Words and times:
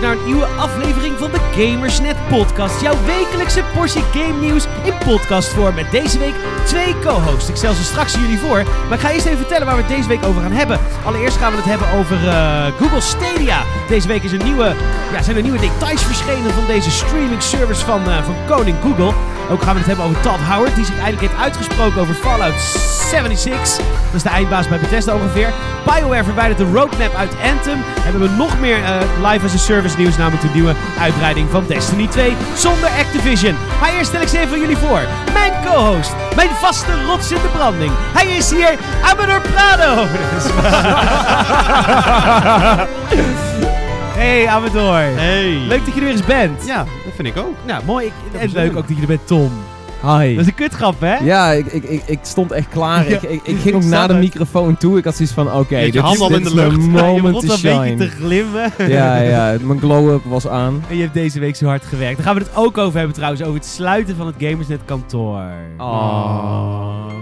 naar 0.00 0.12
een 0.12 0.24
nieuwe 0.24 0.44
aflevering 0.44 1.18
van 1.18 1.30
de 1.30 1.38
Gamersnet 1.56 2.16
Podcast. 2.28 2.80
Jouw 2.80 2.94
wekelijkse 3.06 3.62
portie 3.74 4.02
game 4.02 4.40
nieuws 4.40 4.66
in 4.84 4.92
podcastvorm. 5.04 5.74
Met 5.74 5.90
deze 5.90 6.18
week 6.18 6.34
twee 6.64 6.98
co-hosts. 6.98 7.48
Ik 7.48 7.56
stel 7.56 7.74
ze 7.74 7.84
straks 7.84 8.14
jullie 8.14 8.38
voor. 8.38 8.62
Maar 8.88 8.98
ik 8.98 9.00
ga 9.00 9.10
eerst 9.10 9.26
even 9.26 9.38
vertellen 9.38 9.66
waar 9.66 9.76
we 9.76 9.82
het 9.82 9.90
deze 9.90 10.08
week 10.08 10.24
over 10.24 10.42
gaan 10.42 10.52
hebben. 10.52 10.80
Allereerst 11.04 11.36
gaan 11.36 11.50
we 11.50 11.56
het 11.56 11.66
hebben 11.66 11.90
over 11.90 12.28
eh, 12.28 12.66
Google 12.78 13.00
Stadia. 13.00 13.62
Deze 13.88 14.08
week 14.08 14.22
is 14.22 14.32
een 14.32 14.44
nieuwe, 14.44 14.74
ja, 15.12 15.22
zijn 15.22 15.36
er 15.36 15.42
nieuwe 15.42 15.60
details 15.60 16.02
verschenen 16.02 16.50
van 16.50 16.66
deze 16.66 16.90
streaming 16.90 17.42
service 17.42 17.84
van, 17.84 18.08
eh, 18.08 18.22
van 18.22 18.34
koning 18.46 18.76
Google. 18.82 19.12
Ook 19.50 19.62
gaan 19.62 19.72
we 19.72 19.78
het 19.78 19.86
hebben 19.86 20.04
over 20.04 20.20
Todd 20.20 20.40
Howard, 20.40 20.74
die 20.74 20.84
zich 20.84 20.94
eindelijk 20.94 21.20
heeft 21.20 21.42
uitgesproken 21.42 22.00
over 22.00 22.14
Fallout 22.14 22.60
76. 23.10 23.76
Dat 23.76 24.14
is 24.14 24.22
de 24.22 24.28
eindbaas 24.28 24.68
bij 24.68 24.78
Bethesda 24.78 25.14
ongeveer. 25.14 25.52
BioWare 25.84 26.24
verwijdert 26.24 26.58
de 26.58 26.70
roadmap 26.72 27.14
uit 27.14 27.32
Anthem. 27.52 27.74
En 27.74 28.12
we 28.12 28.18
hebben 28.18 28.36
nog 28.36 28.60
meer 28.60 28.84
eh, 28.84 29.00
live 29.30 29.44
as 29.44 29.54
a 29.54 29.58
service 29.58 29.96
nieuws, 29.96 30.16
namelijk 30.16 30.42
de 30.42 30.48
nieuwe 30.54 30.74
uitbreiding 31.00 31.50
van 31.50 31.64
Destiny 31.66 32.06
2 32.06 32.36
zonder 32.56 32.88
Activision. 32.88 33.56
Maar 33.80 33.92
eerst 33.92 34.08
stel 34.08 34.20
ik 34.20 34.28
ze 34.28 34.36
even 34.36 34.48
voor 34.48 34.58
jullie 34.58 34.76
voor. 34.76 35.00
Mijn 35.32 35.52
co-host, 35.64 36.12
mijn 36.36 36.50
vaste 36.50 37.04
rots 37.06 37.30
in 37.30 37.42
de 37.42 37.48
branding. 37.48 37.92
Hij 38.12 38.26
is 38.26 38.50
hier, 38.50 38.78
Amador 39.02 39.40
Prado. 39.40 40.06
hey 44.18 44.48
Amador. 44.48 45.00
Hey. 45.00 45.50
Leuk 45.68 45.84
dat 45.84 45.94
je 45.94 46.00
er 46.00 46.06
weer 46.06 46.10
eens 46.10 46.24
bent. 46.24 46.66
Ja, 46.66 46.84
vind 47.18 47.36
ik 47.36 47.42
ook. 47.42 47.54
Nou, 47.66 47.84
mooi. 47.84 48.06
Ik, 48.06 48.40
en 48.40 48.50
leuk 48.52 48.76
ook 48.76 48.88
dat 48.88 48.96
je 48.96 49.02
er 49.02 49.06
bent, 49.06 49.26
Tom. 49.26 49.50
Hi. 50.02 50.34
Dat 50.34 50.40
is 50.40 50.46
een 50.46 50.54
kutgrap, 50.54 51.00
hè? 51.00 51.16
Ja, 51.16 51.50
ik, 51.50 51.66
ik, 51.66 51.84
ik, 51.84 52.02
ik 52.06 52.18
stond 52.22 52.52
echt 52.52 52.68
klaar. 52.68 53.10
Ja, 53.10 53.16
ik, 53.16 53.22
ik, 53.22 53.40
ik 53.42 53.58
ging 53.58 53.74
ook 53.74 53.84
naar 53.84 54.08
de 54.08 54.14
microfoon 54.14 54.76
toe. 54.76 54.98
Ik 54.98 55.04
had 55.04 55.16
zoiets 55.16 55.34
van, 55.34 55.52
oké, 55.52 55.78
je 55.78 55.92
dit, 55.92 56.02
dit 56.02 56.20
in 56.20 56.28
de 56.28 56.36
is 56.36 56.52
mijn 56.52 56.68
lucht. 56.68 57.00
Ja, 57.00 57.06
je 57.06 57.22
moment 57.22 57.46
to 57.46 57.54
een 57.54 57.60
beetje 57.62 57.96
te 57.96 58.08
glimmen. 58.08 58.72
Ja, 58.78 59.16
ja, 59.16 59.56
mijn 59.60 59.78
glow-up 59.78 60.24
was 60.24 60.48
aan. 60.48 60.84
En 60.88 60.96
je 60.96 61.02
hebt 61.02 61.14
deze 61.14 61.40
week 61.40 61.56
zo 61.56 61.66
hard 61.66 61.84
gewerkt. 61.84 62.16
Daar 62.16 62.26
gaan 62.26 62.34
we 62.34 62.40
het 62.40 62.56
ook 62.56 62.78
over 62.78 62.96
hebben 62.96 63.14
trouwens. 63.14 63.42
Over 63.42 63.54
het 63.54 63.66
sluiten 63.66 64.16
van 64.16 64.26
het 64.26 64.36
Gamersnet 64.38 64.80
kantoor. 64.84 65.50
Oh. 65.78 67.17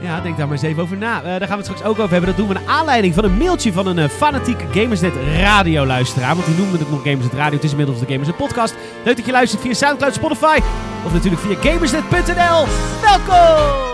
Ja, 0.00 0.20
denk 0.20 0.36
daar 0.36 0.46
maar 0.46 0.56
eens 0.56 0.66
even 0.66 0.82
over 0.82 0.96
na. 0.96 1.16
Eh, 1.18 1.22
daar 1.22 1.40
gaan 1.40 1.48
we 1.48 1.54
het 1.54 1.64
straks 1.64 1.82
ook 1.82 1.98
over 1.98 2.10
hebben. 2.10 2.28
Dat 2.28 2.36
doen 2.36 2.48
we 2.48 2.54
naar 2.54 2.66
aanleiding 2.66 3.14
van 3.14 3.24
een 3.24 3.36
mailtje 3.36 3.72
van 3.72 3.86
een 3.86 3.98
eh, 3.98 4.08
fanatieke 4.08 4.64
Gamersnet 4.80 5.12
radioluisteraar. 5.36 6.34
Want 6.34 6.46
die 6.46 6.56
noemde 6.56 6.78
het 6.78 6.90
nog 6.90 7.02
Gamersnet 7.02 7.34
Radio. 7.34 7.54
Het 7.54 7.64
is 7.64 7.70
inmiddels 7.70 7.98
de 7.98 8.06
Gamersnet 8.06 8.36
podcast. 8.36 8.74
Leuk 9.04 9.16
dat 9.16 9.26
je 9.26 9.32
luistert 9.32 9.62
via 9.62 9.74
Soundcloud, 9.74 10.14
Spotify. 10.14 10.58
Of 11.04 11.12
natuurlijk 11.12 11.42
via 11.42 11.70
gamersnet.nl. 11.70 12.66
Welkom! 13.02 13.89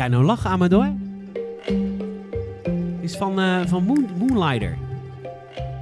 Jij 0.00 0.08
nou 0.08 0.24
lachen, 0.24 0.50
Amador? 0.50 0.92
Is 3.00 3.16
van, 3.16 3.40
eh, 3.40 3.66
van 3.66 3.84
Moon, 3.84 4.08
Moonlighter. 4.18 4.78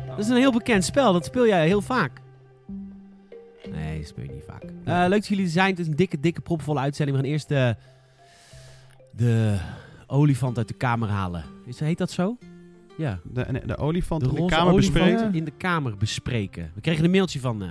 Dat 0.09 0.19
is 0.19 0.29
een 0.29 0.37
heel 0.37 0.53
bekend 0.53 0.85
spel. 0.85 1.13
Dat 1.13 1.25
speel 1.25 1.47
jij 1.47 1.67
heel 1.67 1.81
vaak. 1.81 2.21
Nee, 3.71 3.99
dat 3.99 4.09
speel 4.09 4.25
je 4.25 4.31
niet 4.31 4.45
vaak. 4.47 4.63
Eh, 4.63 5.05
leuk 5.09 5.11
dat 5.11 5.27
jullie 5.27 5.45
er 5.45 5.51
zijn. 5.51 5.71
Het 5.71 5.79
is 5.79 5.87
een 5.87 5.97
dikke, 5.97 6.21
dikke, 6.21 6.41
propvolle 6.41 6.81
uitzending. 6.81 7.17
We 7.17 7.23
gaan 7.23 7.33
eerst 7.33 7.49
de, 7.49 7.77
de 9.13 9.59
olifant 10.07 10.59
uit 10.59 10.69
de 10.69 10.75
kamer 10.75 11.09
halen. 11.09 11.45
Is, 11.67 11.81
heet 11.81 11.99
dat 11.99 12.11
zo? 12.11 12.37
Ja. 12.97 13.19
De, 13.25 13.47
de, 13.53 13.67
de 13.67 13.77
olifant 13.77 14.21
De 14.21 14.29
in 14.29 14.35
de 14.35 14.47
kamer 14.47 14.75
bespreken. 14.75 15.35
in 15.35 15.45
de 15.45 15.53
kamer 15.57 15.97
bespreken. 15.97 16.71
We 16.75 16.81
kregen 16.81 17.05
een 17.05 17.11
mailtje 17.11 17.41
van, 17.41 17.63
eh, 17.63 17.69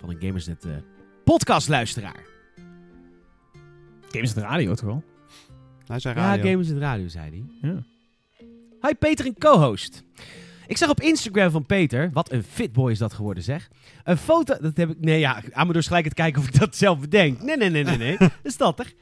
van 0.00 0.10
een 0.10 0.20
Gamersnet 0.20 0.64
eh 0.64 0.70
podcastluisteraar. 1.24 2.26
Games 4.08 4.34
de 4.34 4.40
radio 4.40 4.74
toch 4.74 4.86
wel? 4.86 5.02
Hij 5.88 5.98
zei 5.98 6.14
Ja, 6.14 6.20
radio. 6.20 6.50
Gamers 6.50 6.68
het 6.68 6.78
Radio, 6.78 7.08
zei 7.08 7.30
hij. 7.30 7.70
Ja. 7.70 7.82
Hi 8.88 8.94
Peter 8.94 9.26
en 9.26 9.38
co-host. 9.38 10.02
Ik 10.66 10.76
zag 10.76 10.90
op 10.90 11.00
Instagram 11.00 11.50
van 11.50 11.66
Peter, 11.66 12.10
wat 12.12 12.32
een 12.32 12.42
fitboy 12.42 12.90
is 12.90 12.98
dat 12.98 13.12
geworden 13.12 13.42
zeg. 13.42 13.68
Een 14.04 14.16
foto, 14.16 14.56
dat 14.60 14.76
heb 14.76 14.90
ik, 14.90 14.96
nee 15.00 15.18
ja, 15.18 15.42
Amador 15.52 15.80
is 15.80 15.86
gelijk 15.86 16.04
het 16.04 16.14
kijken 16.14 16.40
of 16.40 16.48
ik 16.48 16.58
dat 16.58 16.76
zelf 16.76 17.00
bedenk. 17.00 17.42
Nee, 17.42 17.56
nee, 17.56 17.70
nee, 17.70 17.84
nee, 17.84 17.96
nee, 17.96 18.16
dat 18.18 18.30
is 18.42 18.56
dat 18.56 18.76
toch? 18.76 18.92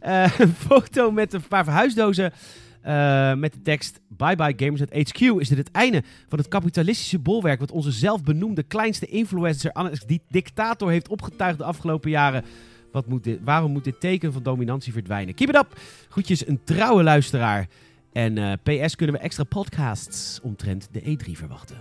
Eh, 0.00 0.38
een 0.38 0.54
foto 0.54 1.10
met 1.10 1.32
een 1.32 1.48
paar 1.48 1.64
verhuisdozen 1.64 2.32
eh, 2.80 3.34
met 3.34 3.52
de 3.52 3.62
tekst 3.62 4.00
Bye 4.08 4.36
bye 4.36 4.54
Gamers 4.56 4.82
at 4.82 4.92
HQ. 4.92 5.20
Is 5.20 5.48
dit 5.48 5.58
het 5.58 5.70
einde 5.70 6.02
van 6.28 6.38
het 6.38 6.48
kapitalistische 6.48 7.18
bolwerk 7.18 7.60
wat 7.60 7.70
onze 7.70 7.90
zelfbenoemde 7.90 8.62
kleinste 8.62 9.06
influencer, 9.06 9.72
Alex 9.72 10.00
die 10.00 10.22
dictator, 10.28 10.90
heeft 10.90 11.08
opgetuigd 11.08 11.58
de 11.58 11.64
afgelopen 11.64 12.10
jaren? 12.10 12.44
Wat 12.92 13.06
moet 13.06 13.24
dit, 13.24 13.38
waarom 13.44 13.72
moet 13.72 13.84
dit 13.84 14.00
teken 14.00 14.32
van 14.32 14.42
dominantie 14.42 14.92
verdwijnen? 14.92 15.34
Keep 15.34 15.48
it 15.48 15.56
up! 15.56 15.78
Groetjes, 16.08 16.46
een 16.46 16.60
trouwe 16.64 17.02
luisteraar. 17.02 17.68
En 18.12 18.38
eh, 18.38 18.52
PS 18.84 18.96
kunnen 18.96 19.16
we 19.16 19.22
extra 19.22 19.44
podcasts 19.44 20.40
omtrent 20.40 20.88
de 20.92 21.00
E3 21.00 21.30
verwachten. 21.30 21.76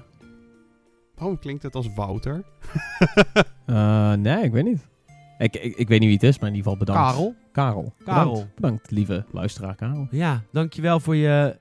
Waarom 1.16 1.39
klinkt 1.39 1.63
het 1.63 1.75
als 1.75 1.94
Wouter? 1.95 2.44
Eh, 3.66 4.13
nee, 4.13 4.44
ik 4.44 4.51
weet 4.51 4.63
niet. 4.63 4.88
Ik, 5.38 5.55
ik, 5.55 5.75
ik 5.75 5.88
weet 5.88 6.00
niet 6.00 6.07
wie 6.09 6.17
het 6.17 6.23
is, 6.23 6.39
maar 6.39 6.50
in 6.50 6.55
ieder 6.55 6.71
geval 6.71 6.85
bedankt. 6.85 7.11
Karel? 7.11 7.35
Karel. 7.51 7.94
Karel. 8.03 8.31
Bedankt, 8.31 8.55
bedankt 8.55 8.91
lieve 8.91 9.25
luisteraar 9.31 9.75
Karel. 9.75 10.07
Ja, 10.09 10.44
dankjewel 10.51 11.00
voor 11.00 11.16
je 11.16 11.57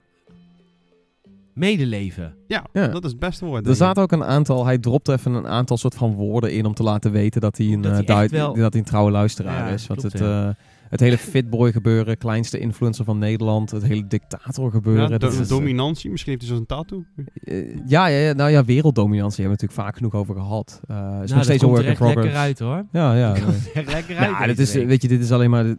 medeleven. 1.61 2.35
Ja, 2.47 2.65
Ja. 2.73 2.87
dat 2.89 3.05
is 3.05 3.11
het 3.11 3.21
beste 3.21 3.45
woord. 3.45 3.67
Er 3.67 3.75
zaten 3.75 4.03
ook 4.03 4.13
een 4.13 4.25
aantal, 4.25 4.65
hij 4.67 4.79
dropte 4.79 5.13
even 5.13 5.33
een 5.35 5.47
aantal 5.47 5.77
soort 5.77 5.95
van 5.95 6.15
woorden 6.15 6.53
in 6.53 6.65
om 6.67 6.75
te 6.75 6.83
laten 6.83 7.13
weten 7.13 7.41
dat 7.41 7.57
hij 7.57 7.67
een, 7.67 7.81
Dat 7.81 7.93
hij 7.93 8.01
eh, 8.01 8.07
duid- 8.07 8.33
echt 8.33 8.41
wel- 8.41 8.55
dat 8.55 8.73
hij 8.73 8.81
een 8.83 8.89
trouwe 8.89 9.11
luisteraar 9.11 9.67
Ja, 9.69 9.75
is. 9.75 9.87
Want 9.87 10.01
klopt, 10.01 10.19
het, 10.19 10.23
ja. 10.29 10.55
Eh, 10.91 10.97
het 10.99 11.01
hele 11.01 11.19
fitboy 11.19 11.73
gebeuren, 11.73 12.19
kleinste 12.19 12.59
influencer 12.59 13.05
van 13.05 13.19
Nederland, 13.19 13.71
het 13.71 13.83
hele 13.83 14.07
dictator 14.07 14.71
gebeuren. 14.71 15.11
Ja, 15.11 15.19
do- 15.19 15.29
is, 15.29 15.49
dominantie, 15.49 16.11
misschien 16.11 16.33
heeft 16.33 16.47
hij 16.47 16.57
zo'n 16.57 16.67
tattoo. 16.67 17.05
Eh, 17.45 17.77
ja, 17.87 18.07
ja, 18.07 18.19
ja, 18.19 18.33
nou 18.33 18.51
ja, 18.51 18.65
werelddominantie 18.65 19.45
hebben 19.45 19.59
we 19.59 19.65
natuurlijk 19.67 19.89
vaak 19.89 19.97
genoeg 19.97 20.15
over 20.15 20.35
gehad. 20.35 20.81
Eh 20.89 20.97
is 20.97 21.03
Nou, 21.03 21.35
nog 21.35 21.43
steeds 21.45 21.63
een 21.63 21.69
work 21.69 21.83
er 21.83 21.89
in 21.89 21.95
progress. 21.97 22.25
lekker 22.25 22.41
uit 22.43 22.59
hoor. 22.59 22.85
Ja, 22.93 23.15
ja. 23.17 23.35
Er 23.37 23.43
echt 23.75 23.93
lekker 23.93 24.17
uit. 24.17 24.31
Ja, 24.31 24.47
dat 24.47 24.57
deze 24.57 24.63
is, 24.63 24.73
week. 24.75 24.87
weet 24.87 25.03
je, 25.03 25.09
dit 25.09 25.21
is 25.21 25.33
alleen 25.33 25.51
maar, 25.51 25.75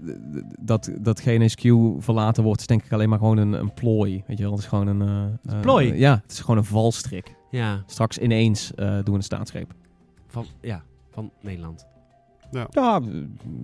dat, 0.59 0.91
dat 1.01 1.19
geen 1.19 1.49
SQ 1.49 1.61
verlaten 2.03 2.43
wordt, 2.43 2.59
is 2.61 2.67
denk 2.67 2.83
ik 2.83 2.91
alleen 2.91 3.09
maar 3.09 3.19
gewoon 3.19 3.37
een, 3.37 3.53
een 3.53 3.73
plooi. 3.73 4.23
Weet 4.27 4.37
je 4.37 4.43
wel, 4.43 4.51
het 4.51 4.61
is 4.61 4.67
gewoon 4.67 4.87
een... 4.87 5.01
eh, 5.47 5.53
eh, 5.55 5.61
plooi? 5.61 5.93
ja, 5.93 6.19
het 6.23 6.31
is 6.31 6.39
gewoon 6.39 6.57
een 6.57 6.63
valstrik. 6.65 7.35
Ja, 7.51 7.83
Straks 7.85 8.17
ineens 8.17 8.73
eh, 8.75 8.87
doen 8.93 9.03
we 9.03 9.11
een 9.11 9.21
staatsgreep. 9.23 9.73
van, 10.27 10.45
ja, 10.61 10.83
van 11.11 11.31
Nederland. 11.41 11.85
Ja, 12.51 12.67
eh, 13.01 13.07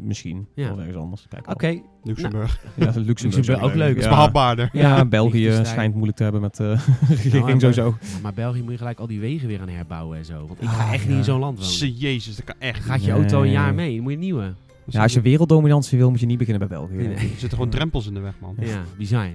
misschien. 0.04 0.48
Ja. 0.54 0.72
Of 0.72 0.78
ergens 0.80 0.96
anders. 0.98 1.26
Kijk 1.30 1.50
Oké. 1.52 1.82
Luxemburg. 2.04 2.60
Ja, 2.76 2.86
Luxemburg, 2.86 3.08
Luxemburg 3.36 3.62
ook 3.62 3.74
leuk. 3.76 3.96
Dat 3.96 4.04
is 4.04 4.10
behapbaarder. 4.10 4.70
ja, 4.74 4.96
Ja, 4.98 5.06
België 5.20 5.60
schijnt 5.64 5.94
moeilijk 5.94 6.18
te 6.18 6.24
hebben 6.24 6.42
met 6.42 6.56
de 6.56 6.64
Nou, 6.78 6.80
regering 7.22 7.46
maar- 7.46 7.60
sowieso. 7.60 7.96
Maar 8.22 8.34
België 8.34 8.62
moet 8.62 8.72
je 8.72 8.78
gelijk 8.78 9.00
al 9.00 9.08
die 9.08 9.20
wegen 9.20 9.48
weer 9.48 9.62
aan 9.62 9.70
herbouwen 9.70 10.18
en 10.18 10.26
zo. 10.26 10.48
Want 10.48 10.62
ik 10.62 10.68
ga 10.68 10.84
Ah, 10.86 10.94
echt 10.94 11.04
ja. 11.04 11.10
niet 11.10 11.18
in 11.18 11.24
zo'n 11.24 11.40
land 11.40 11.58
wonen. 11.58 11.72
Ze- 11.74 11.94
Jezus, 11.94 12.36
dat 12.36 12.46
kan 12.46 12.56
echt. 12.60 12.84
Gaat 12.84 13.04
je 13.04 13.12
Nee. 13.12 13.20
auto 13.20 13.42
een 13.42 13.52
jaar 13.52 13.74
mee, 13.74 13.94
dan 13.94 14.02
moet 14.04 14.12
je 14.12 14.18
een 14.18 14.24
nieuwe. 14.24 14.54
Ja, 14.86 15.02
als 15.02 15.14
je 15.14 15.22
werelddominantie 15.22 15.98
wil, 15.98 16.10
moet 16.10 16.20
je 16.20 16.26
niet 16.26 16.38
beginnen 16.38 16.68
bij 16.68 16.78
België. 16.78 16.94
Nee, 16.96 17.08
nee. 17.08 17.16
Er 17.16 17.28
zitten 17.28 17.50
gewoon 17.50 17.70
drempels 17.70 18.08
in 18.08 18.14
de 18.14 18.20
weg, 18.20 18.34
man. 18.42 18.56
Ja, 18.60 18.82
bizar. 18.98 19.28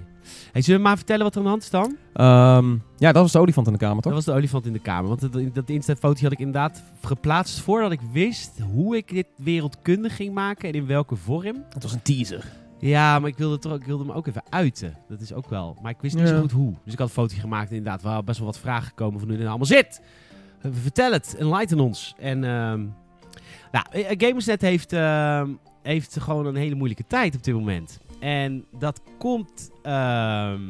Hey, 0.52 0.62
zullen 0.62 0.80
we 0.80 0.86
maar 0.86 0.96
vertellen 0.96 1.22
wat 1.22 1.32
er 1.32 1.38
aan 1.38 1.44
de 1.44 1.50
hand 1.50 1.62
is 1.62 1.70
dan? 1.70 1.96
Ehm, 2.12 2.70
ja, 2.96 3.12
dat 3.12 3.22
was 3.22 3.32
de 3.32 3.38
olifant 3.38 3.66
in 3.66 3.72
de 3.72 3.78
kamer, 3.78 4.02
toch? 4.02 4.12
Dat 4.12 4.24
was 4.24 4.34
de 4.34 4.40
olifant 4.40 4.66
in 4.66 4.72
de 4.72 4.78
kamer. 4.78 5.08
Want 5.08 5.20
dat, 5.32 5.54
dat 5.54 5.68
Insta-foto 5.68 6.22
had 6.22 6.32
ik 6.32 6.38
inderdaad 6.38 6.82
geplaatst 7.04 7.60
voordat 7.60 7.92
ik 7.92 8.00
wist 8.12 8.58
hoe 8.72 8.96
ik 8.96 9.08
dit 9.08 9.26
wereldkundig 9.36 10.16
ging 10.16 10.34
maken 10.34 10.68
en 10.68 10.74
in 10.74 10.86
welke 10.86 11.16
vorm. 11.16 11.64
Het 11.74 11.82
was 11.82 11.92
een 11.92 12.02
teaser. 12.02 12.44
Ja, 12.78 13.18
maar 13.18 13.28
ik 13.28 13.36
wilde, 13.38 13.58
toch, 13.58 13.74
ik 13.74 13.84
wilde 13.84 14.04
hem 14.04 14.12
ook 14.12 14.26
even 14.26 14.42
uiten. 14.48 14.96
Dat 15.08 15.20
is 15.20 15.32
ook 15.32 15.48
wel. 15.48 15.76
Maar 15.82 15.90
ik 15.90 16.00
wist 16.00 16.14
niet 16.14 16.28
Ja. 16.28 16.34
zo 16.34 16.40
goed 16.40 16.52
hoe. 16.52 16.74
Dus 16.84 16.92
ik 16.92 16.98
had 16.98 17.08
een 17.08 17.14
foto 17.14 17.34
gemaakt 17.38 17.70
en 17.70 17.76
inderdaad 17.76 18.02
wel 18.02 18.22
best 18.22 18.38
wel 18.38 18.46
wat 18.46 18.58
vragen 18.58 18.86
gekomen 18.88 19.18
van 19.18 19.28
hoe 19.28 19.36
dit 19.36 19.46
nou 19.46 19.48
allemaal 19.48 19.66
zit. 19.78 20.00
Eh, 20.60 20.70
Vertel 20.82 21.12
het, 21.12 21.36
enlighten 21.38 21.80
ons. 21.80 22.14
En 22.18 22.44
ehm 22.44 22.80
nou, 23.72 23.84
eh, 23.90 24.04
Gamersnet 24.18 24.60
heeft, 24.62 24.92
ehm, 24.92 25.48
heeft 25.82 26.20
gewoon 26.20 26.46
een 26.46 26.56
hele 26.56 26.74
moeilijke 26.74 27.06
tijd 27.06 27.34
op 27.34 27.42
dit 27.44 27.54
moment. 27.54 27.98
En 28.22 28.64
dat 28.78 29.02
komt 29.18 29.70
ehm, 29.82 30.60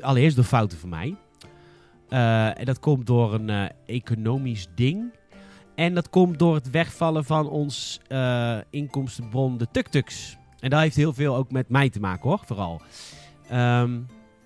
allereerst 0.00 0.36
door 0.36 0.44
fouten 0.44 0.78
van 0.78 0.88
mij. 0.88 1.16
Eh, 2.08 2.58
en 2.58 2.64
dat 2.64 2.78
komt 2.78 3.06
door 3.06 3.34
een 3.34 3.50
eh, 3.50 3.64
economisch 3.86 4.66
ding. 4.74 5.12
En 5.74 5.94
dat 5.94 6.10
komt 6.10 6.38
door 6.38 6.54
het 6.54 6.70
wegvallen 6.70 7.24
van 7.24 7.48
ons 7.48 8.00
eh, 8.08 8.58
inkomstenbron, 8.70 9.58
de 9.58 9.66
tuk-tuks. 9.72 10.36
En 10.60 10.70
dat 10.70 10.80
heeft 10.80 10.96
heel 10.96 11.12
veel 11.12 11.36
ook 11.36 11.50
met 11.50 11.68
mij 11.68 11.90
te 11.90 12.00
maken 12.00 12.28
hoor, 12.28 12.40
vooral. 12.44 12.80
Ehm, 13.48 14.00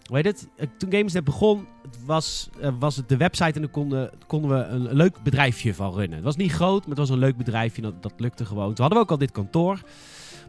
hoe 0.05 0.17
heet 0.17 0.25
het? 0.25 0.49
Toen 0.79 0.93
Gamersnet 0.93 1.25
begon, 1.25 1.67
was, 2.05 2.51
was 2.79 2.97
het 2.97 3.09
de 3.09 3.17
website 3.17 3.53
en 3.53 3.61
dan 3.61 3.71
konden, 3.71 4.11
konden 4.27 4.51
we 4.51 4.65
een, 4.65 4.91
een 4.91 4.97
leuk 4.97 5.23
bedrijfje 5.23 5.75
van 5.75 5.93
runnen. 5.93 6.17
Het 6.17 6.25
was 6.25 6.37
niet 6.37 6.53
groot, 6.53 6.81
maar 6.81 6.89
het 6.89 6.99
was 6.99 7.11
een 7.11 7.19
leuk 7.19 7.37
bedrijfje. 7.37 7.83
Dat, 7.83 8.03
dat 8.03 8.13
lukte 8.17 8.45
gewoon. 8.45 8.75
Toen 8.75 8.85
hadden 8.85 8.99
we 8.99 9.05
ook 9.05 9.11
al 9.11 9.19
dit 9.19 9.33
kantoor. 9.33 9.81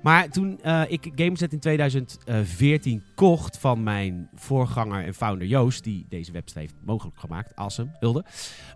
Maar 0.06 0.30
toen 0.30 0.62
eh, 0.62 0.82
ik 0.88 1.12
Gamersnet 1.16 1.54
in 1.54 1.60
2014 1.60 3.04
kocht 3.16 3.58
van 3.58 3.84
mijn 3.84 4.30
voorganger 4.36 5.06
en 5.06 5.14
founder 5.14 5.48
Joost, 5.48 5.84
die 5.84 6.06
deze 6.10 6.32
website 6.32 6.60
heeft 6.60 6.74
mogelijk 6.86 7.20
gemaakt, 7.20 7.56
als 7.56 7.78
hem 7.78 7.92
wilde. 8.00 8.26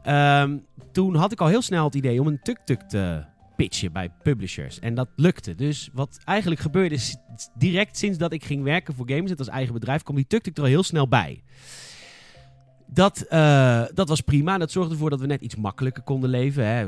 ehm, 0.04 0.58
toen 0.92 1.16
had 1.16 1.32
ik 1.32 1.42
al 1.42 1.48
heel 1.48 1.62
snel 1.62 1.84
het 1.84 1.96
idee 1.96 2.22
om 2.22 2.28
een 2.28 2.40
tuk-tuk 2.42 2.82
te 2.82 3.26
pitchen 3.56 3.92
bij 3.92 4.10
publishers. 4.24 4.80
En 4.80 4.96
dat 4.96 5.08
lukte. 5.16 5.56
Dus 5.56 5.90
wat 5.94 6.20
eigenlijk 6.26 6.62
gebeurde 6.62 6.96
is 6.96 7.16
direct 7.58 7.98
sinds 7.98 8.18
dat 8.18 8.34
ik 8.34 8.44
ging 8.44 8.64
werken 8.64 8.94
voor 8.94 9.10
Gamersnet 9.10 9.40
als 9.40 9.48
eigen 9.48 9.74
bedrijf, 9.74 10.04
kwam 10.04 10.16
die 10.16 10.28
tuk-tuk 10.28 10.58
er 10.58 10.64
al 10.64 10.70
heel 10.70 10.84
snel 10.84 11.08
bij. 11.08 11.44
Dat, 12.94 13.22
eh, 13.22 13.84
dat 13.94 14.10
was 14.10 14.22
prima. 14.22 14.58
Dat 14.58 14.72
zorgde 14.72 14.94
ervoor 14.94 15.10
dat 15.10 15.20
we 15.20 15.26
net 15.26 15.42
iets 15.42 15.56
makkelijker 15.56 16.04
konden 16.04 16.30
leven. 16.30 16.66
Hè. 16.66 16.88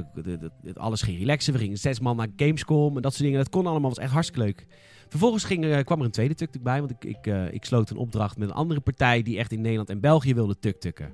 Alles 0.73 1.01
ging 1.01 1.17
relaxen. 1.17 1.53
We 1.53 1.59
gingen 1.59 1.77
zes 1.77 1.99
man 1.99 2.15
naar 2.15 2.27
Gamescom 2.35 2.95
en 2.95 3.01
dat 3.01 3.11
soort 3.11 3.23
dingen. 3.23 3.39
Dat 3.39 3.49
kon 3.49 3.67
allemaal. 3.67 3.89
was 3.89 3.99
echt 3.99 4.11
hartstikke 4.11 4.43
leuk. 4.43 4.67
Vervolgens 5.09 5.43
ging, 5.43 5.83
kwam 5.83 5.99
er 5.99 6.05
een 6.05 6.11
tweede 6.11 6.35
tuk-tuk 6.35 6.63
bij. 6.63 6.79
Want 6.79 6.91
ik, 6.91 7.05
ik, 7.05 7.27
eh, 7.27 7.53
ik 7.53 7.65
sloot 7.65 7.89
een 7.89 7.97
opdracht 7.97 8.37
met 8.37 8.49
een 8.49 8.55
andere 8.55 8.79
partij 8.79 9.21
die 9.21 9.37
echt 9.37 9.51
in 9.51 9.61
Nederland 9.61 9.89
en 9.89 9.99
België 9.99 10.33
wilde 10.33 10.59
tuk-tukken. 10.59 11.13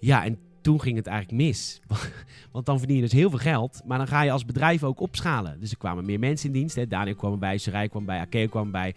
Ja, 0.00 0.24
en 0.24 0.38
toen 0.60 0.80
ging 0.80 0.96
het 0.96 1.06
eigenlijk 1.06 1.42
mis. 1.42 1.80
Want 2.52 2.66
dan 2.66 2.78
verdien 2.78 2.96
je 2.96 3.02
dus 3.02 3.12
heel 3.12 3.30
veel 3.30 3.38
geld. 3.38 3.82
Maar 3.86 3.98
dan 3.98 4.06
ga 4.06 4.22
je 4.22 4.30
als 4.30 4.44
bedrijf 4.44 4.84
ook 4.84 5.00
opschalen. 5.00 5.60
Dus 5.60 5.70
er 5.70 5.76
kwamen 5.78 6.04
meer 6.04 6.18
mensen 6.18 6.46
in 6.46 6.52
dienst. 6.52 6.76
Hè. 6.76 6.86
Daniel 6.86 7.14
kwam 7.14 7.32
erbij, 7.32 7.58
Sarai 7.58 7.88
kwam 7.88 8.04
bij, 8.04 8.20
Akeo 8.20 8.46
kwam 8.46 8.64
erbij. 8.64 8.94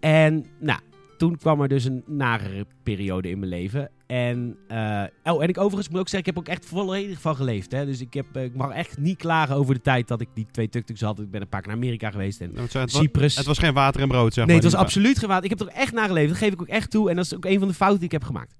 En 0.00 0.46
nou, 0.58 0.80
toen 1.20 1.36
kwam 1.36 1.60
er 1.60 1.68
dus 1.68 1.84
een 1.84 2.02
nare 2.06 2.66
periode 2.82 3.30
in 3.30 3.38
mijn 3.38 3.50
leven. 3.50 3.90
En, 4.06 4.56
eh, 4.68 5.02
oh, 5.24 5.42
en 5.42 5.48
ik 5.48 5.58
overigens 5.58 5.88
moet 5.88 6.00
ook 6.00 6.08
zeggen, 6.08 6.18
ik 6.18 6.26
heb 6.36 6.38
ook 6.38 6.48
echt 6.48 6.66
volledig 6.66 7.20
van 7.20 7.36
geleefd. 7.36 7.72
Hè. 7.72 7.86
Dus 7.86 8.00
ik, 8.00 8.14
heb, 8.14 8.26
eh, 8.32 8.44
ik 8.44 8.54
mag 8.54 8.70
echt 8.72 8.98
niet 8.98 9.16
klagen 9.16 9.54
over 9.56 9.74
de 9.74 9.80
tijd 9.80 10.08
dat 10.08 10.20
ik 10.20 10.28
die 10.34 10.46
twee 10.50 10.68
tuk-tuks 10.68 11.00
had. 11.00 11.20
Ik 11.20 11.30
ben 11.30 11.40
een 11.40 11.48
paar 11.48 11.60
keer 11.60 11.68
naar 11.72 11.80
Amerika 11.80 12.10
geweest 12.10 12.40
en 12.40 12.50
het, 12.54 12.72
het, 12.72 12.92
was, 12.92 13.02
Cyprus. 13.02 13.36
het 13.36 13.46
was 13.46 13.58
geen 13.58 13.74
water 13.74 14.00
en 14.00 14.08
brood, 14.08 14.34
zeg 14.34 14.46
Nee, 14.46 14.54
het 14.54 14.64
maar. 14.64 14.72
was 14.72 14.80
absoluut 14.80 15.18
gewaad. 15.18 15.44
Ik 15.44 15.50
heb 15.50 15.60
er 15.60 15.66
echt 15.68 15.92
naar 15.92 16.06
geleefd. 16.08 16.28
Dat 16.28 16.38
geef 16.38 16.52
ik 16.52 16.60
ook 16.60 16.68
echt 16.68 16.90
toe. 16.90 17.10
En 17.10 17.16
dat 17.16 17.24
is 17.24 17.34
ook 17.34 17.44
een 17.44 17.58
van 17.58 17.68
de 17.68 17.74
fouten 17.74 17.98
die 17.98 18.06
ik 18.06 18.12
heb 18.12 18.24
gemaakt. 18.24 18.56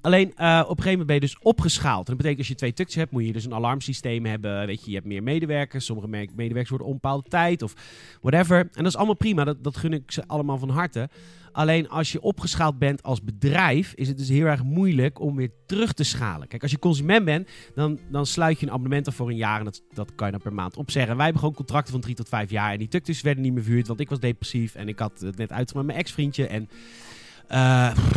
Alleen 0.00 0.32
eh, 0.36 0.46
op 0.48 0.60
een 0.60 0.66
gegeven 0.68 0.90
moment 0.90 1.06
ben 1.06 1.14
je 1.14 1.20
dus 1.20 1.38
opgeschaald. 1.38 1.98
En 1.98 2.04
dat 2.04 2.16
betekent 2.16 2.38
als 2.38 2.48
je 2.48 2.54
twee 2.54 2.72
tukjes 2.72 2.96
hebt, 2.96 3.10
moet 3.12 3.24
je 3.26 3.32
dus 3.32 3.44
een 3.44 3.54
alarmsysteem 3.54 4.24
hebben. 4.26 4.66
Weet 4.66 4.80
je, 4.84 4.88
je 4.90 4.94
hebt 4.96 5.06
meer 5.08 5.22
medewerkers. 5.22 5.84
Sommige 5.84 6.08
me- 6.08 6.28
medewerkers 6.36 6.68
worden 6.68 6.86
op 6.86 6.92
een 6.94 7.00
bepaalde 7.02 7.28
tijd 7.28 7.62
of 7.62 7.72
whatever. 8.20 8.58
En 8.58 8.68
dat 8.72 8.86
is 8.86 8.96
allemaal 8.96 9.14
prima. 9.14 9.44
Dat, 9.44 9.64
dat 9.64 9.76
gun 9.76 9.92
ik 9.92 10.10
ze 10.12 10.22
allemaal 10.26 10.58
van 10.58 10.70
harte. 10.70 11.08
Alleen 11.56 11.88
als 11.88 12.12
je 12.12 12.20
opgeschaald 12.20 12.78
bent 12.78 13.02
als 13.02 13.22
bedrijf, 13.22 13.92
is 13.94 14.08
het 14.08 14.18
dus 14.18 14.28
heel 14.28 14.46
erg 14.46 14.62
moeilijk 14.62 15.20
om 15.20 15.36
weer 15.36 15.50
terug 15.66 15.92
te 15.92 16.04
schalen. 16.04 16.48
Kijk, 16.48 16.62
als 16.62 16.70
je 16.70 16.78
consument 16.78 17.24
bent, 17.24 17.48
dan, 17.74 17.98
dan 18.10 18.26
sluit 18.26 18.60
je 18.60 18.66
een 18.66 18.72
abonnement 18.72 19.08
af 19.08 19.14
voor 19.14 19.28
een 19.28 19.36
jaar. 19.36 19.58
En 19.58 19.64
dat, 19.64 19.82
dat 19.94 20.14
kan 20.14 20.26
je 20.26 20.32
dan 20.32 20.42
per 20.42 20.52
maand 20.52 20.76
opzeggen. 20.76 21.14
Wij 21.14 21.24
hebben 21.24 21.40
gewoon 21.40 21.56
contracten 21.56 21.92
van 21.92 22.00
drie 22.00 22.14
tot 22.14 22.28
vijf 22.28 22.50
jaar. 22.50 22.72
En 22.72 22.78
die 22.78 22.88
tukjes 22.88 23.20
werden 23.20 23.42
niet 23.42 23.52
meer 23.52 23.62
verhuurd, 23.62 23.86
want 23.86 24.00
ik 24.00 24.08
was 24.08 24.20
depressief. 24.20 24.74
En 24.74 24.88
ik 24.88 24.98
had 24.98 25.20
het 25.20 25.36
net 25.36 25.52
uitgemaakt 25.52 25.74
met 25.74 25.86
mijn 25.86 25.98
ex-vriendje. 25.98 26.46
En 26.46 26.68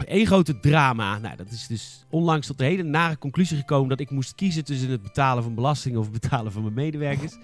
één 0.06 0.26
grote 0.26 0.60
drama. 0.60 1.18
Nou, 1.18 1.36
dat 1.36 1.52
is 1.52 1.68
dus 1.68 2.06
onlangs 2.10 2.48
tot 2.48 2.58
de 2.58 2.64
hele 2.64 2.84
nare 2.84 3.18
conclusie 3.18 3.58
gekomen 3.58 3.90
dat 3.90 4.00
ik 4.00 4.10
moest 4.10 4.36
kiezen 4.36 4.64
tussen 4.64 4.90
het 4.90 5.02
betalen 5.02 5.44
van 5.44 5.56
belasting 5.56 5.98
of 5.98 6.04
het 6.12 6.22
betalen 6.22 6.52
van 6.52 6.62
mijn 6.62 6.74
medewerkers. 6.74 7.38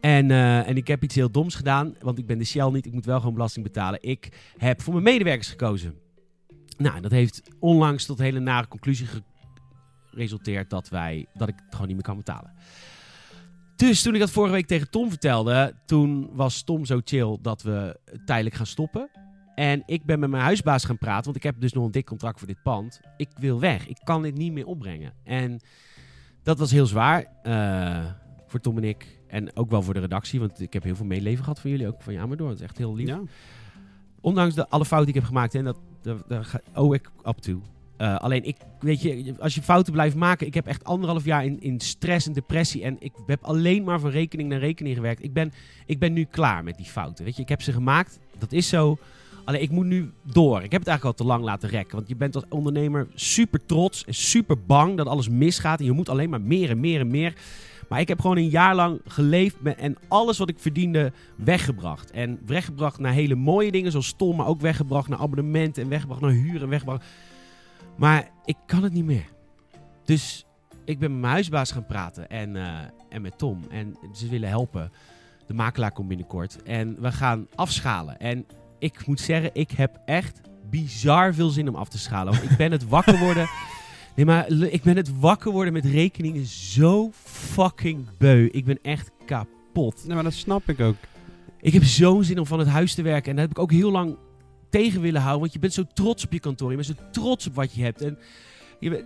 En, 0.00 0.30
eh, 0.30 0.68
en 0.68 0.76
ik 0.76 0.86
heb 0.86 1.02
iets 1.02 1.14
heel 1.14 1.30
doms 1.30 1.54
gedaan, 1.54 1.94
want 2.00 2.18
ik 2.18 2.26
ben 2.26 2.38
de 2.38 2.44
Shell 2.44 2.70
niet. 2.70 2.86
Ik 2.86 2.92
moet 2.92 3.04
wel 3.04 3.18
gewoon 3.18 3.34
belasting 3.34 3.64
betalen. 3.64 4.02
Ik 4.02 4.52
heb 4.56 4.82
voor 4.82 4.92
mijn 4.92 5.04
medewerkers 5.04 5.48
gekozen. 5.48 5.94
Nou, 6.76 7.00
dat 7.00 7.10
heeft 7.10 7.42
onlangs 7.58 8.06
tot 8.06 8.18
hele 8.18 8.40
nare 8.40 8.68
conclusie 8.68 9.06
geresulteerd 10.10 10.70
dat, 10.70 10.88
wij, 10.88 11.26
dat 11.34 11.48
ik 11.48 11.54
het 11.56 11.72
gewoon 11.72 11.86
niet 11.86 11.96
meer 11.96 12.04
kan 12.04 12.16
betalen. 12.16 12.52
Dus 13.76 14.02
toen 14.02 14.14
ik 14.14 14.20
dat 14.20 14.30
vorige 14.30 14.54
week 14.54 14.66
tegen 14.66 14.90
Tom 14.90 15.08
vertelde, 15.08 15.74
toen 15.86 16.30
was 16.32 16.62
Tom 16.62 16.84
zo 16.84 17.00
chill 17.04 17.38
dat 17.42 17.62
we 17.62 18.00
tijdelijk 18.24 18.56
gaan 18.56 18.66
stoppen. 18.66 19.10
En 19.54 19.82
ik 19.86 20.04
ben 20.04 20.18
met 20.18 20.30
mijn 20.30 20.42
huisbaas 20.42 20.84
gaan 20.84 20.98
praten, 20.98 21.24
want 21.24 21.36
ik 21.36 21.42
heb 21.42 21.60
dus 21.60 21.72
nog 21.72 21.84
een 21.84 21.90
dik 21.90 22.06
contract 22.06 22.38
voor 22.38 22.48
dit 22.48 22.62
pand. 22.62 23.00
Ik 23.16 23.28
wil 23.38 23.60
weg. 23.60 23.86
Ik 23.88 23.98
kan 24.04 24.22
dit 24.22 24.34
niet 24.34 24.52
meer 24.52 24.66
opbrengen. 24.66 25.12
En 25.24 25.60
dat 26.42 26.58
was 26.58 26.70
heel 26.70 26.86
zwaar 26.86 27.26
eh, 27.42 28.04
voor 28.46 28.60
Tom 28.60 28.76
en 28.76 28.84
ik. 28.84 29.19
En 29.30 29.56
ook 29.56 29.70
wel 29.70 29.82
voor 29.82 29.94
de 29.94 30.00
redactie, 30.00 30.40
want 30.40 30.60
ik 30.60 30.72
heb 30.72 30.82
heel 30.82 30.96
veel 30.96 31.06
meeleven 31.06 31.44
gehad 31.44 31.60
van 31.60 31.70
jullie. 31.70 31.86
Ook 31.86 32.02
van 32.02 32.12
ja, 32.12 32.26
maar 32.26 32.36
door. 32.36 32.48
Dat 32.48 32.56
is 32.56 32.64
echt 32.64 32.78
heel 32.78 32.94
lief. 32.94 33.08
Ja. 33.08 33.20
Ondanks 34.20 34.54
de, 34.54 34.68
alle 34.68 34.84
fouten 34.84 35.12
die 35.12 35.14
ik 35.14 35.20
heb 35.20 35.30
gemaakt, 35.30 35.54
en 35.54 35.64
dat, 35.64 35.78
daar, 36.28 36.60
owe 36.74 36.94
ik 36.94 37.10
up 37.26 37.36
to. 37.36 37.62
Eh, 37.96 38.16
alleen 38.16 38.44
ik, 38.44 38.56
weet 38.80 39.02
je, 39.02 39.34
als 39.38 39.54
je 39.54 39.62
fouten 39.62 39.92
blijft 39.92 40.16
maken. 40.16 40.46
Ik 40.46 40.54
heb 40.54 40.66
echt 40.66 40.84
anderhalf 40.84 41.24
jaar 41.24 41.44
in, 41.44 41.60
in 41.60 41.80
stress 41.80 42.26
en 42.26 42.32
depressie. 42.32 42.82
En 42.82 42.96
ik 42.98 43.12
heb 43.26 43.44
alleen 43.44 43.84
maar 43.84 44.00
van 44.00 44.10
rekening 44.10 44.48
naar 44.48 44.58
rekening 44.58 44.96
gewerkt. 44.96 45.24
Ik 45.24 45.32
ben, 45.32 45.52
ik 45.86 45.98
ben 45.98 46.12
nu 46.12 46.24
klaar 46.24 46.64
met 46.64 46.76
die 46.76 46.86
fouten. 46.86 47.24
Weet 47.24 47.36
je, 47.36 47.42
ik 47.42 47.48
heb 47.48 47.62
ze 47.62 47.72
gemaakt. 47.72 48.18
Dat 48.38 48.52
is 48.52 48.68
zo. 48.68 48.98
Alleen 49.44 49.62
ik 49.62 49.70
moet 49.70 49.86
nu 49.86 50.10
door. 50.22 50.62
Ik 50.62 50.70
heb 50.72 50.80
het 50.80 50.88
eigenlijk 50.88 51.04
al 51.04 51.24
te 51.26 51.32
lang 51.32 51.44
laten 51.44 51.68
rekken. 51.68 51.96
Want 51.96 52.08
je 52.08 52.16
bent 52.16 52.34
als 52.34 52.44
ondernemer 52.48 53.06
super 53.14 53.66
trots 53.66 54.04
en 54.04 54.14
super 54.14 54.56
bang 54.66 54.96
dat 54.96 55.06
alles 55.06 55.28
misgaat. 55.28 55.78
En 55.78 55.84
je 55.84 55.92
moet 55.92 56.08
alleen 56.08 56.30
maar 56.30 56.40
meer 56.40 56.70
en 56.70 56.80
meer 56.80 57.00
en 57.00 57.10
meer. 57.10 57.34
Maar 57.90 58.00
ik 58.00 58.08
heb 58.08 58.20
gewoon 58.20 58.36
een 58.36 58.48
jaar 58.48 58.74
lang 58.74 59.00
geleefd 59.04 59.56
en 59.76 59.96
alles 60.08 60.38
wat 60.38 60.48
ik 60.48 60.58
verdiende 60.58 61.12
weggebracht. 61.36 62.10
En 62.10 62.38
weggebracht 62.46 62.98
naar 62.98 63.12
hele 63.12 63.34
mooie 63.34 63.72
dingen 63.72 63.90
zoals 63.90 64.12
Tom, 64.12 64.36
maar 64.36 64.46
ook 64.46 64.60
weggebracht 64.60 65.08
naar 65.08 65.18
abonnementen 65.18 65.82
en 65.82 65.88
weggebracht 65.88 66.20
naar 66.20 66.30
huur 66.30 66.62
en 66.62 66.68
weggebracht. 66.68 67.04
Maar 67.96 68.28
ik 68.44 68.56
kan 68.66 68.82
het 68.82 68.92
niet 68.92 69.04
meer. 69.04 69.28
Dus 70.04 70.46
ik 70.84 70.98
ben 70.98 71.10
met 71.10 71.20
mijn 71.20 71.32
huisbaas 71.32 71.72
gaan 71.72 71.86
praten 71.86 72.28
en, 72.28 72.56
eh, 72.56 72.78
en 73.08 73.22
met 73.22 73.38
Tom. 73.38 73.64
En 73.70 73.96
ze 74.14 74.28
willen 74.28 74.48
helpen. 74.48 74.92
De 75.46 75.54
makelaar 75.54 75.92
komt 75.92 76.08
binnenkort. 76.08 76.62
En 76.62 77.00
we 77.00 77.12
gaan 77.12 77.46
afschalen. 77.54 78.18
En 78.20 78.46
ik 78.78 79.06
moet 79.06 79.20
zeggen, 79.20 79.50
ik 79.52 79.70
heb 79.70 80.00
echt 80.04 80.40
bizar 80.70 81.34
veel 81.34 81.48
zin 81.48 81.68
om 81.68 81.74
af 81.74 81.88
te 81.88 81.98
schalen. 81.98 82.32
Want 82.32 82.50
ik 82.50 82.56
ben 82.56 82.72
het 82.72 82.88
wakker 82.88 83.18
worden. 83.18 83.48
Nee, 84.20 84.28
maar 84.28 84.48
ik 84.50 84.82
ben 84.82 84.96
het 84.96 85.18
wakker 85.18 85.52
worden 85.52 85.72
met 85.72 85.84
rekeningen 85.84 86.46
zo 86.46 87.10
fucking 87.12 88.06
beu. 88.18 88.48
Ik 88.52 88.64
ben 88.64 88.78
echt 88.82 89.10
kapot. 89.24 90.04
Nee, 90.06 90.14
maar 90.14 90.24
dat 90.24 90.32
snap 90.32 90.68
ik 90.68 90.80
ook. 90.80 90.96
Ik 91.60 91.72
heb 91.72 91.84
zo'n 91.84 92.24
zin 92.24 92.38
om 92.38 92.46
van 92.46 92.58
het 92.58 92.68
huis 92.68 92.94
te 92.94 93.02
werken. 93.02 93.30
En 93.30 93.36
dat 93.36 93.48
heb 93.48 93.56
ik 93.56 93.62
ook 93.62 93.70
heel 93.70 93.90
lang 93.90 94.16
tegen 94.68 95.00
willen 95.00 95.20
houden. 95.20 95.40
Want 95.40 95.52
je 95.52 95.58
bent 95.58 95.72
zo 95.72 95.84
trots 95.94 96.24
op 96.24 96.32
je 96.32 96.40
kantoor. 96.40 96.70
Je 96.70 96.76
bent 96.76 96.88
zo 96.88 97.04
trots 97.12 97.46
op 97.46 97.54
wat 97.54 97.74
je 97.74 97.82
hebt. 97.82 98.02
En 98.02 98.18
je 98.80 98.90
bent... 98.90 99.04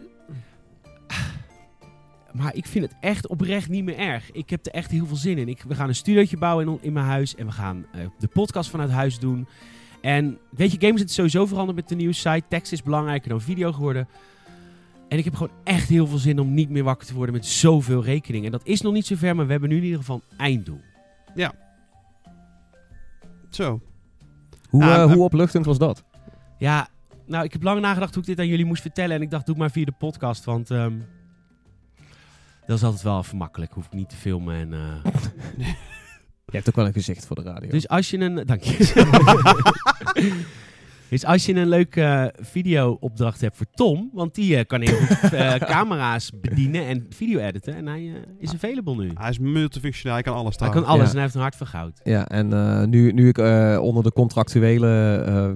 Maar 2.32 2.54
ik 2.54 2.66
vind 2.66 2.84
het 2.84 2.94
echt 3.00 3.26
oprecht 3.26 3.68
niet 3.68 3.84
meer 3.84 3.98
erg. 3.98 4.32
Ik 4.32 4.50
heb 4.50 4.66
er 4.66 4.72
echt 4.72 4.90
heel 4.90 5.06
veel 5.06 5.16
zin 5.16 5.38
in. 5.38 5.48
Ik, 5.48 5.62
we 5.68 5.74
gaan 5.74 5.88
een 5.88 5.94
studiootje 5.94 6.36
bouwen 6.36 6.68
in, 6.68 6.78
in 6.80 6.92
mijn 6.92 7.06
huis. 7.06 7.34
En 7.34 7.46
we 7.46 7.52
gaan 7.52 7.86
eh, 7.92 8.00
de 8.18 8.28
podcast 8.28 8.70
vanuit 8.70 8.90
huis 8.90 9.18
doen. 9.18 9.46
En 10.00 10.38
weet 10.50 10.72
je, 10.72 10.86
games 10.86 11.02
is 11.02 11.14
sowieso 11.14 11.46
veranderd 11.46 11.76
met 11.76 11.88
de 11.88 11.94
nieuwe 11.94 12.12
site. 12.12 12.42
Tekst 12.48 12.72
is 12.72 12.82
belangrijker 12.82 13.28
dan 13.28 13.40
video 13.40 13.72
geworden. 13.72 14.08
En 15.08 15.18
ik 15.18 15.24
heb 15.24 15.34
gewoon 15.34 15.56
echt 15.64 15.88
heel 15.88 16.06
veel 16.06 16.18
zin 16.18 16.38
om 16.38 16.54
niet 16.54 16.70
meer 16.70 16.84
wakker 16.84 17.06
te 17.06 17.14
worden 17.14 17.34
met 17.34 17.46
zoveel 17.46 18.04
rekeningen. 18.04 18.46
En 18.46 18.52
dat 18.52 18.66
is 18.66 18.80
nog 18.80 18.92
niet 18.92 19.06
zo 19.06 19.16
ver, 19.16 19.36
maar 19.36 19.44
we 19.46 19.50
hebben 19.50 19.70
nu 19.70 19.76
in 19.76 19.82
ieder 19.82 19.98
geval 19.98 20.22
een 20.30 20.38
einddoel. 20.38 20.80
Zo. 23.50 23.80
Hoe, 24.68 24.84
Ah, 24.84 25.02
eh, 25.02 25.12
hoe 25.12 25.22
opluchtend 25.24 25.64
was 25.66 25.78
dat? 25.78 26.04
Ja, 26.58 26.88
nou, 27.26 27.44
ik 27.44 27.52
heb 27.52 27.62
lang 27.62 27.80
nagedacht 27.80 28.14
hoe 28.14 28.22
ik 28.22 28.28
dit 28.28 28.38
aan 28.38 28.46
jullie 28.46 28.64
moest 28.64 28.82
vertellen. 28.82 29.16
En 29.16 29.22
ik 29.22 29.30
dacht, 29.30 29.46
doe 29.46 29.54
het 29.54 29.62
maar 29.64 29.72
via 29.72 29.84
de 29.84 29.92
podcast. 29.92 30.44
Want 30.44 30.70
ehm, 30.70 30.92
dat 32.66 32.76
is 32.76 32.82
altijd 32.84 33.02
wel 33.02 33.18
even 33.18 33.36
makkelijk. 33.36 33.72
Hoef 33.72 33.86
ik 33.86 33.92
niet 33.92 34.08
te 34.08 34.16
filmen. 34.16 34.54
En, 34.56 34.72
eh, 34.72 35.12
Je 36.46 36.56
hebt 36.60 36.68
ook 36.68 36.76
wel 36.76 36.86
een 36.86 36.92
gezicht 36.92 37.26
voor 37.26 37.36
de 37.36 37.42
radio. 37.42 37.70
Dus 37.70 37.88
als 37.88 38.10
je 38.10 38.18
een... 38.18 38.46
Dank 38.46 38.62
je. 38.62 38.76
dus 41.14 41.24
als 41.24 41.46
je 41.46 41.54
een 41.54 41.68
leuke 41.68 42.34
video-opdracht 42.40 43.40
hebt 43.40 43.56
voor 43.56 43.66
Tom... 43.74 44.10
Want 44.12 44.34
die 44.34 44.56
eh, 44.56 44.64
kan 44.66 44.80
heel 44.80 44.96
goed 44.96 45.32
eh, 45.32 45.54
camera's 45.74 46.30
bedienen 46.40 46.86
en 46.86 47.06
video 47.10 47.38
editen. 47.38 47.76
En 47.76 47.86
hij 47.86 48.00
eh, 48.00 48.12
is 48.38 48.52
available 48.54 48.94
nu. 48.96 49.10
Hij 49.14 49.30
is 49.30 49.38
multifunctioneel, 49.38 50.14
hij 50.14 50.22
kan 50.22 50.34
alles 50.34 50.44
Hij 50.58 50.68
staan. 50.68 50.82
kan 50.82 50.84
alles 50.92 51.02
Ja. 51.02 51.08
en 51.08 51.12
hij 51.12 51.22
heeft 51.22 51.34
een 51.34 51.40
hart 51.40 51.56
van 51.56 51.66
goud. 51.66 52.00
Ja, 52.04 52.28
en 52.28 52.52
eh, 52.52 52.82
nu, 52.84 53.12
nu 53.12 53.28
ik 53.28 53.38
eh, 53.38 53.78
onder 53.82 54.02
de 54.02 54.12
contractuele 54.12 55.16
eh, 55.26 55.48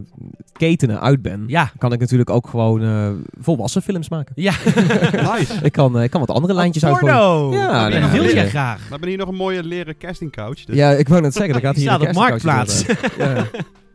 ketenen 0.52 1.00
uit 1.00 1.22
ben, 1.22 1.44
Ja. 1.46 1.70
kan 1.78 1.92
ik 1.92 2.00
natuurlijk 2.00 2.30
ook 2.30 2.46
gewoon 2.48 2.82
eh, 2.82 3.10
volwassen 3.40 3.82
films 3.82 4.08
maken. 4.08 4.32
Ja. 4.36 4.52
nice. 5.36 5.54
Ik 5.62 5.72
kan, 5.72 5.96
eh, 5.98 6.02
ik 6.04 6.10
kan 6.10 6.20
wat 6.20 6.30
andere 6.30 6.54
lijntjes 6.54 6.84
uitgooien. 6.84 7.16
Porno! 7.16 7.52
Ja, 7.52 7.90
dat 7.90 8.10
wil 8.10 8.24
jij 8.24 8.48
graag. 8.48 8.82
We 8.82 8.88
hebben 8.90 9.08
hier 9.08 9.18
nog 9.18 9.28
een 9.28 9.34
mooie 9.34 9.62
leren 9.64 9.96
casting 9.98 10.32
couch. 10.32 10.64
Dus 10.64 10.76
Ja, 10.76 10.90
ik 10.90 11.08
wou 11.08 11.20
net 11.22 11.34
zeggen, 11.34 11.54
er 11.54 11.60
gaat 11.60 11.76
hier 11.76 11.84
staat 11.88 12.00
een 12.00 12.08
op 12.08 12.14
Marktplaats. 12.14 12.84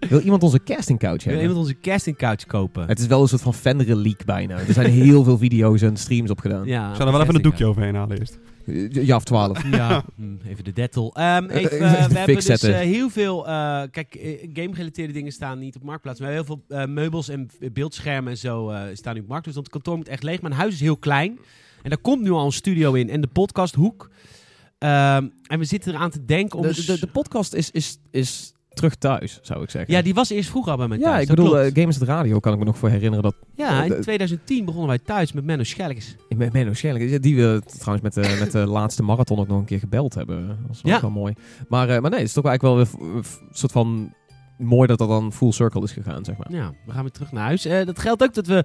Wil 0.10 0.20
iemand 0.20 0.44
onze 0.44 0.64
casting 0.64 1.00
couch 1.00 1.24
Wil 1.24 1.34
hebben? 1.34 1.50
iemand 1.50 1.68
onze 1.68 1.80
casting 1.82 2.18
couch 2.18 2.46
kopen? 2.46 2.88
Het 2.88 3.00
is 3.00 3.08
wel 3.08 3.22
een 3.22 3.28
soort 3.28 3.42
van 3.42 3.54
fan-reliek 3.54 4.26
bijna. 4.26 4.58
Er 4.58 4.74
zijn 4.74 4.92
heel 4.92 5.24
veel 5.24 5.38
video's 5.38 5.82
en 5.82 5.98
streams 5.98 6.30
op 6.30 6.40
gedaan. 6.40 6.66
Ja, 6.66 6.90
Ik 6.90 6.96
zou 6.96 7.08
er 7.08 7.14
wel 7.14 7.22
even 7.24 7.36
een 7.36 7.42
doekje 7.42 7.66
overheen 7.66 7.96
halen 7.96 8.20
eerst. 8.20 8.40
Eh, 8.66 8.92
Ja, 9.06 9.16
of 9.16 9.24
twaalf. 9.24 9.72
Ja, 9.72 10.04
hm, 10.16 10.24
even 10.48 10.64
de 10.64 10.74
dettel. 10.74 11.16
Ehm, 11.16 11.50
even, 11.50 11.80
Eh, 11.80 11.94
eh, 11.94 12.02
de 12.08 12.14
we 12.14 12.18
hebben 12.18 12.36
dus 12.36 12.64
eh, 12.64 12.76
heel 12.78 13.10
veel... 13.10 13.48
eh, 13.48 13.82
kijk, 13.92 14.16
eh, 14.16 14.50
game-gerelateerde 14.54 15.14
dingen 15.14 15.32
staan 15.32 15.60
niet 15.60 15.76
op 15.76 15.84
Marktplaats. 15.84 16.20
Maar 16.20 16.32
heel 16.32 16.44
veel 16.46 16.64
eh, 16.68 16.86
meubels 16.86 17.30
en 17.30 17.50
eh, 17.60 17.70
beeldschermen 17.72 18.32
en 18.32 18.38
zo 18.38 18.70
eh, 18.70 18.82
staan 18.94 19.14
nu 19.14 19.20
op 19.22 19.28
Marktplaats. 19.28 19.56
Want 19.58 19.66
het 19.74 19.76
kantoor 19.84 19.98
moet 19.98 20.08
echt 20.08 20.24
leeg. 20.24 20.42
Mijn 20.42 20.54
huis 20.54 20.74
is 20.74 20.80
heel 20.80 20.98
klein. 20.98 21.40
En 21.82 21.90
daar 21.90 22.00
komt 22.02 22.22
nu 22.22 22.32
al 22.32 22.46
een 22.46 22.52
studio 22.52 22.94
in. 22.94 23.10
En 23.10 23.22
de 23.22 23.28
podcasthoek. 23.28 24.10
Ehm, 24.78 25.28
en 25.48 25.60
we 25.60 25.66
zitten 25.66 25.94
eraan 25.94 26.10
te 26.10 26.26
denken 26.26 26.60
om... 26.60 26.68
De, 26.68 26.74
dus- 26.74 26.86
de, 26.86 27.00
de 27.00 27.08
podcast 27.08 27.54
is, 27.54 27.72
is, 27.72 27.98
is 28.12 28.53
terug 28.74 28.96
thuis, 28.96 29.40
zou 29.42 29.64
ik 29.64 29.70
zeggen. 29.70 29.94
ja, 29.94 30.02
die 30.02 30.14
was 30.14 30.30
eerst 30.30 30.50
vroeger 30.50 30.72
al 30.72 30.78
bij 30.78 30.88
mij 30.88 30.98
ja 30.98 31.04
thuis. 31.04 31.22
ik 31.22 31.28
dat 31.28 31.36
bedoel, 31.36 31.52
klopt. 31.52 31.66
eh, 31.76 31.82
Games 31.82 31.98
Radio 31.98 32.40
kan 32.40 32.54
ik 32.54 32.60
me 32.60 32.66
nog 32.66 32.78
voor 32.78 32.90
herinneren 32.90 33.24
dat 33.24 33.36
ja, 33.56 33.84
in 33.84 33.90
de- 33.90 34.00
2010 34.00 34.66
begonnen 34.66 34.90
wij 34.90 35.00
thuis 35.00 35.32
met 35.34 35.44
Menno 35.46 35.64
Schelkes. 35.64 36.16
Met 36.30 36.54
Menno 36.54 36.72
ja, 36.76 37.18
die 37.20 37.36
we 37.36 37.62
trouwens 37.78 38.02
met 38.04 38.14
de, 38.14 38.38
met 38.40 38.52
de 38.52 38.66
laatste 38.80 39.04
marathon 39.04 39.40
ook 39.40 39.48
nog 39.48 39.60
een 39.60 39.66
keer 39.66 39.80
gebeld 39.80 40.14
hebben. 40.16 40.48
Dat 40.48 40.58
was 40.68 40.80
Ja. 40.84 40.96
ook 40.96 41.02
wel 41.02 41.10
mooi. 41.12 41.34
Maar, 41.70 41.90
eh, 41.90 42.00
maar 42.02 42.10
nee, 42.10 42.20
het 42.20 42.28
is 42.28 42.34
toch 42.34 42.46
eigenlijk 42.46 42.90
wel 42.92 43.02
weer 43.08 43.16
een 43.18 43.24
soort 43.52 43.72
van 43.72 44.14
mooi 44.58 44.88
dat 44.88 44.98
dat 44.98 45.08
dan 45.08 45.34
full 45.34 45.52
circle 45.52 45.82
is 45.84 45.92
gegaan, 45.92 46.26
zeg 46.26 46.38
maar. 46.38 46.52
Ja, 46.52 46.74
we 46.86 46.92
gaan 46.92 47.02
weer 47.02 47.12
terug 47.12 47.32
naar 47.32 47.44
huis. 47.44 47.66
Eh, 47.66 47.86
dat 47.86 48.00
geldt 48.00 48.24
ook 48.24 48.34
dat 48.34 48.48
we 48.48 48.64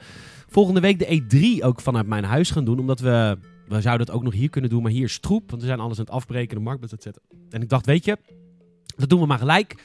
volgende 0.48 0.80
week 0.80 0.98
de 0.98 1.22
E3 1.60 1.64
ook 1.64 1.80
vanuit 1.80 2.06
mijn 2.06 2.24
huis 2.24 2.50
gaan 2.50 2.64
doen. 2.64 2.78
Omdat 2.78 3.00
we, 3.00 3.38
we 3.68 3.80
zouden 3.80 4.06
het 4.06 4.16
ook 4.16 4.22
nog 4.22 4.32
hier 4.32 4.50
kunnen 4.50 4.70
doen, 4.70 4.82
maar 4.82 4.90
hier 4.92 5.04
is 5.04 5.20
troep. 5.20 5.50
Want 5.50 5.62
we 5.62 5.68
zijn 5.68 5.80
alles 5.80 5.98
aan 5.98 6.04
het 6.04 6.14
afbreken, 6.14 6.56
de 6.56 6.62
markt. 6.62 7.06
En 7.50 7.62
ik 7.62 7.68
dacht, 7.68 7.86
weet 7.86 8.04
je, 8.04 8.16
dat 8.99 9.09
doen 9.09 9.21
we 9.21 9.26
maar 9.26 9.38
gelijk. 9.38 9.83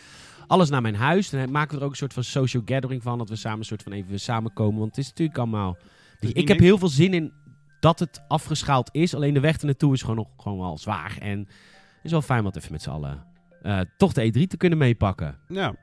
Alles 0.47 0.69
naar 0.69 0.81
mijn 0.81 0.95
huis. 0.95 1.29
Dan 1.29 1.51
maken 1.51 1.71
we 1.73 1.77
er 1.77 1.83
ook 1.83 1.91
een 1.91 1.97
soort 1.97 2.13
van 2.13 2.23
social 2.23 2.61
gathering 2.65 3.03
van. 3.03 3.17
Dat 3.17 3.29
we 3.29 3.35
samen 3.35 3.59
een 3.59 3.65
soort 3.65 3.83
van 3.83 3.91
even 3.91 4.19
samenkomen. 4.19 4.79
Want 4.79 4.95
het 4.95 4.97
is 5.05 5.09
natuurlijk 5.09 5.37
allemaal... 5.37 5.77
niet 6.19 6.37
ik 6.37 6.47
heb 6.47 6.59
heel 6.59 6.77
veel 6.77 6.87
zin 6.87 7.13
in 7.13 7.31
dat 7.79 7.99
het 7.99 8.21
afgeschaald 8.27 8.89
is. 8.93 9.15
Alleen 9.15 9.33
de 9.33 9.39
weg 9.39 9.57
ernaartoe 9.57 9.93
is 9.93 10.01
gewoon 10.01 10.15
nog 10.15 10.27
gewoon 10.37 10.59
wel 10.59 10.77
zwaar. 10.77 11.17
En 11.19 11.39
het 11.39 11.47
is 12.03 12.11
wel 12.11 12.21
fijn 12.21 12.43
wat 12.43 12.55
even 12.55 12.71
met 12.71 12.81
z'n 12.81 12.89
allen 12.89 13.23
eh, 13.61 13.79
toch 13.97 14.13
de 14.13 14.25
E3 14.27 14.47
te 14.47 14.57
kunnen 14.57 14.77
meepakken. 14.77 15.37
Ja. 15.47 15.75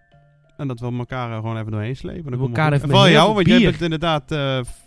En 0.56 0.68
dat 0.68 0.80
we 0.80 0.92
elkaar 0.98 1.30
er 1.30 1.36
gewoon 1.40 1.58
even 1.58 1.70
doorheen 1.72 1.96
slepen. 1.96 2.30
Dan 2.30 2.40
We 2.40 2.46
elkaar 2.46 2.64
het 2.72 2.74
even 2.74 2.84
En 2.88 2.90
Vooral 2.94 3.10
jou, 3.10 3.34
want 3.34 3.46
jij 3.46 3.58
bier. 3.58 3.70
bent 3.70 3.82
inderdaad... 3.82 4.32
eh, 4.32 4.60
f- 4.62 4.84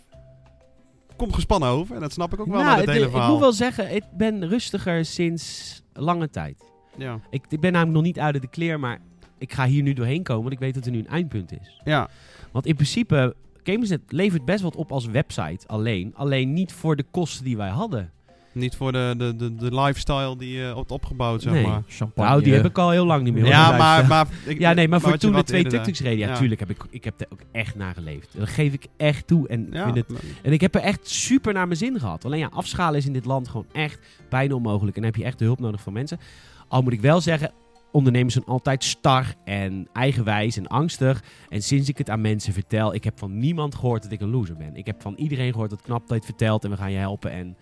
komt 1.16 1.34
gespannen 1.34 1.68
over. 1.68 1.94
En 1.94 2.00
dat 2.00 2.12
snap 2.12 2.32
ik 2.32 2.40
ook 2.40 2.46
wel 2.46 2.62
Nou, 2.62 2.80
het 2.80 2.86
het- 2.88 2.96
ik 3.14 3.26
moet 3.26 3.38
wel 3.38 3.52
zeggen, 3.52 3.94
ik 3.94 4.02
ben 4.16 4.48
rustiger 4.48 5.04
sinds 5.04 5.82
lange 5.92 6.30
tijd. 6.30 6.62
Ja. 6.96 7.20
Ik, 7.30 7.44
ik 7.48 7.60
ben 7.60 7.72
namelijk 7.72 7.96
nog 7.96 8.04
niet 8.06 8.18
uit 8.18 8.40
de 8.40 8.48
kleer, 8.48 8.80
maar 8.80 8.98
ik 9.38 9.52
ga 9.52 9.66
hier 9.66 9.82
nu 9.82 9.92
doorheen 9.92 10.22
komen, 10.22 10.42
want 10.42 10.54
ik 10.54 10.60
weet 10.60 10.74
dat 10.74 10.84
er 10.86 10.90
nu 10.92 10.98
een 10.98 11.08
eindpunt 11.08 11.52
is. 11.60 11.80
ja. 11.84 12.08
Want 12.52 12.66
in 12.66 12.74
principe, 12.74 13.34
Gamersnet 13.62 14.00
levert 14.08 14.44
best 14.44 14.62
wat 14.62 14.76
op 14.76 14.92
als 14.92 15.06
website 15.06 15.66
alleen. 15.66 16.12
Alleen 16.14 16.52
niet 16.52 16.72
voor 16.72 16.96
de 16.96 17.04
kosten 17.10 17.44
die 17.44 17.56
wij 17.56 17.68
hadden. 17.68 18.10
Niet 18.52 18.76
voor 18.76 18.92
de, 18.92 19.14
de, 19.18 19.36
de, 19.36 19.54
de 19.54 19.80
lifestyle 19.80 20.36
die 20.36 20.52
je 20.52 20.62
hebt 20.76 20.90
opgebouwd, 20.90 21.42
zeg 21.42 21.52
Nee. 21.52 21.66
maar. 21.66 21.82
Champagne. 21.88 22.30
Nou, 22.30 22.42
die 22.42 22.52
heb 22.54 22.64
ik 22.64 22.78
al 22.78 22.90
heel 22.90 23.06
lang 23.06 23.22
niet 23.22 23.34
meer. 23.34 23.46
Ja, 23.46 23.76
maar, 23.76 24.06
maar... 24.06 24.26
ik- 24.46 24.58
ja, 24.58 24.72
nee, 24.72 24.88
maar 24.88 25.00
voor 25.00 25.16
toen 25.16 25.32
de 25.32 25.42
twee 25.42 25.64
tuk-tuks 25.64 26.00
reden, 26.00 26.18
ja, 26.18 26.28
Ja. 26.28 26.34
tuurlijk 26.36 26.60
heb 26.60 26.70
ik, 26.70 26.84
ik 26.90 27.04
heb 27.04 27.20
er 27.20 27.26
ook 27.32 27.40
echt 27.52 27.74
naar 27.74 27.94
geleefd. 27.94 28.38
Dat 28.38 28.48
geef 28.48 28.72
ik 28.72 28.86
echt 28.96 29.26
toe 29.26 29.48
en 29.48 29.68
Ja, 29.70 29.84
vind 29.92 29.96
het 29.96 30.20
En 30.42 30.52
ik 30.52 30.60
heb 30.60 30.74
er 30.74 30.80
echt 30.80 31.08
super 31.08 31.52
naar 31.52 31.66
mijn 31.66 31.78
zin 31.78 31.98
gehad. 32.00 32.24
Alleen 32.24 32.38
ja, 32.38 32.48
afschalen 32.52 32.98
is 32.98 33.06
in 33.06 33.12
dit 33.12 33.24
land 33.24 33.48
gewoon 33.48 33.66
echt 33.72 33.98
bijna 34.28 34.54
onmogelijk. 34.54 34.96
En 34.96 35.02
dan 35.02 35.10
heb 35.10 35.20
je 35.20 35.26
echt 35.26 35.38
de 35.38 35.44
hulp 35.44 35.60
nodig 35.60 35.80
van 35.80 35.92
mensen. 35.92 36.18
Al 36.68 36.82
moet 36.82 36.92
ik 36.92 37.00
wel 37.00 37.20
zeggen, 37.20 37.52
ondernemers 37.92 38.34
zijn 38.34 38.46
altijd 38.46 38.84
star 38.84 39.34
en 39.44 39.88
eigenwijs 39.92 40.56
en 40.56 40.66
angstig. 40.66 41.22
En 41.48 41.62
sinds 41.62 41.88
ik 41.88 41.98
het 41.98 42.10
aan 42.10 42.20
mensen 42.20 42.52
vertel, 42.52 42.94
ik 42.94 43.04
heb 43.04 43.18
van 43.18 43.38
niemand 43.38 43.74
gehoord 43.74 44.02
dat 44.02 44.12
ik 44.12 44.20
een 44.20 44.30
loser 44.30 44.56
ben. 44.56 44.76
Ik 44.76 44.86
heb 44.86 45.02
van 45.02 45.14
iedereen 45.16 45.52
gehoord 45.52 45.70
dat 45.70 45.82
knap 45.82 46.00
dat 46.00 46.08
je 46.08 46.14
het 46.14 46.24
vertelt 46.24 46.64
en 46.64 46.70
we 46.70 46.76
gaan 46.76 46.92
je 46.92 46.98
helpen. 46.98 47.30
En 47.30 47.56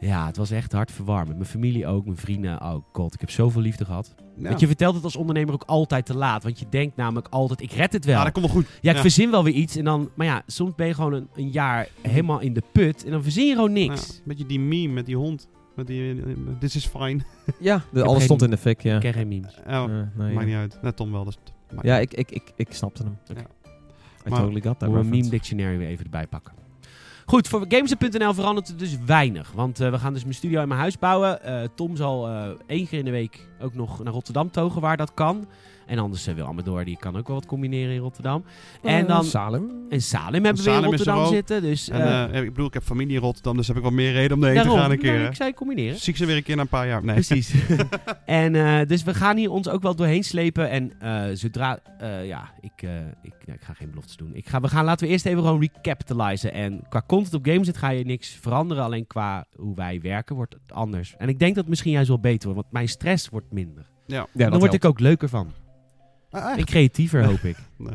ja, 0.00 0.26
het 0.26 0.36
was 0.36 0.50
echt 0.50 0.72
hartverwarmend. 0.72 1.36
Mijn 1.38 1.50
familie 1.50 1.86
ook, 1.86 2.04
mijn 2.04 2.16
vrienden. 2.16 2.62
Oh 2.62 2.74
god, 2.92 3.14
ik 3.14 3.20
heb 3.20 3.30
zoveel 3.30 3.60
liefde 3.62 3.84
gehad. 3.84 4.14
Ja. 4.36 4.48
Want 4.48 4.60
je 4.60 4.66
vertelt 4.66 4.94
het 4.94 5.04
als 5.04 5.16
ondernemer 5.16 5.54
ook 5.54 5.62
altijd 5.66 6.06
te 6.06 6.16
laat. 6.16 6.42
Want 6.42 6.58
je 6.58 6.66
denkt 6.70 6.96
namelijk 6.96 7.28
altijd, 7.30 7.60
ik 7.60 7.72
red 7.72 7.92
het 7.92 8.04
wel. 8.04 8.16
Ja, 8.16 8.24
dat 8.24 8.32
komt 8.32 8.44
wel 8.46 8.54
goed. 8.54 8.66
Ja, 8.80 8.90
ik 8.90 8.96
Ja. 8.96 9.02
verzin 9.02 9.30
wel 9.30 9.44
weer 9.44 9.54
iets. 9.54 9.76
En 9.76 9.84
dan, 9.84 10.10
maar 10.14 10.26
ja, 10.26 10.42
soms 10.46 10.74
ben 10.74 10.86
je 10.86 10.94
gewoon 10.94 11.12
een, 11.12 11.28
een 11.34 11.50
jaar 11.50 11.88
helemaal 12.02 12.40
in 12.40 12.52
de 12.52 12.62
put. 12.72 13.04
En 13.04 13.10
dan 13.10 13.22
verzin 13.22 13.46
je 13.46 13.54
gewoon 13.54 13.72
niks. 13.72 14.06
Ja, 14.06 14.14
een 14.14 14.22
beetje 14.24 14.46
die 14.46 14.60
meme 14.60 14.92
met 14.92 15.06
die 15.06 15.16
hond. 15.16 15.48
Met 15.76 15.86
die, 15.86 16.22
eh, 16.22 16.32
this 16.58 16.76
is 16.76 16.86
fine. 16.86 17.20
Ja, 17.60 17.82
de, 17.92 18.02
alles 18.04 18.24
stond 18.24 18.42
in 18.42 18.50
de 18.50 18.56
fik, 18.56 18.80
ja. 18.82 18.94
Ik 18.94 19.00
ken 19.00 19.12
geen 19.12 19.28
memes. 19.28 19.58
Oh, 19.66 19.72
Eh, 19.72 19.84
nee, 19.88 20.34
maakt 20.34 20.34
ja. 20.34 20.40
niet 20.44 20.54
uit. 20.56 20.78
Net 20.82 20.96
Tom 20.96 21.12
wel. 21.12 21.24
Dus 21.24 21.38
Ja, 21.82 21.98
ik, 21.98 22.14
ik, 22.14 22.30
ik, 22.30 22.52
ik 22.56 22.72
snapte 22.72 23.02
hem. 23.02 23.18
Ja. 23.24 23.34
I 24.26 24.28
Maar- 24.30 24.38
totally 24.40 24.60
got 24.60 24.78
that 24.78 24.90
we 24.90 24.98
een 24.98 25.08
meme 25.08 25.28
dictionary 25.28 25.78
weer 25.78 25.88
even 25.88 26.04
erbij 26.04 26.26
pakken. 26.26 26.52
Goed, 27.26 27.48
voor 27.48 27.64
Games.nl 27.68 28.34
verandert 28.34 28.68
het 28.68 28.78
dus 28.78 28.96
weinig. 29.06 29.52
Want 29.52 29.80
eh, 29.80 29.90
we 29.90 29.98
gaan 29.98 30.12
dus 30.12 30.22
mijn 30.22 30.34
studio 30.34 30.62
in 30.62 30.68
mijn 30.68 30.80
huis 30.80 30.98
bouwen. 30.98 31.42
Eh, 31.42 31.62
Tom 31.74 31.96
zal 31.96 32.28
eh, 32.28 32.48
één 32.66 32.86
keer 32.88 32.98
in 32.98 33.04
de 33.04 33.10
week 33.10 33.48
ook 33.60 33.74
nog 33.74 34.02
naar 34.02 34.12
Rotterdam 34.12 34.50
togen 34.50 34.80
waar 34.80 34.96
dat 34.96 35.14
kan. 35.14 35.46
En 35.86 35.98
anders 35.98 36.28
uh, 36.28 36.34
wil 36.34 36.46
Amador, 36.46 36.84
die 36.84 36.96
kan 36.96 37.16
ook 37.16 37.26
wel 37.26 37.36
wat 37.36 37.46
combineren 37.46 37.94
in 37.94 38.00
Rotterdam. 38.00 38.44
en 38.82 39.00
Eh, 39.02 39.08
dan... 39.08 39.24
Salem. 39.24 39.70
En 39.88 40.02
Salem 40.02 40.44
hebben 40.44 40.64
we 40.64 40.70
Salem 40.70 40.84
in 40.84 40.92
is 40.92 41.00
er 41.00 41.06
Rotterdam 41.06 41.34
zitten. 41.34 41.62
Dus 41.62 41.88
En 41.88 42.00
eh, 42.00 42.38
eh, 42.38 42.42
ik 42.42 42.48
bedoel, 42.50 42.66
ik 42.66 42.74
heb 42.74 42.82
familie 42.82 43.14
in 43.16 43.20
Rotterdam, 43.22 43.56
dus 43.56 43.66
heb 43.66 43.76
ik 43.76 43.82
wel 43.82 43.90
meer 43.90 44.12
reden 44.12 44.36
om 44.36 44.44
erheen 44.44 44.62
te 44.62 44.70
gaan 44.70 44.90
een 44.90 44.98
keer. 44.98 45.12
Nou, 45.14 45.26
ik 45.26 45.34
zei 45.34 45.54
combineren. 45.54 45.98
Zie 45.98 46.12
ik 46.12 46.18
ze 46.18 46.26
weer 46.26 46.36
een 46.36 46.42
keer 46.42 46.56
na 46.56 46.62
een 46.62 46.68
paar 46.68 46.86
jaar. 46.86 47.04
Nee. 47.04 47.14
Precies. 47.14 47.54
en 48.24 48.54
eh, 48.54 48.86
dus 48.86 49.02
we 49.02 49.14
gaan 49.14 49.36
hier 49.36 49.50
ons 49.50 49.68
ook 49.68 49.82
wel 49.82 49.94
doorheen 49.94 50.24
slepen. 50.24 50.70
En 50.70 50.92
eh, 51.00 51.24
zodra... 51.32 51.78
eh, 51.98 52.26
ja, 52.26 52.52
ik, 52.60 52.82
eh, 52.82 52.90
ik, 53.22 53.34
ik 53.44 53.60
ga 53.60 53.72
geen 53.72 53.90
beloftes 53.90 54.16
doen. 54.16 54.34
Ik 54.34 54.48
ga, 54.48 54.60
we 54.60 54.68
gaan, 54.68 54.84
laten 54.84 55.06
we 55.06 55.12
eerst 55.12 55.26
even 55.26 55.42
gewoon 55.42 55.60
recapitalizen. 55.60 56.52
En 56.52 56.82
qua 56.88 57.02
content 57.06 57.34
op 57.34 57.46
Gameset 57.46 57.76
ga 57.76 57.88
je 57.88 58.04
niks 58.04 58.38
veranderen. 58.40 58.84
Alleen 58.84 59.06
qua 59.06 59.46
hoe 59.56 59.74
wij 59.74 60.00
werken 60.00 60.36
wordt 60.36 60.52
het 60.54 60.72
anders. 60.72 61.14
En 61.18 61.28
ik 61.28 61.38
denk 61.38 61.50
dat 61.50 61.60
het 61.60 61.68
misschien 61.68 61.92
juist 61.92 62.08
wel 62.08 62.20
beter 62.20 62.44
wordt. 62.44 62.60
Want 62.62 62.72
mijn 62.72 62.88
stress 62.88 63.28
wordt 63.28 63.52
minder. 63.52 63.86
Ja. 64.06 64.26
Ja, 64.32 64.50
Dan 64.50 64.58
word 64.58 64.74
ik 64.74 64.84
ook 64.84 65.00
leuker 65.00 65.28
van. 65.28 65.52
Ah, 66.36 66.48
echt? 66.50 66.58
En 66.58 66.64
creatiever, 66.64 67.24
hoop 67.24 67.38
ik. 67.44 67.56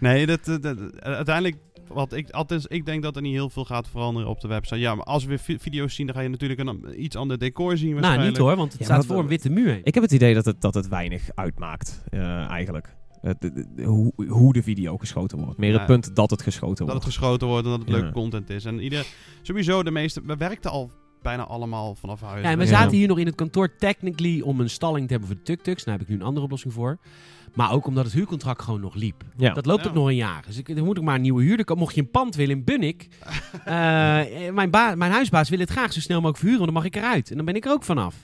Nee, 0.00 0.26
dat, 0.26 0.44
dat- 0.44 0.62
dat- 0.62 1.00
uiteindelijk... 1.00 1.56
Wat 1.88 2.12
ik, 2.12 2.30
althans, 2.30 2.66
ik 2.66 2.86
denk 2.86 3.02
dat 3.02 3.16
er 3.16 3.22
niet 3.22 3.32
heel 3.32 3.50
veel 3.50 3.64
gaat 3.64 3.88
veranderen 3.88 4.28
op 4.28 4.40
de 4.40 4.48
website. 4.48 4.78
Ja, 4.80 4.94
maar 4.94 5.04
als 5.04 5.24
we 5.24 5.38
vi- 5.38 5.58
video's 5.58 5.94
zien, 5.94 6.06
dan 6.06 6.14
ga 6.14 6.20
je 6.20 6.28
natuurlijk 6.28 6.60
een 6.60 7.02
iets 7.04 7.16
ander 7.16 7.38
decor 7.38 7.76
zien 7.76 7.88
nou, 7.88 8.00
waarschijnlijk. 8.00 8.30
niet 8.38 8.46
hoor. 8.46 8.56
Want 8.56 8.70
het 8.72 8.80
Ja, 8.80 8.86
staat 8.86 9.06
voor 9.06 9.18
een 9.18 9.26
witte 9.26 9.50
muur 9.50 9.68
heen. 9.72 9.80
Ik 9.84 9.94
heb 9.94 10.02
het 10.02 10.12
idee 10.12 10.34
dat 10.34 10.44
het, 10.44 10.60
dat 10.60 10.74
het 10.74 10.88
weinig 10.88 11.28
uitmaakt, 11.34 12.02
eh, 12.08 12.50
eigenlijk. 12.50 12.96
Het- 13.20 13.40
de- 13.40 13.66
de- 13.74 13.82
hoe, 13.84 14.12
hoe 14.28 14.52
de 14.52 14.62
video 14.62 14.96
geschoten 14.96 15.38
wordt. 15.38 15.58
Meer 15.58 15.70
Ja. 15.72 15.76
het 15.76 15.86
punt 15.86 16.16
dat 16.16 16.30
het 16.30 16.42
geschoten 16.42 16.86
Dat 16.86 16.94
het 16.94 17.04
wordt. 17.04 17.04
geschoten 17.18 17.46
wordt 17.46 17.64
en 17.64 17.70
dat 17.70 17.80
het 17.80 17.88
Ja. 17.88 17.94
leuke 17.96 18.12
content 18.12 18.50
is. 18.50 18.64
En 18.64 18.78
ieder, 18.82 19.06
sowieso 19.42 19.82
de 19.82 19.90
meeste... 19.90 20.20
We 20.24 20.36
werkten 20.36 20.70
al 20.70 20.90
bijna 21.22 21.44
allemaal 21.46 21.94
vanaf 21.94 22.20
huis. 22.20 22.42
Ja, 22.44 22.50
en 22.50 22.58
we 22.58 22.64
Ja. 22.64 22.70
zaten 22.70 22.96
hier 22.96 23.08
nog 23.08 23.18
in 23.18 23.26
het 23.26 23.34
kantoor 23.34 23.76
technically 23.76 24.40
om 24.40 24.60
een 24.60 24.70
stalling 24.70 25.06
te 25.06 25.10
hebben 25.12 25.28
voor 25.28 25.38
de 25.38 25.44
tuk-tuks. 25.44 25.84
Daar 25.84 25.94
heb 25.94 26.02
ik 26.02 26.08
nu 26.08 26.14
een 26.14 26.22
andere 26.26 26.44
oplossing 26.44 26.72
voor. 26.72 26.98
Maar 27.54 27.72
ook 27.72 27.86
omdat 27.86 28.04
het 28.04 28.12
huurcontract 28.12 28.62
gewoon 28.62 28.80
nog 28.80 28.94
liep. 28.94 29.24
Ja. 29.36 29.52
Dat 29.54 29.66
loopt 29.66 29.82
Ja. 29.82 29.88
ook 29.88 29.94
nog 29.94 30.06
een 30.06 30.14
jaar. 30.16 30.42
Dus 30.46 30.56
ik, 30.58 30.68
er 30.68 30.84
moet 30.84 30.98
ook 30.98 31.04
maar 31.04 31.14
een 31.14 31.20
nieuwe 31.20 31.42
huurder 31.42 31.64
komen. 31.64 31.82
Mocht 31.82 31.94
je 31.94 32.00
een 32.00 32.10
pand 32.10 32.34
willen 32.34 32.56
in 32.56 32.64
Bunnik. 32.64 33.08
eh, 33.64 33.74
mijn, 34.52 34.70
ba- 34.70 34.94
mijn 34.94 35.12
huisbaas 35.12 35.48
wil 35.48 35.58
het 35.58 35.70
graag 35.70 35.92
zo 35.92 36.00
snel 36.00 36.16
mogelijk 36.16 36.38
verhuren. 36.38 36.64
Want 36.64 36.72
dan 36.74 36.82
mag 36.82 36.92
ik 36.92 37.02
eruit. 37.02 37.30
En 37.30 37.36
dan 37.36 37.44
ben 37.44 37.54
ik 37.54 37.64
er 37.64 37.70
ook 37.72 37.84
vanaf. 37.84 38.14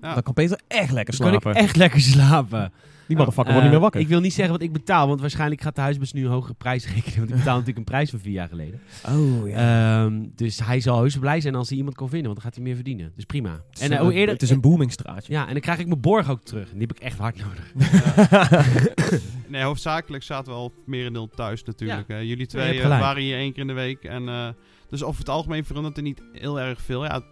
Ja. 0.00 0.14
Dan 0.14 0.22
kan 0.22 0.32
Peter 0.34 0.60
echt 0.68 0.92
lekker 0.92 1.16
Dan 1.18 1.26
kan 1.26 1.36
ik 1.36 1.42
slapen. 1.42 1.62
echt 1.62 1.76
lekker 1.76 2.00
slapen. 2.00 2.72
Die 3.06 3.16
motherfucker 3.18 3.52
Eh, 3.54 3.58
wordt 3.60 3.62
niet 3.62 3.70
meer 3.80 3.80
wakker. 3.90 4.00
Ik 4.00 4.08
wil 4.08 4.20
niet 4.20 4.32
zeggen 4.32 4.54
wat 4.54 4.62
ik 4.62 4.72
betaal. 4.72 5.08
Want 5.08 5.20
waarschijnlijk 5.20 5.60
gaat 5.60 5.74
de 5.74 5.80
huisbaas 5.80 6.12
nu 6.12 6.24
een 6.24 6.30
hogere 6.30 6.54
prijs 6.54 6.86
rekenen. 6.94 7.16
Want 7.18 7.30
ik 7.30 7.36
betaal 7.36 7.52
natuurlijk 7.52 7.78
een 7.78 7.84
prijs 7.84 8.10
van 8.10 8.18
vier 8.18 8.32
jaar 8.32 8.48
geleden. 8.48 8.80
oh, 9.08 9.54
Ehm, 9.56 10.24
dus 10.34 10.64
hij 10.64 10.80
zal 10.80 10.98
heus 11.00 11.16
blij 11.18 11.40
zijn 11.40 11.54
als 11.54 11.68
hij 11.68 11.78
iemand 11.78 11.96
kan 11.96 12.08
vinden. 12.08 12.26
Want 12.26 12.34
dan 12.42 12.44
gaat 12.46 12.54
hij 12.54 12.64
meer 12.64 12.74
verdienen. 12.74 13.12
Dus 13.14 13.24
prima. 13.24 13.50
Het 13.50 13.60
is 13.72 13.80
En 13.80 13.90
eh, 13.92 13.98
een- 13.98 14.04
hoe 14.04 14.12
eerder... 14.14 14.34
Het 14.34 14.42
is 14.42 14.50
een 14.50 14.60
boomingstraatje. 14.60 15.32
Ja, 15.32 15.46
en 15.46 15.52
dan 15.52 15.60
krijg 15.60 15.78
ik 15.78 15.86
mijn 15.86 16.00
borg 16.00 16.30
ook 16.30 16.42
terug. 16.42 16.72
En 16.72 16.78
die 16.78 16.86
heb 16.86 16.96
ik 16.96 17.02
echt 17.02 17.18
hard 17.18 17.36
nodig. 17.44 17.72
Nee, 19.48 19.62
hoofdzakelijk 19.62 20.22
zaten 20.22 20.52
we 20.52 20.58
al 20.58 20.72
merendeel 20.86 21.28
thuis 21.28 21.64
natuurlijk. 21.64 22.08
hè. 22.08 22.16
Jullie 22.18 22.46
twee 22.46 22.80
eh, 22.80 22.88
waren 22.88 23.22
hier 23.22 23.36
één 23.36 23.52
keer 23.52 23.60
in 23.60 23.66
de 23.66 23.72
week. 23.72 24.04
En, 24.04 24.28
eh, 24.28 24.48
dus 24.88 25.02
over 25.02 25.18
het 25.20 25.28
algemeen 25.28 25.64
verandert 25.64 25.96
er 25.96 26.02
niet 26.02 26.22
heel 26.32 26.60
erg 26.60 26.80
veel. 26.80 27.04
Ja, 27.04 27.22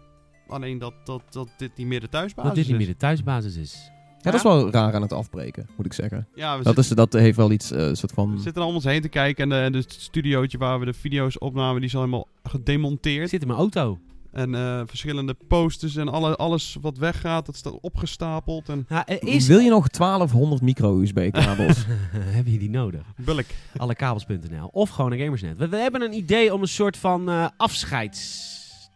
alleen 0.48 0.78
dat, 0.78 0.94
dat, 1.04 1.22
dat 1.30 1.48
dit 1.56 1.70
niet 1.76 1.86
meer 1.86 2.00
de 2.00 2.08
thuisbasis 2.08 2.48
Dat 2.48 2.54
dit 2.58 2.64
niet 2.66 2.80
is. 2.80 2.86
meer 2.86 2.94
de 2.94 3.00
thuisbasis 3.00 3.56
is. 3.56 3.90
Ja, 4.18 4.24
dat 4.30 4.34
is 4.34 4.42
wel 4.42 4.70
raar 4.70 4.94
aan 4.94 5.02
het 5.02 5.12
afbreken, 5.12 5.68
moet 5.76 5.86
ik 5.86 5.92
zeggen. 5.92 6.26
Ja, 6.34 6.58
we, 6.58 6.64
Dat, 6.64 6.74
zitten, 6.76 6.82
is, 6.96 7.10
dat 7.10 7.20
heeft 7.20 7.36
wel 7.36 7.50
iets, 7.50 7.70
eh, 7.70 7.88
soort 7.92 8.12
van... 8.12 8.34
we 8.34 8.40
zitten 8.40 8.62
om 8.62 8.74
ons 8.74 8.84
heen 8.84 9.00
te 9.02 9.08
kijken. 9.08 9.42
En 9.42 9.48
de, 9.48 9.64
en 9.64 9.72
het 9.82 9.92
studiootje 9.98 10.58
waar 10.58 10.78
we 10.78 10.84
de 10.84 10.92
video's 10.92 11.40
opnamen, 11.40 11.76
die 11.80 11.88
is 11.88 11.94
al 11.94 12.00
helemaal 12.00 12.26
gedemonteerd. 12.42 13.28
zit 13.28 13.40
in 13.40 13.46
mijn 13.46 13.58
auto. 13.58 13.98
En 14.32 14.54
eh, 14.54 14.82
verschillende 14.86 15.34
posters 15.48 15.96
en 15.96 16.08
alle, 16.08 16.36
alles 16.36 16.76
wat 16.80 16.96
weggaat, 16.98 17.46
dat 17.46 17.56
staat 17.56 17.80
opgestapeld. 17.80 18.68
En 18.68 18.86
Ja, 18.88 19.06
er 19.06 19.22
is... 19.22 19.46
Wil 19.46 19.58
je 19.58 19.70
nog 19.70 19.88
1200 19.88 20.62
micro-USB-kabels? 20.62 21.84
Heb 22.38 22.46
je 22.46 22.58
die 22.58 22.70
nodig? 22.70 23.02
bulk. 23.16 23.46
Allekabels.nl. 23.76 24.68
Of 24.72 24.90
gewoon 24.90 25.12
een 25.12 25.18
Gamersnet. 25.18 25.56
We, 25.58 25.68
we 25.68 25.76
hebben 25.76 26.02
een 26.02 26.12
idee 26.14 26.54
om 26.54 26.62
een 26.62 26.68
soort 26.68 26.96
van 26.96 27.28
eh, 27.30 27.46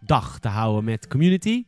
afscheidsdag 0.06 0.38
te 0.38 0.49
houden 0.49 0.85
met 0.85 1.09
community. 1.09 1.64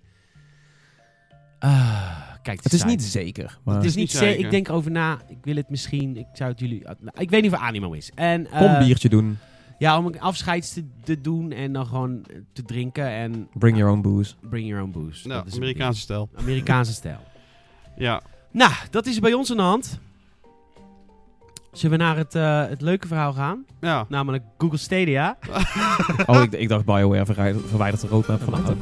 Ah, 1.58 2.32
kijk 2.42 2.62
Het 2.62 2.72
is 2.72 2.78
site. 2.78 2.90
niet 2.90 3.02
zeker. 3.02 3.58
Maar 3.64 3.74
Het 3.76 3.84
is 3.84 3.94
niet 3.94 4.10
zeker. 4.10 4.44
Ik 4.44 4.50
denk 4.50 4.68
erover 4.68 4.90
na. 4.90 5.18
Ik 5.28 5.38
wil 5.42 5.56
het 5.56 5.70
misschien. 5.70 6.16
Ik 6.16 6.26
zou 6.32 6.50
het 6.50 6.60
jullie. 6.60 6.82
nou, 6.82 6.96
ik 7.18 7.30
weet 7.30 7.42
niet 7.42 7.52
of 7.52 7.58
Animo 7.58 7.92
is. 7.92 8.10
En, 8.14 8.50
eh, 8.50 8.58
kom 8.58 8.70
een 8.70 8.84
biertje 8.84 9.08
doen. 9.08 9.38
Ja, 9.78 9.98
om 9.98 10.06
een 10.06 10.20
afscheid 10.20 10.72
te, 10.74 10.84
te 11.04 11.20
doen 11.20 11.52
en 11.52 11.72
dan 11.72 11.86
gewoon 11.86 12.24
eh, 12.24 12.36
te 12.52 12.62
drinken 12.62 13.08
en 13.08 13.48
Bring 13.58 13.76
your 13.76 13.92
own 13.92 14.00
booze. 14.02 14.34
bring 14.40 14.68
your 14.68 14.82
own 14.82 14.90
booze. 14.92 15.28
Nou, 15.28 15.42
Dat 15.44 15.52
is 15.52 15.58
Amerikaanse 15.58 16.00
stijl. 16.00 16.28
Amerikaanse 16.34 16.92
stijl. 16.92 17.18
Ja. 17.96 18.22
Nou, 18.50 18.72
dat 18.90 19.06
is 19.06 19.18
bij 19.20 19.32
ons 19.32 19.50
aan 19.50 19.56
de 19.56 19.62
hand. 19.62 19.98
Zullen 21.74 21.98
we 21.98 22.04
naar 22.04 22.16
het, 22.16 22.34
eh, 22.34 22.66
het 22.68 22.80
leuke 22.80 23.06
verhaal 23.06 23.32
gaan? 23.32 23.64
Ja. 23.80 24.06
Namelijk 24.08 24.44
Google 24.58 24.78
Stadia. 24.78 25.36
Oh, 26.26 26.42
ik, 26.42 26.52
ik 26.52 26.68
dacht 26.68 26.84
BioWare 26.84 27.24
verwijderd, 27.24 27.64
verwijderd 27.68 28.02
de 28.02 28.08
roadmap 28.08 28.42
van 28.42 28.54
auto. 28.54 28.74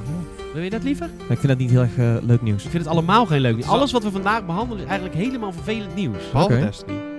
Wil 0.54 0.62
je 0.62 0.70
dat 0.70 0.82
liever? 0.82 1.06
Ik 1.06 1.38
vind 1.38 1.48
dat 1.48 1.58
niet 1.58 1.70
heel 1.70 1.80
erg 1.80 1.96
eh, 1.96 2.14
leuk 2.22 2.42
nieuws. 2.42 2.64
Ik 2.64 2.70
vind 2.70 2.82
het 2.82 2.92
allemaal 2.92 3.26
geen 3.26 3.40
leuk 3.40 3.54
nieuws. 3.54 3.68
Alles 3.68 3.92
wat 3.92 4.02
we 4.02 4.10
vandaag 4.10 4.46
behandelen 4.46 4.82
is 4.82 4.88
eigenlijk 4.88 5.18
helemaal 5.20 5.52
vervelend 5.52 5.94
nieuws. 5.94 6.30
Behalve. 6.30 6.58
Destiny. 6.58 7.11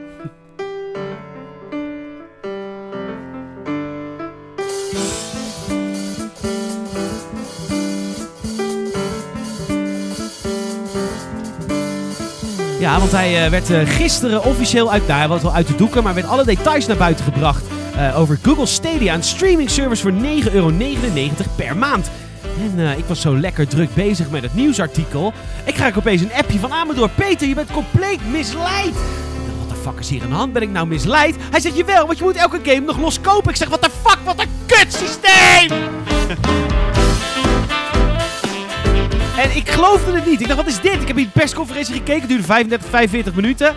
Ja, 12.84 13.00
want 13.00 13.12
hij 13.12 13.44
eh, 13.44 13.50
werd 13.50 13.70
eh, 13.70 13.80
gisteren 13.86 14.44
officieel 14.44 14.92
uit, 14.92 15.08
nou, 15.08 15.20
hij 15.20 15.28
was 15.28 15.42
wel 15.42 15.54
uit 15.54 15.68
de 15.68 15.76
doeken, 15.76 16.04
maar 16.04 16.14
werd 16.14 16.28
alle 16.28 16.46
details 16.46 16.86
naar 16.86 16.98
buiten 16.98 17.26
gebracht 17.26 17.64
eh, 17.96 18.20
over 18.20 18.40
Google 18.42 18.66
Stadia, 18.66 19.14
een 19.14 19.24
streaming 19.24 19.70
service 19.70 20.02
voor 20.02 20.12
9,99 20.12 20.54
euro 20.54 20.72
per 21.56 21.78
maand. 21.78 22.10
En 22.60 22.98
ik 22.98 23.06
was 23.06 23.22
zo 23.22 23.38
lekker 23.38 23.68
druk 23.68 23.94
bezig 23.94 24.30
met 24.30 24.42
het 24.42 24.54
nieuwsartikel. 24.54 25.34
Ik 25.64 25.74
krijg 25.74 25.98
opeens 25.98 26.22
een 26.22 26.34
appje 26.34 26.60
van 26.60 26.72
Amador. 26.72 27.10
Peter, 27.10 27.48
je 27.48 27.56
bent 27.56 27.72
compleet 27.72 28.32
misleid. 28.32 28.94
Wat 29.60 29.70
de 29.70 29.76
fuck 29.82 30.00
is 30.00 30.10
hier 30.10 30.24
aan 30.24 30.30
de 30.30 30.36
hand? 30.36 30.54
Ben 30.54 30.62
ik 30.62 30.72
nou 30.72 30.88
misleid? 30.88 31.36
Hij 31.52 31.60
zegt, 31.60 31.78
jawel, 31.78 32.06
want 32.06 32.18
je 32.18 32.24
moet 32.24 32.36
elke 32.36 32.60
game 32.64 32.86
nog 32.86 32.98
los 32.98 33.22
kopen. 33.22 33.50
Ik 33.50 33.56
zeg, 33.56 33.70
wat 33.70 33.84
de 33.84 33.90
fuck, 34.04 34.20
wat 34.24 34.40
een 34.40 34.50
kutsysteem! 34.66 35.70
En 39.38 39.56
ik 39.56 39.70
geloofde 39.70 40.12
het 40.12 40.26
niet. 40.26 40.42
Ik 40.42 40.48
dacht, 40.48 40.60
wat 40.60 40.68
is 40.68 40.82
dit? 40.82 41.02
Ik 41.02 41.08
heb 41.08 41.16
hier 41.16 41.26
de 41.26 41.32
persconferentie 41.32 41.94
gekeken. 41.94 42.20
Het 42.20 42.30
duurde 42.30 42.44
35, 42.44 42.90
45 42.90 43.36
minuten. 43.36 43.74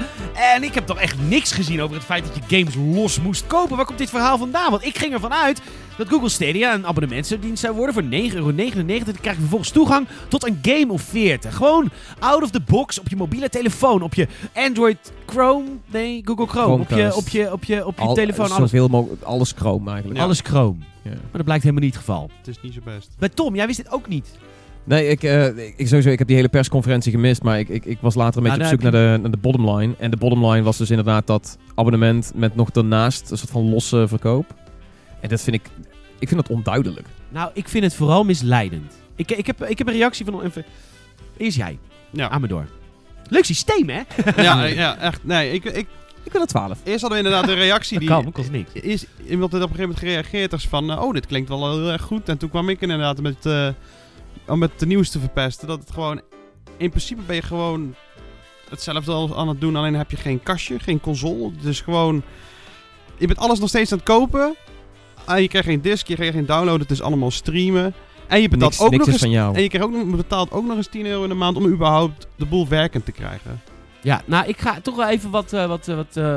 En 0.55 0.63
ik 0.63 0.75
heb 0.75 0.87
toch 0.87 0.99
echt 0.99 1.17
niks 1.29 1.53
gezien 1.53 1.83
over 1.83 1.97
het 1.97 2.05
feit 2.05 2.25
dat 2.25 2.35
je 2.49 2.57
games 2.59 2.75
los 2.97 3.21
moest 3.21 3.47
kopen. 3.47 3.77
Waar 3.77 3.87
komt 3.87 3.99
dit 3.99 4.11
verhaal 4.11 4.39
vandaan? 4.39 4.71
Want 4.71 4.85
ik 4.85 4.99
ging 4.99 5.13
ervan 5.13 5.33
uit 5.33 5.61
dat 5.97 6.09
Google 6.09 6.29
Stadia 6.29 6.75
een 6.75 6.87
abonnementsdienst 6.87 7.63
zou 7.63 7.77
worden 7.77 7.95
voor 7.95 8.03
9,99 8.03 8.35
euro. 8.35 8.53
Dan 8.53 9.15
krijg 9.21 9.35
je 9.35 9.41
vervolgens 9.41 9.71
toegang 9.71 10.07
tot 10.29 10.47
een 10.47 10.59
game 10.63 10.93
of 10.93 11.03
40. 11.03 11.55
Gewoon 11.57 11.91
out 12.19 12.43
of 12.43 12.51
the 12.51 12.61
box 12.61 13.01
op 13.01 13.09
je 13.09 13.17
mobiele 13.17 13.49
telefoon. 13.49 14.03
Op 14.03 14.15
je 14.15 14.29
Android 14.55 15.13
Chrome. 15.27 15.65
Nee, 15.87 16.23
Google 16.25 16.47
Chrome. 16.47 16.83
Op 16.83 16.89
je, 16.91 17.15
op 17.17 17.29
je, 17.29 17.53
op 17.53 17.65
je, 17.65 17.87
op 17.87 17.99
je 17.99 18.05
Al- 18.05 18.15
telefoon. 18.15 18.45
Alles, 18.45 18.57
Zoveel 18.71 18.89
mogelijk, 18.89 19.23
alles 19.23 19.53
Chrome 19.57 19.89
eigenlijk. 19.91 20.19
Ja. 20.19 20.25
alles 20.25 20.41
Chrome. 20.41 20.79
Ja. 21.03 21.11
Maar 21.11 21.21
dat 21.33 21.45
blijkt 21.45 21.63
helemaal 21.63 21.85
niet 21.85 21.95
het 21.95 22.05
geval. 22.05 22.31
Het 22.39 22.49
is 22.49 22.57
niet 22.63 22.75
zo 22.75 22.81
best. 22.85 23.09
Bij 23.19 23.29
Tom, 23.29 23.55
jij 23.55 23.67
wist 23.67 23.79
dit 23.79 23.93
ook 23.93 24.09
niet. 24.09 24.29
Nee, 24.87 25.09
ik, 25.09 25.23
eh, 25.23 25.47
ik, 25.47 25.75
ik 25.77 25.89
sowieso, 25.89 26.11
ik 26.11 26.19
heb 26.19 26.27
die 26.27 26.37
hele 26.37 26.49
persconferentie 26.49 27.13
gemist, 27.13 27.43
maar 27.43 27.59
ik, 27.59 27.69
ik, 27.69 27.85
ik 27.85 27.99
was 28.01 28.15
later 28.15 28.37
een 28.37 28.47
Nou, 28.47 28.59
beetje 28.59 28.75
op 28.75 28.81
zoek 28.83 28.93
naar 28.93 29.03
de, 29.13 29.19
naar 29.23 29.31
de 29.31 29.37
bottomline. 29.37 29.95
En 29.99 30.11
de 30.11 30.17
bottomline 30.17 30.63
was 30.63 30.77
dus 30.77 30.91
inderdaad 30.91 31.27
dat 31.27 31.59
abonnement 31.75 32.33
met 32.35 32.55
nog 32.57 32.71
daarnaast 32.71 33.31
een 33.31 33.39
soort 33.39 33.51
van 33.51 33.71
losse 33.71 34.05
verkoop. 34.09 34.55
En 35.21 35.29
dat 35.29 35.41
vind 35.41 35.57
ik, 35.57 35.63
ik 36.19 36.29
vind 36.29 36.41
dat 36.47 36.57
onduidelijk. 36.57 37.07
Nou, 37.29 37.51
ik 37.55 37.69
vind 37.69 37.85
het 37.85 37.95
vooral 37.95 38.25
misleidend. 38.25 38.93
Ik, 39.17 39.31
ik, 39.31 39.47
heb, 39.47 39.65
ik 39.65 39.79
heb 39.79 39.87
een 39.87 39.93
reactie 39.95 40.25
van... 40.25 40.53
Eerst 41.37 41.57
jij, 41.57 41.79
Ja. 42.11 42.29
Amador. 42.29 42.67
Leuk 43.29 43.45
systeem, 43.45 43.89
hè? 43.89 44.01
ja, 44.43 44.65
ja, 44.65 44.99
echt. 44.99 45.25
Nee, 45.25 45.53
ik, 45.53 45.65
ik, 45.65 45.87
Ik 46.25 46.33
wil 46.33 46.41
het 46.41 46.51
12. 46.51 46.79
eerst 46.85 47.01
hadden 47.01 47.19
we 47.23 47.25
inderdaad 47.25 47.49
een 47.51 47.63
reactie 47.67 47.99
die... 47.99 48.09
Dat 48.09 48.23
kan, 48.23 48.33
kost 48.33 48.51
niks. 48.51 48.73
Is 48.73 49.07
iemand 49.29 49.53
had 49.53 49.63
op 49.63 49.71
een 49.71 49.77
gegeven 49.77 49.81
moment 49.81 49.99
gereageerd 49.99 50.53
als 50.53 50.69
van... 50.69 50.91
eh, 50.91 51.03
oh, 51.03 51.13
dit 51.13 51.27
klinkt 51.27 51.49
wel 51.49 51.71
heel 51.79 51.91
erg 51.93 52.03
goed. 52.03 52.29
En 52.29 52.39
toen 52.39 52.51
kwam 52.51 52.69
ik 52.69 52.81
inderdaad 52.81 53.21
met, 53.21 53.47
eh, 53.47 53.69
om 54.47 54.63
het 54.63 54.79
de 54.79 54.87
nieuws 54.87 55.11
te 55.11 55.19
verpesten. 55.19 55.69
Dat 55.69 55.81
het 55.81 55.91
gewoon... 55.91 56.21
In 56.77 56.91
principe 56.91 57.23
ben 57.27 57.37
je 57.37 57.43
gewoon 57.43 57.95
hetzelfde 58.69 59.13
als 59.13 59.33
aan 59.33 59.49
het 59.49 59.61
doen. 59.61 59.77
Alleen 59.77 59.95
heb 59.95 60.11
je 60.11 60.17
geen 60.17 60.43
kastje, 60.43 60.79
geen 60.79 61.01
console. 61.01 61.51
Dus 61.61 61.81
gewoon... 61.81 62.23
Je 63.17 63.27
bent 63.27 63.39
alles 63.39 63.59
nog 63.59 63.69
steeds 63.69 63.93
aan 63.93 63.99
het 63.99 64.07
kopen. 64.07 64.57
En 65.27 65.43
je 65.43 65.49
krijgt 65.49 65.69
geen 65.69 65.81
disc, 65.81 66.07
je 66.07 66.15
krijgt 66.15 66.35
geen 66.35 66.47
download. 66.47 66.81
Het 66.81 66.91
is 66.91 67.03
allemaal 67.03 67.31
streamen. 67.31 67.95
En 68.27 68.41
je 68.41 68.49
betaalt 68.49 68.71
Niks, 68.71 68.83
ook 68.83 68.91
niks 68.91 69.05
nog 69.05 69.13
eens... 69.13 69.23
van 69.23 69.31
jou. 69.31 69.55
En 69.55 69.63
je 69.63 69.69
krijgt 69.69 69.89
ook 69.89 69.95
nog, 69.95 70.17
betaalt 70.17 70.51
ook 70.51 70.65
nog 70.65 70.77
eens 70.77 70.89
10 70.89 71.07
euro 71.07 71.23
in 71.23 71.29
de 71.29 71.35
maand 71.35 71.57
om 71.57 71.67
überhaupt 71.67 72.27
de 72.37 72.47
boel 72.47 72.69
werkend 72.69 73.05
te 73.05 73.13
krijgen. 73.13 73.61
Ja, 74.01 74.23
nou, 74.25 74.47
ik 74.47 74.59
ga 74.59 74.81
toch 74.81 74.97
wel 74.97 75.09
even 75.09 75.31
wat, 75.31 75.53
eh, 75.53 75.67
wat, 75.67 75.89
eh, 75.89 75.97
wat 75.97 76.17
eh, 76.17 76.37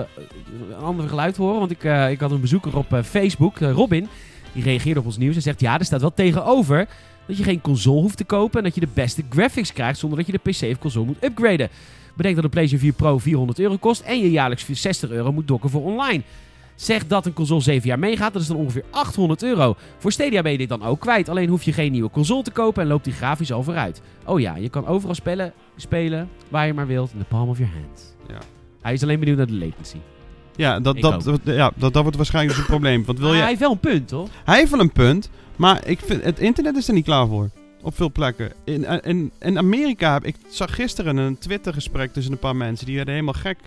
een 0.69 0.83
ander 0.83 1.09
geluid 1.09 1.37
horen. 1.37 1.59
Want 1.59 1.71
ik, 1.71 1.83
ik 2.11 2.19
had 2.19 2.31
een 2.31 2.41
bezoeker 2.41 2.77
op 2.77 3.01
Facebook, 3.03 3.59
Robin. 3.59 4.07
Die 4.53 4.63
reageerde 4.63 4.99
op 4.99 5.05
ons 5.05 5.17
nieuws 5.17 5.35
en 5.35 5.41
zegt... 5.41 5.59
Ja, 5.59 5.79
er 5.79 5.85
staat 5.85 6.01
wel 6.01 6.13
tegenover 6.13 6.87
dat 7.29 7.37
je 7.37 7.43
geen 7.43 7.61
console 7.61 8.01
hoeft 8.01 8.17
te 8.17 8.23
kopen... 8.23 8.57
en 8.57 8.63
dat 8.63 8.73
je 8.75 8.79
de 8.79 8.87
beste 8.93 9.23
graphics 9.29 9.73
krijgt 9.73 9.99
zonder 9.99 10.17
dat 10.17 10.27
je 10.27 10.39
de 10.43 10.51
PC 10.51 10.71
of 10.71 10.79
console 10.79 11.05
moet 11.05 11.23
upgraden. 11.23 11.69
Bedenk 12.15 12.35
dat 12.35 12.43
een 12.43 12.49
PlayStation 12.49 12.91
4 12.91 13.01
Pro 13.01 13.17
400 13.17 13.59
euro 13.59 13.77
kost... 13.77 14.01
en 14.01 14.19
je 14.19 14.31
jaarlijks 14.31 14.65
60 14.71 15.09
euro 15.09 15.31
moet 15.31 15.47
dokken 15.47 15.69
voor 15.69 15.83
online. 15.83 16.23
Zeg 16.75 17.07
dat 17.07 17.25
een 17.25 17.33
console 17.33 17.61
7 17.61 17.87
jaar 17.87 17.99
meegaat, 17.99 18.33
dat 18.33 18.41
is 18.41 18.47
dan 18.47 18.57
ongeveer 18.57 18.83
800 18.89 19.43
euro. 19.43 19.75
Voor 19.97 20.11
Stadia 20.11 20.41
ben 20.41 20.51
je 20.51 20.57
dit 20.57 20.69
dan 20.69 20.83
ook 20.83 20.99
kwijt. 20.99 21.29
Alleen 21.29 21.49
hoef 21.49 21.63
je 21.63 21.73
geen 21.73 21.91
nieuwe 21.91 22.09
console 22.09 22.43
te 22.43 22.51
kopen 22.51 22.81
en 22.81 22.87
loopt 22.87 23.03
die 23.03 23.13
grafisch 23.13 23.51
al 23.51 23.63
vooruit. 23.63 24.01
Oh 24.25 24.39
ja, 24.39 24.55
je 24.55 24.69
kan 24.69 24.87
overal 24.87 25.15
spelen, 25.15 25.53
spelen 25.75 26.29
waar 26.49 26.67
je 26.67 26.73
maar 26.73 26.87
wilt 26.87 27.11
in 27.13 27.19
the 27.19 27.25
palm 27.25 27.49
of 27.49 27.57
your 27.57 27.73
hand. 27.73 28.15
Ja. 28.27 28.39
Hij 28.81 28.93
is 28.93 29.03
alleen 29.03 29.19
benieuwd 29.19 29.37
naar 29.37 29.47
de 29.47 29.53
latency. 29.53 29.97
Ja, 30.55 30.79
dat, 30.79 30.95
Ik 30.95 31.01
dat, 31.01 31.39
ja 31.43 31.71
dat, 31.75 31.93
dat 31.93 32.01
wordt 32.01 32.17
waarschijnlijk 32.17 32.55
dus 32.55 32.65
een 32.65 32.71
probleem. 32.71 33.05
Want 33.05 33.19
wil 33.19 33.27
Maar 33.27 33.35
je... 33.35 33.41
hij 33.41 33.49
heeft 33.49 33.61
wel 33.61 33.71
een 33.71 33.79
punt, 33.79 34.07
toch? 34.07 34.29
Hij 34.45 34.57
heeft 34.57 34.71
wel 34.71 34.79
een 34.79 34.91
punt, 34.91 35.29
maar 35.59 35.87
ik 35.87 35.99
vind, 35.99 36.23
het 36.23 36.39
internet 36.39 36.75
is 36.75 36.87
er 36.87 36.93
niet 36.93 37.05
klaar 37.05 37.27
voor. 37.27 37.49
Op 37.81 37.95
veel 37.95 38.11
plekken. 38.11 38.51
In, 38.63 39.03
in, 39.03 39.31
in 39.39 39.57
Amerika, 39.57 40.13
heb, 40.13 40.25
ik 40.25 40.35
zag 40.49 40.75
gisteren 40.75 41.17
een 41.17 41.37
Twitter-gesprek 41.37 42.13
tussen 42.13 42.33
een 42.33 42.39
paar 42.39 42.55
mensen. 42.55 42.85
Die 42.85 42.95
werden 42.95 43.13
helemaal 43.13 43.41
gek. 43.41 43.57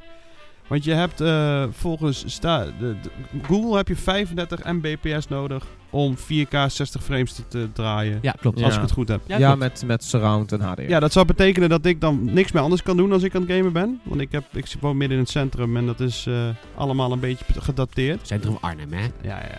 Want 0.67 0.85
je 0.85 0.93
hebt 0.93 1.21
eh, 1.21 1.65
volgens 1.71 2.25
sta, 2.27 2.65
de, 2.65 2.71
de- 3.03 3.11
Google 3.43 3.77
heb 3.77 3.89
je 3.89 3.97
35 3.97 4.65
mbps 4.73 5.29
nodig 5.29 5.67
om 5.91 6.17
4K 6.17 6.57
60 6.67 7.03
frames 7.05 7.33
te, 7.33 7.43
te 7.49 7.69
draaien. 7.73 8.19
Ja, 8.23 8.35
klopt. 8.41 8.59
Ja. 8.59 8.65
Als 8.65 8.75
ik 8.75 8.81
het 8.81 8.91
goed 8.93 9.09
heb. 9.09 9.21
Ja, 9.27 9.55
met, 9.55 9.83
met 9.87 10.05
surround 10.05 10.53
en 10.53 10.61
HDR. 10.61 10.83
Ja, 10.83 11.01
dat 11.01 11.13
zou 11.13 11.27
betekenen 11.27 11.69
dat 11.69 11.85
ik 11.87 12.01
dan 12.01 12.25
niks 12.25 12.53
meer 12.53 12.63
anders 12.63 12.83
kan 12.83 12.97
doen 12.97 13.13
als 13.13 13.23
ik 13.23 13.35
aan 13.35 13.43
het 13.43 13.51
gamen 13.51 13.73
ben. 13.73 14.01
Want 14.03 14.21
ik, 14.21 14.33
heb, 14.33 14.45
ik 14.53 14.75
woon 14.81 14.97
midden 14.97 15.17
in 15.17 15.23
het 15.23 15.33
centrum 15.33 15.77
en 15.77 15.87
dat 15.87 16.01
is 16.01 16.27
eh, 16.29 16.49
allemaal 16.75 17.13
een 17.13 17.21
beetje 17.21 17.45
gedateerd. 17.61 18.27
Centrum 18.27 18.59
Arnhem, 18.61 18.93
hè? 18.93 19.03
Ja, 19.23 19.39
ja. 19.39 19.59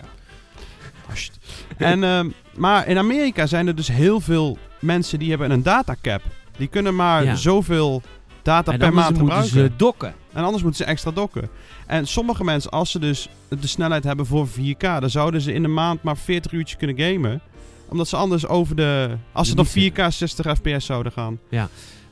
En, 1.77 2.03
ehm, 2.03 2.29
maar 2.55 2.87
in 2.87 2.97
Amerika 2.97 3.45
zijn 3.45 3.67
er 3.67 3.75
dus 3.75 3.87
heel 3.87 4.19
veel 4.19 4.57
mensen 4.79 5.19
die 5.19 5.29
hebben 5.29 5.51
een 5.51 5.63
datacap. 5.63 6.21
Die 6.57 6.67
kunnen 6.67 6.95
maar 6.95 7.23
Ja. 7.23 7.35
zoveel 7.35 8.01
data 8.41 8.71
en 8.71 8.77
per 8.77 8.87
anders 8.87 9.05
maand 9.05 9.17
moeten 9.17 9.37
gebruiken. 9.43 9.71
ze 9.71 9.77
dokken. 9.77 10.13
En 10.33 10.43
anders 10.43 10.63
moeten 10.63 10.83
ze 10.85 10.91
extra 10.91 11.11
dokken. 11.11 11.49
En 11.87 12.07
sommige 12.07 12.43
mensen, 12.43 12.71
als 12.71 12.91
ze 12.91 12.99
dus 12.99 13.29
de 13.49 13.67
snelheid 13.67 14.03
hebben 14.03 14.25
voor 14.25 14.47
4K, 14.47 14.79
dan 14.99 15.09
zouden 15.09 15.41
ze 15.41 15.53
in 15.53 15.61
de 15.61 15.67
maand 15.67 16.03
maar 16.03 16.17
40 16.17 16.51
uurtjes 16.51 16.77
kunnen 16.77 16.97
gamen. 16.99 17.41
Omdat 17.89 18.07
ze 18.07 18.15
anders 18.15 18.47
over 18.47 18.75
de... 18.75 19.17
Als 19.31 19.47
ze 19.47 19.55
dan 19.55 19.65
4K 19.67 20.07
60 20.13 20.45
fps 20.57 20.85
zouden 20.85 21.11
gaan. 21.11 21.39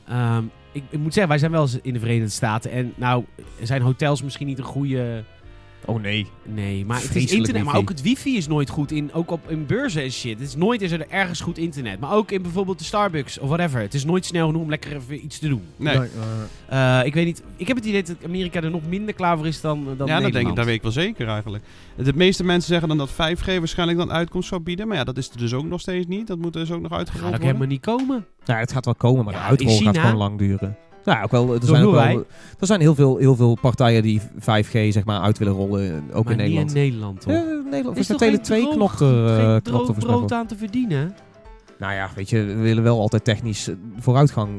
Ehm, 0.08 0.42
ik, 0.72 0.82
ik 0.90 0.98
moet 0.98 1.12
zeggen, 1.12 1.28
wij 1.28 1.38
zijn 1.38 1.50
wel 1.50 1.62
eens 1.62 1.78
in 1.82 1.92
de 1.92 1.98
Verenigde 1.98 2.28
Staten. 2.30 2.70
En 2.70 2.92
nou, 2.96 3.24
zijn 3.62 3.82
hotels 3.82 4.22
misschien 4.22 4.46
niet 4.46 4.58
een 4.58 4.64
goede... 4.64 5.24
Oh 5.86 6.00
nee. 6.00 6.26
Nee, 6.42 6.84
maar 6.86 7.00
het 7.00 7.16
is 7.16 7.32
internet. 7.32 7.64
Maar 7.64 7.76
ook 7.76 7.88
het 7.88 8.02
wifi 8.02 8.36
is 8.36 8.46
nooit 8.48 8.70
goed. 8.70 8.92
In, 8.92 9.12
ook 9.12 9.30
op, 9.30 9.50
in 9.50 9.66
beurzen 9.66 10.02
en 10.02 10.10
shit. 10.10 10.38
Het 10.38 10.48
is 10.48 10.56
nooit 10.56 10.82
is 10.82 10.90
er 10.90 11.08
ergens 11.08 11.40
goed 11.40 11.58
internet. 11.58 12.00
Maar 12.00 12.12
ook 12.12 12.30
in 12.30 12.42
bijvoorbeeld 12.42 12.78
de 12.78 12.84
Starbucks 12.84 13.38
of 13.38 13.48
whatever. 13.48 13.80
Het 13.80 13.94
is 13.94 14.04
nooit 14.04 14.24
snel 14.26 14.46
genoeg 14.46 14.62
om 14.62 14.68
lekker 14.68 14.96
even 14.96 15.24
iets 15.24 15.38
te 15.38 15.48
doen. 15.48 15.62
Nee. 15.76 15.98
Eh, 16.68 17.00
ik 17.04 17.14
weet 17.14 17.24
niet. 17.24 17.42
Ik 17.56 17.68
heb 17.68 17.76
het 17.76 17.86
idee 17.86 18.02
dat 18.02 18.16
Amerika 18.24 18.62
er 18.62 18.70
nog 18.70 18.86
minder 18.88 19.14
klaar 19.14 19.36
voor 19.36 19.46
is 19.46 19.60
dan, 19.60 19.84
dan 19.84 19.90
ja, 19.90 19.96
dat, 19.96 20.06
Nederland. 20.06 20.32
denk 20.34 20.48
ik, 20.48 20.56
dat 20.56 20.64
weet 20.64 20.74
ik 20.74 20.82
wel 20.82 20.90
zeker 20.92 21.28
eigenlijk. 21.28 21.64
De 21.96 22.12
meeste 22.14 22.44
mensen 22.44 22.68
zeggen 22.68 22.88
dan 22.88 22.98
dat 22.98 23.10
5G 23.10 23.44
waarschijnlijk 23.58 23.98
dan 23.98 24.12
uitkomst 24.12 24.48
zou 24.48 24.60
bieden. 24.60 24.88
Maar 24.88 24.96
ja, 24.96 25.04
dat 25.04 25.16
is 25.16 25.30
er 25.30 25.38
dus 25.38 25.52
ook 25.52 25.64
nog 25.66 25.80
steeds 25.80 26.06
niet. 26.06 26.26
Dat 26.26 26.38
moet 26.38 26.52
dus 26.52 26.70
ook 26.70 26.80
nog 26.80 26.90
Dat 26.90 26.98
uitgerold 26.98 27.24
gaat 27.24 27.34
ook 27.34 27.42
worden. 27.42 27.46
helemaal 27.46 27.66
niet 27.96 28.06
komen. 28.06 28.26
Ja, 28.44 28.56
het 28.58 28.72
gaat 28.72 28.84
wel 28.84 28.94
komen, 28.94 29.24
maar 29.24 29.34
Ja, 29.34 29.40
de 29.40 29.46
uitrol 29.46 29.78
gaat 29.80 29.98
gewoon 29.98 30.16
lang 30.16 30.38
duren. 30.38 30.76
Ja, 31.04 31.22
ook 31.22 31.30
wel, 31.30 31.54
er 31.54 31.62
zijn, 31.64 31.84
ook 31.84 31.92
wel, 31.94 32.24
er 32.58 32.66
zijn 32.66 32.80
heel, 32.80 32.94
veel, 32.94 33.16
heel 33.16 33.36
veel 33.36 33.56
partijen 33.60 34.02
die 34.02 34.20
5G 34.40 34.70
zeg 34.70 35.04
maar, 35.04 35.20
uit 35.20 35.38
willen 35.38 35.54
rollen, 35.54 36.04
ook 36.12 36.24
maar 36.24 36.32
in 36.32 36.38
Nederland. 36.38 36.66
niet 36.66 36.76
in 36.76 36.82
Nederland, 36.82 37.20
toch? 37.20 37.32
Ja, 37.32 37.42
Nederland. 37.64 37.94
Er 37.96 38.00
is 38.00 38.06
toch 38.06 38.18
de 38.18 38.24
Tele 38.24 38.36
geen 38.36 38.42
2 38.44 38.60
droog- 38.62 38.74
knopt 38.74 39.00
er, 39.00 39.26
eh, 39.26 39.36
geen 39.52 39.62
knopt 39.62 39.88
er 39.88 39.94
mij 39.96 40.04
brood 40.06 40.32
aan 40.32 40.46
te 40.46 40.56
verdienen. 40.56 41.14
Nou 41.78 41.94
ja, 41.94 42.10
weet 42.14 42.30
je, 42.30 42.44
we 42.44 42.54
willen 42.54 42.82
wel 42.82 43.00
altijd 43.00 43.24
technisch 43.24 43.68
eh, 43.68 43.74
vooruitgang. 43.98 44.50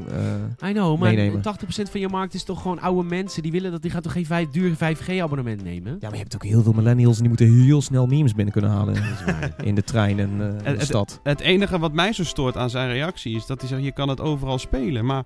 eh, 0.60 0.68
I 0.68 0.72
know, 0.72 0.98
maar 1.00 1.14
Meenemen. 1.14 1.42
80% 1.42 1.90
van 1.90 2.00
je 2.00 2.08
markt 2.08 2.34
is 2.34 2.44
toch 2.44 2.62
gewoon 2.62 2.80
oude 2.80 3.08
mensen. 3.08 3.42
Die 3.42 3.52
willen 3.52 3.70
dat 3.70 3.82
die 3.82 3.90
gaan 3.90 4.02
toch 4.02 4.12
geen 4.12 4.26
vijf, 4.26 4.48
duur 4.48 4.74
5G-abonnement 4.76 5.64
nemen? 5.64 5.92
ja, 5.92 5.98
maar 6.00 6.12
je 6.12 6.22
hebt 6.22 6.34
ook 6.34 6.44
heel 6.44 6.62
veel 6.62 6.72
millennials 6.72 7.14
en 7.16 7.20
die 7.20 7.28
moeten 7.28 7.52
heel 7.64 7.82
snel 7.82 8.06
memes 8.06 8.34
binnen 8.34 8.52
kunnen 8.52 8.70
halen 8.70 8.94
in 9.64 9.74
de 9.74 9.82
trein 9.82 10.18
en 10.18 10.30
eh, 10.40 10.46
in 10.46 10.54
het- 10.64 10.78
de 10.78 10.84
stad. 10.84 11.20
Het 11.22 11.40
enige 11.40 11.78
wat 11.78 11.92
mij 11.92 12.12
zo 12.12 12.24
stoort 12.24 12.56
aan 12.56 12.70
zijn 12.70 12.90
reactie 12.92 13.36
is 13.36 13.46
dat 13.46 13.60
hij 13.60 13.68
zegt, 13.68 13.82
je 13.84 13.92
kan 13.92 14.08
het 14.08 14.20
overal 14.20 14.58
spelen. 14.58 15.04
Maar 15.04 15.24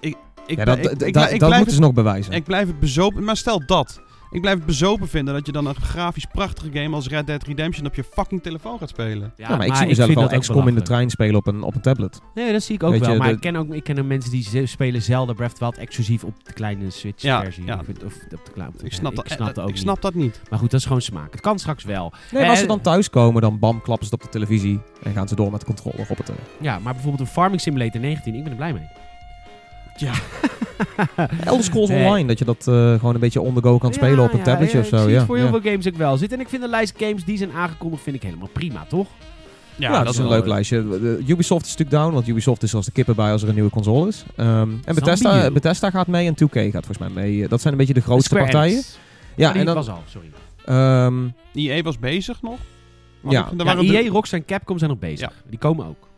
ik, 0.00 0.16
ja, 0.46 0.64
dat, 0.64 0.76
ik- 0.78 0.82
dat- 0.84 1.02
ik- 1.02 1.12
dat- 1.14 1.24
ik 1.24 1.30
dat 1.30 1.38
blijf 1.38 1.56
moeten 1.56 1.74
ze 1.74 1.80
nog 1.80 1.92
bewijzen. 1.92 2.32
Ik 2.32 2.44
blijf 2.44 2.66
het 2.66 2.80
bezopen. 2.80 3.24
Maar 3.24 3.36
stel 3.36 3.62
dat. 3.66 4.00
Ik 4.30 4.40
blijf 4.40 4.56
het 4.56 4.66
bezopen 4.66 5.08
vinden 5.08 5.34
dat 5.34 5.46
je 5.46 5.52
dan 5.52 5.66
een 5.66 5.74
grafisch 5.74 6.24
prachtige 6.32 6.70
game 6.72 6.94
als 6.94 7.06
Red 7.08 7.26
Dead 7.26 7.42
Redemption 7.46 7.86
op 7.86 7.94
je 7.94 8.04
fucking 8.04 8.42
telefoon 8.42 8.78
gaat 8.78 8.88
spelen. 8.88 9.32
ja, 9.36 9.56
maar 9.56 9.66
ik 9.66 9.74
zie 9.74 9.86
mezelf 9.86 10.14
wel 10.14 10.28
XCOM 10.38 10.68
in 10.68 10.74
de 10.74 10.82
trein 10.82 11.10
spelen 11.10 11.34
op 11.36 11.46
een, 11.46 11.62
op 11.62 11.74
een 11.74 11.80
tablet. 11.80 12.20
Nee, 12.34 12.52
dat 12.52 12.62
zie 12.62 12.74
ik 12.74 12.82
ook 12.82 12.90
Weet 12.90 13.00
wel. 13.00 13.10
je, 13.12 13.18
maar 13.18 13.28
de- 13.28 13.34
ik 13.34 13.40
ken 13.40 13.56
ook 13.56 13.74
ik 13.74 13.84
ken 13.84 13.98
ook 13.98 14.06
mensen 14.06 14.30
die 14.30 14.66
spelen 14.66 15.02
Zelda 15.02 15.32
Breath 15.32 15.52
of 15.52 15.58
the 15.58 15.64
Wild 15.64 15.78
exclusief 15.78 16.24
op 16.24 16.44
de 16.44 16.52
kleine 16.52 16.90
Switch-versie. 16.90 17.64
Ja, 17.66 17.74
ja. 17.74 17.80
Of, 17.80 18.04
of 18.04 18.14
op 18.14 18.44
de 18.44 18.52
kleine. 18.52 18.74
Ik 18.82 18.92
snap, 18.92 19.10
ik 19.10 19.16
dat, 19.16 19.26
snap 19.30 19.46
dat 19.46 19.58
ook 19.58 19.68
ik 19.68 19.74
niet. 19.74 19.82
snap 19.82 20.02
dat 20.02 20.14
niet. 20.14 20.40
Maar 20.50 20.58
goed, 20.58 20.70
dat 20.70 20.80
is 20.80 20.86
gewoon 20.86 21.02
smaak. 21.02 21.32
Het 21.32 21.40
kan 21.40 21.58
straks 21.58 21.84
wel. 21.84 22.12
Nee, 22.30 22.40
maar 22.40 22.50
als 22.50 22.58
ze 22.58 22.66
dan 22.66 22.80
thuiskomen, 22.80 23.42
dan 23.42 23.58
bam, 23.58 23.82
klappen 23.82 24.06
ze 24.06 24.14
het 24.14 24.22
op 24.24 24.32
de 24.32 24.38
televisie 24.38 24.80
en 25.02 25.12
gaan 25.12 25.28
ze 25.28 25.34
door 25.34 25.50
met 25.50 25.60
de 25.60 25.66
controller 25.66 26.06
op 26.08 26.16
het... 26.16 26.28
eh, 26.28 26.34
Ja, 26.60 26.78
maar 26.78 26.92
bijvoorbeeld 26.92 27.28
een 27.28 27.32
Farming 27.34 27.60
Simulator 27.60 28.00
19, 28.00 28.34
ik 28.34 28.42
ben 28.42 28.50
er 28.52 28.56
blij 28.58 28.72
mee. 28.72 28.88
Ja. 30.00 30.12
Elder 31.44 31.64
Scrolls 31.64 31.88
Nee. 31.88 32.04
Online, 32.06 32.28
dat 32.28 32.38
je 32.38 32.44
dat 32.44 32.66
eh, 32.68 32.94
gewoon 32.94 33.14
een 33.14 33.20
beetje 33.20 33.40
on 33.40 33.54
the 33.54 33.62
go 33.62 33.78
kan 33.78 33.92
spelen 33.92 34.16
Ja, 34.18 34.24
op 34.24 34.32
een 34.32 34.38
ja, 34.38 34.44
tabletje 34.44 34.76
ja, 34.76 34.82
of 34.82 34.88
zo. 34.88 34.96
Ik 34.96 35.02
zie 35.02 35.10
ja, 35.10 35.16
het 35.16 35.26
voor 35.26 35.36
heel 35.36 35.44
ja. 35.44 35.50
veel 35.50 35.70
games 35.70 35.88
ook 35.88 35.96
wel 35.96 36.16
zitten. 36.16 36.38
En 36.38 36.44
ik 36.44 36.50
vind 36.50 36.62
de 36.62 36.68
lijst 36.68 36.94
games 36.98 37.24
die 37.24 37.36
zijn 37.36 37.52
aangekondigd, 37.52 38.02
vind 38.02 38.16
ik 38.16 38.22
helemaal 38.22 38.48
prima, 38.52 38.84
toch? 38.88 39.06
Ja, 39.76 40.02
dat, 40.04 40.12
is 40.12 40.18
een 40.18 40.28
leuk 40.28 40.42
eh, 40.42 40.48
lijstje. 40.48 40.88
De- 40.88 41.22
Ubisoft 41.26 41.64
is 41.66 41.70
natuurlijk 41.76 42.02
down, 42.02 42.14
want 42.14 42.28
Ubisoft 42.28 42.62
is 42.62 42.74
als 42.74 42.84
de 42.84 42.92
kippen 42.92 43.14
bij 43.14 43.32
als 43.32 43.42
er 43.42 43.48
een 43.48 43.54
nieuwe 43.54 43.70
console 43.70 44.08
is. 44.08 44.24
Ehm, 44.36 44.68
en 44.84 44.94
Bethesda. 44.94 45.50
Bethesda 45.50 45.90
gaat 45.90 46.06
mee 46.06 46.26
en 46.26 46.34
2K 46.34 46.52
gaat 46.70 46.86
volgens 46.86 46.98
mij 46.98 47.08
mee. 47.08 47.48
Dat 47.48 47.60
zijn 47.60 47.72
een 47.72 47.78
beetje 47.78 47.94
de 47.94 48.00
grootste 48.00 48.28
Square 48.28 48.44
partijen. 48.44 48.72
Enix. 48.72 48.98
Ja, 49.36 49.50
Oh, 49.50 49.56
en 49.56 49.64
dan... 49.66 49.74
was 49.74 49.88
al, 49.88 50.02
sorry. 50.06 50.30
ehm, 50.64 51.14
EA 51.54 51.82
was 51.82 51.98
bezig 51.98 52.42
nog. 52.42 52.58
Ja. 53.28 53.46
er 53.50 53.56
Ja, 53.56 53.64
waren 53.64 53.84
EA, 53.84 54.02
de- 54.02 54.08
Rockstar 54.08 54.38
en 54.38 54.44
Capcom 54.44 54.78
zijn 54.78 54.90
nog 54.90 54.98
bezig. 54.98 55.42
Die 55.48 55.58
komen 55.58 55.86
ook. 55.86 56.08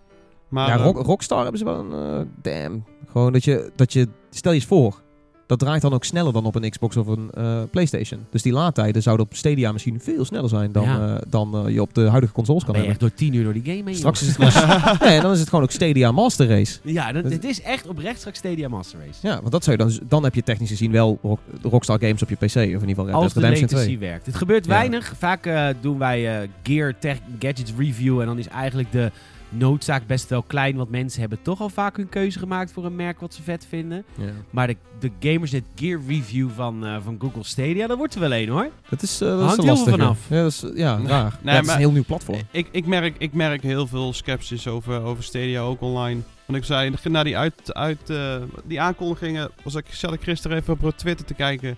maar, 0.49 0.68
ja, 0.68 0.75
eh, 0.77 0.83
Rock- 0.83 1.07
Rockstar 1.07 1.40
hebben 1.42 1.59
ze 1.59 1.64
wel 1.64 1.79
een... 1.79 1.92
eh, 1.92 2.53
damn. 2.53 2.85
Gewoon 3.12 3.33
dat 3.33 3.44
je, 3.44 3.70
dat 3.77 3.92
je... 3.92 4.09
Stel 4.31 4.53
je 4.53 4.59
eens 4.59 4.66
voor. 4.66 5.01
Dat 5.46 5.59
draait 5.61 5.83
dan 5.83 5.92
ook 5.92 6.05
sneller 6.05 6.33
dan 6.33 6.44
op 6.44 6.55
een 6.55 6.70
Xbox 6.70 6.96
of 6.96 7.07
een 7.07 7.31
eh, 7.31 7.62
Playstation. 7.70 8.20
Dus 8.31 8.42
die 8.42 8.53
laadtijden 8.53 9.03
zouden 9.03 9.27
op 9.27 9.35
Stadia 9.35 9.72
misschien 9.72 10.01
veel 10.01 10.25
sneller 10.25 10.48
zijn 10.48 10.72
dan, 10.72 10.85
Ja. 10.85 11.14
eh, 11.16 11.22
dan 11.29 11.66
eh, 11.66 11.72
je 11.75 11.81
op 11.83 11.94
de 11.94 12.09
huidige 12.09 12.33
consoles 12.33 12.64
kan 12.64 12.72
ben 12.72 12.83
je 12.83 12.88
hebben. 12.88 13.09
echt 13.09 13.18
door 13.18 13.27
tien 13.29 13.37
uur 13.38 13.44
door 13.44 13.53
die 13.62 13.62
game 13.77 13.83
heen. 13.90 13.94
Straks 13.94 14.22
is 14.22 14.37
het 14.37 15.01
nee, 15.09 15.20
dan 15.20 15.33
is 15.33 15.38
het 15.40 15.48
gewoon 15.48 15.64
ook 15.64 15.70
Stadia 15.70 16.12
Master 16.12 16.48
Race. 16.48 16.79
Ja, 16.83 17.12
dat, 17.12 17.25
het 17.25 17.44
is 17.44 17.62
echt 17.62 17.87
oprecht 17.87 18.18
straks 18.18 18.38
Stadia 18.38 18.68
Master 18.68 18.98
Race. 19.07 19.27
Ja, 19.27 19.38
want 19.40 19.53
dat 19.53 19.64
zou 19.64 19.77
je 19.79 19.85
dan, 19.85 19.98
dan 20.09 20.25
heb 20.25 20.35
je 20.35 20.42
technisch 20.42 20.68
gezien 20.68 20.92
wel 20.92 21.18
Rock- 21.22 21.40
Rockstar 21.62 21.98
Games 22.01 22.22
op 22.22 22.29
je 22.29 22.37
PC. 22.37 22.42
Of 22.44 22.55
in 22.57 22.64
ieder 22.70 22.88
geval 22.88 23.05
Red 23.07 23.14
Als 23.14 23.33
Dead 23.33 23.44
de 23.44 23.48
Redemption 23.51 23.81
2. 23.81 23.98
werkt. 23.98 24.27
Het 24.27 24.35
gebeurt 24.37 24.64
Ja. 24.64 24.70
weinig. 24.70 25.14
Vaak 25.18 25.51
doen 25.81 25.98
wij 25.98 26.48
gear, 26.62 26.98
tech, 26.98 27.18
gadgets 27.38 27.72
review. 27.79 28.20
En 28.20 28.27
dan 28.27 28.38
is 28.38 28.48
eigenlijk 28.48 28.92
de 28.92 29.11
noodzaak 29.53 30.07
best 30.07 30.29
wel 30.29 30.43
klein. 30.43 30.77
Want 30.77 30.91
mensen 30.91 31.21
hebben 31.21 31.43
toch 31.43 31.61
al 31.61 31.69
vaak 31.69 31.97
hun 31.97 32.09
keuze 32.09 32.38
gemaakt 32.38 32.73
voor 32.73 32.85
een 32.85 32.97
merk 32.97 33.21
wat 33.21 33.35
ze 33.35 33.43
vet 33.43 33.67
vinden. 33.69 34.05
Ja. 34.15 34.25
Maar 34.51 34.67
de, 34.67 34.77
de 34.99 35.11
Gamersnet 35.21 35.65
Gear 35.75 36.01
Review 36.07 36.51
van, 36.51 36.87
eh, 36.87 36.97
van 37.05 37.17
Google 37.19 37.45
Stadia, 37.45 37.87
dat 37.87 37.97
wordt 37.99 38.15
er 38.15 38.21
wel 38.21 38.33
een 38.35 38.49
hoor. 38.49 38.69
Dat 38.88 39.03
is, 39.03 39.21
eh 39.21 39.29
dat 39.29 39.41
Hangt 39.41 39.59
is 39.59 39.65
heel 39.65 39.77
veel 39.77 39.87
vanaf. 39.93 40.19
Ja, 40.29 40.43
dat 40.43 40.53
is, 40.53 40.65
ja 40.75 40.97
Nee, 40.97 41.07
raar. 41.07 41.38
nee, 41.43 41.55
Ja, 41.55 41.61
het 41.61 41.67
is 41.69 41.73
een 41.73 41.79
heel 41.79 41.93
nieuw 41.93 42.05
platform. 42.05 42.38
Ik, 42.51 42.69
ik, 42.71 42.87
merk, 42.87 43.15
ik 43.19 43.33
merk 43.33 43.62
heel 43.62 43.87
veel 43.87 44.12
sceptisch 44.12 44.67
over, 44.67 45.03
over 45.03 45.23
Stadia 45.25 45.61
ook 45.61 45.81
online. 45.81 46.21
Want 46.47 46.59
ik 46.59 46.65
zei, 46.65 46.95
na 47.03 47.23
die, 47.23 47.37
uit, 47.37 47.75
uit, 47.75 48.11
eh, 48.11 48.37
die 48.65 48.81
aankondigingen 48.81 49.51
was 49.62 49.75
ik, 49.75 49.87
zat 49.91 50.12
ik 50.12 50.23
gisteren 50.23 50.57
even 50.57 50.77
op 50.81 50.93
Twitter 50.97 51.27
te 51.27 51.35
kijken. 51.35 51.77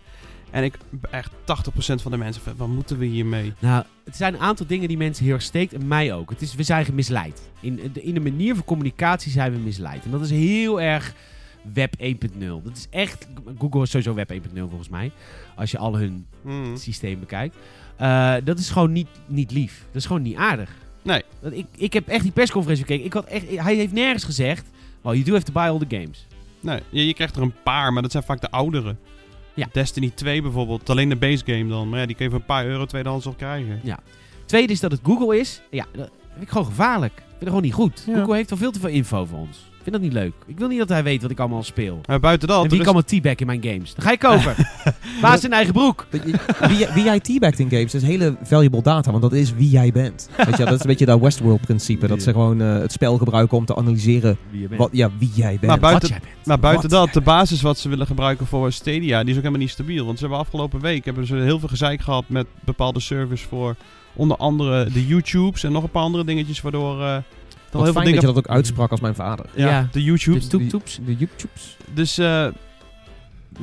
En 0.55 0.65
ik, 0.65 0.75
echt 1.11 1.31
80% 1.33 1.35
van 2.03 2.11
de 2.11 2.17
mensen, 2.17 2.43
van, 2.43 2.57
wat 2.57 2.69
moeten 2.69 2.99
we 2.99 3.05
hiermee? 3.07 3.53
Nou, 3.59 3.85
het 4.05 4.17
zijn 4.17 4.35
een 4.35 4.41
aantal 4.41 4.67
dingen 4.67 4.89
die 4.89 4.97
mensen 4.97 5.25
heel 5.25 5.35
erg 5.35 5.43
steekt. 5.43 5.73
En 5.73 5.87
mij 5.89 6.13
ook. 6.15 6.31
Het 6.31 6.43
is, 6.43 6.55
we 6.55 6.63
zijn 6.63 6.87
misleid. 6.95 7.51
In, 7.61 7.91
de- 7.93 8.03
in 8.03 8.15
de 8.15 8.21
manier 8.21 8.55
van 8.55 8.65
communicatie 8.65 9.33
zijn 9.33 9.53
we 9.53 9.59
misleid. 9.59 10.05
En 10.05 10.11
dat 10.11 10.21
is 10.21 10.31
heel 10.31 10.81
erg 10.81 11.15
web 11.73 11.95
1.0. 12.03 12.39
Dat 12.39 12.77
is 12.77 12.87
echt... 12.91 13.29
Google 13.59 13.83
is 13.83 13.91
sowieso 13.91 14.15
web 14.15 14.33
1.0 14.33 14.39
volgens 14.59 14.89
mij. 14.89 15.11
Als 15.57 15.71
je 15.71 15.79
al 15.79 15.97
hun 15.99 16.27
Hmm. 16.43 16.77
systeem 16.77 17.21
bekijkt. 17.21 17.57
Eh, 17.97 18.35
dat 18.45 18.59
is 18.59 18.71
gewoon 18.71 18.93
niet, 18.93 19.09
niet 19.27 19.51
lief. 19.51 19.85
Dat 19.87 19.97
is 20.03 20.07
gewoon 20.07 20.23
niet 20.23 20.37
aardig. 20.37 20.71
Nee. 21.03 21.23
Ik, 21.51 21.67
ik 21.77 21.93
heb 21.93 22.09
echt 22.09 22.23
die 22.23 22.33
persconferentie 22.33 22.85
gekeken. 22.87 23.07
Ik 23.07 23.13
had 23.13 23.25
echt, 23.25 23.45
hij 23.57 23.75
heeft 23.75 23.93
nergens 23.93 24.25
gezegd... 24.25 24.67
Well, 25.01 25.13
you 25.13 25.25
do 25.25 25.33
have 25.33 25.45
to 25.45 25.53
buy 25.53 25.63
all 25.69 25.79
the 25.87 25.97
games. 25.97 26.27
Nee, 26.61 26.81
je, 26.89 27.07
je 27.07 27.15
krijgt 27.15 27.37
er 27.37 27.43
een 27.43 27.55
paar, 27.65 27.93
maar 27.93 28.03
dat 28.03 28.11
zijn 28.11 28.23
vaak 28.25 28.41
de 28.41 28.51
oudere. 28.51 28.97
Ja. 29.55 29.67
Destiny 29.73 30.11
2 30.15 30.43
bijvoorbeeld, 30.43 30.91
alleen 30.91 31.09
de 31.09 31.17
base 31.17 31.45
game 31.47 31.67
dan. 31.67 31.89
Maar 31.89 32.01
ja, 32.01 32.07
die 32.07 32.17
kun 32.17 32.25
je 32.25 32.31
voor 32.31 32.41
een 32.41 32.47
paar 32.47 32.67
euro 32.67 32.85
tweedehands 32.85 33.27
al 33.27 33.33
krijgen. 33.33 33.81
Tweede 34.47 34.73
is 34.73 34.81
dat 34.81 34.91
het 34.91 35.01
Google 35.05 35.39
is. 35.39 35.61
Ja, 35.71 35.87
dat 35.93 36.11
vind 36.31 36.43
ik 36.43 36.49
gewoon 36.49 36.67
gevaarlijk. 36.67 37.13
Ik 37.13 37.23
vind 37.23 37.39
het 37.39 37.49
gewoon 37.49 37.63
niet 37.63 37.73
goed. 37.73 38.05
Ja. 38.07 38.19
Google 38.19 38.35
heeft 38.35 38.51
al 38.51 38.57
veel 38.57 38.71
te 38.71 38.81
veel 38.81 38.89
info 38.89 39.25
voor 39.25 39.39
ons. 39.39 39.71
Ik 39.85 39.91
vind 39.93 40.03
dat 40.03 40.13
niet 40.13 40.23
leuk. 40.23 40.33
Ik 40.47 40.59
wil 40.59 40.69
niet 40.69 40.79
dat 40.79 40.89
hij 40.89 41.03
weet 41.03 41.23
wat 41.23 41.31
ik 41.31 41.39
allemaal 41.39 41.63
speel. 41.63 42.01
Maar 42.07 42.21
buiten 42.21 42.49
dat, 42.49 42.57
en 42.57 42.63
wie 42.65 42.73
is- 42.73 42.79
ik 42.81 42.85
allemaal 42.85 43.05
teabag 43.05 43.35
in 43.35 43.47
mijn 43.47 43.63
games. 43.63 43.95
Dan 43.95 44.05
ga 44.05 44.11
je 44.11 44.19
kopen. 44.19 44.55
Baas 45.23 45.41
zijn 45.41 45.53
eigen 45.53 45.73
broek. 45.73 46.07
Dat 46.11 46.23
wie, 46.69 46.87
wie 46.95 47.05
jij 47.05 47.21
teabagt 47.21 47.59
in 47.59 47.71
games 47.71 47.95
is 47.95 48.03
hele 48.03 48.37
valuable 48.43 48.83
data, 48.83 49.11
want 49.11 49.23
dat 49.23 49.33
is 49.33 49.55
wie 49.55 49.69
jij 49.71 49.93
bent. 49.93 50.29
Weet 50.37 50.57
je, 50.57 50.65
dat 50.65 50.73
is 50.75 50.81
een 50.81 50.87
beetje 50.87 51.07
dat 51.07 51.21
Westworld-principe. 51.21 52.07
Dat 52.07 52.23
ze 52.23 52.31
gewoon 52.31 52.61
eh, 52.61 52.73
het 52.79 52.93
spel 52.93 53.19
gebruiken 53.19 53.57
om 53.57 53.65
te 53.65 53.77
analyseren 53.77 54.37
Wie 54.51 54.61
je 54.61 54.69
bent. 54.69 54.81
wat, 54.81 54.89
ja, 54.93 55.11
wie 55.19 55.31
jij 55.35 55.53
bent. 55.61 55.67
Maar 55.67 55.79
buiten, 55.81 56.09
Wat 56.11 56.19
jij 56.19 56.29
bent. 56.35 56.47
maar 56.47 56.59
buiten 56.61 56.91
Wat? 56.91 57.05
dat, 57.05 57.15
de 57.15 57.21
basis 57.21 57.63
wat 57.63 57.79
ze 57.79 57.89
willen 57.89 58.07
gebruiken 58.07 58.47
voor 58.47 58.73
Stadia, 58.73 59.21
die 59.21 59.31
is 59.31 59.37
ook 59.37 59.43
helemaal 59.43 59.59
niet 59.61 59.71
stabiel. 59.71 60.05
Want 60.05 60.19
ze 60.19 60.25
hebben 60.25 60.43
afgelopen 60.43 60.81
week 60.81 61.05
hebben 61.05 61.27
ze 61.27 61.35
heel 61.37 61.59
veel 61.59 61.69
gezeik 61.69 62.01
gehad 62.01 62.25
met 62.27 62.47
bepaalde 62.65 63.01
servers 63.01 63.43
voor 63.43 63.77
onder 64.17 64.37
andere 64.37 64.91
de 64.93 65.07
YouTubes 65.07 65.65
en 65.65 65.73
nog 65.73 65.83
een 65.83 65.91
paar 65.91 66.03
andere 66.03 66.25
dingetjes, 66.25 66.61
waardoor 66.61 67.01
uh, 67.01 67.15
Wat 67.15 67.23
heel 67.83 67.93
veel 67.93 68.03
dingen... 68.03 68.21
dat 68.21 68.29
je 68.29 68.35
dat 68.35 68.45
ook 68.47 68.55
uitsprak 68.57 68.91
als 68.91 69.01
mijn 69.01 69.15
vader. 69.15 69.47
ja, 69.55 69.69
Ja. 69.69 69.89
de 69.93 70.03
YouTubes. 70.03 70.49
De 70.49 70.59
toep-toeps. 70.59 70.99
De 71.07 71.17
YouTubes. 71.17 71.77
Dus 71.95 72.19
eh, 72.19 72.47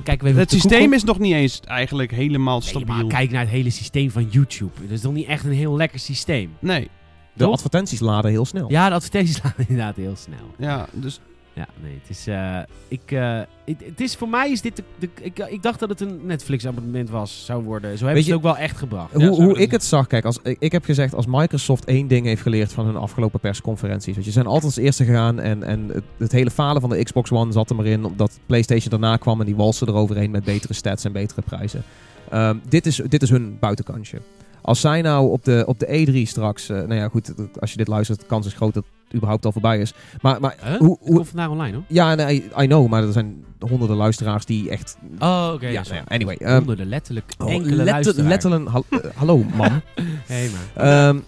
kijken 0.04 0.24
we 0.24 0.30
even 0.30 0.40
het 0.42 0.52
systeem 0.52 0.80
Google. 0.80 0.96
is 0.96 1.04
nog 1.04 1.20
niet 1.20 1.34
eens 1.34 1.60
eigenlijk 1.60 2.12
helemaal 2.12 2.60
Nee, 2.60 2.68
stabiel. 2.68 2.96
maar 2.96 3.06
kijk 3.06 3.32
naar 3.32 3.42
het 3.42 3.50
hele 3.50 3.70
systeem 3.70 4.12
van 4.12 4.28
YouTube. 4.30 4.72
Dat 4.82 4.90
is 4.92 5.02
toch 5.02 5.14
niet 5.14 5.28
echt 5.28 5.44
een 5.46 5.52
heel 5.52 5.76
lekker 5.76 6.00
systeem? 6.00 6.52
Nee, 6.60 6.90
De 7.34 7.44
Toch? 7.44 7.54
advertenties 7.54 8.00
laden 8.00 8.32
heel 8.32 8.46
snel. 8.46 8.72
Ja, 8.72 8.90
de 8.90 8.96
advertenties 8.96 9.36
slaan 9.40 9.54
inderdaad 9.58 9.96
heel 9.96 10.16
snel. 10.16 10.56
ja, 10.58 10.88
dus 10.92 11.20
Ja, 11.54 11.68
nee, 11.84 12.00
het 12.02 12.10
is... 12.10 12.28
eh, 12.28 12.58
ik, 12.88 13.02
eh, 13.12 13.40
het, 13.66 13.76
het 13.86 14.02
is 14.02 14.16
voor 14.16 14.30
mij 14.30 14.52
is 14.52 14.62
dit... 14.62 14.76
De, 14.76 14.84
de- 15.00 15.10
ik, 15.22 15.40
ik 15.40 15.62
dacht 15.64 15.80
dat 15.80 15.90
het 15.90 16.02
een 16.02 16.20
Netflix-abonnement 16.26 17.10
was, 17.10 17.46
zou 17.46 17.64
worden. 17.64 17.98
Zo 17.98 18.06
hebben 18.06 18.24
ze 18.24 18.30
het 18.30 18.38
ook 18.38 18.44
wel 18.46 18.58
echt 18.58 18.78
gebracht. 18.78 19.14
Hoe, 19.14 19.22
Ja, 19.24 19.30
hoe 19.30 19.60
ik 19.60 19.72
het 19.72 19.84
zag, 19.84 20.08
kijk, 20.08 20.26
als, 20.26 20.40
ik, 20.44 20.56
ik 20.60 20.72
heb 20.72 20.84
gezegd 20.86 21.14
als 21.14 21.26
Microsoft 21.26 21.86
één 21.86 22.08
ding 22.08 22.26
heeft 22.26 22.42
geleerd 22.42 22.74
van 22.74 22.86
hun 22.86 22.96
afgelopen 22.96 23.40
persconferenties. 23.40 24.14
Want 24.14 24.26
je 24.26 24.32
zijn 24.32 24.46
altijd 24.46 24.64
als 24.66 24.78
eerste 24.78 25.06
gegaan 25.06 25.40
en, 25.40 25.64
en 25.64 25.88
het, 25.94 26.04
het 26.18 26.32
hele 26.32 26.52
falen 26.52 26.82
van 26.82 26.90
de 26.90 27.04
Xbox 27.04 27.32
One 27.32 27.52
zat 27.52 27.70
er 27.70 27.76
maar 27.76 27.86
in. 27.86 28.06
Omdat 28.06 28.40
PlayStation 28.46 28.90
daarna 28.90 29.18
kwam 29.18 29.40
en 29.40 29.46
die 29.46 29.56
walsen 29.56 29.88
eroverheen 29.88 30.32
met 30.32 30.44
betere 30.44 30.74
stats 30.74 31.04
en 31.06 31.12
betere 31.12 31.42
prijzen. 31.42 31.84
Ehm, 32.30 32.56
dit, 32.70 32.86
is, 32.86 32.96
dit 33.08 33.22
is 33.22 33.30
hun 33.30 33.58
buitenkansje. 33.60 34.18
Als 34.62 34.80
zij 34.80 35.02
nou 35.02 35.32
op 35.32 35.44
de, 35.44 35.64
op 35.68 35.80
de 35.80 36.08
E3 36.26 36.28
straks, 36.30 36.70
eh, 36.70 36.78
nou 36.78 36.94
ja 36.94 37.08
goed, 37.08 37.34
als 37.60 37.72
je 37.72 37.78
dit 37.78 37.88
luistert, 37.88 38.20
de 38.20 38.26
kans 38.26 38.46
is 38.46 38.54
groot 38.54 38.74
dat 38.74 38.84
het 39.06 39.14
überhaupt 39.16 39.46
al 39.46 39.52
voorbij 39.52 39.80
is. 39.80 39.94
Maar, 40.22 40.40
maar 40.40 40.56
Huh? 40.64 40.78
hoe, 40.78 40.98
hoe, 41.02 41.16
komt 41.16 41.28
vandaag 41.28 41.50
online, 41.50 41.74
hoor. 41.76 41.84
ja, 41.88 42.16
nee, 42.16 42.44
I 42.60 42.66
know, 42.66 42.88
maar 42.90 43.04
er 43.04 43.12
zijn 43.12 43.44
honderden 43.60 43.98
luisteraars 43.98 44.46
die 44.46 44.70
echt... 44.70 44.98
Oh, 45.20 45.52
oké. 45.54 45.68
ja, 45.68 45.82
nou 45.82 45.96
ja, 45.96 46.04
anyway. 46.08 46.36
ehm, 46.36 46.56
Honderden, 46.58 46.88
letterlijk. 46.88 47.34
oh, 47.38 47.52
Enkele 47.52 47.84
letter- 47.84 48.24
letterlijk, 48.24 48.68
hal- 48.68 48.86
eh, 48.90 49.00
hallo 49.16 49.44
man. 49.56 49.70
Hey, 50.26 50.50
man. 50.76 50.86
Ehm, 50.86 51.20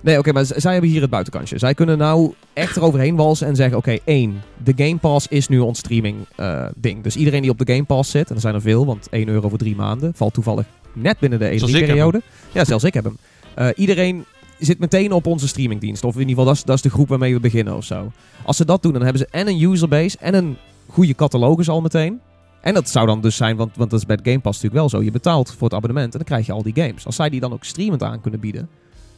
nee, 0.00 0.18
oké, 0.18 0.32
maar 0.32 0.44
zij 0.44 0.72
hebben 0.72 0.90
hier 0.90 1.00
het 1.00 1.10
buitenkansje. 1.10 1.58
Zij 1.58 1.74
kunnen 1.74 1.98
nou 1.98 2.32
echt 2.52 2.76
eroverheen 2.76 3.16
walsen 3.16 3.46
en 3.46 3.56
zeggen... 3.56 3.76
Oké, 3.78 3.98
één, 4.04 4.42
de 4.64 4.72
Game 4.84 4.96
Pass 4.98 5.26
is 5.28 5.48
nu 5.48 5.58
ons 5.58 5.78
streaming 5.78 6.16
eh, 6.36 6.66
ding. 6.76 7.02
Dus 7.02 7.16
iedereen 7.16 7.42
die 7.42 7.50
op 7.50 7.58
de 7.58 7.72
Game 7.72 7.84
Pass 7.84 8.10
zit, 8.10 8.28
en 8.28 8.34
er 8.34 8.40
zijn 8.40 8.54
er 8.54 8.60
veel... 8.60 8.86
want 8.86 9.08
1 9.10 9.28
euro 9.28 9.48
voor 9.48 9.58
drie 9.58 9.76
maanden 9.76 10.12
valt 10.14 10.34
toevallig 10.34 10.66
net 10.96 11.18
binnen 11.18 11.38
de 11.38 11.44
Zelfs 11.58 11.72
ik 11.74 11.80
heb 11.80 11.84
E3-periode. 11.88 12.20
Ja, 12.52 12.64
zelfs 12.64 12.84
ik 12.84 12.94
heb 12.94 13.04
hem. 13.04 13.16
Eh, 13.54 13.68
iedereen 13.76 14.24
zit 14.58 14.78
meteen 14.78 15.12
op 15.12 15.26
onze 15.26 15.48
streamingdienst. 15.48 16.04
Of 16.04 16.14
in 16.14 16.20
ieder 16.20 16.34
geval, 16.34 16.44
dat 16.44 16.54
is, 16.56 16.64
dat 16.64 16.76
is 16.76 16.82
de 16.82 16.90
groep 16.90 17.08
waarmee 17.08 17.34
we 17.34 17.40
beginnen 17.40 17.76
of 17.76 17.84
zo. 17.84 18.12
Als 18.44 18.56
ze 18.56 18.64
dat 18.64 18.82
doen, 18.82 18.92
dan 18.92 19.02
hebben 19.02 19.20
ze 19.20 19.28
en 19.30 19.48
een 19.48 19.60
userbase... 19.62 20.16
en 20.20 20.34
een 20.34 20.56
goede 20.86 21.14
catalogus 21.14 21.68
al 21.68 21.80
meteen... 21.80 22.20
En 22.60 22.74
dat 22.74 22.88
zou 22.88 23.06
dan 23.06 23.20
dus 23.20 23.36
zijn, 23.36 23.56
want, 23.56 23.76
want 23.76 23.90
dat 23.90 23.98
is 24.00 24.06
bij 24.06 24.18
Game 24.22 24.38
Pass 24.40 24.62
natuurlijk 24.62 24.74
wel 24.74 24.88
zo. 25.00 25.02
Je 25.04 25.10
betaalt 25.10 25.50
voor 25.50 25.62
het 25.68 25.76
abonnement 25.76 26.12
en 26.12 26.18
dan 26.18 26.26
krijg 26.28 26.46
je 26.46 26.52
al 26.52 26.62
die 26.62 26.74
games. 26.74 27.06
Als 27.06 27.16
zij 27.16 27.28
die 27.30 27.40
dan 27.40 27.52
ook 27.52 27.64
streamend 27.64 28.02
aan 28.02 28.20
kunnen 28.20 28.40
bieden, 28.40 28.68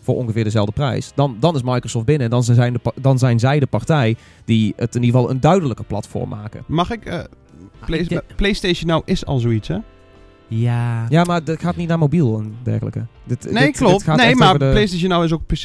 voor 0.00 0.16
ongeveer 0.16 0.44
dezelfde 0.44 0.72
prijs, 0.72 1.12
dan, 1.14 1.36
dan 1.40 1.54
is 1.54 1.62
Microsoft 1.62 2.04
binnen. 2.04 2.24
En 2.24 2.30
dan 2.30 2.42
zijn, 2.44 2.72
de, 2.72 2.80
dan 3.00 3.18
zijn 3.18 3.38
zij 3.38 3.58
de 3.60 3.66
partij 3.66 4.16
die 4.44 4.72
het 4.76 4.94
in 4.94 5.02
ieder 5.02 5.18
geval 5.20 5.34
een 5.34 5.40
duidelijker 5.40 5.84
platform 5.84 6.28
maken. 6.28 6.64
mag 6.66 6.90
ik... 6.90 7.04
eh, 7.04 7.20
Play- 7.84 7.98
ik 8.08 8.22
PlayStation 8.36 8.88
nou 8.88 9.02
is 9.04 9.26
al 9.26 9.38
zoiets, 9.38 9.68
hè? 9.68 9.78
Ja. 10.48 11.06
Ja, 11.08 11.24
maar 11.24 11.44
dat 11.44 11.60
gaat 11.60 11.76
niet 11.76 11.88
naar 11.88 11.98
mobiel 11.98 12.38
en 12.38 12.54
dergelijke. 12.62 13.06
Dit, 13.24 13.50
Nee, 13.50 13.64
dit- 13.66 13.76
klopt. 13.76 13.92
dit 13.92 14.02
gaat 14.02 14.16
nee, 14.16 14.34
maar 14.34 14.58
de- 14.58 14.70
PlayStation 14.70 15.10
nou 15.10 15.24
is 15.24 15.32
ook 15.32 15.46
PC. 15.46 15.62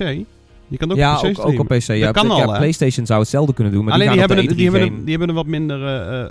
Je 0.67 0.77
kan 0.77 0.91
ook 0.91 0.97
ja, 0.97 1.11
op 1.13 1.17
PC 1.19 1.23
ook, 1.23 1.29
ook 1.29 1.35
streamen. 1.35 1.59
op 1.61 1.67
PC. 1.67 1.87
Ja, 1.87 2.11
kan 2.11 2.27
ja, 2.27 2.33
al? 2.43 2.57
PlayStation 2.57 3.05
zou 3.05 3.19
hetzelfde 3.19 3.53
kunnen 3.53 3.73
doen, 3.73 3.83
maar 3.83 3.93
Alleen 3.93 4.09
die, 4.09 4.19
hebben, 4.19 4.37
op 4.37 4.43
een, 4.43 4.49
de 4.49 4.55
die, 4.55 4.69
E3 4.69 4.71
hebben 4.71 4.93
een, 4.93 5.01
die 5.01 5.09
hebben 5.09 5.29
een 5.29 5.35
wat 5.35 5.45
minder 5.45 5.85
eh, 5.85 6.21
eh, 6.21 6.29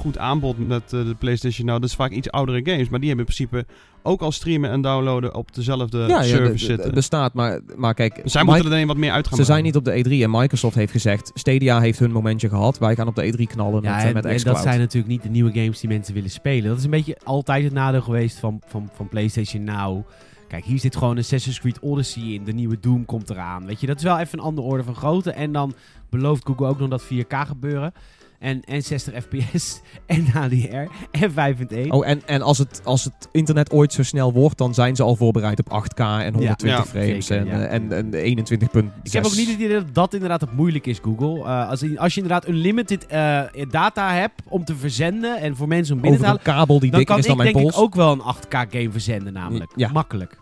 goed 0.00 0.18
aanbod 0.18 0.68
met 0.68 0.82
eh, 0.82 0.90
de 0.90 1.14
PlayStation 1.18 1.66
Now. 1.66 1.80
Dat 1.80 1.88
is 1.90 1.96
vaak 1.96 2.10
iets 2.10 2.30
oudere 2.30 2.60
games, 2.70 2.88
maar 2.88 3.00
die 3.00 3.08
hebben 3.08 3.26
in 3.26 3.34
principe 3.34 3.66
ook 4.02 4.20
al 4.20 4.32
streamen 4.32 4.70
en 4.70 4.80
downloaden 4.80 5.34
op 5.34 5.54
dezelfde 5.54 5.98
ja, 5.98 6.06
ja, 6.06 6.22
server 6.22 6.44
de- 6.46 6.52
de- 6.52 6.58
zitten. 6.58 6.84
het 6.84 6.94
bestaat, 6.94 7.34
maar, 7.34 7.60
maar 7.76 7.94
kijk, 7.94 8.12
Zij 8.24 8.40
Mike- 8.40 8.44
moeten 8.44 8.64
er 8.70 8.72
alleen 8.76 8.86
wat 8.86 8.96
meer 8.96 9.12
uit 9.12 9.28
gaan 9.28 9.38
ze 9.38 9.44
zijn 9.44 9.62
niet 9.64 9.76
op 9.76 9.84
de 9.84 10.04
E3 10.04 10.10
en 10.22 10.30
Microsoft 10.30 10.74
heeft 10.74 10.92
gezegd, 10.92 11.30
Stadia 11.34 11.80
heeft 11.80 11.98
hun 11.98 12.12
momentje 12.12 12.48
gehad, 12.48 12.78
wij 12.78 12.94
gaan 12.94 13.06
op 13.08 13.14
de 13.14 13.32
E3 13.32 13.46
knallen 13.46 13.82
Ja, 13.82 13.90
met, 13.94 14.00
eh, 14.02 14.08
en, 14.08 14.14
met 14.14 14.24
en 14.24 14.36
xCloud. 14.36 14.56
dat 14.56 14.64
zijn 14.64 14.78
natuurlijk 14.78 15.12
niet 15.12 15.22
de 15.22 15.28
nieuwe 15.28 15.52
games 15.52 15.80
die 15.80 15.88
mensen 15.88 16.14
willen 16.14 16.30
spelen. 16.30 16.68
Dat 16.68 16.78
is 16.78 16.84
een 16.84 16.90
beetje 16.90 17.16
altijd 17.24 17.64
het 17.64 17.72
nadeel 17.72 18.02
geweest 18.02 18.38
van, 18.38 18.60
van, 18.66 18.88
van 18.92 19.08
PlayStation 19.08 19.64
Now. 19.64 20.06
Kijk, 20.48 20.64
hier 20.64 20.78
zit 20.78 20.96
gewoon 20.96 21.18
Assassin's 21.18 21.60
Creed 21.60 21.78
Odyssey 21.80 22.22
in. 22.22 22.44
De 22.44 22.52
nieuwe 22.52 22.76
Doom 22.80 23.04
komt 23.04 23.30
eraan. 23.30 23.66
Weet 23.66 23.80
je, 23.80 23.86
dat 23.86 23.96
is 23.96 24.02
wel 24.02 24.18
even 24.18 24.38
een 24.38 24.44
andere 24.44 24.66
orde 24.66 24.82
van 24.84 24.94
grootte. 24.94 25.30
En 25.30 25.52
dan 25.52 25.74
belooft 26.10 26.46
Google 26.46 26.66
ook 26.66 26.78
nog 26.78 26.88
dat 26.88 27.02
4K 27.04 27.34
gebeuren. 27.46 27.92
En, 28.40 28.60
en 28.64 28.82
60 28.82 29.14
fps 29.24 29.80
en 30.06 30.26
HDR 30.26 30.90
en 31.10 31.30
5.1. 31.30 31.88
Oh, 31.88 32.08
en, 32.08 32.22
en 32.26 32.42
als, 32.42 32.58
het, 32.58 32.80
als 32.84 33.04
het 33.04 33.28
internet 33.32 33.70
ooit 33.72 33.92
zo 33.92 34.02
snel 34.02 34.32
wordt, 34.32 34.58
dan 34.58 34.74
zijn 34.74 34.96
ze 34.96 35.02
al 35.02 35.16
voorbereid 35.16 35.58
op 35.58 35.84
8K 35.84 35.98
en 36.00 36.32
120 36.34 36.68
Ja, 36.68 36.84
frames 36.84 37.26
zeker, 37.26 37.46
en, 37.46 37.58
ja. 37.58 37.66
eh, 37.66 37.74
en, 37.74 37.92
en 37.92 38.14
21 38.14 38.68
Ik 39.02 39.12
heb 39.12 39.24
ook 39.24 39.36
niet 39.36 39.46
het 39.46 39.58
idee 39.58 39.68
dat 39.68 39.94
dat 39.94 40.14
inderdaad 40.14 40.40
het 40.40 40.52
moeilijk 40.52 40.86
is, 40.86 40.98
Google. 41.02 41.44
Eh, 41.44 41.68
als, 41.68 41.96
als 41.96 42.14
je 42.14 42.20
inderdaad 42.20 42.48
unlimited 42.48 43.06
eh, 43.06 43.42
data 43.70 44.12
hebt 44.12 44.42
om 44.48 44.64
te 44.64 44.76
verzenden 44.76 45.40
en 45.40 45.56
voor 45.56 45.68
mensen 45.68 45.94
om 45.94 46.00
binnen 46.00 46.20
over 46.20 46.34
te 46.34 46.38
een 46.40 46.46
halen, 46.46 46.60
kabel 46.66 46.80
die 46.80 46.90
dan 46.90 46.98
dikker 46.98 47.14
kan 47.14 47.24
is 47.24 47.30
dan 47.30 47.38
ik 47.38 47.42
mijn 47.42 47.54
denk 47.54 47.64
pols. 47.64 47.76
ik 47.76 47.82
ook 47.82 47.94
wel 47.94 48.12
een 48.12 48.34
8K 48.36 48.70
game 48.70 48.90
verzenden 48.90 49.32
namelijk. 49.32 49.72
Ja. 49.76 49.90
Makkelijk. 49.92 50.38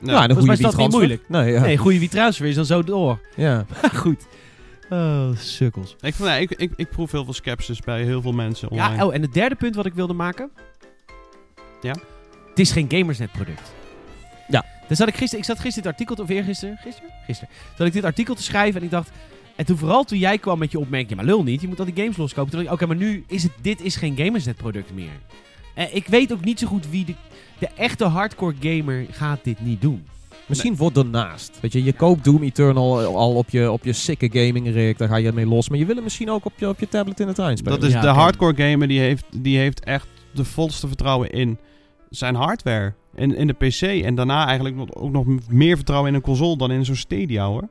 Ja. 0.00 0.12
ja, 0.12 0.22
en 0.22 0.30
een 0.30 0.36
goede 0.36 0.52
is 0.52 0.58
dat 0.58 0.76
niet 0.76 0.90
transfer. 0.90 1.20
Nee, 1.28 1.52
ja. 1.52 1.60
Nee, 1.60 1.76
goede 1.76 1.98
WeTransfer 1.98 2.46
is 2.46 2.54
dan 2.54 2.64
zo 2.64 2.82
door. 2.82 3.20
ja. 3.36 3.64
Goed. 3.94 4.26
Oh, 4.92 5.36
sukkels. 5.36 5.96
Ik, 6.00 6.18
nee, 6.18 6.40
ik, 6.40 6.50
ik, 6.50 6.72
ik 6.76 6.88
proef 6.88 7.10
heel 7.10 7.24
veel 7.24 7.32
skepsis 7.32 7.80
bij 7.80 8.02
heel 8.02 8.22
veel 8.22 8.32
mensen 8.32 8.70
online. 8.70 8.96
Ja, 8.96 9.06
oh, 9.06 9.14
en 9.14 9.22
het 9.22 9.32
derde 9.32 9.54
punt 9.54 9.74
wat 9.74 9.86
ik 9.86 9.94
wilde 9.94 10.12
maken. 10.12 10.50
Ja? 11.82 11.94
Het 12.48 12.58
is 12.58 12.72
geen 12.72 12.86
Gamersnet 12.90 13.32
product. 13.32 13.72
Ja. 14.48 14.64
Dan 14.88 14.96
zat 14.96 15.08
ik 15.08 15.14
gisteren, 15.14 15.38
ik 15.38 15.44
zat 15.44 15.58
gisteren 15.58 15.82
dit 15.82 15.92
artikel, 15.92 16.14
te- 16.14 16.22
of 16.22 16.28
eergisteren, 16.28 16.76
gisteren? 16.76 17.10
Gisteren. 17.26 17.54
Zat 17.76 17.86
ik 17.86 17.92
dit 17.92 18.04
artikel 18.04 18.34
te 18.34 18.42
schrijven 18.42 18.80
en 18.80 18.86
ik 18.86 18.90
dacht, 18.92 19.10
en 19.56 19.64
toen 19.64 19.78
vooral 19.78 20.04
toen 20.04 20.18
jij 20.18 20.38
kwam 20.38 20.58
met 20.58 20.70
je 20.70 20.78
opmerking, 20.78 21.16
maar 21.16 21.24
lul 21.24 21.42
niet, 21.42 21.60
je 21.60 21.68
moet 21.68 21.78
al 21.78 21.84
die 21.84 21.96
games 21.96 22.16
loskopen. 22.16 22.50
Toen 22.50 22.60
dacht 22.64 22.74
ik, 22.74 22.80
oké, 22.80 22.94
maar 22.94 23.06
nu 23.06 23.24
is 23.26 23.42
het, 23.42 23.52
dit 23.60 23.80
is 23.80 23.96
geen 23.96 24.16
Gamersnet 24.16 24.56
product 24.56 24.94
meer. 24.94 25.20
En 25.74 25.96
ik 25.96 26.06
weet 26.06 26.32
ook 26.32 26.44
niet 26.44 26.58
zo 26.58 26.66
goed 26.66 26.88
wie 26.90 27.04
de, 27.04 27.14
de 27.58 27.68
echte 27.76 28.04
hardcore 28.04 28.54
gamer 28.60 29.06
gaat 29.10 29.44
dit 29.44 29.60
niet 29.60 29.80
doen. 29.80 30.06
Misschien 30.52 30.76
voor 30.76 30.92
daarnaast. 30.92 31.58
Weet 31.60 31.72
je, 31.72 31.84
je 31.84 31.92
koopt 31.92 32.24
Doom 32.24 32.42
Eternal 32.42 33.16
al 33.16 33.34
op 33.34 33.50
je, 33.50 33.70
op 33.70 33.84
je 33.84 33.92
sikke 33.92 34.28
gaming 34.32 34.72
rig, 34.72 34.96
daar 34.96 35.08
ga 35.08 35.16
je 35.16 35.32
mee 35.32 35.46
los. 35.46 35.68
Maar 35.68 35.78
je 35.78 35.86
wil 35.86 35.94
hem 35.94 36.04
misschien 36.04 36.30
ook 36.30 36.44
op 36.44 36.52
je, 36.56 36.68
op 36.68 36.80
je 36.80 36.88
tablet 36.88 37.20
in 37.20 37.26
de 37.26 37.32
trein 37.32 37.56
spelen. 37.56 37.80
Dat 37.80 37.88
is 37.88 37.94
Ja, 37.94 38.00
de 38.00 38.06
hardcore 38.06 38.70
gamer 38.70 38.88
die 38.88 39.00
heeft, 39.00 39.24
die 39.30 39.58
heeft 39.58 39.84
echt 39.84 40.06
de 40.32 40.44
volste 40.44 40.86
vertrouwen 40.88 41.30
in 41.30 41.58
zijn 42.10 42.34
hardware. 42.34 42.92
In, 43.14 43.36
in 43.36 43.46
de 43.46 43.52
PC. 43.52 43.82
En 43.82 44.14
daarna 44.14 44.46
eigenlijk 44.46 44.76
nog, 44.76 44.94
ook 44.94 45.10
nog 45.12 45.26
meer 45.48 45.76
vertrouwen 45.76 46.08
in 46.10 46.14
een 46.14 46.22
console 46.22 46.56
dan 46.56 46.70
in 46.70 46.84
zo'n 46.84 46.96
Stadia 46.96 47.46
hoor. 47.46 47.68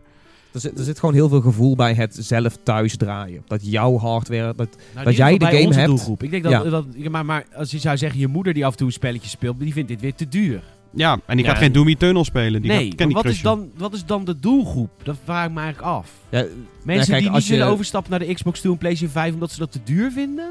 Er 0.51 0.59
zit, 0.59 0.77
er 0.77 0.83
zit 0.83 0.99
gewoon 0.99 1.15
heel 1.15 1.29
veel 1.29 1.41
gevoel 1.41 1.75
bij 1.75 1.93
het 1.93 2.17
zelf 2.19 2.57
thuis 2.63 2.97
draaien. 2.97 3.43
Dat 3.47 3.71
jouw 3.71 3.97
hardware... 3.97 4.53
Dat, 4.55 4.77
Nou, 4.93 5.05
Dat 5.05 5.15
jij 5.15 5.37
de 5.37 5.45
game 5.45 5.65
onze 5.65 5.79
hebt. 5.79 5.89
Doelgroep. 5.89 6.23
Ik 6.23 6.31
denk 6.31 6.43
dat, 6.43 6.51
Ja. 6.51 6.63
dat 6.63 6.85
maar, 7.09 7.25
maar 7.25 7.45
als 7.55 7.71
je 7.71 7.79
zou 7.79 7.97
zeggen, 7.97 8.19
je 8.19 8.27
moeder 8.27 8.53
die 8.53 8.65
af 8.65 8.71
en 8.71 8.77
toe 8.77 8.87
een 8.87 8.93
spelletje 8.93 9.29
speelt, 9.29 9.59
die 9.59 9.73
vindt 9.73 9.87
dit 9.89 10.01
weer 10.01 10.13
te 10.15 10.27
duur. 10.27 10.63
Ja, 10.93 11.19
en 11.25 11.35
die 11.35 11.45
Ja. 11.45 11.51
gaat 11.51 11.61
geen 11.61 11.71
Doom 11.71 11.87
Eternal 11.87 12.25
spelen. 12.25 12.61
Die 12.61 12.71
nee, 12.71 12.85
gaat 12.87 12.95
Candy 12.95 13.13
wat 13.13 13.25
is, 13.25 13.41
dan, 13.41 13.69
wat 13.77 13.93
is 13.93 14.05
dan 14.05 14.25
de 14.25 14.39
doelgroep? 14.39 14.89
Dat 15.03 15.15
vraag 15.23 15.45
ik 15.47 15.51
me 15.53 15.59
eigenlijk 15.59 15.91
af. 15.93 16.09
ja, 16.29 16.45
Mensen 16.83 17.07
kijk, 17.11 17.21
die 17.21 17.29
als 17.31 17.39
niet 17.39 17.49
willen 17.49 17.65
je- 17.65 17.71
overstappen 17.71 18.11
naar 18.11 18.19
de 18.19 18.33
Xbox 18.33 18.59
2 18.59 18.71
en 18.71 18.77
PlayStation 18.77 19.13
5 19.21 19.33
omdat 19.33 19.51
ze 19.51 19.59
dat 19.59 19.71
te 19.71 19.79
duur 19.83 20.11
vinden? 20.11 20.49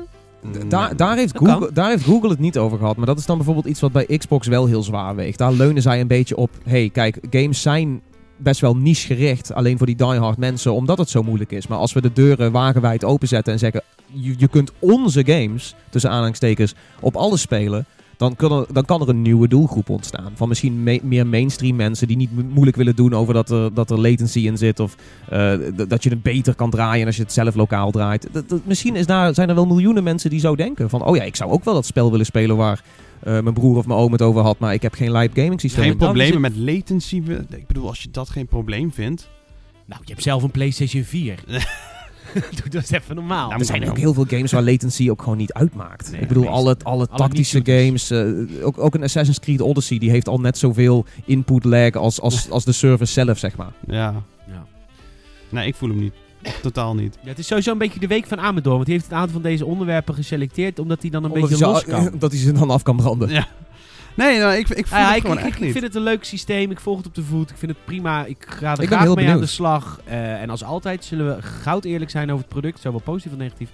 Daar, 0.68 0.96
daar, 0.96 1.16
heeft. 1.16 1.36
Google, 1.36 1.70
daar 1.72 1.88
heeft 1.90 2.04
Google 2.04 2.28
het 2.28 2.38
niet 2.38 2.58
over 2.58 2.78
gehad. 2.78 2.96
Maar 2.96 3.06
dat 3.06 3.18
is 3.18 3.26
dan 3.26 3.36
bijvoorbeeld 3.36 3.66
iets 3.66 3.80
wat 3.80 3.92
bij 3.92 4.06
Xbox 4.18 4.46
wel 4.46 4.66
heel 4.66 4.82
zwaar 4.82 5.14
weegt. 5.16 5.38
Daar 5.38 5.52
leunen 5.52 5.82
zij 5.82 6.00
een 6.00 6.06
beetje 6.06 6.36
op. 6.36 6.50
hey, 6.64 6.90
kijk, 6.92 7.18
games 7.30 7.62
zijn 7.62 8.00
best 8.36 8.60
wel 8.60 8.76
niche 8.76 9.06
gericht. 9.06 9.52
Alleen 9.52 9.76
voor 9.78 9.86
die 9.86 9.96
diehard 9.96 10.38
mensen, 10.38 10.72
omdat 10.74 10.98
het 10.98 11.10
zo 11.10 11.22
moeilijk 11.22 11.52
is. 11.52 11.66
Maar 11.66 11.78
als 11.78 11.92
we 11.92 12.00
de 12.00 12.12
deuren 12.12 12.52
wagenwijd 12.52 13.04
openzetten 13.04 13.52
en 13.52 13.58
zeggen... 13.58 13.82
Je, 14.12 14.34
je 14.38 14.48
kunt 14.48 14.72
onze 14.78 15.24
games, 15.26 15.74
tussen 15.90 16.10
aanhalingstekens, 16.10 16.74
op 17.00 17.16
alles 17.16 17.40
spelen... 17.40 17.86
Dan 18.20 18.36
kan, 18.36 18.52
er, 18.52 18.66
dan 18.72 18.84
kan 18.84 19.00
er 19.00 19.08
een 19.08 19.22
nieuwe 19.22 19.48
doelgroep 19.48 19.88
ontstaan. 19.88 20.32
Van 20.34 20.48
misschien 20.48 20.82
me- 20.82 21.00
meer 21.02 21.26
mainstream 21.26 21.76
mensen 21.76 22.06
die 22.08 22.16
niet 22.16 22.32
mo- 22.36 22.42
moeilijk 22.52 22.76
willen 22.76 22.96
doen 22.96 23.14
over 23.14 23.34
dat 23.34 23.50
er, 23.50 23.74
dat 23.74 23.90
er 23.90 24.00
latency 24.00 24.38
in 24.40 24.58
zit. 24.58 24.80
Of 24.80 24.96
eh, 25.28 25.52
dat 25.88 26.02
je 26.02 26.10
het 26.10 26.22
beter 26.22 26.54
kan 26.54 26.70
draaien 26.70 27.06
als 27.06 27.16
je 27.16 27.22
het 27.22 27.32
zelf 27.32 27.54
lokaal 27.54 27.90
draait. 27.90 28.28
Dat- 28.32 28.48
dat- 28.48 28.60
misschien 28.66 28.96
is 28.96 29.06
daar, 29.06 29.34
zijn 29.34 29.48
er 29.48 29.54
wel 29.54 29.66
miljoenen 29.66 30.02
mensen 30.02 30.30
die 30.30 30.40
zo 30.40 30.56
denken. 30.56 30.90
Van, 30.90 31.04
oh 31.04 31.16
ja, 31.16 31.22
ik 31.22 31.36
zou 31.36 31.50
ook 31.50 31.64
wel 31.64 31.74
dat 31.74 31.86
spel 31.86 32.10
willen 32.10 32.26
spelen 32.26 32.56
waar 32.56 32.82
eh, 33.20 33.32
mijn 33.32 33.54
broer 33.54 33.76
of 33.76 33.86
mijn 33.86 33.98
oom 33.98 34.12
het 34.12 34.22
over 34.22 34.42
had. 34.42 34.58
Maar 34.58 34.74
ik 34.74 34.82
heb 34.82 34.94
geen 34.94 35.12
live 35.12 35.40
gaming 35.40 35.60
systeem. 35.60 35.84
Geen 35.84 35.96
problemen 35.96 36.40
met 36.40 36.56
latency. 36.56 37.22
Ik 37.50 37.66
bedoel, 37.66 37.88
als 37.88 38.02
je 38.02 38.08
dat 38.10 38.28
geen 38.30 38.46
probleem 38.46 38.92
vindt. 38.92 39.28
Nou, 39.86 40.00
je 40.04 40.10
hebt 40.12 40.22
zelf 40.24 40.42
een 40.42 40.50
PlayStation 40.50 41.02
4. 41.02 41.34
Doe 42.62 42.68
dat 42.70 42.90
even 42.90 43.14
normaal. 43.14 43.48
Nou, 43.48 43.60
er 43.60 43.66
zijn 43.66 43.88
ook 43.88 43.98
heel 43.98 44.14
veel 44.14 44.24
games 44.28 44.52
waar 44.52 44.62
latency 44.62 45.10
ook 45.10 45.22
gewoon 45.22 45.38
niet 45.38 45.52
uitmaakt. 45.52 46.10
Nee, 46.10 46.20
ik 46.20 46.28
bedoel, 46.28 46.48
alle, 46.48 46.76
alle 46.82 47.06
alle 47.08 47.18
tactische 47.18 47.60
games, 47.64 48.10
eh, 48.10 48.26
ook, 48.62 48.78
ook 48.78 48.94
een 48.94 49.02
Assassin's 49.02 49.40
Creed 49.40 49.60
Odyssey, 49.60 49.98
die 49.98 50.10
heeft 50.10 50.28
al 50.28 50.38
net 50.40 50.58
zoveel 50.58 51.04
input 51.24 51.64
lag 51.64 51.92
als, 51.94 52.20
als, 52.20 52.50
als 52.50 52.64
de 52.64 52.72
service 52.72 53.12
zelf, 53.12 53.38
zeg 53.38 53.56
maar. 53.56 53.72
Ja. 53.86 54.22
Ja. 54.46 54.66
Nee, 55.48 55.66
ik 55.66 55.74
voel 55.74 55.88
hem 55.88 55.98
niet. 55.98 56.12
Totaal 56.62 56.94
niet. 56.94 57.18
Ja, 57.22 57.28
het 57.28 57.38
is 57.38 57.46
sowieso 57.46 57.72
een 57.72 57.78
beetje 57.78 58.00
de 58.00 58.06
week 58.06 58.26
van 58.26 58.40
Amador. 58.40 58.74
Want 58.74 58.86
hij 58.86 58.94
heeft 58.94 59.10
een 59.10 59.16
aantal 59.16 59.32
van 59.32 59.42
deze 59.42 59.66
onderwerpen 59.66 60.14
geselecteerd. 60.14 60.78
Omdat 60.78 61.00
hij 61.02 61.10
dan 61.10 61.24
een 61.24 61.30
Omdat 61.30 61.48
beetje 61.48 61.64
los 61.66 61.84
kan. 61.94 62.10
dat 62.18 62.30
hij 62.30 62.40
ze 62.40 62.52
dan 62.52 62.70
af 62.70 62.82
kan 62.82 62.96
branden. 62.96 63.28
Ja. 63.28 63.46
Nee, 64.14 64.38
nou, 64.38 64.52
ik, 64.54 64.68
ik 64.68 64.86
voel 64.86 64.98
Ah, 64.98 65.06
het 65.06 65.16
ik, 65.16 65.22
gewoon 65.22 65.38
ik, 65.38 65.44
echt 65.44 65.54
ik 65.54 65.60
niet. 65.62 65.72
vind 65.72 65.84
het 65.84 65.94
een 65.94 66.02
leuk 66.02 66.24
systeem. 66.24 66.70
Ik 66.70 66.80
volg 66.80 66.96
het 66.96 67.06
op 67.06 67.14
de 67.14 67.22
voet. 67.22 67.50
Ik 67.50 67.56
vind 67.56 67.72
het 67.72 67.84
prima. 67.84 68.24
Ik 68.24 68.44
ga 68.48 68.76
er 68.76 68.86
graag 68.86 69.14
mee 69.14 69.28
aan 69.30 69.40
de 69.40 69.46
slag. 69.46 70.00
Eh, 70.04 70.40
en 70.42 70.50
als 70.50 70.64
altijd 70.64 71.04
zullen 71.04 71.36
we 71.36 71.42
goud 71.42 71.84
eerlijk 71.84 72.10
zijn 72.10 72.28
over 72.30 72.40
het 72.44 72.48
product. 72.48 72.80
Zowel 72.80 73.00
positief 73.00 73.32
als 73.32 73.40
negatief. 73.40 73.68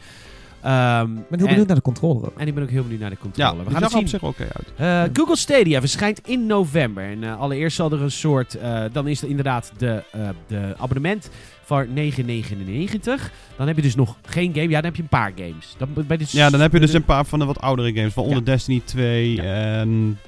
Ehm, 0.67 1.17
Ik 1.17 1.29
ben 1.29 1.39
heel 1.39 1.39
en, 1.39 1.47
benieuwd 1.47 1.67
naar 1.67 1.77
de 1.77 1.83
controller. 1.83 2.31
en 2.37 2.47
ik 2.47 2.55
ben 2.55 2.63
ook 2.63 2.71
heel 2.71 2.83
benieuwd 2.83 3.01
naar 3.01 3.11
de 3.11 3.19
controle. 3.19 3.57
Ja, 3.57 3.65
we 3.65 3.71
gaan 3.71 3.83
het 3.83 3.91
zien. 3.91 4.01
op 4.01 4.09
zich 4.09 4.23
oké 4.23 4.43
uit. 4.43 4.73
Eh, 4.77 5.11
Google 5.13 5.37
Stadia 5.37 5.81
verschijnt 5.81 6.21
in 6.29 6.47
november. 6.47 7.05
En 7.05 7.25
eh, 7.25 7.41
allereerst 7.41 7.77
zal 7.77 7.93
er 7.93 8.03
een 8.03 8.11
soort. 8.11 8.55
eh, 8.55 8.85
dan 8.93 9.09
is 9.09 9.23
er 9.23 9.29
inderdaad 9.29 9.73
de, 9.79 10.03
eh, 10.13 10.29
de 10.47 10.75
abonnement 10.79 11.31
voor 11.65 11.87
9,99. 11.89 13.31
Dan 13.57 13.67
heb 13.67 13.77
je 13.77 13.83
dus 13.83 13.95
nog 13.95 14.17
geen 14.27 14.55
game. 14.55 14.69
Ja, 14.69 14.75
dan 14.75 14.85
heb 14.85 14.97
je 14.97 15.03
een 15.03 15.09
paar 15.09 15.33
games. 15.37 15.75
Dan, 15.79 15.89
bij 16.07 16.17
de, 16.17 16.25
Ja, 16.29 16.51
dan 16.51 16.61
heb 16.61 16.73
je 16.73 16.81
dus 16.81 16.93
een 16.93 17.05
paar 17.05 17.25
van 17.25 17.39
de 17.39 17.45
wat 17.45 17.61
oudere 17.61 17.93
games. 17.95 18.15
Waaronder 18.15 18.45
Destiny 18.45 18.83
2 18.85 19.35
Ja. 19.35 19.43
en... 19.43 20.19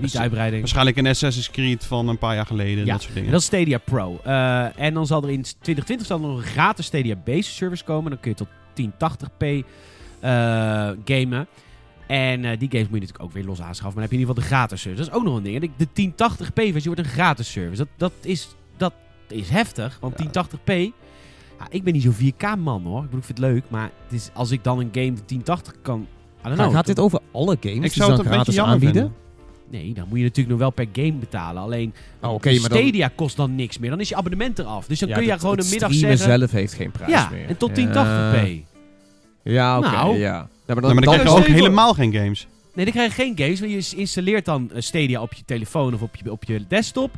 Niet 0.00 0.16
uitbreiding. 0.18 0.60
Waarschijnlijk 0.60 0.96
een 0.96 1.06
Assassin's 1.06 1.50
Creed 1.50 1.84
van 1.84 2.08
een 2.08 2.18
paar 2.18 2.34
jaar 2.34 2.46
geleden. 2.46 2.84
Ja, 2.84 2.92
Dat 2.92 3.00
soort 3.02 3.08
En 3.08 3.14
dingen. 3.14 3.30
dat 3.30 3.40
is 3.40 3.46
Stadia 3.46 3.78
Pro. 3.78 4.20
Eh, 4.24 4.78
en 4.80 4.94
dan 4.94 5.06
zal 5.06 5.22
er 5.22 5.30
in 5.30 5.42
2020 5.42 6.06
zal 6.06 6.20
er 6.20 6.26
nog 6.26 6.36
een 6.36 6.42
gratis 6.42 6.86
Stadia 6.86 7.16
Base 7.24 7.50
service 7.50 7.84
komen. 7.84 8.10
Dan 8.10 8.20
kun 8.20 8.30
je 8.30 8.36
tot 8.36 8.48
1080p 8.80 9.46
eh, 10.20 10.30
gamen. 11.04 11.46
En 12.06 12.44
eh, 12.44 12.58
die 12.58 12.68
games 12.70 12.88
moet 12.88 12.94
je 12.94 13.00
natuurlijk 13.00 13.22
ook 13.22 13.32
weer 13.32 13.44
los 13.44 13.60
aanschaffen. 13.60 13.84
Maar 13.84 13.92
dan 13.92 14.02
heb 14.02 14.10
je 14.10 14.16
in 14.16 14.20
ieder 14.20 14.34
geval 14.34 14.48
de 14.50 14.54
gratis 14.56 14.80
service. 14.80 15.02
Dat 15.02 15.12
is 15.12 15.18
ook 15.18 15.24
nog 15.26 15.36
een 15.36 15.42
ding. 15.42 15.72
De, 15.76 15.86
de 15.92 16.10
1080p 16.10 16.52
versie 16.54 16.82
wordt 16.84 16.98
een 16.98 17.04
gratis 17.04 17.50
service. 17.50 17.76
Dat, 17.76 17.88
dat, 17.96 18.12
is, 18.22 18.48
dat 18.76 18.92
is 19.28 19.48
heftig. 19.48 19.98
Want 20.00 20.14
Ja. 20.32 20.44
1080p... 20.44 20.72
Ja, 21.58 21.66
ik 21.70 21.84
ben 21.84 21.92
niet 21.92 22.02
zo'n 22.02 22.14
4K 22.32 22.58
man 22.58 22.82
hoor. 22.82 22.98
Ik 22.98 23.04
bedoel, 23.04 23.18
ik 23.18 23.24
vind 23.24 23.38
het 23.38 23.46
leuk. 23.46 23.62
Maar 23.68 23.90
het 24.04 24.12
is, 24.12 24.30
als 24.32 24.50
ik 24.50 24.64
dan 24.64 24.78
een 24.78 24.88
game 24.92 25.12
1080 25.26 25.74
kan... 25.82 26.06
Know, 26.42 26.72
gaat 26.72 26.86
dit 26.86 26.98
over 26.98 27.20
alle 27.32 27.56
games 27.60 27.84
Ik 27.84 27.92
zou 27.92 28.10
het 28.10 28.18
een 28.18 28.24
beetje 28.24 28.34
gratis 28.34 28.54
jammer 28.54 28.74
aanbieden? 28.74 29.02
vinden. 29.02 29.18
Nee, 29.70 29.94
dan 29.94 30.04
moet 30.08 30.18
je 30.18 30.24
natuurlijk 30.24 30.48
nog 30.48 30.58
wel 30.58 30.70
per 30.70 30.86
game 30.92 31.12
betalen. 31.12 31.62
Alleen 31.62 31.94
Oh, 32.20 32.32
oké, 32.32 32.50
maar 32.60 32.68
dan- 32.68 32.78
Stadia 32.78 33.10
kost 33.14 33.36
dan 33.36 33.54
niks 33.54 33.78
meer. 33.78 33.90
Dan 33.90 34.00
is 34.00 34.08
je 34.08 34.14
abonnement 34.16 34.58
eraf. 34.58 34.86
Dus 34.86 34.98
dan 34.98 35.08
Ja, 35.08 35.14
kun 35.14 35.24
je 35.24 35.38
gewoon 35.38 35.58
een 35.58 35.68
middag 35.70 35.92
zeggen... 35.94 36.18
zelf 36.18 36.50
heeft 36.50 36.72
geen 36.72 36.90
prijs 36.90 37.10
Ja, 37.10 37.28
meer. 37.32 37.46
en 37.48 37.56
tot 37.56 37.76
Ja. 37.76 37.86
1080p. 38.34 38.69
Ja, 39.42 39.78
oké, 39.78 39.90
Nou. 39.90 40.18
ja. 40.18 40.48
Ja, 40.66 40.74
maar 40.76 40.84
Nou, 40.84 40.94
maar 40.94 41.04
dan 41.04 41.14
Dan 41.14 41.22
krijg 41.22 41.22
je 41.22 41.52
ook 41.52 41.56
helemaal 41.56 41.94
geen 41.94 42.12
games. 42.12 42.46
Nee, 42.74 42.84
dan 42.84 42.94
krijg 42.94 43.16
je 43.16 43.22
geen 43.22 43.38
games. 43.38 43.60
Maar 43.60 43.68
je 43.68 43.96
installeert 43.96 44.44
dan 44.44 44.70
eh, 44.72 44.80
Stadia 44.80 45.22
op 45.22 45.32
je 45.32 45.42
telefoon 45.44 45.94
of 45.94 46.02
op 46.02 46.16
je, 46.16 46.32
op 46.32 46.44
je 46.44 46.66
desktop. 46.68 47.10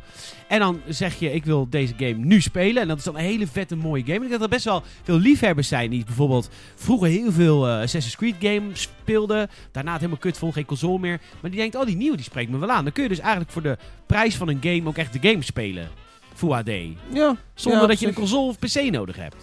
En 0.47 0.59
dan 0.59 0.81
zeg 0.87 1.19
je, 1.19 1.33
ik 1.33 1.45
wil 1.45 1.67
deze 1.69 1.93
game 1.97 2.13
nu 2.13 2.41
spelen. 2.41 2.81
En 2.81 2.87
dat 2.87 2.97
is 2.97 3.03
dan 3.03 3.15
een 3.15 3.21
hele 3.21 3.47
vette, 3.47 3.75
mooie 3.75 4.01
game. 4.01 4.15
En 4.15 4.23
ik 4.23 4.29
denk 4.29 4.39
dat 4.39 4.49
er 4.49 4.55
best 4.55 4.65
wel 4.65 4.83
veel 5.03 5.17
liefhebbers 5.19 5.67
zijn 5.67 5.89
die 5.89 6.05
bijvoorbeeld 6.05 6.49
vroeger 6.75 7.07
heel 7.07 7.31
veel 7.31 7.67
eh, 7.67 7.73
Assassin's 7.73 8.15
Creed 8.15 8.35
games 8.39 8.81
speelden. 8.81 9.49
Daarna 9.71 9.91
het 9.91 9.99
helemaal 9.99 10.21
kut 10.21 10.37
vond, 10.37 10.53
geen 10.53 10.65
console 10.65 10.99
meer. 10.99 11.19
Maar 11.41 11.51
die 11.51 11.59
denkt, 11.59 11.75
oh 11.75 11.85
die 11.85 11.95
nieuwe 11.95 12.15
die 12.15 12.25
spreekt 12.25 12.51
me 12.51 12.57
wel 12.57 12.71
aan. 12.71 12.83
Dan 12.83 12.93
kun 12.93 13.03
je 13.03 13.09
dus 13.09 13.19
eigenlijk 13.19 13.51
voor 13.51 13.61
de 13.61 13.77
prijs 14.05 14.35
van 14.35 14.47
een 14.47 14.59
game 14.61 14.87
ook 14.87 14.97
echt 14.97 15.21
de 15.21 15.29
game 15.29 15.43
spelen. 15.43 15.89
Full 16.33 16.51
HD. 16.51 16.69
ja. 17.13 17.35
Zonder 17.53 17.81
Ja, 17.81 17.87
dat 17.87 17.99
je 17.99 18.07
een 18.07 18.13
console 18.13 18.47
of 18.47 18.59
PC 18.59 18.91
nodig 18.91 19.15
hebt. 19.15 19.35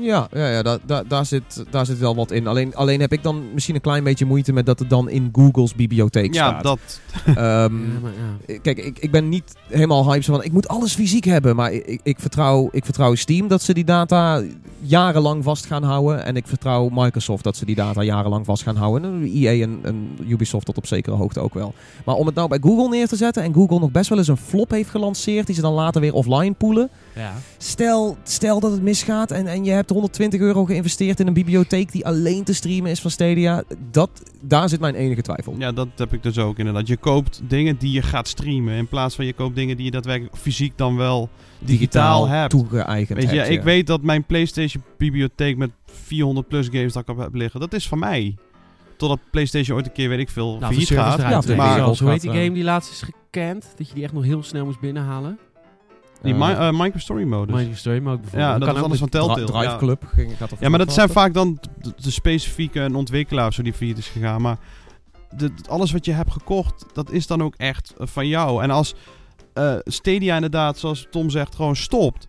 Ja, 0.00 0.28
ja, 0.32 0.48
ja 0.50 0.62
daar, 0.62 0.78
daar, 0.86 1.08
daar, 1.08 1.26
zit, 1.26 1.64
daar 1.70 1.86
zit 1.86 1.98
wel 1.98 2.14
wat 2.14 2.30
in. 2.30 2.46
Alleen, 2.46 2.74
alleen 2.74 3.00
heb 3.00 3.12
ik 3.12 3.22
dan 3.22 3.52
misschien 3.52 3.74
een 3.74 3.80
klein 3.80 4.04
beetje 4.04 4.24
moeite 4.24 4.52
met 4.52 4.66
dat 4.66 4.78
het 4.78 4.90
dan 4.90 5.08
in 5.08 5.28
Google's 5.32 5.74
bibliotheek 5.74 6.34
Ja, 6.34 6.48
staat. 6.48 6.62
dat. 6.62 6.78
Ehm, 7.26 7.36
Ja, 7.36 7.68
maar 8.02 8.12
ja. 8.46 8.58
Kijk, 8.62 8.78
ik, 8.78 8.98
ik 8.98 9.10
ben 9.10 9.28
niet 9.28 9.54
helemaal 9.68 10.12
hype 10.12 10.24
van 10.24 10.42
ik 10.42 10.52
moet 10.52 10.68
alles 10.68 10.94
fysiek 10.94 11.24
hebben. 11.24 11.56
Maar 11.56 11.72
ik, 11.72 12.00
ik, 12.02 12.20
vertrouw, 12.20 12.68
ik 12.72 12.84
vertrouw 12.84 13.14
Steam 13.14 13.48
dat 13.48 13.62
ze 13.62 13.74
die 13.74 13.84
data 13.84 14.42
jarenlang 14.80 15.44
vast 15.44 15.66
gaan 15.66 15.82
houden. 15.82 16.24
En 16.24 16.36
ik 16.36 16.46
vertrouw 16.46 16.88
Microsoft 16.92 17.44
dat 17.44 17.56
ze 17.56 17.64
die 17.64 17.74
data 17.74 18.02
jarenlang 18.02 18.44
vast 18.44 18.62
gaan 18.62 18.76
houden. 18.76 19.04
En 19.12 19.30
EA 19.34 19.62
en, 19.62 19.78
en 19.82 20.18
Ubisoft 20.28 20.66
tot 20.66 20.76
op 20.76 20.86
zekere 20.86 21.16
hoogte 21.16 21.40
ook 21.40 21.54
wel. 21.54 21.74
Maar 22.04 22.14
om 22.14 22.26
het 22.26 22.34
nou 22.34 22.48
bij 22.48 22.58
Google 22.62 22.88
neer 22.88 23.08
te 23.08 23.16
zetten 23.16 23.42
en 23.42 23.54
Google 23.54 23.78
nog 23.78 23.90
best 23.90 24.08
wel 24.08 24.18
eens 24.18 24.28
een 24.28 24.36
flop 24.36 24.70
heeft 24.70 24.90
gelanceerd 24.90 25.46
die 25.46 25.54
ze 25.54 25.60
dan 25.60 25.72
later 25.72 26.00
weer 26.00 26.14
offline 26.14 26.52
poelen. 26.52 26.88
Ja. 27.14 27.32
Stel, 27.58 28.16
stel 28.22 28.60
dat 28.60 28.70
het 28.70 28.82
misgaat 28.82 29.30
en, 29.30 29.46
en 29.46 29.64
je 29.64 29.70
hebt 29.70 29.85
120 29.90 30.40
euro 30.40 30.64
geïnvesteerd 30.64 31.20
in 31.20 31.26
een 31.26 31.32
bibliotheek 31.32 31.92
die 31.92 32.06
alleen 32.06 32.44
te 32.44 32.54
streamen 32.54 32.90
is 32.90 33.00
van 33.00 33.10
Stadia. 33.10 33.62
Dat, 33.90 34.10
daar 34.40 34.68
zit 34.68 34.80
mijn 34.80 34.94
enige 34.94 35.22
twijfel. 35.22 35.54
Ja, 35.58 35.72
dat 35.72 35.88
heb 35.96 36.12
ik 36.12 36.22
dus 36.22 36.38
ook 36.38 36.58
inderdaad. 36.58 36.86
Je 36.88 36.96
koopt 36.96 37.40
dingen 37.48 37.76
die 37.78 37.92
je 37.92 38.02
gaat 38.02 38.28
streamen. 38.28 38.74
In 38.74 38.86
plaats 38.86 39.14
van 39.14 39.24
je 39.26 39.32
koopt 39.32 39.54
dingen 39.54 39.76
die 39.76 39.84
je 39.84 39.90
daadwerkelijk 39.90 40.36
fysiek 40.36 40.72
dan 40.76 40.96
wel 40.96 41.28
digitaal, 41.58 42.28
hebt. 42.28 42.50
toegeëigend 42.50 43.18
Weet 43.18 43.30
je, 43.30 43.36
hebt, 43.36 43.50
ik 43.50 43.58
ja. 43.58 43.64
weet 43.64 43.86
dat 43.86 44.02
mijn 44.02 44.24
PlayStation 44.24 44.82
bibliotheek 44.98 45.56
met 45.56 45.70
400 45.86 46.48
plus 46.48 46.68
games 46.72 46.92
dat 46.92 47.08
ik 47.08 47.16
heb 47.18 47.34
liggen, 47.34 47.60
dat 47.60 47.72
is 47.72 47.88
van 47.88 47.98
mij. 47.98 48.34
Totdat 48.96 49.18
PlayStation 49.30 49.76
ooit 49.76 49.86
een 49.86 49.92
keer, 49.92 50.08
weet 50.08 50.18
ik 50.18 50.28
veel, 50.28 50.46
Nou, 50.58 50.60
failliet 50.60 50.88
gaat. 50.88 51.20
Ja, 51.46 51.56
maar- 51.56 51.76
Zoals, 51.76 52.00
hoe 52.00 52.10
heet 52.10 52.20
die 52.20 52.30
game 52.30 52.52
die 52.52 52.64
laatst 52.64 52.90
is 52.92 53.02
gekend? 53.02 53.66
Dat 53.76 53.88
je 53.88 53.94
die 53.94 54.02
echt 54.04 54.12
nog 54.12 54.24
heel 54.24 54.42
snel 54.42 54.64
moest 54.64 54.80
binnenhalen? 54.80 55.38
Die 56.22 56.32
Eh, 56.34 56.38
Mi- 56.38 56.52
eh, 56.52 56.70
Minecraft 56.70 57.02
Story 57.04 57.24
Modus. 57.24 57.54
Minecraft 57.54 57.78
Story 57.80 57.98
Mode 58.02 58.16
bijvoorbeeld. 58.20 58.42
ja, 58.52 58.58
dat 58.58 58.60
kan 58.68 58.76
is 58.76 58.80
ook 58.82 58.86
alles 58.86 58.98
van 58.98 59.08
Dri- 59.08 59.20
Telltale. 59.20 59.46
Drive 59.46 59.64
ja. 59.64 59.76
Club. 59.76 60.04
Ging, 60.14 60.36
gaat 60.36 60.52
of 60.52 60.60
Ja, 60.60 60.68
maar 60.68 60.78
dat 60.78 60.92
zijn 60.92 61.08
vaak 61.08 61.34
dan 61.34 61.58
de, 61.80 61.92
de 61.96 62.10
specifieke 62.10 62.80
een 62.80 62.94
ontwikkelaar 62.94 63.46
of 63.46 63.54
zo 63.54 63.62
die 63.62 63.72
failliet 63.72 63.98
is 63.98 64.08
gegaan. 64.08 64.42
Maar 64.42 64.56
de, 65.36 65.50
alles 65.68 65.92
wat 65.92 66.04
je 66.04 66.12
hebt 66.12 66.32
gekocht, 66.32 66.86
dat 66.92 67.10
is 67.10 67.26
dan 67.26 67.42
ook 67.42 67.54
echt 67.56 67.94
eh, 67.98 68.06
van 68.06 68.26
jou. 68.28 68.62
En 68.62 68.70
als 68.70 68.94
eh, 69.52 69.74
Stadia 69.84 70.34
inderdaad, 70.34 70.78
zoals 70.78 71.06
Tom 71.10 71.30
zegt, 71.30 71.54
gewoon 71.54 71.76
stopt, 71.76 72.26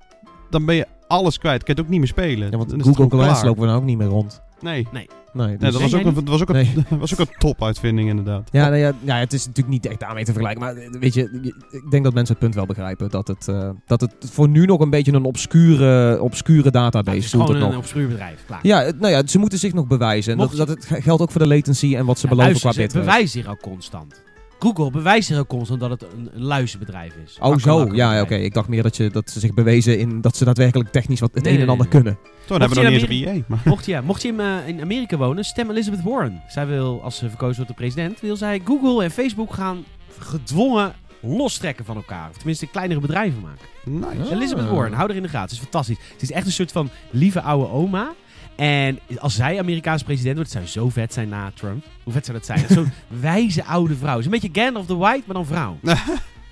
dan 0.49 0.65
ben 0.65 0.75
je 0.75 0.85
alles 1.07 1.37
kwijt. 1.37 1.63
Kan 1.63 1.73
je 1.75 1.79
het 1.79 1.81
ook 1.81 1.91
niet 1.91 1.99
meer 1.99 2.09
spelen. 2.09 2.51
Ja, 2.51 2.57
want 2.57 2.69
Dan 2.69 2.83
Google 2.95 3.09
Glass 3.19 3.43
lopen 3.43 3.61
we 3.61 3.67
nou 3.67 3.77
ook 3.79 3.85
niet 3.85 3.97
meer 3.97 4.07
rond. 4.07 4.41
Nee. 4.61 4.87
Nee, 4.91 5.07
Nee, 5.33 5.57
dus- 5.57 5.71
dat 5.71 5.81
was 5.81 5.91
Nee, 5.91 6.01
ook, 6.01 6.07
een, 6.07 6.13
dat 6.13 6.27
was 6.27 6.41
ook, 6.41 6.49
een, 6.49 6.55
Nee. 6.55 6.73
dat 6.89 6.99
was 6.99 7.13
ook 7.13 7.19
een 7.19 7.33
topuitvinding 7.37 8.09
inderdaad. 8.09 8.49
Ja, 8.51 8.63
nou 8.69 8.75
ja, 8.77 8.93
ja, 9.03 9.15
het 9.17 9.33
is 9.33 9.45
natuurlijk 9.45 9.73
niet 9.75 9.85
echt 9.85 9.99
daarmee 9.99 10.23
te 10.25 10.31
vergelijken. 10.31 10.63
Maar 10.63 10.75
eh, 10.75 10.91
weet 10.99 11.13
je, 11.13 11.51
ik 11.71 11.91
denk 11.91 12.03
dat 12.03 12.13
mensen 12.13 12.33
het 12.33 12.43
punt 12.43 12.55
wel 12.55 12.65
begrijpen. 12.65 13.09
Dat 13.09 13.27
het, 13.27 13.47
eh, 13.47 13.69
dat 13.85 14.01
het 14.01 14.13
voor 14.31 14.47
nu 14.49 14.65
nog 14.65 14.79
een 14.79 14.89
beetje 14.89 15.13
een 15.13 15.23
obscure, 15.23 16.21
obscure 16.21 16.63
Ja, 16.63 16.69
database 16.69 17.15
het 17.15 17.25
is 17.25 17.31
gewoon 17.31 17.47
Het 17.47 17.55
een 17.55 17.61
nog. 17.69 17.77
obscuur 17.77 18.07
bedrijf. 18.07 18.43
Klaar. 18.45 18.59
Ja, 18.61 18.81
het- 18.81 18.99
nou 18.99 19.13
ja, 19.13 19.27
ze 19.27 19.39
moeten 19.39 19.59
zich 19.59 19.73
nog 19.73 19.87
bewijzen. 19.87 20.31
En 20.33 20.37
dat, 20.39 20.51
dat 20.55 20.67
het 20.67 20.85
ge- 20.85 21.01
geldt 21.01 21.21
ook 21.21 21.31
voor 21.31 21.41
de 21.41 21.47
latency 21.47 21.95
en 21.95 22.05
wat 22.05 22.19
ze 22.19 22.27
Ja, 22.29 22.35
beloven 22.35 22.59
qua 22.59 22.71
ze 22.71 22.79
bitrate. 22.79 23.05
bewijst 23.05 23.33
zich 23.33 23.47
ook 23.47 23.59
constant. 23.61 24.23
Google 24.59 24.91
bewijst 24.91 25.27
zich 25.27 25.37
ook 25.37 25.47
constant 25.47 25.79
dat 25.79 25.89
het 25.89 26.01
een, 26.01 26.29
een 26.33 26.43
luizenbedrijf 26.43 27.13
is. 27.25 27.37
Oh 27.39 27.57
zo, 27.57 27.89
ja, 27.93 28.13
ja, 28.13 28.21
oké. 28.21 28.35
Ik 28.35 28.53
dacht 28.53 28.67
meer 28.67 28.83
dat, 28.83 28.97
je, 28.97 29.09
dat 29.09 29.29
ze 29.29 29.39
zich 29.39 29.53
bewezen 29.53 29.99
in 29.99 30.21
dat 30.21 30.37
ze 30.37 30.45
daadwerkelijk 30.45 30.91
technisch 30.91 31.19
wat 31.19 31.33
het 31.33 31.43
Nee, 31.43 31.53
een 31.53 31.59
en 31.59 31.65
nee, 31.65 31.75
ander 31.75 31.93
nee. 31.93 32.01
kunnen. 32.01 32.19
Toen 32.45 32.59
hebben 32.59 32.77
we 32.77 32.83
nog 32.83 32.93
niet 32.93 33.09
eens 33.09 33.31
3 33.31 33.43
Maar 33.47 33.61
Mocht 33.65 33.85
je, 33.85 34.01
mocht 34.03 34.21
je 34.21 34.27
in, 34.27 34.39
eh, 34.39 34.67
in 34.67 34.81
Amerika 34.81 35.17
wonen, 35.17 35.43
stem 35.43 35.69
Elizabeth 35.69 36.03
Warren. 36.03 36.41
Zij 36.47 36.67
wil, 36.67 37.01
als 37.03 37.17
ze 37.17 37.29
verkozen 37.29 37.55
wordt 37.55 37.67
tot 37.67 37.75
president, 37.75 38.19
wil 38.19 38.35
zij 38.35 38.61
Google 38.65 39.03
en 39.03 39.11
Facebook 39.11 39.53
gaan 39.53 39.83
gedwongen 40.19 40.93
lostrekken 41.21 41.85
van 41.85 41.95
elkaar. 41.95 42.29
Of 42.29 42.37
tenminste 42.37 42.67
kleinere 42.67 42.99
bedrijven 42.99 43.41
maken. 43.41 43.65
nice. 43.99 44.29
Ah. 44.29 44.31
Elizabeth 44.31 44.69
Warren, 44.69 44.93
hou 44.93 45.09
er 45.09 45.15
in 45.15 45.21
de 45.21 45.29
gaten. 45.29 45.49
Ze 45.49 45.55
is 45.55 45.61
fantastisch. 45.61 45.97
Ze 46.17 46.23
is 46.23 46.31
echt 46.31 46.45
een 46.45 46.51
soort 46.51 46.71
van 46.71 46.89
lieve 47.09 47.41
oude 47.41 47.69
oma. 47.69 48.13
En 48.57 48.99
als 49.19 49.35
zij 49.35 49.59
Amerikaans 49.59 50.03
president 50.03 50.35
wordt, 50.35 50.51
zou 50.51 50.65
zo 50.65 50.89
vet 50.89 51.13
zijn 51.13 51.29
na 51.29 51.51
Trump. 51.53 51.85
Hoe 52.03 52.13
vet 52.13 52.25
zou 52.25 52.37
dat 52.37 52.45
zijn? 52.45 52.65
Zo'n 52.69 52.91
wijze 53.21 53.63
oude 53.65 53.95
vrouw. 53.95 54.19
Is 54.19 54.25
een 54.25 54.31
beetje 54.31 54.49
Gandalf 54.51 54.85
the 54.85 54.95
White, 54.97 55.23
maar 55.25 55.35
dan 55.35 55.45
vrouw. 55.45 55.77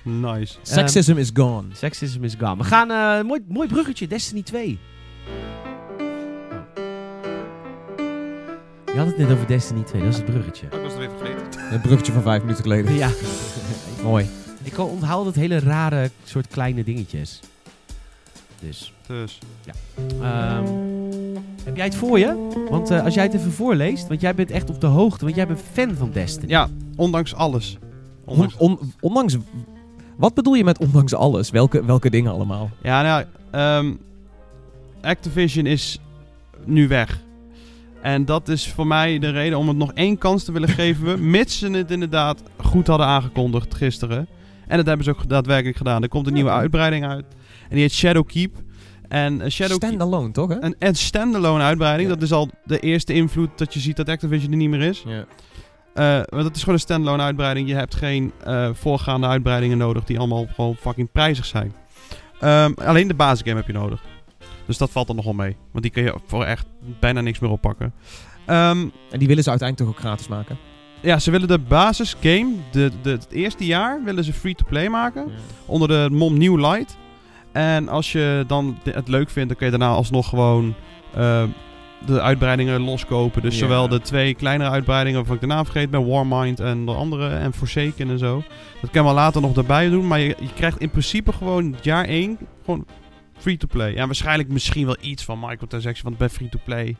Nice. 0.04 0.56
Sexism 0.62 1.18
is 1.18 1.30
gone. 1.34 1.68
Sexism 1.74 2.24
is 2.24 2.36
gone. 2.40 2.58
We 2.58 2.64
gaan, 2.64 2.92
eh 2.92 3.28
mooi, 3.28 3.42
mooi 3.48 3.68
bruggetje, 3.68 4.08
Destiny 4.08 4.42
2. 4.42 4.80
Je 8.86 8.98
had 9.02 9.06
het 9.08 9.18
net 9.18 9.32
over 9.32 9.48
Destiny 9.48 9.84
2, 9.84 10.02
dat 10.02 10.12
is 10.12 10.18
het 10.18 10.26
bruggetje. 10.26 10.66
Ik 10.66 10.72
was 10.72 10.82
het 10.94 10.98
weer 10.98 11.10
vergeten. 11.18 11.74
Een 11.74 11.82
bruggetje 11.82 12.12
van 12.12 12.22
vijf 12.22 12.42
minuten 12.42 12.64
geleden. 12.64 12.94
Ja. 12.94 13.10
Mooi. 14.04 14.26
Ik 14.64 14.78
onthoud 14.78 15.26
het 15.26 15.36
hele 15.36 15.60
rare 15.60 16.10
soort 16.24 16.48
kleine 16.48 16.84
dingetjes. 16.84 17.40
Dus, 18.60 18.94
Dus. 19.08 19.40
ehm, 20.22 20.64
heb 21.66 21.76
jij 21.76 21.86
het 21.86 21.96
voor 21.96 22.20
je? 22.20 22.48
Want 22.70 22.90
eh, 22.90 23.04
als 23.04 23.14
jij 23.14 23.24
het 23.24 23.34
even 23.34 23.52
voorleest, 23.52 24.08
want 24.08 24.22
jij 24.22 24.36
bent 24.36 24.52
echt 24.52 24.70
op 24.70 24.82
de 24.82 24.88
hoogte, 24.88 25.24
want 25.24 25.36
jij 25.36 25.48
bent 25.48 25.62
fan 25.72 25.96
van 25.96 26.12
Destiny. 26.12 26.52
Ja, 26.52 26.68
ondanks 26.96 27.34
alles. 27.36 27.78
On, 28.26 28.34
Ondanks 28.34 28.58
on- 28.58 28.80
ondanks... 29.00 29.38
Wat 30.18 30.34
bedoel 30.34 30.54
je 30.54 30.64
met 30.64 30.78
ondanks 30.78 31.14
alles? 31.14 31.50
Welke, 31.50 31.86
welke 31.86 32.10
dingen 32.10 32.32
allemaal? 32.32 32.70
Ja, 32.84 33.02
nou, 33.02 33.26
ehm, 33.52 33.94
Activision 35.02 35.66
is 35.66 36.00
nu 36.66 36.88
weg. 36.88 37.22
En 38.02 38.26
dat 38.26 38.50
is 38.50 38.68
voor 38.72 38.88
mij 38.88 39.20
de 39.20 39.30
reden 39.30 39.58
om 39.58 39.68
het 39.68 39.78
nog 39.78 39.94
één 39.94 40.18
kans 40.18 40.44
te 40.44 40.52
willen 40.52 40.70
geven. 40.80 41.30
mits 41.30 41.60
ze 41.60 41.70
het 41.72 41.92
inderdaad 41.92 42.44
goed 42.64 42.88
hadden 42.88 43.08
aangekondigd 43.08 43.76
gisteren. 43.76 44.28
En 44.68 44.78
dat 44.78 44.86
hebben 44.86 45.06
ze 45.06 45.12
ook 45.12 45.30
daadwerkelijk 45.30 45.78
gedaan. 45.78 46.04
Er 46.04 46.10
komt 46.10 46.28
een 46.28 46.34
nieuwe 46.34 46.50
uitbreiding 46.50 47.06
uit. 47.06 47.26
En 47.64 47.70
die 47.70 47.80
heet 47.80 47.92
Shadowkeep. 47.94 48.56
En 49.08 49.42
eh, 49.42 49.50
Shadowkeep... 49.50 49.90
Standalone, 49.90 50.32
toch? 50.32 50.50
Hè? 50.50 50.64
Een, 50.64 50.76
een 50.80 50.96
standalone 50.96 51.64
uitbreiding. 51.64 52.10
Ja. 52.10 52.16
Dat 52.16 52.24
is 52.24 52.32
al 52.32 52.50
de 52.64 52.80
eerste 52.80 53.14
invloed 53.14 53.50
dat 53.56 53.74
je 53.74 53.80
ziet 53.80 53.96
dat 53.96 54.10
Activision 54.10 54.52
er 54.52 54.58
niet 54.58 54.70
meer 54.70 54.82
is. 54.82 55.04
Ja. 55.08 55.26
Want 56.30 56.44
dat 56.44 56.56
is 56.56 56.60
gewoon 56.60 56.76
een 56.76 56.80
standalone 56.82 57.24
uitbreiding. 57.24 57.68
Je 57.68 57.76
hebt 57.76 57.96
geen 57.96 58.32
eh, 58.44 58.70
voorgaande 58.74 59.28
uitbreidingen 59.28 59.78
nodig 59.78 60.04
die 60.04 60.18
allemaal 60.20 60.48
gewoon 60.56 60.76
fucking 60.76 61.12
prijzig 61.12 61.46
zijn. 61.46 61.74
Ehm, 62.40 62.74
alleen 62.76 63.08
de 63.08 63.14
basisgame 63.14 63.58
heb 63.58 63.68
je 63.68 63.74
nodig. 63.74 64.04
Dus 64.66 64.78
dat 64.78 64.92
valt 64.92 65.10
er 65.10 65.16
nog 65.16 65.24
wel 65.26 65.34
mee. 65.34 65.58
Want 65.72 65.84
die 65.84 65.92
kun 65.92 66.04
je 66.04 66.16
voor 66.28 66.44
echt 66.44 66.66
bijna 67.00 67.22
niks 67.22 67.40
meer 67.40 67.52
oppakken. 67.52 67.94
Ehm, 68.46 68.80
En 69.12 69.20
die 69.20 69.28
willen 69.28 69.44
ze 69.44 69.50
uiteindelijk 69.50 69.78
toch 69.78 69.88
ook 69.88 70.06
gratis 70.08 70.28
maken? 70.28 70.58
ja, 71.02 71.20
ze 71.20 71.32
willen 71.32 71.48
de 71.48 71.60
basisgame, 71.60 72.54
de, 72.72 72.92
de, 73.02 73.10
het 73.10 73.28
eerste 73.32 73.66
jaar, 73.66 74.04
willen 74.04 74.24
ze 74.24 74.34
free-to-play 74.34 74.90
maken. 74.90 75.32
Onder 75.66 75.88
de 75.88 76.08
mom 76.12 76.38
New 76.38 76.60
Light. 76.60 76.98
En 77.56 77.90
als 77.90 78.12
je 78.12 78.44
dan 78.48 78.78
het 78.84 79.08
leuk 79.08 79.30
vindt, 79.30 79.50
dan 79.50 79.58
kun 79.58 79.66
je 79.66 79.78
daarna 79.78 79.94
alsnog 79.96 80.30
gewoon 80.30 80.76
eh, 81.14 81.44
de 82.06 82.22
uitbreidingen 82.22 82.82
loskopen. 82.82 83.42
Dus 83.42 83.58
zowel 83.58 83.88
de 83.88 84.02
twee 84.02 84.34
kleinere 84.34 84.70
uitbreidingen, 84.70 85.18
waarvan 85.18 85.36
ik 85.36 85.42
de 85.42 85.48
naam 85.48 85.66
vergeet 85.66 85.90
ben, 85.90 86.08
Warmind 86.08 86.60
en 86.60 86.86
de 86.86 86.92
andere, 86.92 87.28
en 87.28 87.54
Forsaken 87.54 88.10
en 88.10 88.20
zo. 88.20 88.44
Dat 88.82 88.90
kan 88.90 89.02
je 89.02 89.08
wel 89.08 89.14
later 89.18 89.42
nog 89.42 89.58
erbij 89.58 89.90
doen, 89.90 90.08
maar 90.08 90.20
je, 90.20 90.36
je 90.40 90.54
krijgt 90.56 90.80
in 90.80 90.90
principe 90.90 91.34
gewoon 91.34 91.76
jaar 91.82 92.06
1 92.06 92.38
gewoon 92.66 92.86
free-to-play. 93.38 93.94
Ja, 93.94 94.06
waarschijnlijk 94.06 94.50
misschien 94.50 94.86
wel 94.86 94.98
iets 95.02 95.24
van 95.24 95.40
microtransaction, 95.40 96.04
want 96.04 96.18
bij 96.18 96.30
free-to-play 96.30 96.96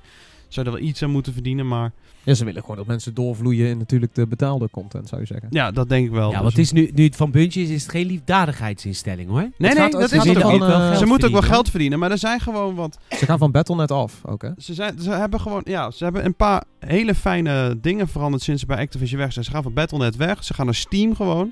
zou 0.48 0.66
er 0.66 0.72
wel 0.72 0.82
iets 0.82 1.04
aan 1.04 1.10
moeten 1.10 1.34
verdienen, 1.34 1.68
maar 1.68 1.92
Ja, 2.24 2.34
ze 2.34 2.46
willen 2.46 2.62
gewoon 2.62 2.78
dat 2.78 2.86
mensen 2.86 3.14
doorvloeien 3.14 3.70
in 3.70 3.78
natuurlijk 3.78 4.16
de 4.16 4.28
betaalde 4.28 4.70
content, 4.72 5.08
zou 5.10 5.22
je 5.22 5.28
zeggen. 5.28 5.48
ja, 5.52 5.72
dat 5.72 5.90
denk 5.90 6.06
ik 6.06 6.12
wel. 6.12 6.22
Ja, 6.32 6.32
Dus- 6.32 6.40
want 6.42 6.50
het 6.52 6.58
is 6.62 6.72
nu, 6.72 6.92
nu 6.94 7.04
het 7.04 7.16
van 7.16 7.32
Buntje 7.32 7.62
is, 7.62 7.70
is 7.70 7.82
het 7.82 7.92
geen 7.92 8.06
liefdadigheidsinstelling 8.06 9.30
hoor. 9.30 9.40
Nee, 9.40 9.50
Het 9.58 9.60
nee, 9.60 9.72
gaat- 9.76 9.92
dat 9.92 10.02
is 10.02 10.12
het 10.12 10.44
ook 10.44 10.64
geld 10.64 10.98
Ze 10.98 11.06
moeten 11.06 11.28
ook 11.28 11.34
wel 11.34 11.42
geld 11.42 11.70
verdienen, 11.70 12.00
maar 12.00 12.12
er 12.12 12.18
zijn 12.18 12.40
gewoon 12.40 12.76
wat 12.76 12.98
Ze 13.10 13.26
gaan 13.26 13.38
van 13.38 13.52
Battle.net 13.52 13.92
af 13.92 14.22
ook, 14.26 14.42
hè? 14.42 14.50
Ze, 14.58 14.74
zijn, 14.74 15.00
ze 15.02 15.10
hebben 15.10 15.40
gewoon, 15.42 15.62
ja, 15.66 15.92
ze 15.92 16.04
hebben 16.04 16.26
een 16.26 16.36
paar 16.36 16.64
hele 16.80 17.16
fijne 17.16 17.78
dingen 17.82 18.08
veranderd 18.08 18.44
sinds 18.44 18.62
ze 18.62 18.68
bij 18.68 18.78
Activision 18.78 19.20
weg 19.20 19.34
zijn. 19.34 19.46
Ze 19.46 19.52
gaan 19.52 19.64
van 19.64 19.74
Battle.net 19.74 20.16
weg, 20.16 20.44
ze 20.44 20.54
gaan 20.54 20.66
naar 20.66 20.76
Steam 20.76 21.16
gewoon. 21.16 21.52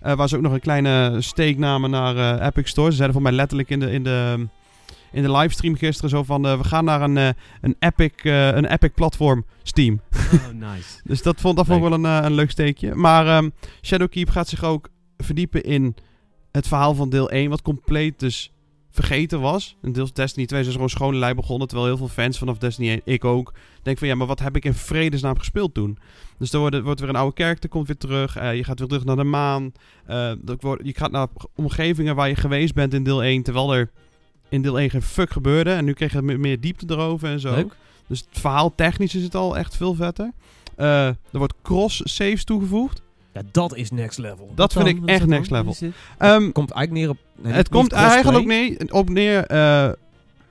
Eh, 0.00 0.14
waar 0.14 0.28
ze 0.28 0.36
ook 0.36 0.42
nog 0.42 0.52
een 0.52 0.60
kleine 0.60 1.16
steek 1.18 1.58
namen 1.58 1.90
naar 1.90 2.16
eh, 2.40 2.46
Epic 2.46 2.68
Store. 2.68 2.90
Ze 2.90 2.96
zeiden 2.96 3.14
voor 3.16 3.24
mij 3.24 3.32
letterlijk 3.36 3.70
in 3.70 3.80
de, 3.80 3.90
in 3.92 4.02
de, 4.02 4.46
in 5.12 5.22
de 5.22 5.32
livestream 5.32 5.74
gisteren 5.74 6.10
zo 6.10 6.22
van... 6.22 6.46
eh, 6.46 6.58
we 6.58 6.64
gaan 6.64 6.84
naar 6.84 7.02
een, 7.02 7.16
eh, 7.16 7.28
een, 7.60 7.76
Epic, 7.78 8.12
eh, 8.22 8.46
een 8.46 8.64
Epic 8.64 8.90
platform, 8.94 9.44
Steam. 9.62 10.00
Oh, 10.32 10.48
nice. 10.52 11.00
Dus 11.10 11.22
dat 11.22 11.40
vond, 11.40 11.56
dat 11.56 11.66
vond 11.66 11.82
ik 11.82 11.88
wel 11.88 11.98
een, 11.98 12.24
een 12.24 12.32
leuk 12.32 12.50
steekje. 12.50 12.94
Maar 12.94 13.26
ehm, 13.26 13.50
Shadowkeep 13.82 14.30
gaat 14.30 14.48
zich 14.48 14.64
ook 14.64 14.88
verdiepen 15.16 15.62
in 15.62 15.94
het 16.52 16.68
verhaal 16.68 16.94
van 16.94 17.10
deel 17.10 17.30
1, 17.30 17.50
wat 17.50 17.62
compleet 17.62 18.18
dus 18.18 18.52
vergeten 18.90 19.40
was. 19.40 19.76
En 19.82 19.92
deel 19.92 20.08
Destiny 20.12 20.46
2 20.46 20.60
is 20.60 20.66
dus 20.66 20.74
gewoon 20.74 20.90
schone 20.90 21.16
lei 21.16 21.34
begonnen, 21.34 21.68
terwijl 21.68 21.88
heel 21.88 21.98
veel 21.98 22.08
fans 22.08 22.38
vanaf 22.38 22.58
Destiny 22.58 22.88
1, 22.88 23.00
ik 23.04 23.24
ook, 23.24 23.54
denk 23.82 23.98
van 23.98 24.08
ja, 24.08 24.14
maar 24.14 24.26
wat 24.26 24.40
heb 24.40 24.56
ik 24.56 24.64
in 24.64 24.74
vredesnaam 24.74 25.38
gespeeld 25.38 25.74
toen? 25.74 25.98
Dus 26.38 26.52
er 26.52 26.58
wordt, 26.58 26.80
wordt 26.80 27.00
weer 27.00 27.08
een 27.08 27.16
oude 27.16 27.34
kerk, 27.34 27.68
komt 27.68 27.86
weer 27.86 27.96
terug, 27.96 28.34
je 28.34 28.64
gaat 28.64 28.78
weer 28.78 28.88
terug 28.88 29.04
naar 29.04 29.16
de 29.16 29.24
maan, 29.24 29.72
je 30.06 30.92
gaat 30.96 31.10
naar 31.10 31.28
omgevingen 31.54 32.14
waar 32.14 32.28
je 32.28 32.34
geweest 32.34 32.74
bent 32.74 32.94
in 32.94 33.04
deel 33.04 33.22
1, 33.22 33.42
terwijl 33.42 33.74
er 33.74 33.90
in 34.50 34.62
deel 34.62 34.78
1 34.80 34.90
geen 34.90 35.02
fuck 35.02 35.30
gebeurde. 35.30 35.70
En 35.72 35.84
nu 35.84 35.92
kreeg 35.92 36.12
je 36.12 36.22
me- 36.22 36.36
meer 36.38 36.60
diepte 36.60 36.84
erover 36.88 37.28
en 37.28 37.40
zo. 37.40 37.54
Leuk. 37.54 37.72
Dus 38.06 38.18
het 38.30 38.40
verhaal 38.40 38.74
technisch 38.74 39.14
is 39.14 39.22
het 39.22 39.34
al 39.34 39.56
echt 39.56 39.76
veel 39.76 39.94
vetter. 39.94 40.30
Eh, 40.76 41.06
er 41.06 41.16
wordt 41.32 41.54
cross 41.62 42.00
saves 42.04 42.44
toegevoegd. 42.44 43.02
Ja, 43.34 43.42
dat 43.52 43.76
is 43.76 43.90
next 43.90 44.18
level. 44.18 44.52
Dat 44.54 44.72
vind 44.72 44.84
dan? 44.84 44.94
ik 44.96 45.04
echt 45.04 45.26
next 45.26 45.50
dan? 45.50 45.58
level. 45.66 45.90
Ehm, 46.18 46.52
komt 46.52 46.70
eigenlijk 46.70 46.90
neer 47.06 47.08
op... 47.10 47.16
nee, 47.42 47.52
het 47.52 47.56
niet- 47.56 47.68
komt 47.80 47.92
eigenlijk 47.92 48.46
neer, 48.46 48.76
op 48.92 49.08
neer. 49.08 49.44
eh 49.46 49.88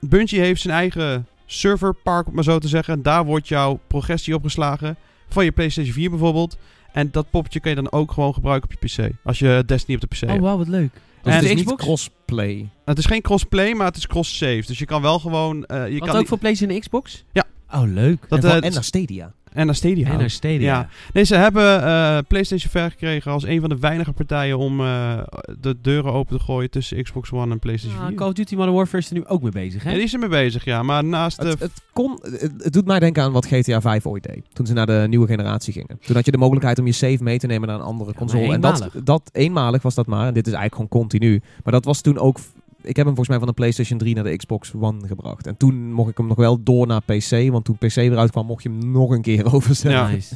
Bungie 0.00 0.40
heeft 0.40 0.60
zijn 0.60 0.74
eigen 0.74 1.26
serverpark, 1.46 2.26
om 2.26 2.34
maar 2.34 2.44
zo 2.44 2.58
te 2.58 2.68
zeggen. 2.68 3.02
Daar 3.02 3.24
wordt 3.24 3.48
jouw 3.48 3.80
progressie 3.86 4.34
opgeslagen. 4.34 4.96
Van 5.28 5.44
je 5.44 5.52
PlayStation 5.52 5.94
4 5.94 6.10
bijvoorbeeld. 6.10 6.56
En 6.92 7.08
dat 7.10 7.30
poppetje 7.30 7.60
kan 7.60 7.70
je 7.70 7.76
dan 7.76 7.92
ook 7.92 8.12
gewoon 8.12 8.34
gebruiken 8.34 8.70
op 8.70 8.76
je 8.82 8.86
PC. 9.08 9.12
Als 9.24 9.38
je 9.38 9.62
Destiny 9.66 9.94
op 9.94 10.00
de 10.00 10.16
PC 10.16 10.22
Oh, 10.22 10.28
hebt. 10.28 10.40
wauw, 10.42 10.56
wat 10.58 10.68
leuk. 10.68 10.92
Dus 10.92 11.00
En 11.22 11.32
het 11.32 11.42
is 11.42 11.48
de 11.48 11.54
niet 11.54 11.64
Xbox? 11.64 11.82
crossplay. 11.84 12.68
Het 12.84 12.98
is 12.98 13.06
geen 13.06 13.20
crossplay, 13.22 13.72
maar 13.72 13.86
het 13.86 13.96
is 13.96 14.06
cross-save. 14.06 14.62
Dus 14.66 14.78
je 14.78 14.84
kan 14.84 15.02
wel 15.02 15.18
gewoon... 15.18 15.64
eh, 15.64 15.84
je 15.88 15.90
Wat 15.92 16.00
kan 16.00 16.08
ook 16.10 16.18
niet- 16.18 16.28
voor 16.28 16.38
PlayStation 16.38 16.74
en 16.76 16.80
Xbox? 16.82 17.24
Ja. 17.32 17.44
Oh, 17.74 17.82
leuk. 17.92 18.20
Dat, 18.28 18.44
en, 18.44 18.50
van- 18.50 18.60
eh, 18.60 18.66
en 18.66 18.72
naar 18.72 18.84
Stadia. 18.84 19.32
En 19.52 19.66
naar 19.66 19.74
Stadia. 19.74 20.08
En 20.10 20.18
naar 20.18 20.30
Stadia. 20.30 20.58
Ja. 20.60 20.88
Nee, 21.12 21.24
ze 21.24 21.34
hebben 21.34 21.82
eh, 21.84 22.18
PlayStation 22.28 22.70
ver 22.70 22.90
gekregen 22.90 23.32
als 23.32 23.44
een 23.44 23.60
van 23.60 23.68
de 23.68 23.78
weinige 23.78 24.12
partijen 24.12 24.58
om 24.58 24.80
eh, 24.80 25.18
de 25.60 25.76
deuren 25.82 26.12
open 26.12 26.38
te 26.38 26.44
gooien 26.44 26.70
tussen 26.70 27.02
Xbox 27.02 27.32
One 27.32 27.52
en 27.52 27.58
PlayStation 27.58 28.00
Ah, 28.00 28.06
4. 28.06 28.16
Call 28.16 28.28
of 28.28 28.32
Duty 28.32 28.54
Modern 28.54 28.74
Warfare 28.76 28.98
is 28.98 29.08
er 29.08 29.14
nu 29.14 29.26
ook 29.26 29.42
mee 29.42 29.52
bezig, 29.52 29.82
hè? 29.82 29.88
Ja, 29.90 29.94
die 29.94 30.04
is 30.04 30.12
er 30.12 30.18
mee 30.18 30.28
bezig, 30.28 30.64
ja. 30.64 30.82
Maar 30.82 31.04
naast 31.04 31.40
de... 31.40 31.48
Het, 31.48 31.60
het, 31.60 31.82
kon, 31.92 32.18
het, 32.22 32.52
het 32.58 32.72
doet 32.72 32.86
mij 32.86 32.98
denken 32.98 33.22
aan 33.22 33.32
wat 33.32 33.46
GTA 33.46 33.80
5 33.80 34.06
ooit 34.06 34.22
deed. 34.22 34.44
Toen 34.52 34.66
ze 34.66 34.72
naar 34.72 34.86
de 34.86 35.06
nieuwe 35.08 35.26
generatie 35.26 35.72
gingen. 35.72 35.98
Toen 36.06 36.16
had 36.16 36.24
je 36.24 36.30
de 36.30 36.38
mogelijkheid 36.38 36.78
om 36.78 36.86
je 36.86 36.92
save 36.92 37.22
mee 37.22 37.38
te 37.38 37.46
nemen 37.46 37.68
naar 37.68 37.76
een 37.76 37.84
andere 37.84 38.14
console. 38.14 38.52
en 38.52 38.60
dat, 38.60 38.74
eenmalig. 38.74 39.04
dat 39.04 39.30
eenmalig 39.32 39.82
was 39.82 39.94
dat 39.94 40.06
maar. 40.06 40.26
En 40.26 40.34
dit 40.34 40.46
is 40.46 40.52
eigenlijk 40.52 40.74
gewoon 40.74 41.02
continu. 41.02 41.42
Maar 41.64 41.72
dat 41.72 41.84
was 41.84 42.00
toen 42.00 42.18
ook... 42.18 42.38
Ik 42.82 42.96
heb 42.96 43.06
hem 43.06 43.14
volgens 43.14 43.28
mij 43.28 43.38
van 43.38 43.46
de 43.46 43.52
PlayStation 43.54 43.98
3 43.98 44.14
naar 44.14 44.24
de 44.24 44.36
Xbox 44.36 44.72
One 44.74 45.06
gebracht. 45.06 45.46
En 45.46 45.56
toen 45.56 45.92
mocht 45.92 46.10
ik 46.10 46.16
hem 46.16 46.26
nog 46.26 46.36
wel 46.36 46.62
door 46.62 46.86
naar 46.86 47.02
PC. 47.02 47.50
Want 47.50 47.64
toen 47.64 47.78
PC 47.78 47.96
eruit 47.96 48.30
kwam, 48.30 48.46
mocht 48.46 48.62
je 48.62 48.68
hem 48.68 48.90
nog 48.90 49.10
een 49.10 49.22
keer 49.22 49.44
overzetten. 49.54 49.90
Ja. 49.90 50.08
Nice. 50.08 50.34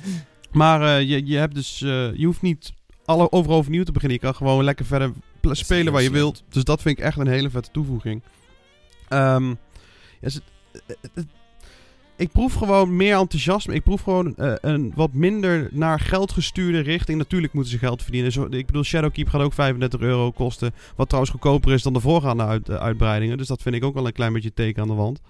Maar 0.52 0.82
eh, 0.82 1.08
je, 1.08 1.26
je 1.26 1.36
hebt 1.36 1.54
dus... 1.54 1.82
eh, 1.82 2.14
je 2.14 2.26
hoeft 2.26 2.42
niet 2.42 2.72
alle 3.04 3.32
overal 3.32 3.56
overnieuw 3.58 3.82
te 3.82 3.92
beginnen. 3.92 4.18
Je 4.18 4.24
kan 4.24 4.34
gewoon 4.34 4.64
lekker 4.64 4.84
verder 4.84 5.12
spelen 5.42 5.92
waar 5.92 6.02
je 6.02 6.08
slim. 6.08 6.20
wilt. 6.20 6.42
Dus 6.48 6.64
dat 6.64 6.82
vind 6.82 6.98
ik 6.98 7.04
echt 7.04 7.18
een 7.18 7.26
hele 7.28 7.50
vette 7.50 7.70
toevoeging. 7.70 8.22
Ehm, 9.08 9.48
ja, 9.48 9.54
eh, 10.20 10.30
eh, 11.14 11.24
ik 12.16 12.30
proef 12.30 12.54
gewoon 12.54 12.96
meer 12.96 13.16
enthousiasme. 13.16 13.74
Ik 13.74 13.82
proef 13.82 14.02
gewoon 14.02 14.36
eh, 14.36 14.52
een 14.60 14.92
wat 14.94 15.12
minder 15.12 15.68
naar 15.72 16.00
geld 16.00 16.32
gestuurde 16.32 16.80
richting. 16.80 17.18
Natuurlijk 17.18 17.52
moeten 17.52 17.72
ze 17.72 17.78
geld 17.78 18.02
verdienen. 18.02 18.32
Zo, 18.32 18.46
ik 18.50 18.66
bedoel, 18.66 18.82
Shadowkeep 18.82 19.28
gaat 19.28 19.40
ook 19.40 19.52
35 19.52 20.00
euro 20.00 20.30
kosten. 20.30 20.74
Wat 20.96 21.06
trouwens 21.06 21.34
goedkoper 21.34 21.72
is 21.72 21.82
dan 21.82 21.92
de 21.92 22.00
voorgaande 22.00 22.44
uit, 22.44 22.68
eh, 22.68 22.76
uitbreidingen. 22.76 23.38
Dus 23.38 23.46
dat 23.46 23.62
vind 23.62 23.74
ik 23.74 23.84
ook 23.84 23.94
wel 23.94 24.06
een 24.06 24.12
klein 24.12 24.32
beetje 24.32 24.52
teken 24.52 24.82
aan 24.82 24.88
de 24.88 24.94
wand. 24.94 25.20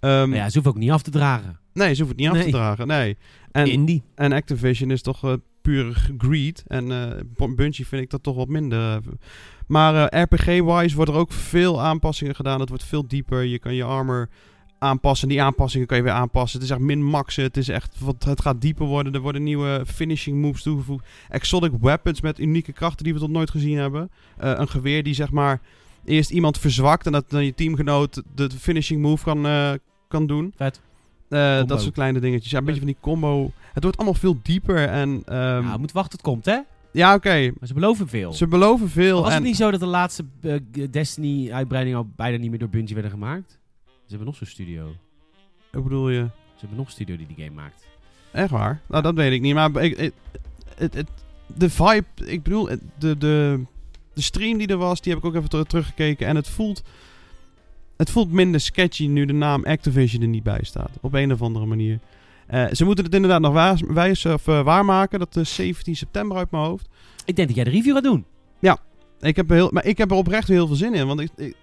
Ehm, 0.00 0.34
ja, 0.34 0.46
ze 0.46 0.52
hoeven 0.52 0.72
ook 0.72 0.78
niet 0.78 0.90
af 0.90 1.02
te 1.02 1.10
dragen. 1.10 1.58
Nee, 1.72 1.94
ze 1.94 2.02
hoeven 2.02 2.22
het 2.22 2.32
niet 2.32 2.40
af 2.40 2.44
te 2.44 2.56
dragen. 2.56 2.86
Nee. 2.86 3.16
En, 3.52 3.66
Indie. 3.66 4.02
en 4.14 4.32
Activision 4.32 4.90
is 4.90 5.02
toch 5.02 5.24
eh, 5.24 5.32
puur 5.62 6.06
greed. 6.18 6.64
En 6.66 6.86
Bungie 7.56 7.86
vind 7.86 8.02
ik 8.02 8.10
dat 8.10 8.22
toch 8.22 8.36
wat 8.36 8.48
minder. 8.48 9.00
Maar 9.66 10.16
RPG-wise 10.22 10.96
wordt 10.96 11.10
er 11.10 11.16
ook 11.16 11.32
veel 11.32 11.80
aanpassingen 11.80 12.34
gedaan. 12.34 12.60
Het 12.60 12.68
wordt 12.68 12.84
veel 12.84 13.06
dieper. 13.06 13.42
Je 13.42 13.58
kan 13.58 13.74
je 13.74 13.84
armor 13.84 14.28
aanpassen. 14.86 15.28
Die 15.28 15.42
aanpassingen 15.42 15.86
kan 15.86 15.96
je 15.96 16.02
weer 16.02 16.12
aanpassen. 16.12 16.60
Het 16.60 16.68
is 16.68 16.74
echt 16.74 16.84
min-maxen. 16.84 17.42
Het 17.42 17.56
is 17.56 17.68
echt, 17.68 17.96
wat, 17.98 18.24
het 18.24 18.40
gaat 18.40 18.60
dieper 18.60 18.86
worden. 18.86 19.14
Er 19.14 19.20
worden 19.20 19.42
nieuwe 19.42 19.82
finishing 19.86 20.40
moves 20.40 20.62
toegevoegd. 20.62 21.06
Exotic 21.28 21.72
weapons 21.80 22.20
met 22.20 22.38
unieke 22.38 22.72
krachten 22.72 23.04
die 23.04 23.14
we 23.14 23.20
tot 23.20 23.30
nooit 23.30 23.50
gezien 23.50 23.76
hebben. 23.76 24.10
Eh, 24.36 24.52
een 24.56 24.68
geweer 24.68 25.02
die 25.02 25.14
zeg 25.14 25.30
maar 25.30 25.60
eerst 26.04 26.30
iemand 26.30 26.58
verzwakt. 26.58 27.06
En 27.06 27.12
dat 27.12 27.30
dan 27.30 27.44
je 27.44 27.54
teamgenoot 27.54 28.22
de 28.34 28.50
finishing 28.50 29.02
move 29.02 29.24
kan, 29.24 29.46
eh, 29.46 29.72
kan 30.08 30.26
doen. 30.26 30.52
Vet. 30.56 30.80
Eh, 31.28 31.64
dat 31.64 31.82
soort 31.82 31.94
kleine 31.94 32.20
dingetjes. 32.20 32.50
Ja, 32.50 32.58
een 32.58 32.64
beetje 32.64 32.80
van 32.80 32.88
die 32.88 32.98
combo. 33.00 33.52
Het 33.72 33.82
wordt 33.82 33.98
allemaal 33.98 34.20
veel 34.20 34.38
dieper. 34.42 34.88
En 34.88 35.22
ehm, 35.26 35.64
nou, 35.64 35.78
moet 35.78 35.92
wachten 35.92 36.18
tot 36.18 36.26
het 36.26 36.34
komt, 36.34 36.44
hè? 36.44 36.58
ja, 36.92 37.14
oké. 37.14 37.52
Maar 37.58 37.68
ze 37.68 37.74
beloven 37.74 38.08
veel. 38.08 38.32
Ze 38.32 38.46
beloven 38.46 38.88
veel. 38.88 39.20
Was 39.20 39.28
en 39.28 39.34
het 39.34 39.44
niet 39.44 39.56
zo 39.56 39.70
dat 39.70 39.80
de 39.80 39.86
laatste 39.86 40.24
eh, 40.40 40.54
Destiny-uitbreidingen 40.90 41.98
al 41.98 42.08
bijna 42.16 42.36
niet 42.36 42.50
meer 42.50 42.58
door 42.58 42.68
Bungie 42.68 42.94
werden 42.94 43.12
gemaakt? 43.12 43.58
Ze 44.06 44.12
hebben 44.12 44.26
nog 44.26 44.36
zo'n 44.36 44.46
studio. 44.46 44.94
Hoe 45.72 45.82
bedoel 45.82 46.08
je? 46.10 46.18
Ze 46.54 46.60
hebben 46.60 46.76
nog 46.78 46.86
een 46.86 46.92
studio 46.92 47.16
die 47.16 47.26
die 47.26 47.36
game 47.44 47.50
maakt. 47.60 47.86
Echt 48.32 48.50
waar? 48.50 48.80
Nou, 48.88 49.02
dat 49.02 49.14
weet 49.14 49.32
ik 49.32 49.40
niet. 49.40 49.54
Maar 49.54 49.76
ik, 49.82 49.98
ik- 49.98 50.12
het, 50.76 50.94
het, 50.94 51.08
de 51.46 51.70
vibe, 51.70 52.04
ik 52.24 52.42
bedoel, 52.42 52.64
de, 52.98 53.18
de, 53.18 53.60
de 54.14 54.20
stream 54.20 54.58
die 54.58 54.66
er 54.66 54.76
was, 54.76 55.00
die 55.00 55.12
heb 55.12 55.22
ik 55.22 55.28
ook 55.28 55.34
even 55.34 55.48
ter- 55.48 55.66
teruggekeken. 55.66 56.26
En 56.26 56.36
het 56.36 56.48
voelt, 56.48 56.82
het 57.96 58.10
voelt 58.10 58.32
minder 58.32 58.60
sketchy 58.60 59.06
nu 59.06 59.24
de 59.24 59.32
naam 59.32 59.64
Activision 59.64 60.22
er 60.22 60.28
niet 60.28 60.42
bij 60.42 60.60
staat. 60.62 60.90
Op 61.00 61.12
een 61.14 61.32
of 61.32 61.42
andere 61.42 61.66
manier. 61.66 61.98
Eh, 62.46 62.64
ze 62.72 62.84
moeten 62.84 63.04
het 63.04 63.14
inderdaad 63.14 63.40
nog 63.40 63.82
wijs, 63.86 64.26
of, 64.26 64.48
eh, 64.48 64.62
waarmaken. 64.62 65.18
Dat 65.18 65.36
is 65.36 65.54
17 65.54 65.96
september 65.96 66.36
uit 66.36 66.50
mijn 66.50 66.64
hoofd. 66.64 66.88
Ik 67.24 67.36
denk 67.36 67.48
dat 67.48 67.56
jij 67.56 67.64
de 67.64 67.70
review 67.70 67.94
gaat 67.94 68.02
doen. 68.04 68.24
Ik 69.20 69.36
heb 69.36 69.48
heel, 69.48 69.68
maar 69.72 69.84
ik 69.84 69.98
heb 69.98 70.10
er 70.10 70.16
oprecht 70.16 70.48
heel 70.48 70.66
veel 70.66 70.76
zin 70.76 70.94
in. 70.94 71.06
Want 71.06 71.20
ik, 71.20 71.30
ik, 71.36 71.56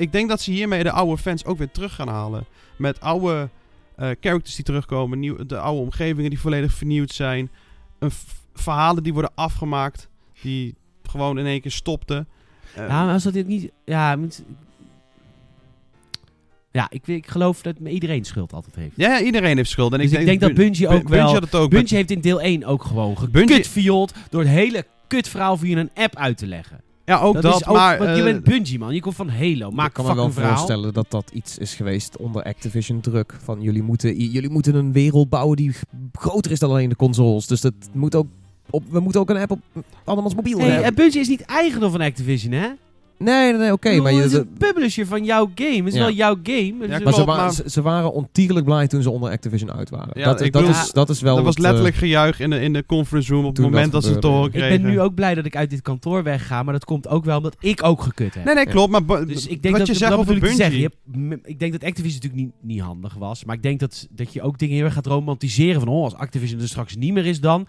ik 0.00 0.12
denk 0.12 0.28
dat 0.28 0.40
ze 0.40 0.50
hiermee 0.50 0.82
de 0.82 0.90
oude 0.92 1.18
fans 1.22 1.44
ook 1.44 1.58
weer 1.58 1.70
terug 1.70 1.94
gaan 1.94 2.08
halen. 2.08 2.44
Met 2.76 3.00
oude 3.00 3.48
eh, 3.96 4.08
characters 4.20 4.54
die 4.54 4.64
terugkomen. 4.64 5.18
Nieuw, 5.18 5.46
de 5.46 5.58
oude 5.58 5.80
omgevingen 5.80 6.30
die 6.30 6.40
volledig 6.40 6.72
vernieuwd 6.72 7.10
zijn. 7.12 7.50
Een 7.98 8.10
verhalen 8.54 9.02
die 9.02 9.12
worden 9.12 9.30
afgemaakt. 9.34 10.08
Die 10.42 10.74
gewoon 11.02 11.38
in 11.38 11.46
één 11.46 11.60
keer 11.60 11.70
stopten. 11.70 12.28
Eh, 12.74 12.86
ja, 12.88 13.04
maar 13.04 13.12
als 13.14 13.22
dat 13.22 13.32
dit 13.32 13.46
niet... 13.46 13.70
Ja, 13.84 14.16
moet- 14.16 14.42
ja 16.70 16.86
ik, 16.90 17.06
ik 17.06 17.26
geloof 17.26 17.62
dat 17.62 17.76
iedereen 17.84 18.24
schuld 18.24 18.52
altijd 18.52 18.74
heeft. 18.74 18.92
ja, 18.96 19.08
ja, 19.18 19.24
iedereen 19.24 19.56
heeft 19.56 19.70
schuld. 19.70 19.92
En 19.92 19.98
dus 19.98 20.12
ik 20.12 20.24
denk 20.24 20.40
dat 20.40 20.54
Bun- 20.54 20.64
Bungie 20.64 20.88
Bun- 20.88 20.96
ook 20.96 21.08
wel... 21.08 21.32
had 21.32 21.42
het 21.42 21.54
ook. 21.54 21.70
Bungie 21.70 21.96
heeft 21.96 22.10
in 22.10 22.20
deel 22.20 22.40
1 22.40 22.64
ook 22.64 22.84
gewoon 22.84 23.16
Bungie- 23.30 23.48
gekutvield 23.54 24.12
door 24.30 24.40
het 24.40 24.50
hele 24.50 24.86
kutverhaal 25.06 25.56
via 25.56 25.78
een 25.78 25.90
app 25.94 26.16
uit 26.16 26.38
te 26.38 26.46
leggen. 26.46 26.80
Ja, 27.10 27.20
ook 27.20 27.42
dat. 27.42 27.66
ook, 27.66 27.74
maar 27.74 27.98
want 27.98 28.10
je 28.10 28.16
eh, 28.16 28.24
bent 28.24 28.44
Bungie, 28.44 28.78
man. 28.78 28.94
Je 28.94 29.00
komt 29.00 29.14
van 29.14 29.28
Halo. 29.28 29.70
Maak 29.70 29.88
ik 29.88 29.92
kan 29.92 30.06
me 30.06 30.14
wel 30.14 30.32
verhaal. 30.32 30.56
voorstellen 30.56 30.92
dat 30.92 31.06
dat 31.08 31.30
iets 31.32 31.58
is 31.58 31.74
geweest 31.74 32.16
onder 32.16 32.42
Activision 32.42 33.00
druk. 33.00 33.34
Van 33.42 33.60
jullie 33.62 33.82
moeten, 33.82 34.16
jullie 34.30 34.50
moeten 34.50 34.74
een 34.74 34.92
wereld 34.92 35.28
bouwen 35.28 35.56
die 35.56 35.74
groter 36.12 36.50
is 36.50 36.58
dan 36.58 36.70
alleen 36.70 36.88
de 36.88 36.96
consoles. 36.96 37.46
Dus 37.46 37.60
dat 37.60 37.74
moet 37.92 38.14
ook 38.14 38.26
op, 38.70 38.82
we 38.90 39.00
moeten 39.00 39.20
ook 39.20 39.30
een 39.30 39.36
app 39.36 39.50
op 39.50 39.60
andermans 40.04 40.34
mobiel 40.34 40.58
Hey, 40.58 40.68
hebben. 40.68 40.86
en 40.86 40.94
Bungie 40.94 41.20
is 41.20 41.28
niet 41.28 41.40
eigendom 41.40 41.90
van 41.90 42.00
Activision, 42.00 42.52
hè? 42.52 42.68
Nee, 43.24 43.50
nee, 43.50 43.60
nee, 43.60 43.72
oké. 43.72 44.00
Maar 44.00 44.12
je, 44.12 44.20
het 44.20 44.32
is 44.32 44.38
een 44.38 44.48
publisher 44.58 45.06
van 45.06 45.24
jouw 45.24 45.50
game. 45.54 45.76
Het 45.76 45.86
is 45.86 45.94
Ja. 45.94 46.00
wel 46.00 46.10
jouw 46.12 46.34
game. 46.42 46.74
Dus 46.78 46.88
Ja, 46.88 46.88
maar 46.88 46.96
ze, 46.98 47.02
klopt, 47.02 47.16
wa- 47.24 47.36
maar- 47.36 47.52
ze, 47.52 47.62
ze 47.66 47.82
waren 47.82 48.12
ontiegelijk 48.12 48.64
blij 48.66 48.86
toen 48.86 49.02
ze 49.02 49.10
onder 49.10 49.30
Activision 49.30 49.72
uit 49.72 49.90
waren. 49.90 50.10
Ja, 50.14 50.24
dat, 50.24 50.40
ik 50.40 50.52
dat, 50.52 50.62
bedoel- 50.62 50.80
is, 50.82 50.90
dat 50.92 51.08
is 51.10 51.20
wel. 51.20 51.34
dat 51.34 51.44
was 51.44 51.54
het, 51.54 51.64
eh, 51.64 51.70
letterlijk 51.70 51.96
gejuich 51.96 52.40
in 52.40 52.50
de, 52.50 52.60
in 52.60 52.72
de 52.72 52.86
conference 52.86 53.32
room 53.32 53.44
op 53.44 53.56
het 53.56 53.64
moment 53.64 53.92
dat, 53.92 53.92
dat 53.92 54.04
ze 54.04 54.16
het 54.16 54.24
horen 54.24 54.44
gebeurde. 54.44 54.58
ik 54.58 54.64
kregen. 54.64 54.82
ben 54.82 54.90
nu 54.92 55.00
ook 55.00 55.14
blij 55.14 55.34
dat 55.34 55.44
ik 55.44 55.56
uit 55.56 55.70
dit 55.70 55.82
kantoor 55.82 56.22
wegga. 56.22 56.62
Maar 56.62 56.72
dat 56.72 56.84
komt 56.84 57.08
ook 57.08 57.24
wel 57.24 57.36
omdat 57.36 57.56
ik 57.60 57.82
ook 57.82 58.02
gekut 58.02 58.34
heb. 58.34 58.44
Nee, 58.44 58.54
nee, 58.54 58.66
klopt. 58.66 58.90
Maar 59.06 59.26
Dus 59.26 59.46
ik 59.46 59.62
denk 59.62 59.76
wat 59.76 59.86
dat, 59.86 59.96
je 59.96 60.02
zegt 60.04 60.12
over 60.12 60.38
Bungie... 60.38 60.56
zeggen. 60.56 60.76
Je 60.80 60.90
hebt 61.22 61.46
ik 61.46 61.58
denk 61.58 61.72
dat 61.72 61.84
Activision 61.84 62.20
natuurlijk 62.22 62.42
niet, 62.60 62.72
niet 62.76 62.80
handig 62.84 63.14
was. 63.14 63.44
Maar 63.44 63.56
ik 63.56 63.62
denk 63.62 63.80
dat, 63.80 64.06
dat 64.10 64.32
je 64.32 64.42
ook 64.42 64.58
dingen 64.58 64.74
heel 64.76 64.84
erg 64.84 64.94
gaat 64.94 65.06
romantiseren. 65.06 65.80
Van 65.80 65.88
oh, 65.88 66.04
als 66.04 66.14
Activision 66.14 66.60
er 66.60 66.68
straks 66.68 66.96
niet 66.96 67.12
meer 67.12 67.26
is 67.26 67.40
dan. 67.40 67.66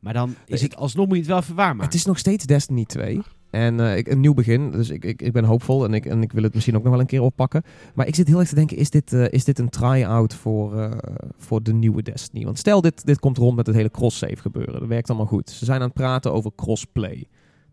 Maar 0.00 0.12
dan 0.12 0.34
is 0.46 0.62
Ik- 0.62 0.70
het 0.70 0.80
alsnog 0.80 1.06
moet 1.06 1.14
je 1.14 1.20
het 1.22 1.30
wel 1.30 1.40
even 1.40 1.54
waarmaken. 1.54 1.84
Het 1.84 1.94
is 1.94 2.04
nog 2.04 2.18
steeds 2.18 2.44
Destiny 2.44 2.84
2. 2.84 3.20
En 3.54 3.80
eh, 3.80 4.02
een 4.02 4.20
nieuw 4.20 4.34
begin. 4.34 4.70
Dus 4.70 4.90
ik, 4.90 5.04
ik, 5.04 5.22
ik 5.22 5.32
ben 5.32 5.44
hoopvol 5.44 5.84
en 5.84 5.94
ik, 5.94 6.06
en 6.06 6.22
ik 6.22 6.32
wil 6.32 6.42
het 6.42 6.54
misschien 6.54 6.76
ook 6.76 6.82
nog 6.82 6.92
wel 6.92 7.00
een 7.00 7.06
keer 7.06 7.22
oppakken. 7.22 7.62
Maar 7.94 8.06
ik 8.06 8.14
zit 8.14 8.26
heel 8.26 8.38
erg 8.38 8.48
te 8.48 8.54
denken, 8.54 8.76
is 8.76 8.90
dit, 8.90 9.12
eh, 9.12 9.32
is 9.32 9.44
dit 9.44 9.58
een 9.58 9.68
try-out 9.68 10.34
voor, 10.34 10.78
eh, 10.78 10.90
voor 11.38 11.62
de 11.62 11.72
nieuwe 11.72 12.02
Destiny? 12.02 12.44
Want 12.44 12.58
stel, 12.58 12.80
dit, 12.80 13.06
dit 13.06 13.18
komt 13.18 13.38
rond 13.38 13.56
met 13.56 13.66
het 13.66 13.76
hele 13.76 13.90
cross-save 13.90 14.36
gebeuren. 14.36 14.80
Dat 14.80 14.88
werkt 14.88 15.08
allemaal 15.08 15.26
goed. 15.26 15.50
Ze 15.50 15.64
zijn 15.64 15.80
aan 15.80 15.86
het 15.86 15.94
praten 15.94 16.32
over 16.32 16.50
crossplay. 16.56 17.24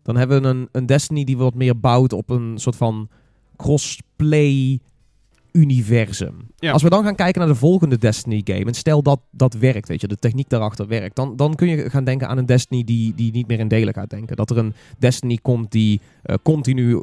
Dan 0.02 0.16
hebben 0.16 0.42
we 0.42 0.48
een, 0.48 0.68
een 0.72 0.86
Destiny 0.86 1.24
die 1.24 1.36
wat 1.36 1.54
meer 1.54 1.80
bouwt 1.80 2.12
op 2.12 2.30
een 2.30 2.58
soort 2.58 2.76
van 2.76 3.08
crossplay 3.56 4.80
universum. 5.52 6.34
Ja. 6.56 6.72
Als 6.72 6.82
we 6.82 6.90
dan 6.90 7.04
gaan 7.04 7.14
kijken 7.14 7.40
naar 7.40 7.50
de 7.50 7.54
volgende 7.58 7.98
Destiny 7.98 8.40
game 8.44 8.64
en 8.64 8.74
stel 8.74 9.02
dat 9.02 9.20
dat 9.30 9.54
werkt, 9.54 9.88
weet 9.88 10.00
je, 10.00 10.08
de 10.08 10.16
techniek 10.16 10.48
daarachter 10.48 10.86
werkt, 10.86 11.16
dan, 11.16 11.36
dan 11.36 11.54
kun 11.54 11.68
je 11.68 11.90
gaan 11.90 12.04
denken 12.04 12.28
aan 12.28 12.38
een 12.38 12.46
Destiny 12.46 12.84
die, 12.84 13.14
die 13.14 13.32
niet 13.32 13.46
meer 13.46 13.58
in 13.58 13.68
delen 13.68 13.94
gaat 13.94 14.10
denken. 14.10 14.36
Dat 14.36 14.50
er 14.50 14.58
een 14.58 14.74
Destiny 14.98 15.38
komt 15.42 15.70
die 15.72 16.00
eh, 16.22 16.34
continu 16.42 17.02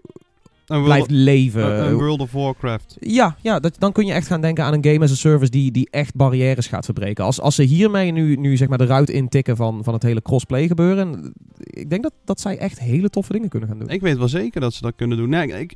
World, 0.65 0.83
blijft 0.85 1.11
leven. 1.11 1.65
een- 1.79 1.85
een 1.87 1.93
World 1.93 2.19
of 2.19 2.31
Warcraft. 2.31 2.97
Ja, 2.99 3.35
ja 3.41 3.59
dat, 3.59 3.75
dan 3.79 3.91
kun 3.91 4.05
je 4.05 4.13
echt 4.13 4.27
gaan 4.27 4.41
denken 4.41 4.63
aan 4.63 4.73
een 4.73 4.83
game 4.85 5.03
as 5.03 5.11
a 5.11 5.15
service 5.15 5.51
die, 5.51 5.71
die 5.71 5.87
echt 5.91 6.15
barrières 6.15 6.67
gaat 6.67 6.85
verbreken. 6.85 7.23
Als, 7.23 7.41
als 7.41 7.55
ze 7.55 7.63
hiermee 7.63 8.11
nu, 8.11 8.35
nu 8.35 8.57
zeg 8.57 8.67
maar 8.67 8.77
de 8.77 8.85
ruit 8.85 9.09
intikken 9.09 9.55
van, 9.55 9.83
van 9.83 9.93
het 9.93 10.03
hele 10.03 10.21
crossplay 10.21 10.67
gebeuren, 10.67 11.33
ik 11.57 11.89
denk 11.89 12.03
dat, 12.03 12.13
dat 12.25 12.39
zij 12.39 12.57
echt 12.57 12.79
hele 12.79 13.09
toffe 13.09 13.31
dingen 13.33 13.49
kunnen 13.49 13.69
gaan 13.69 13.79
doen. 13.79 13.89
Ik 13.89 14.01
weet 14.01 14.17
wel 14.17 14.27
zeker 14.27 14.61
dat 14.61 14.73
ze 14.73 14.81
dat 14.81 14.93
kunnen 14.95 15.17
doen. 15.17 15.29
Nee, 15.29 15.47
ik, 15.47 15.73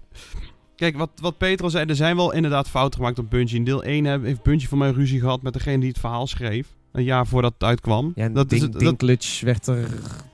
kijk, 0.84 0.98
wat, 0.98 1.10
wat 1.22 1.38
Peter 1.38 1.66
al 1.66 1.72
zei, 1.72 1.86
er 1.86 1.96
zijn 1.96 2.16
wel 2.16 2.34
inderdaad 2.34 2.70
fouten 2.70 3.00
gemaakt 3.00 3.20
op 3.20 3.30
Bungie. 3.30 3.56
In 3.56 3.64
deel 3.64 3.84
1 3.84 4.06
heb- 4.06 4.24
heeft 4.24 4.44
Bungie 4.44 4.68
voor 4.68 4.78
mij 4.78 4.92
ruzie 4.92 5.20
gehad 5.20 5.42
met 5.42 5.54
degene 5.54 5.80
die 5.80 5.90
het 5.90 6.00
verhaal 6.00 6.28
schreef. 6.28 6.68
Een 6.92 7.04
jaar 7.04 7.28
voordat 7.28 7.54
het 7.54 7.64
uitkwam. 7.64 8.12
Ja, 8.16 8.24
en 8.24 8.34
dat 8.34 8.50
Dink- 8.50 8.62
is 8.62 8.68
het, 8.68 8.72
dat, 8.80 8.82
Dinklage 9.00 9.46
werd 9.46 9.68
er 9.68 9.88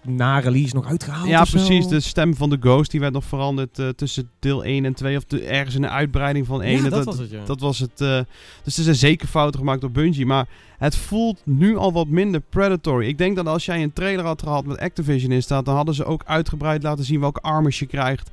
na 0.04 0.40
release 0.40 0.76
nog 0.76 0.86
uitgehaald 0.88 1.28
ja, 1.28 1.42
of 1.42 1.48
zo. 1.48 1.58
precies. 1.58 1.88
De 1.88 2.00
stem 2.00 2.36
van 2.36 2.50
de 2.50 2.58
Ghost 2.60 2.92
die 2.92 3.00
werd 3.00 3.14
nog 3.14 3.24
veranderd 3.24 3.80
eh, 3.80 3.88
tussen 3.88 4.30
deel 4.40 4.64
1 4.64 4.86
en 4.86 4.94
2. 4.94 5.18
Of 5.18 5.24
de- 5.26 5.44
ergens 5.44 5.76
in 5.76 5.82
de 5.82 5.90
uitbreiding 5.90 6.46
van 6.46 6.62
1. 6.62 6.84
Ja, 6.84 6.90
dat 6.90 7.06
was 7.06 7.18
het, 7.18 7.30
ja. 7.30 7.46
Dat 7.46 7.60
was 7.60 7.80
het. 7.80 8.02
eh, 8.02 8.20
dus 8.64 8.78
er 8.78 8.84
zijn 8.84 8.96
zeker 8.96 9.28
fouten 9.28 9.60
gemaakt 9.60 9.82
door 9.82 9.92
Bungie. 9.92 10.26
Maar 10.26 10.48
het 10.78 10.96
voelt 10.96 11.42
nu 11.46 11.76
al 11.78 11.92
wat 11.94 12.08
minder 12.08 12.42
predatory. 12.50 13.08
Ik 13.08 13.18
denk 13.18 13.36
dat 13.36 13.48
als 13.48 13.66
jij 13.66 13.84
een 13.84 13.94
trailer 13.94 14.26
had 14.26 14.42
gehad 14.42 14.66
met 14.66 14.78
Activision 14.80 15.32
in 15.32 15.42
staat, 15.44 15.66
dan 15.66 15.76
hadden 15.76 15.96
ze 15.96 16.06
ook 16.06 16.24
uitgebreid 16.26 16.84
laten 16.84 17.06
zien 17.06 17.20
welke 17.20 17.42
armors 17.42 17.80
je 17.80 17.86
krijgt. 17.86 18.30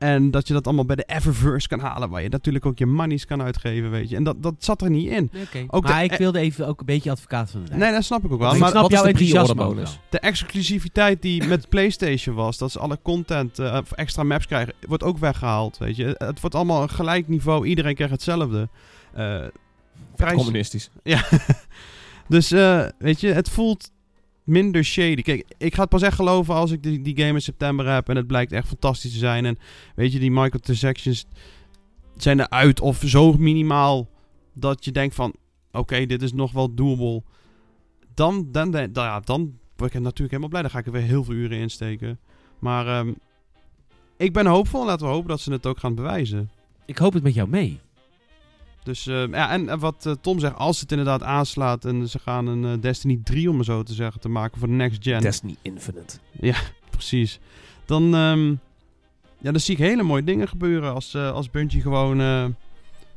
En 0.00 0.30
dat 0.30 0.46
je 0.46 0.52
dat 0.52 0.66
allemaal 0.66 0.84
bij 0.84 0.96
de 0.96 1.04
Eververse 1.06 1.68
kan 1.68 1.80
halen, 1.80 2.10
waar 2.10 2.22
je 2.22 2.28
natuurlijk 2.28 2.66
ook 2.66 2.78
je 2.78 2.86
monies 2.86 3.24
kan 3.26 3.42
uitgeven, 3.42 3.90
weet 3.90 4.08
je. 4.10 4.16
En 4.16 4.24
dat, 4.24 4.42
dat 4.42 4.54
zat 4.58 4.82
er 4.82 4.90
niet 4.90 5.10
in. 5.10 5.30
Oké. 5.42 5.64
Ook 5.66 5.82
Maar 5.82 5.98
de- 5.98 6.04
ik 6.04 6.18
wilde 6.18 6.38
even 6.38 6.66
ook 6.66 6.80
een 6.80 6.86
beetje 6.86 7.10
advocaat 7.10 7.50
van 7.50 7.64
de. 7.64 7.76
Nee, 7.76 7.92
dat 7.92 8.04
snap 8.04 8.24
ik 8.24 8.32
ook 8.32 8.38
wel. 8.38 8.52
ik 8.52 8.58
Maar 8.58 8.70
snap 8.70 8.82
wat 8.82 8.90
is 8.90 8.96
jouw 8.96 9.06
de 9.06 9.12
enthousiasme 9.12 9.84
de 10.10 10.18
exclusiviteit 10.18 11.22
die 11.22 11.46
met 11.46 11.68
PlayStation 11.68 12.34
was, 12.34 12.58
dat 12.58 12.70
ze 12.70 12.78
alle 12.78 12.98
content 13.02 13.58
eh, 13.58 13.78
of 13.82 13.92
extra 13.92 14.22
maps 14.22 14.46
krijgen, 14.46 14.74
wordt 14.86 15.02
ook 15.02 15.18
weggehaald, 15.18 15.78
weet 15.78 15.96
je. 15.96 16.14
Het 16.18 16.40
wordt 16.40 16.54
allemaal 16.56 16.82
een 16.82 16.90
gelijk 16.90 17.28
niveau, 17.28 17.66
iedereen 17.66 17.94
krijgt 17.94 18.12
hetzelfde. 18.12 18.68
Eh, 19.12 19.44
prijs- 20.16 20.36
Communistisch. 20.36 20.90
Dus 22.28 22.50
eh, 22.52 22.84
weet 22.98 23.20
je, 23.20 23.32
het 23.32 23.48
voelt 23.48 23.90
minder 24.50 24.84
shady. 24.84 25.22
Kijk, 25.22 25.52
ik 25.58 25.74
ga 25.74 25.80
het 25.80 25.90
pas 25.90 26.02
echt 26.02 26.14
geloven 26.14 26.54
als 26.54 26.70
ik 26.70 26.82
die, 26.82 27.02
die 27.02 27.16
game 27.16 27.32
in 27.32 27.42
september 27.42 27.92
heb 27.92 28.08
en 28.08 28.16
het 28.16 28.26
blijkt 28.26 28.52
echt 28.52 28.68
fantastisch 28.68 29.12
te 29.12 29.18
zijn. 29.18 29.44
En 29.44 29.58
weet 29.94 30.12
je, 30.12 30.18
die 30.18 30.30
microtransactions 30.30 31.26
zijn 32.16 32.40
eruit 32.40 32.80
of 32.80 33.02
zo 33.06 33.32
minimaal 33.32 34.08
dat 34.54 34.84
je 34.84 34.92
denkt 34.92 35.14
van, 35.14 35.34
oké, 35.72 36.06
dit 36.06 36.22
is 36.22 36.32
nog 36.32 36.52
wel 36.52 36.74
doable. 36.74 37.22
Dan, 38.14 38.48
dan, 38.52 38.90
ja, 38.92 39.20
dan 39.20 39.58
word 39.76 39.94
ik 39.94 40.00
natuurlijk 40.00 40.30
helemaal 40.30 40.48
blij. 40.48 40.62
Dan 40.62 40.70
ga 40.70 40.78
ik 40.78 40.86
er 40.86 40.92
weer 40.92 41.02
heel 41.02 41.24
veel 41.24 41.34
uren 41.34 41.58
in 41.58 41.70
steken. 41.70 42.18
Maar 42.58 42.86
ehm, 42.86 43.12
ik 44.16 44.32
ben 44.32 44.46
hoopvol. 44.46 44.84
Laten 44.84 45.06
we 45.06 45.12
hopen 45.12 45.28
dat 45.28 45.40
ze 45.40 45.52
het 45.52 45.66
ook 45.66 45.78
gaan 45.78 45.94
bewijzen. 45.94 46.50
Ik 46.86 46.98
hoop 46.98 47.12
het 47.12 47.22
met 47.22 47.34
jou 47.34 47.48
mee. 47.48 47.80
Dus 48.82 49.06
eh, 49.06 49.26
ja, 49.30 49.50
en, 49.50 49.78
wat 49.78 50.06
eh, 50.06 50.12
Tom 50.20 50.38
zegt, 50.38 50.56
als 50.56 50.80
het 50.80 50.90
inderdaad 50.90 51.22
aanslaat 51.22 51.84
en 51.84 52.08
ze 52.08 52.18
gaan 52.18 52.46
een 52.46 52.64
eh, 52.64 52.80
Destiny 52.80 53.20
3, 53.24 53.50
om 53.50 53.56
het 53.56 53.66
zo 53.66 53.82
te 53.82 53.94
zeggen, 53.94 54.20
te 54.20 54.28
maken 54.28 54.58
voor 54.58 54.68
de 54.68 54.74
next 54.74 55.02
gen. 55.02 55.20
Destiny 55.20 55.56
Infinite. 55.62 56.18
Precies. 56.90 57.38
Dan, 57.84 58.14
ehm, 58.14 58.48
ja, 59.38 59.50
dan 59.50 59.60
zie 59.60 59.74
ik 59.74 59.80
hele 59.80 60.02
mooie 60.02 60.24
dingen 60.24 60.48
gebeuren 60.48 60.94
als, 60.94 61.14
eh, 61.14 61.32
als 61.32 61.50
Bungie 61.50 61.80
gewoon 61.80 62.20
eh, 62.20 62.44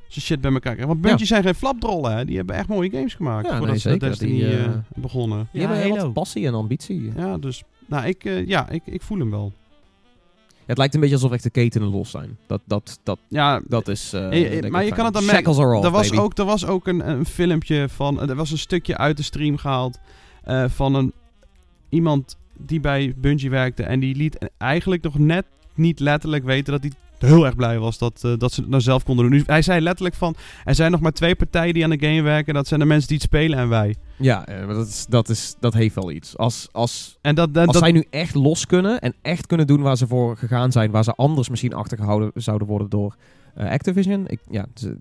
zijn 0.07 0.25
shit 0.25 0.41
bij 0.41 0.51
elkaar 0.51 0.73
krijgt. 0.73 0.91
Want 0.91 1.01
Bungie 1.01 1.25
zijn 1.25 1.43
geen 1.43 1.55
flapdrollen, 1.55 2.17
hè. 2.17 2.25
Die 2.25 2.37
hebben 2.37 2.55
echt 2.55 2.67
mooie 2.67 2.89
games 2.89 3.13
gemaakt 3.13 3.45
Ja, 3.47 3.57
voordat 3.57 3.83
nee, 3.83 3.93
ze. 3.93 3.97
Destiny 3.97 4.39
Die, 4.39 4.57
begonnen. 4.95 5.47
Die 5.51 5.61
Ja, 5.61 5.67
hebben 5.67 5.85
heel 5.85 5.97
wat 5.97 6.13
passie 6.13 6.47
en 6.47 6.53
ambitie. 6.53 7.11
Ja, 7.15 7.37
dus, 7.37 7.63
nou, 7.85 8.05
ik, 8.05 8.23
ja, 8.45 8.69
ik, 8.69 8.81
ik 8.85 9.01
voel 9.01 9.19
hem 9.19 9.29
wel. 9.29 9.53
Het 10.65 10.77
lijkt 10.77 10.93
een 10.93 10.99
beetje 10.99 11.15
alsof 11.15 11.31
echt 11.31 11.43
de 11.43 11.49
ketenen 11.49 11.87
los 11.87 12.09
zijn. 12.11 12.37
Dat, 12.47 12.61
dat, 12.65 12.99
dat, 13.03 13.19
Ja, 13.27 13.61
dat 13.67 13.87
is. 13.87 14.13
eh, 14.13 14.21
eh, 14.23 14.31
maar 14.71 14.81
je 14.81 14.87
fijn. 14.87 14.93
kan 14.97 15.05
het 15.05 15.13
dan 15.13 15.25
merken. 15.25 15.53
Are 15.57 15.75
off, 15.75 15.85
er 15.85 15.91
was, 15.91 16.09
baby. 16.09 16.21
ook, 16.21 16.37
er 16.37 16.45
was 16.45 16.65
ook 16.65 16.87
een, 16.87 17.09
een 17.09 17.25
filmpje 17.25 17.89
van. 17.89 18.29
Er 18.29 18.35
was 18.35 18.51
een 18.51 18.57
stukje 18.57 18.97
uit 18.97 19.17
de 19.17 19.23
stream 19.23 19.57
gehaald. 19.57 19.99
eh, 20.43 20.65
van 20.67 20.95
een, 20.95 21.13
iemand 21.89 22.37
die 22.57 22.79
bij 22.79 23.13
Bungie 23.17 23.49
werkte. 23.49 23.83
En 23.83 23.99
die 23.99 24.15
liet 24.15 24.37
eigenlijk 24.57 25.03
nog 25.03 25.17
net 25.17 25.45
niet 25.75 25.99
letterlijk 25.99 26.43
weten 26.43 26.73
dat 26.73 26.81
hij 26.81 26.91
heel 27.25 27.45
erg 27.45 27.55
blij 27.55 27.79
was 27.79 27.97
dat, 27.97 28.21
eh, 28.23 28.33
dat 28.37 28.51
ze 28.51 28.61
het 28.61 28.69
nou 28.69 28.81
zelf 28.81 29.03
konden 29.03 29.29
doen. 29.29 29.43
Hij 29.45 29.61
zei 29.61 29.81
letterlijk 29.81 30.15
van. 30.15 30.35
Er 30.63 30.75
zijn 30.75 30.91
nog 30.91 30.99
maar 30.99 31.11
twee 31.11 31.35
partijen 31.35 31.73
die 31.73 31.83
aan 31.83 31.89
de 31.89 32.07
game 32.07 32.21
werken. 32.21 32.53
Dat 32.53 32.67
zijn 32.67 32.79
de 32.79 32.85
mensen 32.85 33.07
die 33.07 33.17
het 33.17 33.25
spelen 33.25 33.57
en 33.59 33.69
wij. 33.69 33.95
Ja, 34.17 34.45
eh, 34.45 34.65
maar 34.65 34.75
dat, 34.75 34.87
is, 34.87 35.05
dat, 35.09 35.29
is, 35.29 35.55
dat 35.59 35.73
heeft 35.73 35.95
wel 35.95 36.11
iets. 36.11 36.37
Als, 36.37 36.67
als, 36.71 37.17
En 37.21 37.35
dat, 37.35 37.53
dat, 37.53 37.65
als 37.67 37.73
dat- 37.75 37.83
zij 37.83 37.91
nu 37.91 38.05
echt 38.09 38.35
los 38.35 38.65
kunnen 38.65 38.99
en 38.99 39.13
echt 39.21 39.47
kunnen 39.47 39.67
doen 39.67 39.81
waar 39.81 39.97
ze 39.97 40.07
voor 40.07 40.37
gegaan 40.37 40.71
zijn, 40.71 40.91
waar 40.91 41.03
ze 41.03 41.13
anders 41.15 41.49
misschien 41.49 41.73
achtergehouden 41.73 42.31
zouden 42.35 42.67
worden 42.67 42.89
door 42.89 43.15
eh, 43.55 43.69
Activision. 43.71 44.23
Ik, 44.27 44.39
ja, 44.49 44.65
ze- 44.75 44.97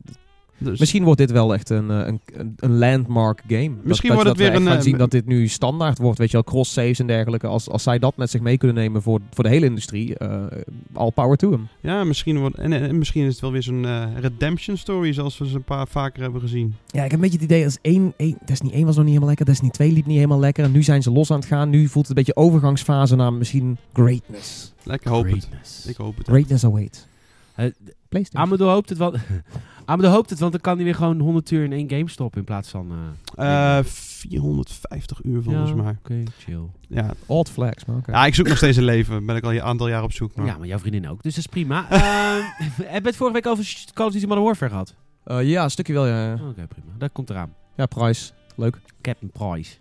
dus- 0.59 0.79
misschien 0.79 1.05
wordt 1.05 1.19
dit 1.19 1.31
wel 1.31 1.55
echt 1.55 1.71
een, 1.71 1.91
eh, 1.91 2.07
een, 2.07 2.21
een, 2.57 2.79
landmark 2.79 3.43
game. 3.47 3.71
Misschien 3.83 4.09
dat, 4.09 4.23
wordt 4.23 4.25
dat 4.25 4.27
het 4.27 4.37
weer 4.37 4.51
we 4.51 4.57
een, 4.57 4.67
gaan 4.67 4.77
eh, 4.77 4.83
zien 4.83 4.99
dat 4.99 5.11
dit 5.11 5.27
nu 5.27 5.49
standaard 5.49 5.99
wordt, 5.99 6.19
weet 6.19 6.31
je 6.31 6.33
wel, 6.33 6.45
cross 6.45 6.73
saves 6.73 6.99
en 6.99 7.07
dergelijke. 7.07 7.47
Als, 7.47 7.69
als 7.69 7.83
zij 7.83 7.99
dat 7.99 8.17
met 8.17 8.31
zich 8.31 8.41
mee 8.41 8.59
kunnen 8.59 8.77
nemen 8.77 9.03
voor, 9.03 9.21
voor 9.31 9.45
de 9.45 9.51
hele 9.51 9.67
industrie, 9.67 10.17
eh 10.17 10.45
all 10.93 11.11
power 11.11 11.37
to 11.37 11.51
them. 11.51 11.69
ja, 11.81 12.05
misschien, 12.05 12.39
wordt, 12.39 12.57
en, 12.57 12.73
en 12.73 12.99
misschien 12.99 13.25
is 13.25 13.33
het 13.33 13.41
wel 13.41 13.53
weer 13.53 13.63
zo'n 13.63 13.87
redemption 14.21 14.77
story. 14.77 15.13
Zoals 15.13 15.39
we 15.39 15.49
ze 15.49 15.57
een 15.57 15.63
paar 15.63 15.89
vaker 15.89 16.23
hebben 16.23 16.41
gezien. 16.41 16.75
Ja, 16.87 17.05
ik 17.05 17.11
heb 17.11 17.13
een 17.13 17.21
beetje 17.21 17.39
het 17.39 17.45
idee 17.45 17.65
als 17.65 17.79
één, 17.83 18.15
één 18.17 18.39
Destiny 18.45 18.73
1 18.73 18.85
was 18.85 18.95
nog 18.95 19.05
niet 19.05 19.15
helemaal 19.15 19.29
lekker, 19.29 19.47
Destiny 19.47 19.71
2 19.71 19.93
liep 19.93 20.07
niet 20.07 20.17
helemaal 20.17 20.41
lekker. 20.41 20.65
En 20.65 20.73
nu 20.73 20.83
zijn 20.83 21.03
ze 21.03 21.11
los 21.11 21.31
aan 21.31 21.39
het 21.39 21.49
gaan. 21.49 21.71
Nu 21.71 21.89
voelt 21.89 22.09
het 22.09 22.17
een 22.17 22.25
beetje 22.25 22.43
overgangsfase 22.43 23.17
naar 23.17 23.33
misschien 23.33 23.79
greatness. 23.93 24.73
Lekker 24.83 25.11
hoop 25.11 25.31
het. 25.31 25.85
Ik 25.89 25.97
hoop 25.97 26.17
het. 26.17 26.29
Greatness 26.29 26.65
awaits. 26.65 27.07
Eh, 27.55 27.67
PlayStation. 28.09 28.47
Amadou 28.47 28.71
hoopt 28.71 28.89
het, 28.89 28.99
want, 29.97 30.01
Amadou 30.01 30.15
hoopt 30.15 30.31
het, 30.31 30.39
want 30.39 30.53
dan 30.53 30.61
kan 30.61 30.75
hij 30.75 30.85
weer 30.85 30.95
gewoon 30.95 31.21
100 31.21 31.51
uur 31.51 31.65
in 31.65 31.73
één 31.73 31.91
game 31.91 32.09
stoppen 32.11 32.39
in 32.39 32.45
plaats 32.45 32.69
van... 32.69 32.93
eh, 33.37 33.79
Eh 33.79 33.85
450 33.85 35.23
uur 35.25 35.43
volgens 35.43 35.71
ja, 35.71 35.77
mij. 35.77 35.97
Oké, 35.99 36.23
chill. 36.39 36.63
Ja. 36.89 37.11
Odd 37.27 37.51
flags, 37.51 37.85
maar 37.85 37.97
oké. 37.97 38.11
ja, 38.11 38.27
ik 38.27 38.35
zoek 38.35 38.49
nog 38.49 38.57
steeds 38.57 38.77
een 38.77 38.85
leven. 38.85 39.27
Ben 39.27 39.37
ik 39.37 39.45
al 39.45 39.53
een 39.53 39.63
aantal 39.63 39.89
jaar 39.89 40.03
op 40.03 40.13
zoek. 40.13 40.35
Maar... 40.35 40.47
Ja, 40.47 40.57
maar 40.59 40.67
jouw 40.67 40.79
vriendin 40.79 41.09
ook, 41.09 41.23
dus 41.23 41.35
dat 41.35 41.45
is 41.45 41.51
prima. 41.51 41.87
Ehm, 41.91 42.43
heb 42.83 43.03
je 43.03 43.09
het 43.09 43.17
vorige 43.17 43.35
week 43.37 43.47
over 43.47 43.85
Call 43.93 44.07
of 44.07 44.13
Duty 44.13 44.27
Modern 44.27 44.45
Warfare 44.47 44.71
gehad? 44.71 44.95
Eh, 45.25 45.49
ja, 45.49 45.65
een 45.65 45.71
stukje 45.71 45.93
wel, 45.93 46.07
ja. 46.07 46.33
Oké, 46.33 46.67
prima. 46.67 46.93
Dat 46.99 47.13
komt 47.13 47.31
eraan. 47.31 47.55
Ja, 47.77 47.87
Price. 47.87 48.33
Leuk. 48.57 48.81
Captain 49.01 49.31
Price. 49.31 49.75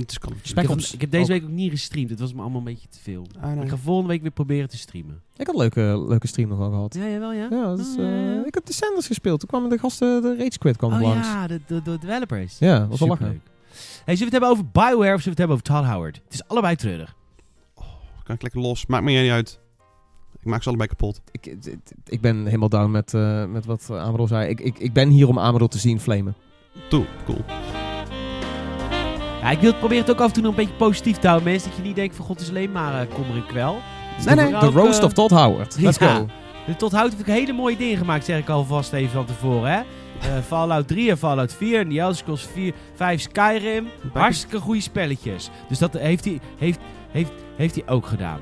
Het 0.00 0.10
is 0.10 0.18
Call 0.18 0.30
of 0.30 0.36
Duty. 0.36 0.48
Spec 0.48 0.62
Ik 0.62 0.68
heb, 0.68 0.78
Ops 0.78 0.92
ik 0.94 1.00
heb 1.00 1.10
deze 1.10 1.32
week 1.32 1.42
ook 1.42 1.48
niet 1.48 1.70
gestreamd. 1.70 2.10
Het 2.10 2.20
was 2.20 2.32
me 2.34 2.40
allemaal 2.40 2.58
een 2.58 2.64
beetje 2.64 2.88
te 2.88 2.98
veel. 3.02 3.26
Ah, 3.40 3.52
nee. 3.52 3.62
Ik 3.64 3.68
ga 3.70 3.76
volgende 3.76 4.08
week 4.08 4.22
weer 4.22 4.30
proberen 4.30 4.68
te 4.68 4.76
streamen. 4.76 5.22
Ik 5.36 5.46
had 5.46 5.54
een 5.54 5.60
leuke, 5.60 6.04
leuke 6.08 6.26
stream 6.26 6.48
nog 6.48 6.58
wel 6.58 6.70
gehad. 6.70 6.94
Ja, 6.94 7.08
jawel, 7.08 7.32
ja? 7.32 7.46
Ja, 7.50 7.72
Oh, 7.72 7.80
eh, 7.98 8.34
ja, 8.34 8.46
ik 8.46 8.54
heb 8.54 8.64
de 8.66 8.72
Sanders 8.72 9.06
gespeeld. 9.06 9.40
Toen 9.40 9.48
kwamen 9.48 9.68
de 9.70 9.78
gasten, 9.78 10.22
de 10.22 10.36
Rage 10.38 10.58
Quit 10.58 10.76
kwam 10.76 10.92
Oh 10.92 11.00
langs. 11.00 11.26
ja, 11.28 11.46
de, 11.46 11.60
de, 11.66 11.82
de 11.82 11.98
developers. 12.00 12.58
Ja, 12.58 12.78
dat 12.78 12.88
was 12.88 12.98
wel 12.98 13.08
lachen. 13.08 13.26
Hey, 14.04 14.16
zullen 14.16 14.18
we 14.18 14.24
het 14.24 14.32
hebben 14.32 14.48
over 14.50 14.64
Bioware 14.72 15.14
of 15.14 15.22
zullen 15.22 15.22
we 15.22 15.28
het 15.30 15.38
hebben 15.38 15.56
over 15.56 15.66
Todd 15.66 15.84
Howard? 15.86 16.20
Het 16.24 16.34
is 16.34 16.48
allebei 16.48 16.76
treurig. 16.76 17.14
Kan 18.24 18.34
ik 18.34 18.42
lekker 18.42 18.60
los. 18.60 18.86
Maakt 18.86 19.04
me 19.04 19.10
niet 19.10 19.30
uit. 19.30 19.60
Ik 20.40 20.44
maak 20.44 20.62
ze 20.62 20.68
allebei 20.68 20.88
kapot. 20.88 21.20
Ik, 21.30 21.46
ik- 21.46 21.76
ik 22.04 22.20
ben 22.20 22.44
helemaal 22.44 22.68
down 22.68 22.90
met, 22.90 23.14
eh, 23.14 23.44
met 23.46 23.64
wat 23.66 23.90
Amador 23.90 24.28
zei. 24.28 24.48
Ik, 24.48 24.60
ik, 24.60 24.78
ik 24.78 24.92
ben 24.92 25.08
hier 25.08 25.28
om 25.28 25.38
Amador 25.38 25.68
te 25.68 25.78
zien 25.78 26.00
flamen. 26.00 26.34
Toe, 26.88 27.04
cool. 27.24 27.44
Ja, 29.40 29.50
ik 29.50 29.60
wil 29.60 29.70
het 29.70 29.78
proberen 29.78 30.04
het 30.04 30.12
ook 30.12 30.20
af 30.20 30.26
en 30.26 30.32
toe 30.32 30.42
nog 30.42 30.50
een 30.50 30.64
beetje 30.64 30.74
positief 30.74 31.16
te 31.16 31.26
houden, 31.26 31.48
mensen. 31.48 31.68
Dat 31.68 31.78
je 31.78 31.84
niet 31.84 31.96
denkt 31.96 32.16
van 32.16 32.24
god, 32.24 32.40
is 32.40 32.48
alleen 32.48 32.72
maar 32.72 33.00
eh, 33.00 33.14
kommer 33.14 33.36
en 33.36 33.46
kwel. 33.46 33.80
Nee, 34.24 34.34
nee. 34.34 34.56
Ook, 34.56 34.72
Roast 34.72 34.98
eh, 34.98 35.04
of 35.04 35.12
Todd 35.12 35.30
Howard. 35.30 35.76
Let's 35.80 35.98
ja. 35.98 36.14
go. 36.14 36.26
De 36.66 36.76
Todd 36.76 36.92
Howard 36.92 37.12
heeft 37.12 37.28
ook 37.28 37.34
hele 37.34 37.52
mooie 37.52 37.76
dingen 37.76 37.96
gemaakt, 37.96 38.24
zeg 38.24 38.38
ik 38.38 38.48
alvast 38.48 38.92
even 38.92 39.10
van 39.10 39.24
tevoren. 39.24 39.70
Hè? 39.72 39.78
Eh, 39.78 40.42
Fallout 40.48 40.88
3 40.88 41.10
en 41.10 41.18
Fallout 41.18 41.54
4 41.54 41.80
en 41.80 41.88
The 41.88 41.98
Elder 41.98 42.16
Scrolls 42.16 42.46
4, 42.52 42.74
5 42.94 43.20
Skyrim. 43.20 43.88
Hartstikke 44.12 44.58
goede 44.58 44.80
spelletjes. 44.80 45.50
Dus 45.68 45.78
dat 45.78 45.92
heeft 45.92 46.24
hij, 46.24 46.40
heeft, 46.58 46.78
heeft, 47.10 47.30
heeft 47.56 47.74
hij 47.74 47.88
ook 47.88 48.06
gedaan. 48.06 48.40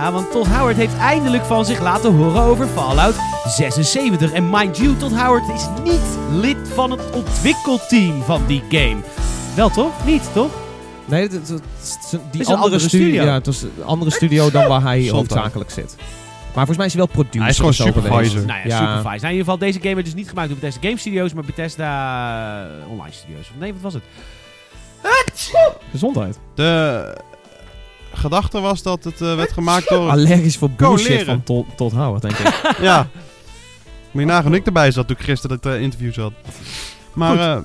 Ja, 0.00 0.12
want 0.12 0.30
Todd 0.30 0.46
Howard 0.48 0.76
heeft 0.76 0.96
eindelijk 0.96 1.44
van 1.44 1.64
zich 1.64 1.80
laten 1.80 2.14
horen 2.16 2.42
over 2.42 2.66
Fallout 2.66 3.14
76. 3.46 4.32
En 4.32 4.50
mind 4.50 4.76
you, 4.76 4.96
Todd 4.96 5.12
Howard 5.14 5.48
is 5.48 5.66
niet 5.84 6.18
lid 6.40 6.56
van 6.74 6.90
het 6.90 7.10
ontwikkelteam 7.10 8.22
van 8.22 8.42
die 8.46 8.62
game. 8.70 8.96
Wel 9.54 9.70
toch? 9.70 9.92
Niet, 10.06 10.22
toch? 10.32 10.50
Nee, 11.04 11.22
het, 11.22 11.32
het- 11.32 11.48
het- 11.48 11.62
het- 12.10 12.10
die 12.10 12.40
is 12.40 12.46
een 12.46 12.54
andere, 12.54 12.56
andere 12.56 12.78
studio. 12.88 13.06
studio. 13.06 13.24
Ja, 13.24 13.34
het 13.34 13.46
was 13.46 13.62
een 13.62 13.70
andere 13.84 14.10
studio 14.10 14.50
dan 14.50 14.68
waar 14.68 14.82
hij 14.82 15.08
hoofdzakelijk 15.12 15.70
zit. 15.70 15.96
Maar 15.98 16.66
volgens 16.66 16.76
mij 16.76 16.86
is 16.86 16.92
hij 16.92 17.02
wel 17.02 17.12
producer. 17.14 17.40
Hij 17.40 17.50
is 17.50 17.56
gewoon 17.56 17.74
supervisor. 17.74 18.44
Nou 18.46 18.58
ja, 18.58 18.66
Ja. 18.66 18.76
supervisor. 18.78 19.02
Nou, 19.02 19.14
in 19.26 19.30
ieder 19.30 19.44
geval, 19.44 19.58
deze 19.58 19.80
game 19.80 19.94
werd 19.94 20.06
dus 20.06 20.14
niet 20.14 20.28
gemaakt 20.28 20.48
door 20.48 20.58
Bethesda 20.58 20.80
Game 20.82 20.98
Studios, 20.98 21.32
maar 21.32 21.44
Bethesda 21.44 21.90
eh, 22.84 22.90
Online 22.90 23.12
Studios. 23.14 23.40
Of 23.50 23.54
Nee, 23.58 23.72
wat 23.72 23.82
was 23.82 23.94
het? 23.94 24.02
Gezondheid. 25.90 26.38
De 26.54 27.16
gedachte 28.12 28.60
was 28.60 28.82
dat 28.82 29.04
het 29.04 29.20
eh, 29.20 29.34
werd 29.34 29.52
gemaakt 29.52 29.88
door... 29.94 30.10
Allergisch 30.10 30.56
voor 30.56 30.70
bullshit 30.70 31.24
van 31.24 31.42
Todd, 31.42 31.76
Todd 31.76 31.92
Howard, 31.94 32.22
denk 32.22 32.38
ik. 32.38 32.76
ja. 32.80 33.08
Moet 34.10 34.22
je 34.22 34.28
nagaan 34.28 34.46
hoe 34.46 34.56
ik 34.56 34.66
erbij 34.66 34.90
zat 34.90 35.06
toen 35.06 35.16
ik 35.18 35.22
gisteren 35.24 35.56
het 35.56 35.66
eh, 35.66 35.80
interview 35.80 36.12
zat. 36.12 36.32
Maar 37.14 37.38
eh, 37.38 37.62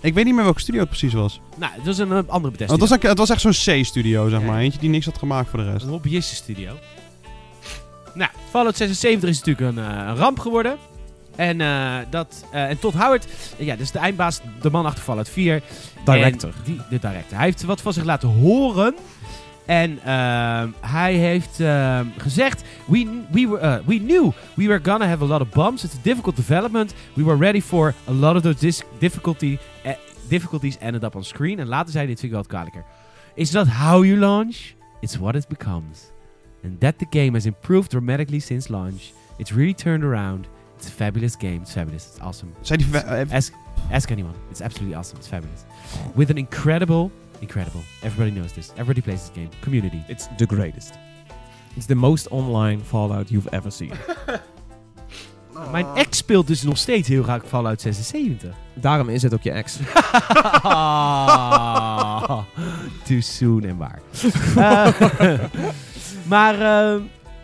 ik 0.00 0.14
weet 0.14 0.24
niet 0.24 0.34
meer 0.34 0.44
welke 0.44 0.60
studio 0.60 0.80
het 0.80 0.88
precies 0.88 1.12
was. 1.12 1.40
Nou, 1.56 1.72
het 1.76 1.86
was 1.86 1.98
een 1.98 2.12
andere 2.12 2.52
Bethesda. 2.52 2.66
Want 2.66 2.80
het, 2.80 2.80
was, 2.80 2.90
echt- 2.90 3.02
het 3.08 3.18
was 3.18 3.30
echt 3.30 3.40
zo'n 3.40 3.80
C-studio, 3.82 4.28
zeg 4.28 4.40
Ja. 4.40 4.46
maar. 4.46 4.58
Eentje 4.60 4.78
die 4.80 4.90
niks 4.90 5.04
had 5.04 5.18
gemaakt 5.18 5.50
voor 5.50 5.58
de 5.58 5.70
rest. 5.72 5.84
Een 5.84 5.90
hobbyistenstudio. 5.90 6.72
Nou, 8.14 8.30
Fallout 8.50 8.76
76 8.76 9.28
is 9.30 9.38
natuurlijk 9.42 9.76
een, 9.76 10.16
ramp 10.16 10.38
geworden. 10.38 10.76
En, 11.36 11.60
eh, 11.60 11.96
dat, 12.10 12.44
eh, 12.52 12.68
en 12.68 12.78
Todd 12.78 12.94
Howard, 12.96 13.26
ja, 13.56 13.76
dus 13.76 13.90
de 13.90 13.98
eindbaas, 13.98 14.40
de 14.60 14.70
man 14.70 14.86
achter 14.86 15.02
Fallout 15.04 15.28
4. 15.28 15.62
Director. 16.04 16.50
Die, 16.64 16.76
de 16.90 16.98
director. 16.98 17.36
Hij 17.36 17.44
heeft 17.46 17.62
wat 17.62 17.80
van 17.80 17.92
zich 17.92 18.04
laten 18.04 18.28
horen. 18.28 18.94
En 19.70 19.98
ehm, 20.04 20.68
hij 20.80 21.14
heeft 21.14 21.60
ehm, 21.60 22.06
gezegd: 22.18 22.62
we, 22.86 23.22
we, 23.30 23.48
were, 23.48 23.62
uh, 23.62 23.86
we 23.86 23.98
knew 23.98 24.32
we 24.54 24.66
were 24.66 24.80
gonna 24.82 25.06
have 25.06 25.24
a 25.24 25.26
lot 25.26 25.40
of 25.40 25.48
bumps. 25.48 25.84
It's 25.84 25.94
a 25.94 26.02
difficult 26.02 26.36
development. 26.36 26.94
We 27.14 27.24
were 27.24 27.38
ready 27.38 27.60
for 27.60 27.94
a 28.08 28.12
lot 28.12 28.34
of 28.36 28.42
those 28.42 28.82
difficulty, 28.98 29.58
eh, 29.82 29.92
difficulties 30.28 30.78
ended 30.78 31.04
up 31.04 31.14
on 31.16 31.24
screen. 31.24 31.58
En 31.58 31.66
later 31.66 31.90
zei 31.92 32.04
hij: 32.04 32.06
Dit 32.06 32.20
vind 32.20 32.32
ik 32.32 32.38
wel 32.38 32.46
kwalijker. 32.46 32.84
It's 33.34 33.50
not 33.50 33.68
how 33.68 34.04
you 34.04 34.18
launch, 34.18 34.56
it's 35.00 35.16
what 35.16 35.34
it 35.34 35.48
becomes. 35.48 36.10
And 36.64 36.80
that 36.80 36.98
the 36.98 37.06
game 37.10 37.32
has 37.32 37.44
improved 37.46 37.90
dramatically 37.90 38.38
since 38.40 38.72
launch. 38.72 39.02
It's 39.36 39.50
really 39.50 39.74
turned 39.74 40.04
around. 40.04 40.46
It's 40.76 40.86
a 40.88 40.90
fabulous 40.92 41.36
game. 41.36 41.58
It's 41.60 41.72
fabulous. 41.72 42.06
It's 42.06 42.20
awesome. 42.20 42.52
Zei 42.60 42.76
die... 42.76 42.98
eh, 42.98 43.34
Ask, 43.36 43.52
ask 43.90 44.10
anyone. 44.10 44.34
It's 44.50 44.60
absolutely 44.60 44.96
awesome. 44.96 45.18
It's 45.18 45.28
fabulous. 45.28 45.60
With 46.14 46.30
an 46.30 46.36
incredible 46.36 47.10
Incredible. 47.40 47.80
Everybody 48.02 48.30
knows 48.30 48.52
this. 48.52 48.70
Everybody 48.70 49.00
plays 49.00 49.20
this 49.20 49.30
game. 49.34 49.48
Community. 49.60 50.02
It's 50.08 50.28
the 50.36 50.46
greatest. 50.46 50.94
It's 51.76 51.86
the 51.86 51.94
most 51.94 52.26
online 52.30 52.80
Fallout 52.82 53.30
you've 53.30 53.48
ever 53.52 53.70
seen. 53.70 53.92
Oh. 55.56 55.70
Mijn 55.70 55.86
ex 55.94 56.18
speelt 56.18 56.46
dus 56.46 56.62
nog 56.62 56.78
steeds 56.78 57.08
heel 57.08 57.22
graag 57.22 57.42
Fallout 57.46 57.80
76. 57.80 58.50
Daarom 58.74 59.08
is 59.08 59.22
het 59.22 59.34
ook 59.34 59.42
je 59.42 59.50
ex. 59.50 59.76
Too 63.08 63.20
soon 63.20 63.64
en 63.64 63.76
waar. 63.76 64.00
Eh, 64.56 65.40
maar 66.28 66.54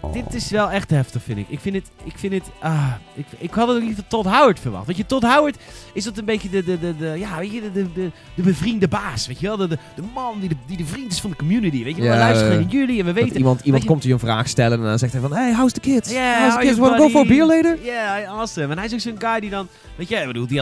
eh, 0.03 0.12
dit 0.12 0.34
is 0.34 0.51
wel 0.51 0.70
echt 0.70 0.90
heftig, 0.90 1.22
vind 1.22 1.38
ik. 1.38 1.47
Ik 1.49 1.61
vind 1.61 1.74
het... 1.74 1.90
Ik, 2.05 2.18
vind 2.18 2.32
het 2.32 2.42
ah, 2.61 2.92
ik, 3.14 3.26
ik 3.38 3.51
had 3.51 3.68
het 3.68 3.76
ook 3.76 3.82
niet 3.82 3.94
van 3.94 4.05
Todd 4.09 4.26
Howard 4.26 4.61
verwacht. 4.61 4.86
Weet 4.86 4.97
je, 4.97 5.07
Todd 5.07 5.22
Howard 5.24 5.57
is 5.92 6.05
dat 6.05 6.18
een 6.18 6.24
beetje 6.24 6.51
de, 6.51 6.64
de, 6.64 6.78
de, 6.78 6.97
de, 6.97 7.14
ja, 7.18 7.38
weet 7.38 7.53
je, 7.53 7.61
de, 7.61 7.72
de, 7.72 7.92
de, 7.92 8.11
de 8.34 8.42
bevriende 8.42 8.88
baas. 8.88 9.26
Weet 9.26 9.40
je 9.40 9.47
wel? 9.47 9.57
De, 9.57 9.68
de, 9.68 9.78
de 9.97 10.03
man 10.14 10.40
die 10.40 10.49
de, 10.49 10.57
die 10.66 10.76
de 10.76 10.84
vriend 10.84 11.12
is 11.12 11.20
van 11.20 11.30
de 11.30 11.36
community. 11.36 11.84
Weet 11.84 11.97
je? 11.97 12.03
Ja, 12.03 12.11
we 12.12 12.18
luisteren 12.18 12.61
naar 12.61 12.70
jullie 12.70 12.99
en 13.01 13.05
we 13.05 13.12
weten... 13.12 13.36
iemand 13.36 13.61
iemand 13.61 13.82
je- 13.82 13.88
komt 13.88 14.03
je 14.03 14.12
een 14.12 14.18
vraag 14.18 14.49
stellen 14.49 14.78
en 14.78 14.84
dan 14.84 14.99
zegt 14.99 15.12
hij 15.12 15.20
van... 15.20 15.32
Hey, 15.32 15.55
how's 15.55 15.72
the 15.72 15.80
kids? 15.80 16.11
Yeah, 16.11 16.38
how's 16.38 16.53
how 16.53 16.61
the 16.61 16.66
kids? 16.66 16.78
Wanna 16.78 16.97
go 16.97 17.09
for 17.09 17.20
a 17.20 17.26
beer 17.26 17.47
later? 17.47 17.78
Ja, 17.84 18.24
awesome. 18.24 18.70
En 18.70 18.76
hij 18.76 18.86
is 18.86 18.92
ook 18.92 19.01
zo'n 19.01 19.16
guy 19.18 19.40
die 19.40 19.51
dan... 19.51 19.68
Weet 19.97 20.09
je, 20.09 20.16
ik 20.16 20.26
bedoel, 20.26 20.47
die 20.47 20.61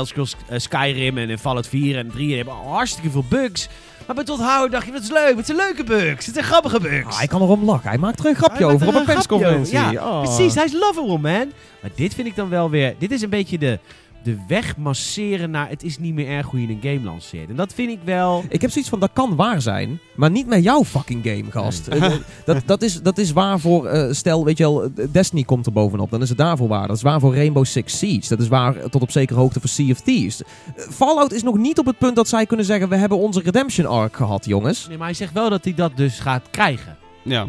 Skyrim 0.56 1.18
en, 1.18 1.30
en 1.30 1.38
Fallout 1.38 1.68
4 1.68 1.98
en 1.98 2.10
3 2.10 2.26
die 2.26 2.36
hebben 2.36 2.54
hartstikke 2.54 3.10
veel 3.10 3.24
bugs. 3.28 3.68
Maar 4.06 4.14
bij 4.14 4.24
Todd 4.24 4.40
Howard 4.40 4.72
dacht 4.72 4.86
je, 4.86 4.92
wat 4.92 5.02
is 5.02 5.10
leuk, 5.10 5.34
wat 5.34 5.46
zijn 5.46 5.58
leuke 5.58 5.84
bugs. 5.84 6.26
Het 6.26 6.34
zijn 6.34 6.46
grappige 6.46 6.80
bugs. 6.80 7.06
Ah, 7.06 7.18
hij 7.18 7.26
kan 7.26 7.42
erom 7.42 7.64
lachen. 7.64 7.88
Hij 7.88 7.98
maakt 7.98 8.18
er 8.18 8.26
een 8.26 8.34
grapje 8.34 8.64
over 8.64 8.80
er 8.82 8.88
op 8.88 8.94
een 8.94 9.04
persconferentie. 9.04 9.78
over, 9.78 9.90
Oh. 9.90 10.22
Precies, 10.22 10.54
hij 10.54 10.64
is 10.64 10.72
lovable, 10.72 11.18
man. 11.18 11.52
Maar 11.80 11.90
dit 11.94 12.14
vind 12.14 12.26
ik 12.26 12.36
dan 12.36 12.48
wel 12.48 12.70
weer... 12.70 12.94
Dit 12.98 13.10
is 13.10 13.22
een 13.22 13.30
beetje 13.30 13.58
de, 13.58 13.78
de 14.24 14.36
weg 14.48 14.76
masseren 14.76 15.50
naar... 15.50 15.68
Het 15.68 15.82
is 15.82 15.98
niet 15.98 16.14
meer 16.14 16.28
erg 16.28 16.46
hoe 16.46 16.60
je 16.60 16.68
een 16.68 16.78
game 16.82 17.00
lanceert. 17.00 17.48
En 17.48 17.56
dat 17.56 17.74
vind 17.74 17.90
ik 17.90 17.98
wel... 18.04 18.44
Ik 18.48 18.60
heb 18.60 18.70
zoiets 18.70 18.90
van, 18.90 19.00
dat 19.00 19.10
kan 19.12 19.36
waar 19.36 19.62
zijn, 19.62 20.00
maar 20.16 20.30
niet 20.30 20.46
met 20.46 20.62
jouw 20.62 20.84
fucking 20.84 21.24
game, 21.24 21.44
gast. 21.50 21.88
Eh, 21.88 22.12
dat, 22.44 22.62
dat, 22.66 22.82
is, 22.82 23.02
dat 23.02 23.18
is 23.18 23.32
waar 23.32 23.60
voor, 23.60 23.86
eh, 23.86 24.12
stel, 24.12 24.44
weet 24.44 24.58
je 24.58 24.64
wel, 24.64 24.82
eh, 24.82 24.90
Destiny 25.10 25.42
komt 25.42 25.66
er 25.66 25.72
bovenop, 25.72 26.10
dan 26.10 26.22
is 26.22 26.28
het 26.28 26.38
daarvoor 26.38 26.68
waar. 26.68 26.86
Dat 26.86 26.96
is 26.96 27.02
waar 27.02 27.20
voor 27.20 27.34
Rainbow 27.34 27.64
Six 27.64 27.98
Siege. 27.98 28.28
Dat 28.28 28.40
is 28.40 28.48
waar 28.48 28.90
tot 28.90 29.02
op 29.02 29.10
zekere 29.10 29.38
hoogte 29.38 29.60
voor 29.60 29.68
Sea 29.68 29.90
of 29.90 30.00
Thieves. 30.00 30.42
Fallout 30.76 31.32
is 31.32 31.42
nog 31.42 31.56
niet 31.56 31.78
op 31.78 31.86
het 31.86 31.98
punt 31.98 32.16
dat 32.16 32.28
zij 32.28 32.46
kunnen 32.46 32.66
zeggen, 32.66 32.88
we 32.88 32.96
hebben 32.96 33.18
onze 33.18 33.40
redemption 33.40 33.86
arc 33.86 34.16
gehad, 34.16 34.44
jongens. 34.44 34.88
Nee, 34.88 34.96
maar 34.96 35.06
hij 35.06 35.16
zegt 35.16 35.32
wel 35.32 35.50
dat 35.50 35.64
hij 35.64 35.74
dat 35.74 35.96
dus 35.96 36.18
gaat 36.18 36.50
krijgen. 36.50 36.96
Ja. 37.22 37.46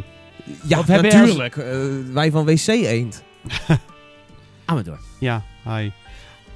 Ja, 0.67 0.79
Of 0.79 0.87
hebben 0.87 1.11
we 1.11 1.17
natuurlijk. 1.17 1.57
Eh, 1.57 1.77
wij 2.13 2.31
van 2.31 2.45
WC 2.45 2.67
Eend. 2.67 3.23
Aan 4.65 4.83
door. 4.83 4.99
Ja, 5.19 5.43
hi. 5.63 5.89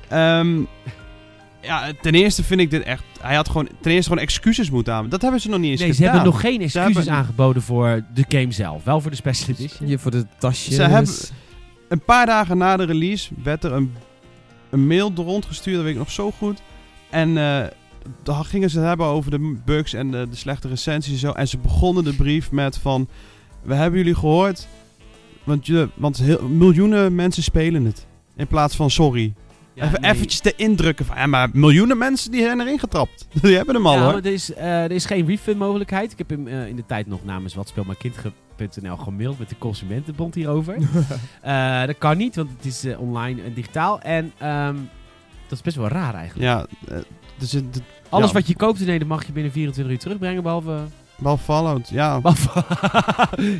Ehm, 0.09 0.59
ja, 1.61 1.91
ten 2.01 2.13
eerste 2.13 2.43
vind 2.43 2.61
ik 2.61 2.69
dit 2.71 2.83
echt... 2.83 3.03
Hij 3.21 3.35
had 3.35 3.47
gewoon 3.47 3.67
ten 3.81 3.91
eerste 3.91 4.09
gewoon 4.09 4.23
excuses 4.23 4.69
moeten 4.69 4.93
aan. 4.93 5.09
Dat 5.09 5.21
hebben 5.21 5.41
ze 5.41 5.49
nog 5.49 5.59
niet 5.59 5.71
eens 5.71 5.79
Nee, 5.79 5.89
ze 5.89 5.95
gedaan. 5.95 6.13
hebben 6.13 6.31
nog 6.31 6.41
geen 6.41 6.61
excuses 6.61 6.93
hebben- 6.95 7.13
aangeboden 7.13 7.61
voor 7.61 8.03
de 8.13 8.25
game 8.27 8.51
zelf. 8.51 8.83
Wel 8.83 9.01
voor 9.01 9.11
de 9.11 9.17
special 9.17 9.49
edition. 9.57 9.87
Je 9.89 9.99
voor 9.99 10.11
de 10.11 10.25
tasjes. 10.37 10.75
Ze 10.75 10.81
hebben- 10.83 11.13
Een 11.89 12.01
paar 12.03 12.25
dagen 12.25 12.57
na 12.57 12.77
de 12.77 12.83
release 12.85 13.29
werd 13.43 13.63
er 13.63 13.71
een, 13.71 13.93
een 14.69 14.87
mail 14.87 15.11
rondgestuurd, 15.15 15.75
dat 15.75 15.83
weet 15.85 15.93
ik 15.93 15.99
nog 15.99 16.11
zo 16.11 16.31
goed. 16.31 16.61
En 17.09 17.37
eh 17.37 17.63
dan 18.23 18.45
gingen 18.45 18.69
ze 18.69 18.77
het 18.79 18.87
hebben 18.87 19.05
over 19.05 19.31
de 19.31 19.57
bugs 19.65 19.93
en 19.93 20.11
de, 20.11 20.27
de 20.29 20.35
slechte 20.35 20.67
recensies 20.67 21.13
en 21.13 21.19
zo. 21.19 21.31
En 21.31 21.47
ze 21.47 21.57
begonnen 21.57 22.03
de 22.03 22.13
brief 22.13 22.51
met 22.51 22.77
van... 22.77 23.07
We 23.61 23.73
hebben 23.73 23.99
jullie 23.99 24.15
gehoord, 24.15 24.67
want, 25.43 25.65
je, 25.65 25.89
want 25.93 26.17
heel, 26.17 26.47
miljoenen 26.47 27.15
mensen 27.15 27.43
spelen 27.43 27.85
het. 27.85 28.05
In 28.35 28.47
plaats 28.47 28.75
van 28.75 28.89
sorry. 28.89 29.33
Ja, 29.79 29.85
Even 29.85 30.01
nee. 30.01 30.11
eventjes 30.11 30.39
te 30.39 30.53
indrukken 30.55 31.05
van... 31.05 31.15
Ja, 31.17 31.25
maar 31.25 31.49
miljoenen 31.53 31.97
mensen 31.97 32.31
die 32.31 32.41
zijn 32.43 32.59
erin 32.61 32.79
getrapt. 32.79 33.27
Die 33.41 33.55
hebben 33.55 33.75
hem 33.75 33.87
al 33.87 33.93
Ja, 33.93 34.01
hoor. 34.03 34.13
maar 34.13 34.23
er 34.25 34.33
is, 34.33 34.53
eh, 34.53 34.83
er 34.83 34.91
is 34.91 35.05
geen 35.05 35.25
refund 35.25 35.57
mogelijkheid. 35.57 36.11
Ik 36.11 36.17
heb 36.17 36.29
hem 36.29 36.47
eh, 36.47 36.67
in 36.67 36.75
de 36.75 36.85
tijd 36.85 37.07
nog 37.07 37.23
namens 37.23 37.53
watspeelmijnkind.nl 37.55 38.95
gemaild 38.97 39.39
met 39.39 39.49
de 39.49 39.55
Consumentenbond 39.57 40.35
hierover. 40.35 40.75
Eh, 41.41 41.85
dat 41.85 41.97
kan 41.97 42.17
niet, 42.17 42.35
want 42.35 42.49
het 42.57 42.65
is 42.65 42.85
online 42.97 43.41
en 43.43 43.53
digitaal. 43.53 44.01
En 44.01 44.31
ehm, 44.37 44.75
dat 45.47 45.57
is 45.57 45.61
best 45.61 45.75
wel 45.77 45.87
raar 45.87 46.13
eigenlijk. 46.13 46.49
Ja, 46.49 46.65
dus 47.37 47.55
Alles 48.09 48.31
wat 48.31 48.47
je 48.47 48.55
koopt, 48.55 48.85
nee, 48.85 48.99
dat 48.99 49.07
mag 49.07 49.25
je 49.25 49.31
binnen 49.31 49.51
24 49.51 49.93
uur 49.93 49.99
terugbrengen, 49.99 50.43
behalve... 50.43 50.77
behalve 51.17 51.43
Fallout. 51.43 51.89
Ja, 51.89 52.19
behalve 52.21 52.49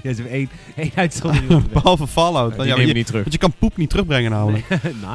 ja, 0.03 0.13
ze 0.13 0.22
hebben 0.22 0.30
één, 0.32 0.49
één 0.76 0.91
uitzondering. 0.95 1.72
behalve 1.72 2.07
Fallout. 2.07 2.55
Die 2.55 2.63
ja, 2.65 2.70
nemen 2.76 2.88
je- 2.88 2.93
niet 2.93 3.05
terug. 3.05 3.22
want 3.22 3.34
je 3.34 3.39
kan 3.39 3.53
poep 3.59 3.78
niet 3.78 3.89
terugbrengen 3.89 4.32
namelijk. 4.32 4.67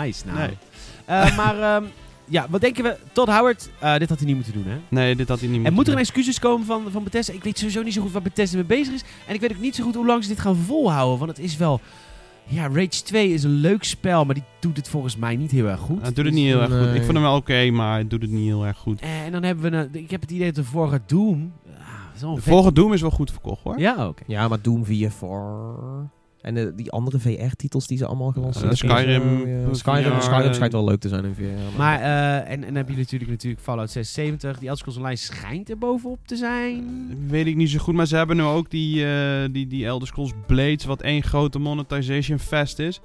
nice, 0.02 0.26
nou. 0.26 0.38
Nee. 0.38 0.56
Eh, 1.04 1.36
maar 1.36 1.60
ehm, 1.76 1.84
ja, 2.28 2.46
wat 2.50 2.60
denken 2.60 2.84
we? 2.84 2.96
Todd 3.12 3.28
Howard, 3.30 3.70
eh, 3.78 3.96
dit 3.96 4.08
had 4.08 4.18
hij 4.18 4.26
niet 4.26 4.36
moeten 4.36 4.52
doen, 4.54 4.64
hè? 4.66 4.76
Nee, 4.88 5.16
dit 5.16 5.28
had 5.28 5.38
hij 5.40 5.48
niet 5.48 5.56
En 5.56 5.62
moeten 5.62 5.74
moet 5.74 5.84
er 5.86 5.90
een 5.92 5.98
doen. 5.98 6.06
excuses 6.06 6.38
komen 6.38 6.66
van, 6.66 6.82
van 6.90 7.04
Bethesda? 7.04 7.32
Ik 7.32 7.44
weet 7.44 7.58
sowieso 7.58 7.82
niet 7.82 7.92
zo 7.92 8.02
goed 8.02 8.12
waar 8.12 8.22
Bethesda 8.22 8.56
mee 8.56 8.66
bezig 8.66 8.94
is. 8.94 9.04
En 9.26 9.34
ik 9.34 9.40
weet 9.40 9.52
ook 9.52 9.60
niet 9.60 9.74
zo 9.74 9.84
goed 9.84 9.94
hoe 9.94 10.06
lang 10.06 10.22
ze 10.22 10.28
dit 10.28 10.40
gaan 10.40 10.56
volhouden. 10.56 11.18
Want 11.18 11.30
het 11.30 11.46
is 11.46 11.56
wel... 11.56 11.80
Ja, 12.46 12.62
Rage 12.68 12.88
2 13.04 13.32
is 13.32 13.42
een 13.42 13.50
leuk 13.50 13.84
spel, 13.84 14.24
maar 14.24 14.34
die 14.34 14.44
doet 14.60 14.76
het 14.76 14.88
volgens 14.88 15.16
mij 15.16 15.36
niet 15.36 15.50
heel 15.50 15.66
erg 15.66 15.80
goed. 15.80 16.00
Hij 16.02 16.12
doet 16.12 16.24
het 16.24 16.34
niet 16.34 16.44
heel 16.46 16.60
erg 16.60 16.78
goed. 16.78 16.94
Ik 16.94 17.02
vond 17.02 17.12
hem 17.12 17.22
wel 17.22 17.36
oké, 17.36 17.70
maar 17.70 17.92
hij 17.92 18.06
doet 18.06 18.22
het 18.22 18.30
niet 18.30 18.44
heel 18.46 18.66
erg 18.66 18.76
goed. 18.78 19.00
Eh, 19.00 19.24
En 19.24 19.32
dan 19.32 19.42
hebben 19.42 19.70
we... 19.70 19.76
Een, 19.76 19.88
ik 20.02 20.10
heb 20.10 20.20
het 20.20 20.30
idee 20.30 20.46
dat 20.46 20.54
de 20.54 20.64
vorige 20.64 21.00
Doom... 21.06 21.52
ah, 21.78 22.34
De 22.34 22.34
vet- 22.34 22.42
vorige 22.52 22.72
Doom 22.72 22.92
is 22.92 23.00
wel 23.00 23.10
goed 23.10 23.30
verkocht 23.30 23.62
hoor. 23.62 23.78
Ja, 23.78 24.06
oké. 24.08 24.22
Ja, 24.26 24.48
maar 24.48 24.62
Doom 24.62 24.84
VR... 24.84 24.92
En 26.44 26.54
de, 26.54 26.74
die 26.74 26.90
andere 26.90 27.18
VR-titels 27.18 27.86
die 27.86 27.98
ze 27.98 28.06
allemaal 28.06 28.30
gelanceerd 28.30 28.76
Skyrim, 28.76 29.08
hebben. 29.08 29.38
Ja, 29.38 29.74
Skyrim, 29.74 30.12
VR, 30.12 30.22
Skyrim 30.22 30.46
eh, 30.48 30.52
schijnt 30.52 30.72
wel 30.72 30.84
leuk 30.84 31.00
te 31.00 31.08
zijn 31.08 31.24
in 31.24 31.34
VR. 31.34 31.76
Maar, 31.78 32.00
eh, 32.00 32.36
en, 32.36 32.46
en 32.46 32.60
dan 32.60 32.74
heb 32.74 32.88
je 32.88 32.96
natuurlijk, 32.96 33.30
natuurlijk 33.30 33.62
Fallout 33.62 33.90
76. 33.90 34.58
Die 34.58 34.68
Elder 34.68 34.76
Scrolls 34.78 34.96
Online 34.98 35.16
schijnt 35.16 35.70
er 35.70 35.78
bovenop 35.78 36.18
te 36.26 36.36
zijn. 36.36 36.84
Weet 37.28 37.46
ik 37.46 37.56
niet 37.56 37.70
zo 37.70 37.78
goed, 37.78 37.94
maar 37.94 38.06
ze 38.06 38.16
hebben 38.16 38.36
nu 38.36 38.42
ook 38.42 38.70
die, 38.70 39.06
eh, 39.06 39.48
die, 39.52 39.66
die 39.66 39.86
Elder 39.86 40.08
Scrolls 40.08 40.32
Blades, 40.46 40.84
wat 40.84 41.02
één 41.02 41.22
grote 41.22 41.58
monetization 41.58 42.38
fest 42.38 42.78
is. 42.78 43.00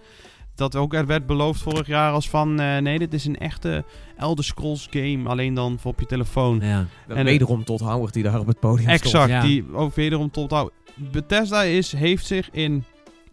Dat 0.55 0.75
ook 0.75 0.93
er 0.93 1.05
werd 1.05 1.25
beloofd 1.25 1.61
vorig 1.61 1.87
jaar 1.87 2.11
als 2.11 2.29
van, 2.29 2.59
eh, 2.59 2.77
nee, 2.77 2.99
dit 2.99 3.13
is 3.13 3.25
een 3.25 3.37
echte 3.37 3.83
Elder 4.17 4.43
Scrolls 4.43 4.87
game, 4.89 5.29
alleen 5.29 5.53
dan 5.53 5.77
voor 5.79 5.91
op 5.91 5.99
je 5.99 6.05
telefoon. 6.05 6.59
Ja. 6.63 6.85
en 7.07 7.25
wederom 7.25 7.63
tot 7.63 7.79
Howard 7.79 8.13
die 8.13 8.23
daar 8.23 8.39
op 8.39 8.47
het 8.47 8.59
podium 8.59 8.89
stond. 8.89 9.03
Exact, 9.03 9.29
Ja. 9.29 9.41
die 9.41 9.73
ook 9.73 9.95
wederom 9.95 10.31
tot 10.31 10.51
houden. 10.51 10.73
Bethesda 11.11 11.63
is, 11.63 11.91
heeft 11.91 12.25
zich 12.25 12.49
in 12.51 12.83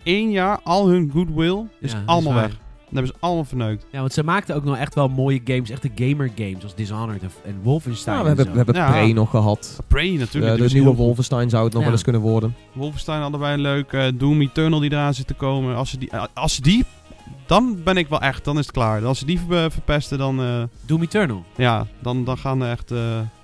één 0.06 0.30
jaar 0.30 0.58
al 0.64 0.88
hun 0.88 1.10
goodwill 1.12 1.64
is 1.80 1.90
Ja, 1.92 1.96
dat 1.98 2.02
is 2.02 2.06
allemaal 2.06 2.34
weg. 2.34 2.48
Dat 2.48 2.94
hebben 2.94 3.06
ze 3.06 3.26
allemaal 3.26 3.44
verneukt. 3.44 3.86
Ja, 3.92 4.00
want 4.00 4.12
ze 4.12 4.22
maakten 4.24 4.54
ook 4.54 4.64
nog 4.64 4.76
echt 4.76 4.94
wel 4.94 5.08
mooie 5.08 5.40
games. 5.44 5.70
Echte 5.70 5.90
gamer 5.94 6.30
games. 6.36 6.56
Zoals 6.58 6.74
Dishonored 6.74 7.22
en, 7.22 7.30
en 7.44 7.60
Wolfenstein. 7.62 8.16
Ja, 8.16 8.22
we 8.24 8.28
en 8.30 8.36
hebben, 8.36 8.52
we 8.54 8.62
hebben 8.62 8.74
Ja. 8.82 8.90
Prey 8.90 9.12
nog 9.12 9.30
gehad. 9.30 9.80
Prey 9.88 10.12
Eh, 10.12 10.18
natuurlijk. 10.18 10.56
die 10.58 10.68
de 10.68 10.74
nieuwe. 10.74 10.94
Wolfenstein 10.94 11.50
zou 11.50 11.64
het 11.64 11.72
nog 11.72 11.80
Ja. 11.82 11.86
wel 11.88 11.96
eens 11.96 12.04
kunnen 12.04 12.22
worden. 12.22 12.54
Wolfenstein 12.72 13.20
hadden 13.20 13.40
wij 13.40 13.56
leuk. 13.58 13.92
eh, 13.92 14.04
Doom 14.14 14.40
Eternal 14.40 14.80
die 14.80 14.92
eraan 14.92 15.14
zit 15.14 15.26
te 15.26 15.34
komen. 15.34 15.76
Als 15.76 15.90
ze 15.90 15.98
die, 15.98 16.10
eh, 16.10 16.24
als 16.34 16.54
ze 16.54 16.62
die 16.62 16.84
dan 17.46 17.78
ben 17.84 17.96
ik 17.96 18.08
wel 18.08 18.20
echt, 18.20 18.44
dan 18.44 18.58
is 18.58 18.66
het 18.66 18.74
klaar. 18.74 19.04
Als 19.04 19.18
ze 19.18 19.24
die 19.26 19.40
ver- 19.48 19.70
verpesten, 19.70 20.18
dan, 20.18 20.40
eh, 20.40 20.62
Doom 20.86 21.02
Eternal. 21.02 21.44
ja, 21.56 21.86
dan, 22.02 22.24
dan 22.24 22.38
gaan 22.38 22.62
er 22.62 22.70
echt, 22.70 22.90
eh, 22.90 22.98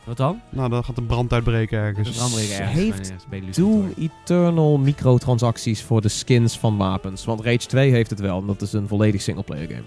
Wat 0.05 0.17
dan? 0.17 0.41
nou, 0.51 0.71
dan 0.71 0.85
gaat 0.85 0.97
de 0.97 1.03
brand 1.03 1.33
uitbreken 1.33 1.79
ergens. 1.79 2.21
Andere 2.21 2.55
ergens. 2.55 2.75
heeft 2.75 3.57
Doom. 3.57 3.93
Eternal 3.99 4.79
microtransacties 4.79 5.83
voor 5.83 6.01
de 6.01 6.09
skins 6.09 6.59
van 6.59 6.77
wapens. 6.77 7.25
Want 7.25 7.41
Rage 7.41 7.67
2 7.67 7.91
heeft 7.91 8.11
het 8.11 8.21
wel. 8.21 8.41
En 8.41 8.47
dat 8.47 8.63
is 8.63 8.73
een 8.73 8.89
volledig 8.89 9.23
singleplayer 9.23 9.69
game. 9.69 9.83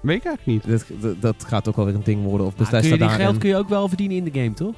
Weet 0.00 0.16
ik 0.16 0.24
eigenlijk 0.24 0.66
niet. 0.66 0.80
Dat, 0.80 1.00
dat, 1.00 1.20
dat 1.20 1.44
gaat 1.44 1.68
ook 1.68 1.76
wel 1.76 1.84
weer 1.84 1.94
een 1.94 2.04
ding 2.04 2.24
worden. 2.24 2.46
Of 2.46 2.56
Maar 2.56 2.80
kun 2.80 2.98
die 2.98 3.08
geld 3.08 3.38
kun 3.38 3.48
je 3.48 3.56
ook 3.56 3.68
wel 3.68 3.88
verdienen 3.88 4.16
in 4.16 4.24
de 4.24 4.40
game, 4.40 4.52
toch? 4.52 4.76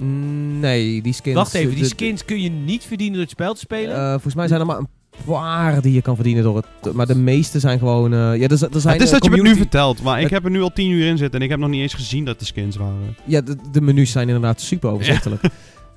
Nee, 0.61 1.03
die 1.03 1.12
skins... 1.12 1.37
Wacht 1.37 1.55
even, 1.55 1.74
die 1.74 1.84
skins 1.84 2.24
kun 2.24 2.41
je 2.41 2.51
niet 2.51 2.84
verdienen 2.84 3.14
door 3.14 3.22
het 3.22 3.32
spel 3.32 3.55
te 3.55 3.61
spelen? 3.61 3.97
Eh, 3.97 4.11
volgens 4.11 4.34
mij 4.34 4.49
zijn 4.49 4.61
er 4.61 4.66
maar 4.66 4.78
een 4.78 4.89
paar 5.25 5.81
die 5.83 5.93
je 5.93 6.03
kan 6.03 6.14
verdienen 6.14 6.43
door 6.43 6.57
het... 6.57 6.95
Maar 6.95 7.07
de 7.07 7.14
meeste 7.17 7.61
zijn 7.61 7.79
gewoon... 7.79 8.12
eh, 8.12 8.19
ja, 8.19 8.49
er, 8.49 8.51
er 8.51 8.81
zijn 8.81 8.95
het 8.95 9.03
is 9.03 9.07
eh, 9.07 9.12
dat 9.12 9.25
je 9.25 9.31
me 9.31 9.37
het 9.37 9.45
nu 9.45 9.57
vertelt, 9.57 10.03
maar 10.03 10.17
ik 10.17 10.23
Het- 10.23 10.33
heb 10.33 10.45
er 10.45 10.51
nu 10.51 10.62
al 10.62 10.73
tien 10.73 10.91
uur 10.91 11.07
in 11.07 11.19
zitten 11.19 11.39
en 11.39 11.45
ik 11.45 11.51
heb 11.51 11.61
nog 11.61 11.69
niet 11.69 11.81
eens 11.81 11.95
gezien 11.95 12.25
dat 12.25 12.39
de 12.39 12.45
skins 12.45 12.77
waren. 12.77 13.17
Ja, 13.25 13.41
de, 13.41 13.57
de 13.73 13.81
menus 13.81 14.11
zijn 14.11 14.27
inderdaad 14.27 14.61
super 14.61 14.91
overzichtelijk. 14.91 15.43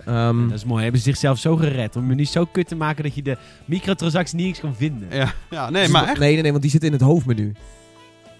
Ehm, 0.05 0.47
dat 0.47 0.57
is 0.57 0.65
mooi. 0.65 0.81
Hebben 0.83 1.01
ze 1.01 1.07
zichzelf 1.09 1.37
zo 1.39 1.55
gered 1.55 1.95
om 1.95 2.01
het 2.01 2.09
menu 2.09 2.25
zo 2.25 2.45
kut 2.45 2.67
te 2.67 2.75
maken 2.75 3.03
dat 3.03 3.15
je 3.15 3.21
de 3.21 3.37
microtransacties 3.65 4.33
niet 4.33 4.45
eens 4.47 4.59
kan 4.59 4.75
vinden. 4.75 5.07
Ja, 5.11 5.33
ja 5.49 5.69
nee, 5.69 5.83
dus 5.83 5.91
maar 5.91 6.07
echt. 6.07 6.19
Nee, 6.19 6.33
nee, 6.33 6.41
nee, 6.41 6.51
want 6.51 6.61
die 6.63 6.71
zitten 6.71 6.89
in 6.89 6.95
het 6.95 7.03
hoofdmenu. 7.05 7.53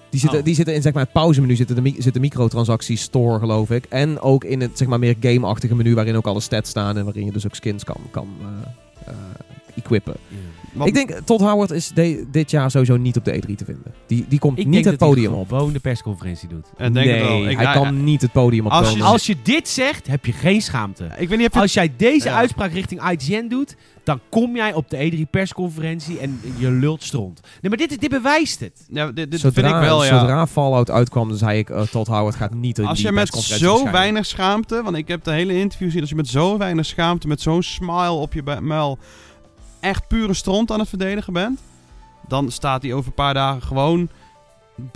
Die 0.10 0.20
zitten, 0.20 0.40
Oh. 0.40 0.46
die 0.46 0.56
zitten 0.56 0.74
in 0.76 0.82
zeg 0.82 0.94
maar, 0.94 1.04
het 1.04 1.12
pauzemenu 1.12 1.56
zitten 1.56 1.84
de, 1.84 1.94
zit 1.98 2.14
de 2.14 2.20
microtransacties 2.20 3.02
store, 3.02 3.40
geloof 3.40 3.72
ik. 3.72 3.86
En 3.90 4.20
ook 4.20 4.44
in 4.44 4.62
het 4.62 4.78
zeg 4.78 4.88
maar, 4.88 5.00
meer 5.00 5.16
game-achtige 5.20 5.76
menu 5.76 5.96
waarin 5.96 6.16
ook 6.16 6.26
alle 6.28 6.40
stats 6.40 6.70
staan 6.70 6.98
en 6.98 7.04
waarin 7.04 7.26
je 7.26 7.32
dus 7.32 7.46
ook 7.46 7.56
skins 7.56 7.84
kan, 7.84 7.98
kan 8.12 8.28
eh, 8.42 8.48
eh, 9.08 9.14
equippen. 9.76 10.16
Ja. 10.28 10.38
Wat- 10.74 10.88
Ik 10.88 10.94
denk, 10.94 11.12
Todd 11.26 11.42
Howard 11.42 11.72
is 11.72 11.88
de- 11.94 12.26
dit 12.32 12.52
jaar 12.52 12.72
sowieso 12.72 12.98
niet 12.98 13.18
op 13.18 13.26
de 13.26 13.34
E3 13.36 13.56
te 13.56 13.66
vinden. 13.66 13.94
Die, 14.08 14.26
die 14.30 14.40
komt 14.40 14.58
Ik 14.60 14.66
niet 14.66 14.74
denk 14.74 14.86
het 14.86 15.00
dat 15.00 15.08
hij 15.10 15.18
podium 15.18 15.34
op. 15.40 15.48
gewoon 15.48 15.74
de 15.74 15.80
persconferentie 15.80 16.48
doet. 16.50 16.68
En 16.78 16.94
denk 16.94 17.06
nee, 17.06 17.16
het 17.20 17.28
wel. 17.28 17.48
Ik, 17.50 17.56
hij 17.56 17.66
ja, 17.66 17.74
kan 17.74 18.04
niet 18.04 18.22
het 18.22 18.32
podium 18.32 18.68
Als 18.68 18.92
je-. 18.92 19.04
Als 19.04 19.26
je 19.26 19.36
dit 19.44 19.68
zegt, 19.68 20.08
heb 20.08 20.26
je 20.26 20.32
geen 20.32 20.62
schaamte. 20.62 21.04
ik 21.18 21.30
weet 21.30 21.38
niet 21.38 21.48
of 21.48 21.54
je 21.54 21.60
Als 21.60 21.74
jij 21.74 21.94
deze 21.98 22.28
Ja. 22.28 22.36
uitspraak 22.36 22.72
richting 22.72 23.10
IGN 23.12 23.48
doet, 23.48 23.76
dan 24.04 24.20
kom 24.30 24.56
jij 24.56 24.74
op 24.74 24.90
de 24.90 24.98
E3 25.12 25.30
persconferentie 25.30 26.20
en 26.20 26.42
je 26.58 26.72
lult 26.72 27.04
stront. 27.04 27.40
Nee, 27.62 27.70
maar 27.70 27.88
dit, 27.88 28.00
dit 28.02 28.10
bewijst 28.10 28.60
het. 28.60 28.86
Ja, 28.92 29.12
dit, 29.12 29.32
dit 29.32 29.40
zodra, 29.40 29.62
vind 29.62 29.76
ik 29.76 29.82
wel, 29.82 30.06
ja. 30.06 30.20
zodra 30.20 30.48
Fallout 30.48 30.90
uitkwam, 30.90 31.36
zei 31.36 31.58
ik, 31.60 31.70
eh, 31.70 31.82
Todd 31.82 32.08
Howard 32.08 32.36
gaat 32.36 32.54
niet 32.54 32.78
in 32.80 32.86
Als 32.86 33.02
je 33.02 33.12
met 33.12 33.34
zo 33.36 33.92
weinig 33.92 34.26
schaamte, 34.26 34.82
want 34.84 34.96
ik 34.98 35.08
heb 35.08 35.24
de 35.24 35.32
hele 35.32 35.54
interview 35.54 35.86
gezien, 35.88 36.02
als 36.02 36.10
je 36.10 36.16
met 36.16 36.28
zo 36.28 36.58
weinig 36.58 36.86
schaamte, 36.86 37.28
met 37.28 37.42
zo'n 37.42 37.64
smile 37.64 38.12
op 38.12 38.34
je 38.34 38.44
muil, 38.62 38.98
echt 39.80 40.08
pure 40.08 40.34
stront 40.34 40.72
aan 40.72 40.80
het 40.80 40.90
verdedigen 40.90 41.34
bent, 41.34 41.60
dan 42.28 42.52
staat 42.52 42.82
hij 42.82 42.94
over 42.94 43.08
een 43.08 43.14
paar 43.14 43.34
dagen 43.34 43.62
gewoon, 43.62 44.10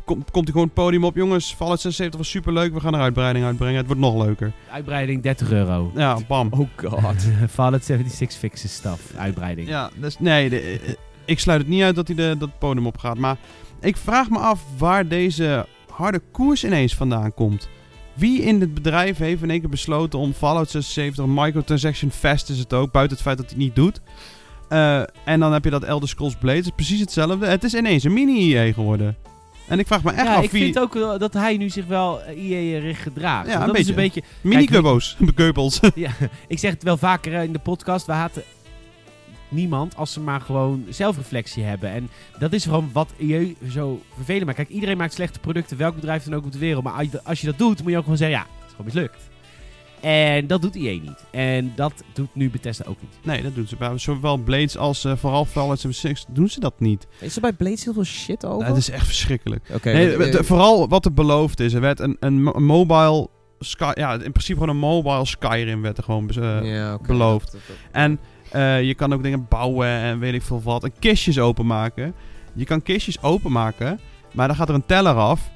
kom- 0.06 0.24
komt 0.32 0.44
hij 0.44 0.52
gewoon 0.52 0.66
het 0.66 0.74
podium 0.74 1.04
op, 1.04 1.16
jongens, 1.16 1.54
Fallout 1.54 1.80
76 1.82 2.20
was 2.20 2.30
superleuk, 2.30 2.74
we 2.74 2.80
gaan 2.80 2.94
er 2.94 3.02
uitbreiding 3.02 3.46
uitbrengen, 3.46 3.78
het 3.78 3.86
wordt 3.86 4.02
nog 4.02 4.24
leuker. 4.26 4.52
Uitbreiding 4.72 5.22
30 5.24 5.52
euro. 5.52 5.92
Ja, 5.96 6.18
bam. 6.28 6.48
Oh 6.52 6.70
god. 6.76 7.26
Fallout 7.50 7.86
76 7.86 8.40
fixes 8.40 8.74
stuff. 8.74 9.14
Uitbreiding. 9.16 9.68
Ja, 9.68 9.90
dus 9.96 10.20
nee, 10.20 10.50
de- 10.50 10.60
eh, 10.86 10.94
ik 11.26 11.40
sluit 11.40 11.60
het 11.60 11.70
niet 11.70 11.82
uit 11.84 11.96
dat 11.96 12.08
hij 12.08 12.16
de, 12.16 12.36
dat 12.40 12.60
podium 12.60 12.88
op 12.88 12.98
gaat, 12.98 13.18
maar 13.18 13.38
ik 13.80 13.98
vraag 13.98 14.30
me 14.30 14.38
af 14.38 14.62
waar 14.78 15.08
deze 15.08 15.66
harde 15.90 16.22
koers 16.32 16.64
ineens 16.64 16.96
vandaan 16.96 17.34
komt. 17.34 17.70
Wie 18.14 18.42
in 18.42 18.62
het 18.62 18.74
bedrijf 18.74 19.18
heeft 19.18 19.42
in 19.44 19.50
één 19.50 19.60
keer 19.60 19.70
besloten 19.70 20.20
om 20.20 20.34
Fallout 20.34 20.70
76, 20.70 21.26
microtransaction 21.26 22.12
fest 22.12 22.50
is 22.50 22.60
het 22.60 22.74
ook, 22.74 22.92
buiten 22.92 23.16
het 23.16 23.26
feit 23.26 23.38
dat 23.38 23.46
hij 23.50 23.56
het 23.56 23.66
niet 23.66 23.76
doet. 23.76 24.02
Eh, 24.74 25.02
en 25.24 25.40
dan 25.40 25.54
heb 25.54 25.64
je 25.64 25.70
dat 25.70 25.84
Elder 25.84 26.10
Scrolls 26.10 26.36
Blade, 26.36 26.58
het 26.58 26.66
is 26.66 26.72
precies 26.76 27.00
hetzelfde. 27.00 27.46
Het 27.46 27.64
is 27.64 27.74
ineens 27.74 28.04
een 28.04 28.14
mini-EA 28.14 28.74
geworden. 28.74 29.16
En 29.68 29.80
ik 29.80 29.88
vraag 29.88 30.04
me 30.04 30.12
echt 30.12 30.28
ja, 30.28 30.36
af 30.36 30.44
ik 30.44 30.52
wie... 30.52 30.64
vind 30.64 30.80
ook 30.80 31.20
dat 31.20 31.34
hij 31.34 31.58
nu 31.58 31.70
zich 31.70 31.86
wel 31.86 32.22
IE-richt 32.36 33.02
gedraagt. 33.02 33.48
Ja, 33.48 33.62
een 33.62 33.68
dat 33.68 33.78
is 33.78 33.88
een 33.88 33.96
beetje. 33.96 34.24
beetje... 34.42 34.68
Keupels. 35.34 35.80
Ja, 35.96 36.12
ik 36.48 36.60
zeg 36.60 36.72
het 36.72 36.84
wel 36.84 36.98
vaker 36.98 37.34
eh, 37.34 37.44
in 37.44 37.54
de 37.54 37.60
podcast. 37.60 38.06
We 38.06 38.12
haten 38.12 38.44
niemand 39.50 39.96
als 39.96 40.14
ze 40.14 40.20
maar 40.20 40.42
gewoon 40.42 40.86
zelfreflectie 40.90 41.64
hebben. 41.64 41.90
En 41.92 42.10
dat 42.40 42.54
is 42.54 42.64
gewoon 42.64 42.90
wat 42.94 43.10
IE 43.18 43.56
zo 43.72 44.02
vervelend 44.16 44.46
maakt. 44.46 44.58
Kijk, 44.58 44.70
iedereen 44.70 44.98
maakt 44.98 45.14
slechte 45.14 45.40
producten, 45.40 45.78
welk 45.78 45.96
bedrijf 45.96 46.24
dan 46.24 46.34
ook 46.36 46.46
op 46.46 46.52
de 46.52 46.58
wereld. 46.58 46.84
Maar 46.84 46.94
als 46.94 47.08
je- 47.12 47.24
als 47.24 47.42
je 47.42 47.48
dat 47.48 47.58
doet, 47.58 47.82
moet 47.82 47.92
je 47.92 47.98
ook 47.98 48.04
gewoon 48.04 48.18
zeggen, 48.18 48.38
ja, 48.38 48.44
het 48.44 48.66
is 48.70 48.70
gewoon 48.76 48.86
mislukt. 48.86 49.32
En 50.04 50.48
dat 50.48 50.62
doet 50.62 50.76
IE 50.76 51.02
niet. 51.02 51.26
En 51.32 51.72
dat 51.76 51.94
doet 52.14 52.36
nu 52.36 52.50
Bethesda 52.50 52.86
ook 52.88 52.98
niet. 53.02 53.18
nee, 53.24 53.42
dat 53.44 53.56
doen 53.56 53.68
ze 53.68 53.76
bij 53.76 53.98
zowel 53.98 54.38
Blades 54.38 54.78
als 54.78 55.06
eh, 55.06 55.16
vooral 55.16 55.46
Fallout 55.46 55.80
76 55.80 56.26
doen 56.36 56.48
ze 56.50 56.60
dat 56.60 56.80
niet. 56.80 57.08
Is 57.20 57.36
er 57.36 57.42
bij 57.42 57.54
Blades 57.54 57.84
heel 57.84 57.94
veel 57.94 58.04
shit 58.04 58.46
over? 58.46 58.68
Dat 58.68 58.78
is 58.78 58.90
echt 58.90 59.06
verschrikkelijk. 59.06 59.70
Oké. 59.74 59.92
Nee, 59.92 60.18
de- 60.18 60.44
vooral 60.44 60.88
wat 60.88 61.06
er 61.06 61.14
beloofd 61.14 61.60
is. 61.60 61.74
Er 61.74 61.82
werd 61.82 62.00
een, 62.00 62.18
een, 62.20 62.44
mo- 62.44 62.54
een 62.56 62.66
mobile... 62.66 63.28
Sky, 63.60 63.92
ja, 63.96 64.14
in 64.14 64.32
principe 64.32 64.60
gewoon 64.60 64.70
een 64.76 64.82
mobile 64.82 65.26
Skyrim 65.26 65.82
werd 65.82 65.98
er 65.98 66.04
gewoon 66.04 66.30
eh, 66.30 66.60
ja, 66.76 66.94
oké. 66.94 67.08
beloofd. 67.08 67.52
Dat- 67.52 67.62
dat- 67.68 67.76
En 67.92 68.20
eh, 68.52 68.84
je 68.84 68.94
kan 68.96 69.14
ook 69.14 69.24
dingen 69.24 69.46
bouwen 69.50 69.88
en 69.88 70.20
weet 70.20 70.34
ik 70.34 70.42
veel 70.42 70.62
wat. 70.64 70.84
En 70.84 70.94
kistjes 71.00 71.40
openmaken. 71.40 72.14
Je 72.54 72.66
kan 72.66 72.82
kistjes 72.82 73.22
openmaken, 73.22 74.00
maar 74.34 74.48
dan 74.48 74.56
gaat 74.56 74.70
er 74.70 74.76
een 74.76 74.86
teller 74.86 75.14
af 75.16 75.52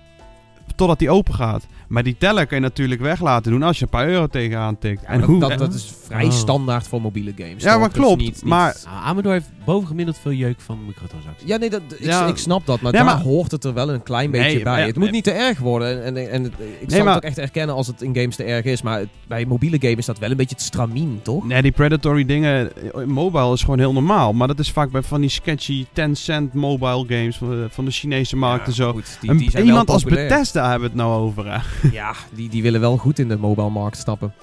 totdat 0.76 1.00
die 1.00 1.10
open 1.10 1.34
gaat. 1.34 1.68
Maar 1.88 2.04
die 2.04 2.16
teller 2.18 2.48
kan 2.48 2.58
je 2.58 2.64
natuurlijk 2.64 3.02
weg 3.02 3.22
laten 3.22 3.52
doen 3.52 3.64
als 3.64 3.78
je 3.78 3.84
een 3.84 3.90
paar 3.90 4.08
euro 4.08 4.28
tegenaan 4.28 4.78
tikt. 4.78 5.02
Ja, 5.02 5.08
en 5.08 5.20
dat, 5.20 5.30
hoe... 5.30 5.40
dat, 5.40 5.58
dat 5.58 5.74
is 5.74 5.94
vrij 6.06 6.26
Oh. 6.26 6.32
standaard 6.32 6.88
voor 6.88 7.02
mobiele 7.02 7.34
games. 7.38 7.64
Ja, 7.64 7.72
toch? 7.72 7.80
maar 7.80 7.90
klopt, 7.90 8.22
niet- 8.22 8.34
niet- 8.34 8.44
maar- 8.44 8.78
Nou, 8.86 8.98
Amador 9.06 9.32
heeft 9.32 9.50
bovengemiddeld 9.66 10.18
veel 10.22 10.32
jeuk 10.32 10.60
van 10.62 10.86
microtransacties. 10.86 11.48
Ja, 11.48 11.58
nee, 11.58 11.70
dat, 11.70 11.82
ik, 11.98 12.06
Ja. 12.06 12.26
ik 12.28 12.38
snap 12.38 12.66
dat, 12.66 12.82
maar 12.82 12.92
Ja, 12.94 12.98
daar 13.04 13.08
maar- 13.16 13.24
hoort 13.24 13.52
het 13.52 13.64
er 13.64 13.74
wel 13.74 13.90
een 13.94 14.04
klein 14.04 14.30
Nee, 14.32 14.42
beetje 14.44 14.64
bij. 14.64 14.80
ja, 14.80 14.86
het 14.86 14.96
moet 14.96 15.04
nee. 15.04 15.14
niet 15.14 15.24
te 15.24 15.32
erg 15.32 15.60
worden. 15.60 16.04
En, 16.04 16.18
en, 16.18 16.32
en 16.32 16.46
ik 16.80 16.92
zal 16.92 17.04
maar- 17.04 17.14
het 17.16 17.24
ook 17.24 17.30
echt 17.30 17.38
erkennen 17.38 17.76
als 17.76 17.88
het 17.88 18.02
in 18.02 18.16
games 18.16 18.36
te 18.36 18.44
erg 18.44 18.66
is. 18.66 18.82
Maar 18.82 19.00
het- 19.00 19.08
bij 19.28 19.46
mobiele 19.46 19.78
games 19.80 19.98
is 19.98 20.06
dat 20.06 20.20
wel 20.20 20.32
een 20.32 20.38
beetje 20.38 20.56
het 20.56 20.64
stramien, 20.66 21.20
toch? 21.24 21.46
Nee, 21.48 21.62
die 21.62 21.72
predatory 21.72 22.26
dingen, 22.26 22.72
eh, 22.94 23.04
mobile 23.06 23.54
is 23.54 23.62
gewoon 23.62 23.80
heel 23.80 23.94
normaal. 23.94 24.34
Maar 24.34 24.48
dat 24.48 24.60
is 24.60 24.72
vaak 24.72 24.92
bij 24.92 25.02
van 25.02 25.22
die 25.22 25.30
sketchy 25.30 25.86
10 25.94 26.16
cent 26.16 26.54
mobile 26.54 27.06
games 27.08 27.38
van 27.38 27.50
de, 27.50 27.68
van 27.70 27.86
de 27.86 27.92
Chinese 27.92 28.36
markt 28.36 28.60
Ja, 28.62 28.66
en 28.68 28.74
zo. 28.74 28.92
goed, 28.92 29.18
die, 29.22 29.52
zijn 29.52 29.66
iemand 29.66 29.86
wel 29.86 29.94
als 29.96 30.04
populair. 30.04 30.28
Bethesda 30.28 30.62
hebben 30.70 30.80
we 30.82 30.96
het 30.96 30.96
nou 30.96 31.22
over. 31.22 31.46
Ja, 31.92 32.14
die, 32.34 32.50
die 32.50 32.62
willen 32.62 32.80
wel 32.80 32.98
goed 32.98 33.20
in 33.20 33.28
de 33.28 33.38
mobile 33.38 33.70
markt 33.70 33.98
stappen. 33.98 34.34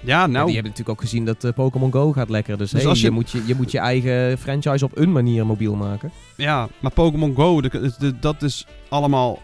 Ja, 0.00 0.20
Ja, 0.20 0.26
nou, 0.26 0.44
die 0.44 0.54
hebben 0.54 0.70
natuurlijk 0.72 0.88
ook 0.88 1.00
gezien 1.00 1.24
dat 1.24 1.44
eh, 1.44 1.52
Pokémon 1.52 1.92
Go 1.92 2.12
gaat 2.12 2.28
lekker. 2.28 2.58
Dus, 2.58 2.70
Dus 2.70 2.80
hey, 2.80 2.90
als 2.90 3.00
je... 3.00 3.06
je- 3.06 3.12
moet 3.12 3.30
je, 3.30 3.42
je 3.46 3.54
moet 3.54 3.70
je 3.70 3.78
eigen 3.78 4.38
franchise 4.38 4.84
op 4.84 4.96
een 4.96 5.12
manier 5.12 5.46
mobiel 5.46 5.74
maken. 5.74 6.10
ja, 6.36 6.68
maar 6.80 6.90
Pokémon 6.90 7.34
Go, 7.34 7.60
de- 7.60 7.92
de- 7.98 8.18
dat 8.18 8.42
is 8.42 8.66
allemaal, 8.88 9.38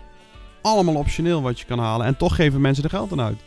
allemaal 0.63 0.95
optioneel 0.95 1.43
wat 1.43 1.61
je 1.61 1.67
kan 1.67 1.79
halen. 1.79 2.07
En 2.07 2.17
toch 2.17 2.35
geven 2.35 2.61
mensen 2.61 2.85
er 2.85 2.91
geld 2.91 3.13
aan 3.13 3.21
uit. 3.21 3.39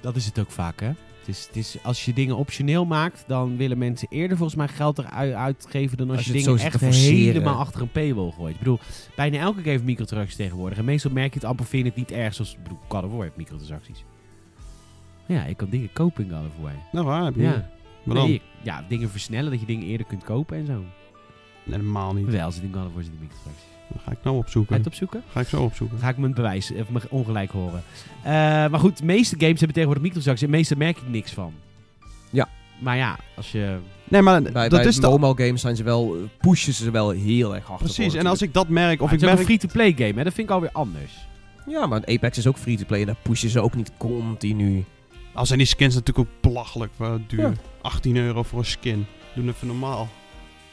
Dat 0.00 0.16
is 0.16 0.24
het 0.26 0.38
ook 0.38 0.50
vaak, 0.50 0.80
hè? 0.80 0.90
Het 1.26 1.34
is, 1.34 1.46
het 1.46 1.56
is, 1.56 1.76
als 1.82 2.04
je 2.04 2.12
dingen 2.12 2.36
optioneel 2.36 2.84
maakt, 2.84 3.24
dan 3.26 3.56
willen 3.56 3.78
mensen 3.78 4.08
eerder 4.10 4.36
volgens 4.36 4.58
mij 4.58 4.68
geld 4.68 4.98
eruit 4.98 5.34
uitgeven 5.34 5.96
dan 5.96 6.08
als, 6.08 6.16
Als 6.16 6.26
je, 6.26 6.32
dingen 6.32 6.58
zit 6.58 6.66
echt 6.66 6.80
helemaal 6.80 7.58
achter 7.58 7.80
een 7.80 7.90
paywall 7.90 8.30
gooit. 8.30 8.52
Ik 8.52 8.58
bedoel, 8.58 8.78
bijna 9.16 9.38
elke 9.38 9.58
game 9.58 9.70
heeft 9.70 9.84
microtransacties 9.84 10.36
tegenwoordig. 10.36 10.78
En 10.78 10.84
meestal 10.84 11.10
merk 11.10 11.32
je 11.34 11.38
het 11.38 11.48
amper, 11.48 11.66
vind 11.66 11.86
het 11.86 11.96
niet 11.96 12.10
erg. 12.10 12.34
Zoals, 12.34 12.52
ik 12.52 12.62
bedoel, 12.62 12.78
God 12.88 13.04
of 13.04 13.10
War 13.10 13.22
heeft 13.22 13.36
microtransacties. 13.36 14.04
Ja, 15.26 15.44
ik 15.44 15.56
kan 15.56 15.68
dingen 15.70 15.92
kopen 15.92 16.24
in 16.24 16.30
God 16.30 16.46
of 16.46 16.62
War. 16.62 16.72
Nou, 16.92 17.06
waar 17.06 17.24
heb 17.24 17.34
je 17.34 17.42
Ja. 17.42 17.70
Maar 18.02 18.16
dan? 18.16 18.26
Nee, 18.28 18.42
ja, 18.62 18.84
dingen 18.88 19.10
versnellen, 19.10 19.50
dat 19.50 19.60
je 19.60 19.66
dingen 19.66 19.86
eerder 19.86 20.06
kunt 20.06 20.24
kopen 20.24 20.56
en 20.56 20.66
zo. 20.66 20.72
Nee, 21.64 21.78
helemaal 21.78 22.14
niet. 22.14 22.26
Wel, 22.26 22.50
zit 22.50 22.62
in 22.62 22.72
God 22.72 22.86
of 22.86 22.94
War 22.94 23.02
zitten 23.02 23.20
microtransacties. 23.20 23.71
Ga 24.04 24.10
ik 24.10 24.18
nou 24.22 24.22
Ga 24.22 24.30
je 24.30 24.36
opzoeken. 24.38 24.76
het 24.76 24.86
opzoeken? 24.86 25.22
Ga 25.32 25.40
ik 25.40 25.48
zo 25.48 25.62
opzoeken. 25.62 25.98
Ga 25.98 26.08
ik 26.08 26.16
mijn 26.16 26.34
bewijs, 26.34 26.72
of 26.80 26.88
mijn 26.88 27.04
ongelijk 27.10 27.50
horen. 27.50 27.82
Eh, 28.22 28.32
maar 28.32 28.78
goed, 28.78 28.98
de 28.98 29.04
meeste 29.04 29.34
games 29.38 29.58
hebben 29.58 29.72
tegenwoordig 29.72 30.02
microtransacties. 30.02 30.46
En 30.46 30.50
de 30.52 30.56
meeste 30.56 30.76
merk 30.76 30.96
ik 30.96 31.08
niks 31.08 31.32
van. 31.32 31.52
Ja. 32.30 32.48
Maar 32.78 32.96
ja, 32.96 33.16
als 33.36 33.52
je... 33.52 33.76
Nee, 34.08 34.22
maar 34.22 34.42
Bij, 34.42 34.52
dat 34.68 34.70
bij 34.80 34.88
is 34.88 34.96
de... 34.96 35.08
mobile 35.18 35.46
games 35.46 35.60
zijn 35.60 35.76
ze 35.76 35.82
wel, 35.82 36.14
eh, 36.14 36.20
pushen 36.40 36.72
ze 36.72 36.90
wel 36.90 37.10
heel 37.10 37.54
erg 37.54 37.64
hard. 37.66 37.78
Precies, 37.78 38.04
ervoor 38.04 38.20
en 38.20 38.26
als 38.26 38.42
ik 38.42 38.54
dat 38.54 38.68
merk, 38.68 39.02
of 39.02 39.08
ik 39.12 39.16
is 39.16 39.22
ook 39.22 39.26
merk... 39.28 39.38
een 39.38 39.44
free-to-play 39.44 39.92
game, 39.92 40.18
hè? 40.18 40.24
Dat 40.24 40.32
vind 40.32 40.48
ik 40.48 40.54
alweer 40.54 40.72
anders. 40.72 41.12
Ja, 41.66 41.86
maar 41.86 41.98
Apex 42.06 42.38
is 42.38 42.46
ook 42.46 42.56
free-to-play 42.56 43.00
en 43.00 43.06
daar 43.06 43.16
pushen 43.22 43.50
ze 43.50 43.60
ook 43.60 43.74
niet 43.74 43.90
continu. 43.96 44.84
Al 45.32 45.46
zijn 45.46 45.58
die 45.58 45.68
skins 45.68 45.94
natuurlijk 45.94 46.28
ook 46.28 46.40
belachelijk 46.40 46.92
eh, 46.98 47.12
duur. 47.26 47.40
Ja. 47.40 47.52
18 47.82 48.16
euro 48.16 48.42
voor 48.42 48.58
een 48.58 48.64
skin. 48.64 49.06
Doen 49.34 49.48
even 49.48 49.66
normaal. 49.66 50.08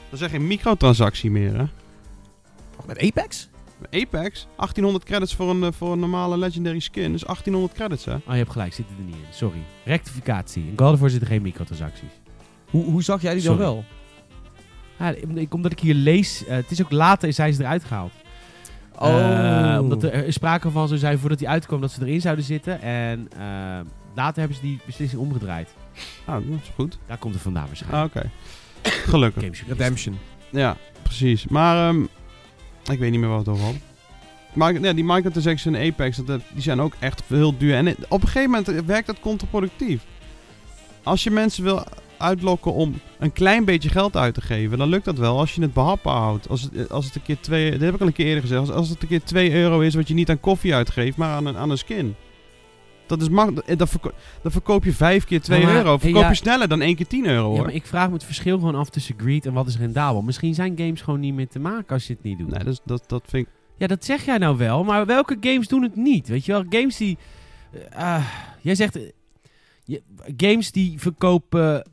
Dat 0.09 0.19
is 0.19 0.21
echt 0.25 0.31
geen 0.31 0.47
microtransactie 0.47 1.31
meer, 1.31 1.57
hè? 1.57 1.63
Met 2.87 2.99
Apex? 2.99 3.49
Apex, 3.91 4.47
1800 4.55 5.03
credits 5.03 5.35
voor 5.35 5.49
een, 5.49 5.63
eh, 5.63 5.69
voor 5.71 5.91
een 5.91 5.99
normale 5.99 6.37
legendary 6.37 6.79
skin. 6.79 7.11
Dus 7.11 7.25
1800 7.25 7.73
credits, 7.73 8.05
hè? 8.05 8.13
Oh, 8.13 8.21
je 8.27 8.33
hebt 8.33 8.51
gelijk, 8.51 8.73
zit 8.73 8.85
er 8.97 9.03
niet 9.05 9.15
in. 9.15 9.21
Sorry. 9.31 9.59
Rectificatie. 9.85 10.63
In 10.67 10.73
God 10.75 10.93
of 10.93 10.99
War 10.99 11.09
zitten 11.09 11.27
geen 11.27 11.41
microtransacties. 11.41 12.09
Hoe, 12.69 12.83
hoe 12.83 13.03
zag 13.03 13.21
jij 13.21 13.33
die 13.33 13.41
Sorry. 13.41 13.57
dan 13.57 13.65
wel? 13.67 13.83
Ja, 14.99 15.15
ik- 15.35 15.53
omdat 15.53 15.71
ik 15.71 15.79
hier 15.79 15.93
lees, 15.93 16.45
eh, 16.45 16.55
het 16.55 16.71
is 16.71 16.81
ook 16.83 16.91
later 16.91 17.33
zijn 17.33 17.53
ze 17.53 17.61
eruit 17.61 17.83
gehaald. 17.83 18.11
Oh. 18.97 19.73
Eh, 19.75 19.81
omdat 19.81 20.03
er, 20.03 20.33
sprake 20.33 20.71
van 20.71 20.87
zou 20.87 20.99
zijn 20.99 21.19
voordat 21.19 21.37
die 21.39 21.49
uitkwam 21.49 21.81
dat 21.81 21.91
ze 21.91 22.01
erin 22.01 22.21
zouden 22.21 22.45
zitten. 22.45 22.81
En 22.81 23.27
eh, 23.37 23.79
later 24.15 24.39
hebben 24.39 24.55
ze 24.57 24.61
die 24.63 24.79
beslissing 24.85 25.21
omgedraaid. 25.21 25.69
Ah, 26.25 26.35
dat 26.35 26.59
is 26.61 26.71
goed. 26.75 26.97
Daar 27.07 27.17
komt 27.17 27.33
het 27.33 27.43
vandaan 27.43 27.65
waarschijnlijk. 27.67 28.15
Ah, 28.15 28.21
oké. 28.21 28.29
Gelukkig. 28.83 29.67
Redemption. 29.67 30.17
Ja, 30.49 30.77
precies. 31.03 31.47
Maar, 31.47 31.87
ehm, 31.89 32.03
ik 32.91 32.99
weet 32.99 33.11
niet 33.11 33.19
meer 33.19 33.29
wat 33.29 33.39
het 33.39 33.47
over 33.47 33.65
had. 33.65 33.75
Maar 34.53 34.81
ja, 34.81 34.93
die 34.93 35.03
microtransaction 35.03 35.75
en 35.75 35.91
Apex, 35.91 36.17
dat, 36.17 36.41
die 36.53 36.61
zijn 36.61 36.81
ook 36.81 36.93
echt 36.99 37.23
heel 37.27 37.57
duur. 37.57 37.75
En 37.75 37.95
op 38.09 38.21
een 38.21 38.27
gegeven 38.27 38.49
moment 38.49 38.85
werkt 38.85 39.07
dat 39.07 39.19
contraproductief. 39.19 40.01
Als 41.03 41.23
je 41.23 41.31
mensen 41.31 41.63
wil 41.63 41.83
uitlokken 42.17 42.73
om 42.73 42.99
een 43.19 43.33
klein 43.33 43.65
beetje 43.65 43.89
geld 43.89 44.17
uit 44.17 44.33
te 44.33 44.41
geven, 44.41 44.77
dan 44.77 44.89
lukt 44.89 45.05
dat 45.05 45.17
wel 45.17 45.39
als 45.39 45.55
je 45.55 45.61
het 45.61 45.73
behapbaar 45.73 46.21
houdt. 46.21 46.49
Als 46.49 46.61
het, 46.61 46.89
als 46.91 47.05
het 47.05 47.15
een 47.15 47.21
keer 47.21 47.37
twee, 47.39 47.71
dat 47.71 47.81
heb 47.81 47.93
ik 47.93 48.01
al 48.01 48.07
een 48.07 48.13
keer 48.13 48.25
eerder 48.25 48.41
gezegd, 48.41 48.59
als, 48.59 48.71
als 48.71 48.89
het 48.89 49.01
een 49.01 49.07
keer 49.07 49.23
2 49.23 49.51
euro 49.51 49.79
is 49.79 49.95
wat 49.95 50.07
je 50.07 50.13
niet 50.13 50.29
aan 50.29 50.39
koffie 50.39 50.75
uitgeeft, 50.75 51.17
maar 51.17 51.35
aan 51.35 51.45
een, 51.45 51.57
aan 51.57 51.69
een 51.69 51.77
skin. 51.77 52.15
Dat 53.09 53.21
is 53.21 53.29
mag, 53.29 53.53
dat, 53.53 53.89
verko- 53.89 54.11
dan 54.41 54.51
verkoop 54.51 54.83
je 54.83 54.93
vijf 54.93 55.25
keer 55.25 55.41
2 55.41 55.59
Ja, 55.59 55.65
maar- 55.65 55.75
euro. 55.75 55.97
Verkoop 55.97 56.21
ja. 56.21 56.29
je 56.29 56.35
sneller 56.35 56.67
dan 56.67 56.81
één 56.81 56.95
keer 56.95 57.07
10 57.07 57.25
euro 57.25 57.43
hoor. 57.47 57.55
Ja, 57.55 57.61
maar 57.61 57.73
ik 57.73 57.85
vraag 57.85 58.07
me 58.07 58.13
het 58.13 58.23
verschil 58.23 58.57
gewoon 58.57 58.75
af 58.75 58.89
tussen 58.89 59.15
greed 59.17 59.45
en 59.45 59.53
wat 59.53 59.67
is 59.67 59.77
rendabel. 59.77 60.21
Misschien 60.21 60.53
zijn 60.53 60.77
games 60.77 61.01
gewoon 61.01 61.19
niet 61.19 61.33
meer 61.33 61.47
te 61.47 61.59
maken 61.59 61.93
als 61.93 62.07
je 62.07 62.13
het 62.13 62.23
niet 62.23 62.37
doet. 62.37 62.49
Nee, 62.49 62.63
dat, 62.63 62.81
dat, 62.85 63.03
dat 63.07 63.23
vind 63.27 63.45
ik... 63.47 63.53
Ja, 63.77 63.87
dat 63.87 64.05
zeg 64.05 64.25
jij 64.25 64.37
nou 64.37 64.57
wel, 64.57 64.83
maar 64.83 65.05
welke 65.05 65.37
games 65.39 65.67
doen 65.67 65.81
het 65.83 65.95
niet? 65.95 66.27
Weet 66.27 66.45
je 66.45 66.51
wel, 66.51 66.63
games 66.69 66.97
die... 66.97 67.17
eh, 67.71 67.99
ah, 68.15 68.25
jij 68.61 68.75
zegt... 68.75 68.95
eh, 69.85 69.97
games 70.37 70.71
die 70.71 70.99
verkopen... 70.99 71.83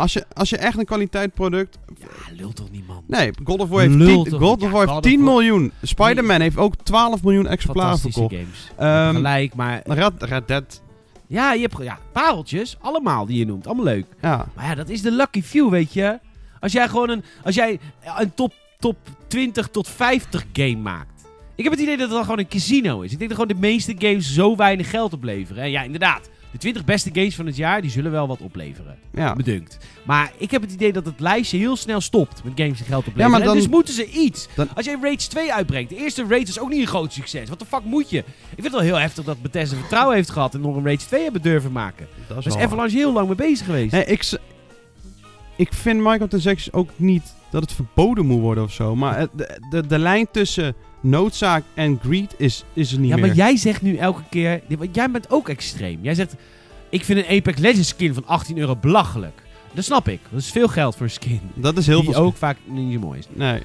Als 0.00 0.12
je, 0.12 0.24
als 0.32 0.50
je 0.50 0.56
echt 0.56 0.78
een 0.78 0.84
kwaliteitproduct 0.84 1.78
Ja, 1.98 2.06
lult 2.36 2.56
toch 2.56 2.70
niet, 2.70 2.86
man. 2.86 3.02
Nee, 3.06 3.30
God 3.44 3.60
of 3.60 3.68
War 3.68 3.80
heeft, 3.80 3.94
Lult 3.94 4.22
10, 4.24 4.38
toch 4.38 4.48
God 4.48 4.62
of 4.62 4.70
War 4.70 4.70
God 4.70 4.80
heeft 4.80 4.92
of 4.92 5.00
10 5.12 5.24
War- 5.24 5.34
miljoen. 5.34 5.72
Spider-Man 5.82 6.40
heeft 6.40 6.56
ook 6.56 6.74
12 6.82 7.22
miljoen 7.22 7.46
exemplaren 7.46 7.98
verkocht. 7.98 8.34
games. 8.34 8.70
Ehm, 8.76 9.14
gelijk, 9.14 9.54
maar... 9.54 9.80
Red, 9.84 10.12
Red 10.22 10.48
Dead, 10.48 10.82
Ja, 11.26 11.52
je 11.52 11.60
hebt 11.60 11.76
ja, 11.82 11.98
pareltjes, 12.12 12.76
allemaal 12.80 13.26
die 13.26 13.38
je 13.38 13.46
noemt. 13.46 13.66
Allemaal 13.66 13.84
leuk. 13.84 14.06
ja. 14.22 14.46
Maar 14.54 14.64
ja, 14.66 14.74
dat 14.74 14.88
is 14.88 15.02
de 15.02 15.10
lucky 15.12 15.42
few, 15.42 15.70
weet 15.70 15.92
je. 15.92 16.18
Als 16.60 16.72
jij 16.72 16.88
gewoon 16.88 17.10
een, 17.10 17.24
als 17.44 17.54
jij 17.54 17.78
een 18.18 18.34
top, 18.34 18.52
top 18.78 18.96
20 19.26 19.68
tot 19.68 19.88
50 19.88 20.44
game 20.52 20.76
maakt. 20.76 21.08
Ik 21.54 21.64
heb 21.64 21.72
het 21.72 21.82
idee 21.82 21.96
dat 21.96 22.06
het 22.06 22.14
dan 22.14 22.24
gewoon 22.24 22.38
een 22.38 22.48
casino 22.48 23.00
is. 23.00 23.12
Ik 23.12 23.18
denk 23.18 23.30
dat 23.30 23.40
gewoon 23.40 23.60
de 23.60 23.66
meeste 23.68 23.94
games 23.98 24.34
zo 24.34 24.56
weinig 24.56 24.90
geld 24.90 25.12
opleveren. 25.12 25.62
En 25.62 25.70
ja, 25.70 25.82
inderdaad. 25.82 26.28
De 26.52 26.58
20 26.58 26.84
beste 26.84 27.10
games 27.12 27.34
van 27.34 27.46
het 27.46 27.56
jaar, 27.56 27.80
die 27.82 27.90
zullen 27.90 28.10
wel 28.10 28.26
wat 28.26 28.40
opleveren. 28.40 28.96
Ja. 29.12 29.34
Bedunkt. 29.34 29.78
Maar 30.04 30.32
ik 30.38 30.50
heb 30.50 30.62
het 30.62 30.72
idee 30.72 30.92
dat 30.92 31.04
het 31.04 31.20
lijstje 31.20 31.58
heel 31.58 31.76
snel 31.76 32.00
stopt 32.00 32.44
met 32.44 32.52
games 32.56 32.76
die 32.78 32.86
geld 32.86 32.98
opleveren. 33.06 33.24
Ja, 33.24 33.30
maar 33.30 33.40
En 33.40 33.46
dan- 33.46 33.56
dus 33.56 33.68
moeten 33.68 33.94
ze 33.94 34.10
iets. 34.10 34.48
dan- 34.56 34.68
Als 34.74 34.84
jij 34.86 34.96
Rage 35.02 35.28
2 35.28 35.52
uitbrengt, 35.52 35.90
de 35.90 35.96
eerste 35.96 36.22
Rage 36.28 36.42
is 36.42 36.58
ook 36.60 36.68
niet 36.68 36.80
een 36.80 36.86
groot 36.86 37.12
succes. 37.12 37.48
Wat 37.48 37.58
de 37.58 37.64
fuck 37.64 37.84
moet 37.84 38.10
je? 38.10 38.18
Ik 38.18 38.24
vind 38.48 38.62
het 38.62 38.72
wel 38.72 38.80
heel 38.80 38.98
heftig 38.98 39.24
dat 39.24 39.42
Bethesda 39.42 39.76
vertrouwen 39.76 40.16
heeft 40.16 40.30
gehad 40.30 40.54
en 40.54 40.60
nog 40.60 40.76
een 40.76 40.84
Rage 40.84 40.96
2 41.06 41.22
hebben 41.22 41.42
durven 41.42 41.72
maken. 41.72 42.06
Dat 42.28 42.38
is 42.38 42.44
Daar 42.44 42.56
is 42.56 42.62
Avalanche 42.64 42.96
heel 42.96 43.12
lang 43.12 43.26
mee 43.26 43.36
bezig 43.36 43.66
geweest. 43.66 43.92
Nee, 43.92 44.04
ik, 44.04 44.38
ik 45.56 45.72
vind 45.72 46.00
microtransactions 46.00 46.72
ook 46.72 46.90
niet 46.96 47.34
dat 47.50 47.62
het 47.62 47.72
verboden 47.72 48.26
moet 48.26 48.40
worden 48.40 48.64
of 48.64 48.72
zo. 48.72 48.96
Maar 48.96 49.26
de, 49.70 49.86
de 49.86 49.98
lijn 49.98 50.26
tussen 50.32 50.74
noodzaak 51.00 51.64
en 51.74 51.98
greed 52.02 52.34
is, 52.36 52.64
is 52.72 52.92
er 52.92 52.98
niet 52.98 53.08
ja, 53.08 53.16
meer. 53.16 53.26
maar 53.26 53.36
jij 53.36 53.56
zegt 53.56 53.82
nu 53.82 53.96
elke 53.96 54.22
keer... 54.30 54.60
want 54.68 54.94
Jij 54.94 55.10
bent 55.10 55.30
ook 55.30 55.48
extreem. 55.48 55.98
Jij 56.02 56.14
zegt, 56.14 56.34
ik 56.88 57.04
vind 57.04 57.18
een 57.18 57.36
Apex 57.36 57.58
Legends 57.58 57.88
skin 57.88 58.14
van 58.14 58.26
18 58.26 58.58
euro 58.58 58.76
belachelijk. 58.76 59.42
Dat 59.72 59.84
snap 59.84 60.08
ik. 60.08 60.20
Dat 60.30 60.40
is 60.40 60.50
veel 60.50 60.68
geld 60.68 60.96
voor 60.96 61.06
een 61.06 61.10
skin. 61.10 61.40
Dat 61.54 61.76
is 61.76 61.86
heel 61.86 62.02
die 62.02 62.12
veel... 62.12 62.22
ook 62.22 62.36
vaak 62.36 62.56
niet 62.64 62.92
zo 62.92 62.98
mooi 62.98 63.18
is. 63.18 63.26
Nee. 63.32 63.62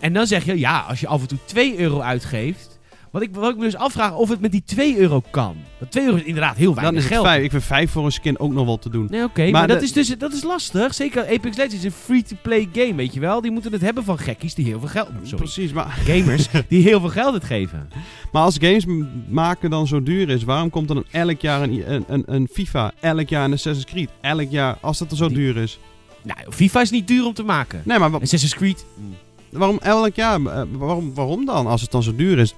En 0.00 0.12
dan 0.12 0.26
zeg 0.26 0.44
je, 0.44 0.58
ja, 0.58 0.80
als 0.80 1.00
je 1.00 1.06
af 1.06 1.20
en 1.20 1.28
toe 1.28 1.38
2 1.44 1.78
euro 1.78 2.00
uitgeeft... 2.00 2.75
Wat 3.16 3.24
ik, 3.24 3.34
wat 3.34 3.50
ik 3.50 3.56
me 3.56 3.64
dus 3.64 3.76
afvraag 3.76 4.14
of 4.14 4.28
het 4.28 4.40
met 4.40 4.52
die 4.52 4.62
2 4.66 4.98
euro 4.98 5.22
kan. 5.30 5.56
Dat 5.78 5.90
2 5.90 6.04
euro 6.04 6.16
is 6.16 6.22
inderdaad 6.22 6.56
heel 6.56 6.74
weinig 6.74 6.84
Dan 6.94 6.96
is 6.96 7.04
het 7.04 7.12
geld. 7.12 7.26
vijf. 7.26 7.42
Ik 7.44 7.50
vind 7.50 7.64
vijf 7.64 7.90
voor 7.90 8.04
een 8.04 8.12
skin 8.12 8.38
ook 8.38 8.52
nog 8.52 8.64
wel 8.66 8.78
te 8.78 8.90
doen. 8.90 9.06
Nee, 9.10 9.24
oké, 9.24 9.42
maar, 9.42 9.50
Maar 9.50 9.68
dat, 9.68 9.82
is 9.82 9.92
dus, 9.92 10.08
dat 10.18 10.32
is 10.32 10.42
lastig. 10.42 10.94
Zeker 10.94 11.22
Apex 11.22 11.56
Legends 11.56 11.74
is 11.74 11.84
een 11.84 11.90
free-to-play 11.92 12.68
game, 12.72 12.94
weet 12.94 13.14
je 13.14 13.20
wel. 13.20 13.40
Die 13.40 13.50
moeten 13.50 13.72
het 13.72 13.80
hebben 13.80 14.04
van 14.04 14.18
gekkies 14.18 14.54
die 14.54 14.64
heel 14.64 14.78
veel 14.80 14.88
geld... 14.88 15.08
Sorry, 15.22 15.36
Precies, 15.36 15.72
maar, 15.72 15.86
gamers 16.04 16.48
die 16.68 16.82
heel 16.82 17.00
veel 17.00 17.08
geld 17.08 17.32
uitgeven. 17.32 17.88
maar 18.32 18.42
als 18.42 18.56
games 18.60 18.84
maken 19.28 19.70
dan 19.70 19.86
zo 19.86 20.02
duur 20.02 20.28
is, 20.28 20.44
waarom 20.44 20.70
komt 20.70 20.88
dan 20.88 21.04
elk 21.10 21.40
jaar 21.40 21.62
een, 21.62 21.92
een, 21.92 22.04
een, 22.08 22.22
een 22.26 22.48
FIFA, 22.52 22.92
elk 23.00 23.28
jaar 23.28 23.44
een 23.44 23.52
Assassin's 23.52 23.90
Creed, 23.90 24.10
elk 24.20 24.50
jaar, 24.50 24.78
als 24.80 24.98
dat 24.98 25.10
er 25.10 25.16
zo 25.16 25.28
Die- 25.28 25.36
duur 25.36 25.56
is? 25.56 25.78
Nou, 26.22 26.38
FIFA 26.52 26.80
is 26.80 26.90
niet 26.90 27.08
duur 27.08 27.24
om 27.26 27.34
te 27.34 27.42
maken. 27.42 27.82
Nee, 27.84 27.98
maar 27.98 28.14
Assassin's 28.20 28.54
Creed... 28.54 28.84
waarom 29.50 29.78
elk 29.82 30.14
jaar? 30.14 30.40
Eh, 30.40 30.62
Waarom, 30.72 31.14
waarom 31.14 31.44
dan? 31.44 31.66
Als 31.66 31.80
het 31.80 31.90
dan 31.90 32.02
zo 32.02 32.14
duur 32.14 32.38
is, 32.38 32.54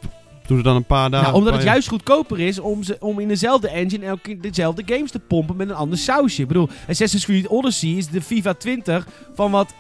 doen 0.49 0.57
er 0.59 0.63
dan 0.65 0.77
een 0.77 0.85
paar 0.85 1.11
dagen... 1.11 1.27
Nou, 1.27 1.39
omdat 1.39 1.55
het 1.55 1.63
juist 1.63 1.89
goedkoper 1.89 2.41
is 2.41 2.59
om, 2.59 2.83
ze, 2.83 2.97
om 3.01 3.19
in 3.19 3.29
dezelfde 3.29 3.69
engine 3.69 4.05
elke 4.07 4.21
keer 4.23 4.41
dezelfde 4.41 4.83
games 4.87 5.11
te 5.11 5.19
pompen 5.19 5.57
met 5.57 5.69
een 5.69 5.75
ander 5.75 5.99
sausje. 5.99 6.43
Ik 6.43 6.49
bedoel, 6.49 6.69
Assassin's 6.89 7.25
Creed 7.25 7.47
Odyssey 7.47 7.91
is 7.91 8.09
de 8.09 8.23
FIFA 8.23 8.55
20 8.55 9.07
van 9.35 9.51
wat 9.51 9.75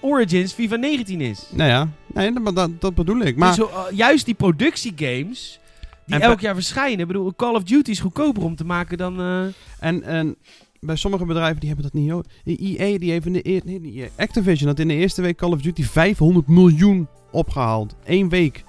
Origins 0.00 0.52
FIFA 0.52 0.76
19 0.76 1.20
is. 1.20 1.46
Nou 1.54 1.70
ja, 1.70 1.88
nee, 2.14 2.32
dat, 2.32 2.54
dat, 2.56 2.80
dat 2.80 2.94
bedoel 2.94 3.20
ik. 3.20 3.36
Maar 3.36 3.48
Dus, 3.48 3.56
zo, 3.56 3.70
eh, 3.74 3.96
juist 3.96 4.24
die 4.24 4.34
productiegames 4.34 5.60
die 6.06 6.18
elk 6.18 6.40
jaar 6.40 6.54
verschijnen. 6.54 6.98
Ik 7.00 7.06
bedoel, 7.06 7.32
Call 7.36 7.54
of 7.54 7.62
Duty 7.62 7.90
is 7.90 8.00
goedkoper 8.00 8.42
om 8.42 8.56
te 8.56 8.64
maken 8.64 8.98
dan... 8.98 9.20
eh, 9.20 9.42
En, 9.78 10.02
en 10.02 10.36
bij 10.80 10.96
sommige 10.96 11.24
bedrijven 11.24 11.60
die 11.60 11.68
hebben 11.68 11.90
dat 11.92 12.24
niet. 12.44 12.58
EA 12.58 12.98
die 12.98 13.10
heeft 13.10 13.26
in 13.26 13.32
de 13.32 13.62
nee, 13.64 13.92
EA, 13.94 14.08
Activision 14.16 14.68
had 14.68 14.78
in 14.78 14.88
de 14.88 14.94
eerste 14.94 15.22
week 15.22 15.36
Call 15.36 15.50
of 15.52 15.60
Duty 15.60 15.82
500 15.84 16.46
miljoen 16.48 17.08
opgehaald. 17.30 17.94
Eén 18.04 18.28
week. 18.28 18.64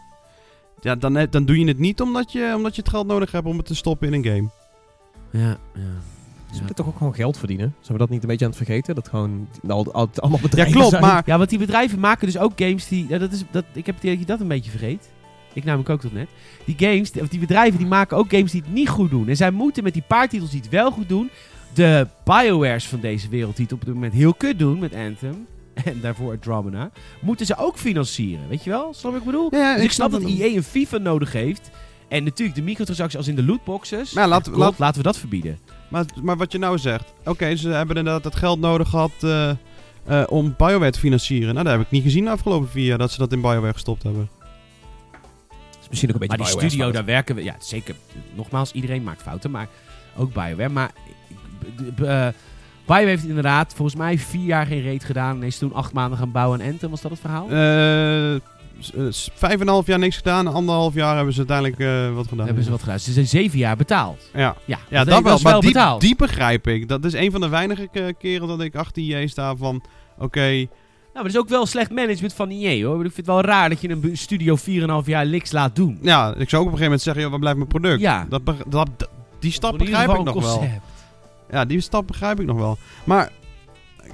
Ja, 0.84 0.96
dan, 0.96 1.18
eh, 1.18 1.28
dan 1.30 1.46
doe 1.46 1.60
je 1.60 1.66
het 1.68 1.80
niet 1.80 2.02
omdat 2.02 2.32
je, 2.32 2.54
omdat 2.56 2.76
je 2.76 2.82
het 2.82 2.90
geld 2.90 3.08
nodig 3.08 3.32
hebt 3.32 3.46
om 3.48 3.58
het 3.58 3.66
te 3.66 3.76
stoppen 3.76 4.08
in 4.08 4.14
een 4.14 4.26
game. 4.34 4.50
Ja, 5.44 5.58
ja. 5.76 5.82
Ze 6.52 6.60
willen 6.60 6.76
toch 6.76 6.88
ook 6.88 6.98
gewoon 6.98 7.16
geld 7.16 7.38
verdienen? 7.38 7.76
Zijn 7.80 7.94
we 7.94 8.04
dat 8.04 8.10
niet 8.10 8.22
een 8.22 8.28
beetje 8.28 8.46
aan 8.46 8.52
het 8.52 8.60
vergeten? 8.64 8.96
Dat 8.96 9.08
gewoon 9.08 9.48
al, 9.68 9.94
al- 9.94 10.10
allemaal 10.16 10.40
bedrijven 10.42 10.74
Ja, 10.74 10.80
klopt, 10.80 10.90
zijn? 10.90 11.02
maar 11.02 11.24
Ja, 11.26 11.38
want 11.38 11.50
die 11.50 11.60
bedrijven 11.60 12.00
maken 12.00 12.26
dus 12.26 12.38
ook 12.38 12.52
games 12.56 12.88
die... 12.88 13.06
Ja, 13.10 13.18
dat 13.18 13.32
is, 13.32 13.44
dat, 13.52 13.64
ik 13.74 13.86
heb 13.86 13.96
het 13.96 14.04
idee 14.04 14.12
dat 14.18 14.20
je 14.20 14.32
dat 14.32 14.40
een 14.40 14.48
beetje 14.48 14.70
vergeet. 14.72 15.10
Ik 15.54 15.64
namelijk 15.64 15.90
ook 15.90 16.00
tot 16.02 16.14
net. 16.14 16.28
Die 16.66 16.76
games, 16.78 17.12
of 17.12 17.28
die 17.28 17.40
bedrijven 17.40 17.78
die 17.78 17.88
maken 17.88 18.18
ook 18.18 18.30
games 18.30 18.52
die 18.52 18.62
het 18.62 18.74
niet 18.74 18.90
goed 18.90 19.10
doen. 19.10 19.28
En 19.28 19.36
zij 19.36 19.52
moeten 19.52 19.84
met 19.84 19.94
die 19.94 20.04
paar 20.08 20.30
titels 20.30 20.52
die 20.52 20.62
het 20.62 20.70
wel 20.70 20.92
goed 20.92 21.10
doen... 21.10 21.30
De 21.74 22.08
Biowares 22.24 22.88
van 22.88 23.00
deze 23.00 23.30
wereld 23.30 23.56
die 23.56 23.66
het 23.66 23.74
op 23.74 23.86
dit 23.86 23.94
moment 23.94 24.14
heel 24.14 24.34
kut 24.34 24.60
doen 24.60 24.80
met 24.80 24.96
Anthem... 24.96 25.48
En 25.86 26.00
daarvoor 26.02 26.32
Andromeda... 26.32 26.92
Moeten 27.22 27.46
ze 27.46 27.58
ook 27.58 27.78
financieren. 27.78 28.48
Weet 28.50 28.64
je 28.64 28.70
wel? 28.70 28.94
Snap 28.94 29.12
wat 29.12 29.20
ik 29.22 29.26
bedoel? 29.26 29.48
Ja, 29.56 29.76
dus 29.76 29.84
ik 29.84 29.92
snap 29.92 30.12
dat. 30.12 30.22
EA 30.24 30.46
een 30.56 30.64
FIFA 30.64 30.98
nodig 30.98 31.32
heeft. 31.32 31.70
En 32.08 32.24
natuurlijk 32.24 32.58
de 32.58 32.64
microtransacties 32.64 33.18
als 33.18 33.28
in 33.28 33.36
de 33.36 33.44
lootboxes. 33.44 34.14
Maar 34.14 34.28
laat- 34.28 34.44
Klopt, 34.44 34.58
laat- 34.60 34.80
laten 34.80 34.98
we 34.98 35.04
dat 35.04 35.18
verbieden. 35.18 35.60
Maar, 35.90 36.06
maar 36.24 36.38
wat 36.38 36.52
je 36.52 36.58
nou 36.58 36.78
zegt. 36.78 37.14
Oké, 37.26 37.56
ze 37.56 37.70
hebben 37.70 37.96
inderdaad 37.96 38.24
het 38.24 38.36
geld 38.36 38.60
nodig 38.60 38.90
gehad 38.90 39.12
eh, 39.22 39.50
eh, 39.50 40.24
om 40.30 40.54
BioWare 40.58 40.92
te 40.92 41.00
financieren. 41.00 41.54
Nou, 41.54 41.66
dat 41.66 41.74
heb 41.78 41.82
ik 41.86 41.92
niet 41.92 42.04
gezien 42.04 42.24
de 42.24 42.30
afgelopen 42.30 42.70
vier 42.70 42.86
jaar 42.86 42.98
dat 42.98 43.12
ze 43.12 43.18
dat 43.18 43.32
in 43.32 43.42
BioWare 43.42 43.74
gestopt 43.74 44.04
hebben. 44.04 44.30
Dat 45.52 45.82
is 45.82 45.90
misschien 45.90 46.10
ook 46.10 46.16
een 46.22 46.28
beetje 46.28 46.38
Maar 46.44 46.60
die 46.60 46.70
studio, 46.70 46.92
daar 46.92 47.06
werken 47.06 47.36
we... 47.36 47.44
Ja, 47.44 47.56
zeker. 47.60 47.96
Nogmaals, 48.36 48.72
iedereen 48.72 49.04
maakt 49.04 49.22
fouten, 49.22 49.52
maar 49.52 49.68
ook 50.18 50.34
BioWare. 50.34 50.70
Maar 50.70 50.92
ik- 51.96 52.34
BioWare 52.86 53.08
heeft 53.08 53.26
inderdaad 53.28 53.74
volgens 53.76 53.98
mij 53.98 54.18
vier 54.18 54.46
jaar 54.46 54.66
geen 54.66 54.84
raid 54.84 55.04
gedaan. 55.04 55.36
En 55.42 55.44
is 55.48 55.58
toen 55.58 55.74
acht 55.74 55.94
maanden 55.94 56.18
gaan 56.18 56.32
bouwen 56.32 56.62
aan 56.62 56.68
Anthem. 56.72 56.90
Was 56.90 57.02
dat 57.02 57.12
het 57.12 57.20
verhaal? 57.20 57.50
Eh, 57.50 58.34
eh, 58.36 58.40
vijf 59.34 59.54
en 59.54 59.62
een 59.62 59.68
half 59.68 59.88
jaar 59.88 60.00
niks 60.00 60.16
gedaan. 60.18 60.48
Anderhalf 60.48 60.94
jaar 60.94 61.16
hebben 61.16 61.34
ze 61.34 61.38
uiteindelijk 61.48 61.80
eh, 61.80 62.16
wat 62.16 62.28
gedaan. 62.28 62.46
hebben 62.46 62.64
ze 62.64 62.70
wat 62.72 62.80
gedaan. 62.80 63.00
Ze 63.00 63.12
zijn 63.12 63.28
zeven 63.28 63.58
jaar 63.60 63.76
betaald. 63.76 64.30
Ja, 64.34 64.56
Ja, 64.66 64.78
ja 64.90 65.04
dat, 65.04 65.08
dat, 65.14 65.24
wel. 65.24 65.40
Maar 65.54 65.62
die, 65.62 65.72
betaald. 65.74 66.02
die 66.02 66.16
begrijp 66.16 66.68
ik. 66.68 66.88
Dat 66.88 67.06
is 67.06 67.14
een 67.14 67.32
van 67.32 67.42
de 67.42 67.50
weinige 67.50 67.88
ke- 67.92 68.14
keren 68.20 68.48
dat 68.48 68.62
ik 68.62 68.76
achter 68.76 69.02
IE 69.04 69.28
sta 69.28 69.56
van... 69.56 69.84
Oké, 70.18 70.40
Nou, 70.50 70.68
maar 71.14 71.24
dat 71.24 71.26
is 71.26 71.38
ook 71.38 71.50
wel 71.50 71.66
slecht 71.66 71.92
management 71.92 72.34
van 72.34 72.50
EA 72.50 72.86
hoor. 72.86 72.96
Ik 72.96 73.02
vind 73.02 73.16
het 73.16 73.26
wel 73.26 73.42
raar 73.42 73.70
dat 73.70 73.82
je 73.82 73.90
een 73.90 74.18
studio 74.18 74.58
4,5 74.58 74.64
jaar 75.06 75.28
niks 75.28 75.52
laat 75.52 75.76
doen. 75.76 76.00
ja, 76.02 76.34
ik 76.38 76.50
zou 76.50 76.62
ook 76.62 76.68
op 76.68 76.74
een 76.74 76.80
gegeven 76.80 76.84
moment 76.84 77.02
zeggen... 77.02 77.22
Joh, 77.22 77.32
waar 77.32 77.40
blijft 77.40 77.58
mijn 77.58 77.70
product? 77.70 78.00
Ja. 78.00 78.26
Dat, 78.30 78.42
dat, 78.68 78.90
die 79.40 79.52
stap 79.52 79.78
begrijp 79.78 80.10
ik 80.10 80.24
nog 80.24 80.42
wel. 80.42 80.70
Ja, 81.54 81.66
die 81.66 81.82
stap 81.82 82.08
begrijp 82.08 82.40
ik 82.40 82.46
nog 82.46 82.58
wel. 82.58 82.78
Maar 83.04 83.32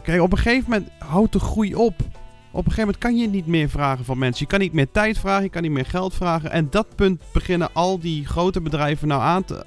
kijk, 0.03 0.21
op 0.21 0.31
een 0.31 0.37
gegeven 0.37 0.69
moment 0.69 0.89
houdt 0.97 1.33
de 1.33 1.39
groei 1.39 1.75
op. 1.75 1.99
Op 2.51 2.65
een 2.65 2.71
gegeven 2.71 2.79
moment 2.79 2.97
kan 2.97 3.17
je 3.17 3.27
niet 3.27 3.47
meer 3.47 3.69
vragen 3.69 4.05
van 4.05 4.17
mensen. 4.17 4.43
Je 4.43 4.51
kan 4.51 4.59
niet 4.59 4.73
meer 4.73 4.91
tijd 4.91 5.17
vragen, 5.17 5.43
je 5.43 5.49
kan 5.49 5.61
niet 5.61 5.71
meer 5.71 5.85
geld 5.85 6.13
vragen. 6.13 6.51
En 6.51 6.67
dat 6.69 6.95
punt 6.95 7.21
beginnen 7.33 7.73
al 7.73 7.99
die 7.99 8.25
grote 8.25 8.61
bedrijven 8.61 9.07
nou 9.07 9.21
aan 9.21 9.45
te... 9.45 9.65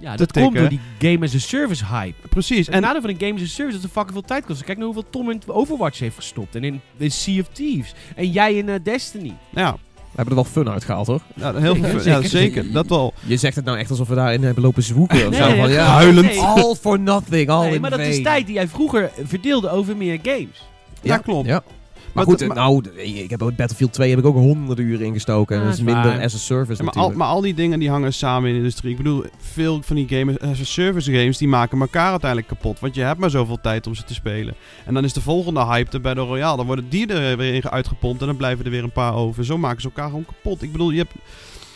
Ja, 0.00 0.16
dat 0.16 0.32
komt 0.32 0.56
door 0.56 0.68
die 0.68 0.80
game 0.98 1.24
as 1.24 1.34
a 1.34 1.38
service 1.38 1.86
hype. 1.86 2.28
Precies. 2.28 2.66
Het 2.66 2.74
En 2.74 2.80
nadeel 2.80 3.00
van 3.00 3.10
een 3.10 3.18
game 3.18 3.34
as 3.34 3.42
a 3.42 3.46
service 3.46 3.76
is 3.76 3.82
dat 3.82 3.90
fucking 3.90 4.12
veel 4.12 4.22
tijd 4.22 4.44
kost. 4.44 4.64
Kijk 4.64 4.78
naar 4.78 4.86
hoeveel 4.86 5.10
Tom 5.10 5.30
in 5.30 5.42
Overwatch 5.46 5.98
heeft 5.98 6.16
gestopt. 6.16 6.54
En 6.54 6.64
in, 6.64 6.80
in 6.96 7.10
Sea 7.10 7.40
of 7.40 7.48
Thieves. 7.48 7.94
En 8.14 8.30
jij 8.30 8.54
in 8.54 8.68
eh, 8.68 8.74
Destiny. 8.82 9.34
ja, 9.50 9.76
hebben 10.18 10.36
er 10.36 10.42
wel 10.42 10.52
fun 10.52 10.70
uitgehaald 10.72 11.06
hoor. 11.06 11.20
ja, 11.34 11.54
heel 11.54 11.74
Zeker, 11.74 11.88
veel. 11.90 12.00
zeker. 12.00 12.22
Ja, 12.22 12.28
zeker. 12.28 12.72
Dat 12.72 12.86
wel. 12.86 13.14
Je 13.26 13.36
zegt 13.36 13.56
het 13.56 13.64
nou 13.64 13.78
echt 13.78 13.90
alsof 13.90 14.08
we 14.08 14.14
daarin 14.14 14.42
hebben 14.42 14.62
lopen 14.62 14.82
zwoeken 14.82 15.26
of 15.28 15.34
zo. 15.34 15.54
Van, 15.54 15.70
ja, 15.70 15.84
huilend. 15.86 16.26
nee. 16.26 16.40
All 16.40 16.74
for 16.74 17.00
nothing, 17.00 17.48
all 17.48 17.64
Nee, 17.64 17.74
in 17.74 17.80
maar 17.80 17.90
dat 17.90 18.00
is 18.00 18.22
tijd 18.22 18.46
die 18.46 18.54
jij 18.54 18.68
vroeger 18.68 19.10
verdeelde 19.24 19.70
over 19.70 19.96
meer 19.96 20.18
games. 20.22 20.66
Ja, 21.02 21.16
klopt. 21.16 21.46
Ja. 21.48 21.62
Maar, 22.18 22.26
goed, 22.26 22.40
het- 22.40 22.54
nou, 22.54 22.82
ik 23.22 23.30
heb 23.30 23.42
ook 23.42 23.56
Battlefield 23.56 23.92
2 23.92 24.10
heb 24.10 24.18
ik 24.18 24.24
ook 24.24 24.34
honderden 24.36 24.84
uren 24.84 25.06
ingestoken. 25.06 25.54
Ja, 25.56 25.60
en 25.62 25.68
dat 25.68 25.76
is 25.78 25.82
minder 25.84 26.04
waar. 26.04 26.22
as 26.24 26.34
a 26.34 26.38
service 26.38 26.78
Ja, 26.78 26.84
maar, 26.84 26.94
al, 26.94 27.00
natuurlijk. 27.00 27.16
maar 27.18 27.28
al 27.28 27.40
die 27.40 27.54
dingen 27.54 27.78
die 27.78 27.90
hangen 27.90 28.12
samen 28.12 28.46
in 28.48 28.52
de 28.54 28.58
industrie. 28.60 28.90
Ik 28.90 28.96
bedoel, 28.96 29.24
veel 29.38 29.82
van 29.82 29.96
die 29.96 30.08
games, 30.08 30.38
as 30.38 30.60
a 30.60 30.64
service 30.64 31.12
games, 31.12 31.38
die 31.38 31.48
maken 31.48 31.80
elkaar 31.80 32.10
uiteindelijk 32.10 32.48
kapot. 32.50 32.80
Want 32.80 32.94
je 32.94 33.00
hebt 33.02 33.20
maar 33.20 33.30
zoveel 33.30 33.58
tijd 33.60 33.86
om 33.86 33.94
ze 33.94 34.04
te 34.04 34.14
spelen. 34.14 34.54
En 34.86 34.94
dan 34.94 35.04
is 35.04 35.12
de 35.12 35.20
volgende 35.20 35.64
hype 35.64 35.90
de 35.90 36.00
Battle 36.00 36.24
Royale. 36.24 36.56
Dan 36.56 36.66
worden 36.66 36.88
die 36.88 37.06
er 37.06 37.36
weer 37.36 37.54
in 37.54 37.68
uitgepompt 37.68 38.20
en 38.20 38.26
dan 38.26 38.36
blijven 38.36 38.64
er 38.64 38.70
weer 38.70 38.82
een 38.82 38.92
paar 38.92 39.14
over. 39.14 39.44
Zo 39.44 39.58
maken 39.58 39.80
ze 39.80 39.86
elkaar 39.88 40.08
gewoon 40.08 40.24
kapot. 40.26 40.62
Ik 40.62 40.72
bedoel, 40.72 40.90
je 40.90 40.98
hebt... 40.98 41.12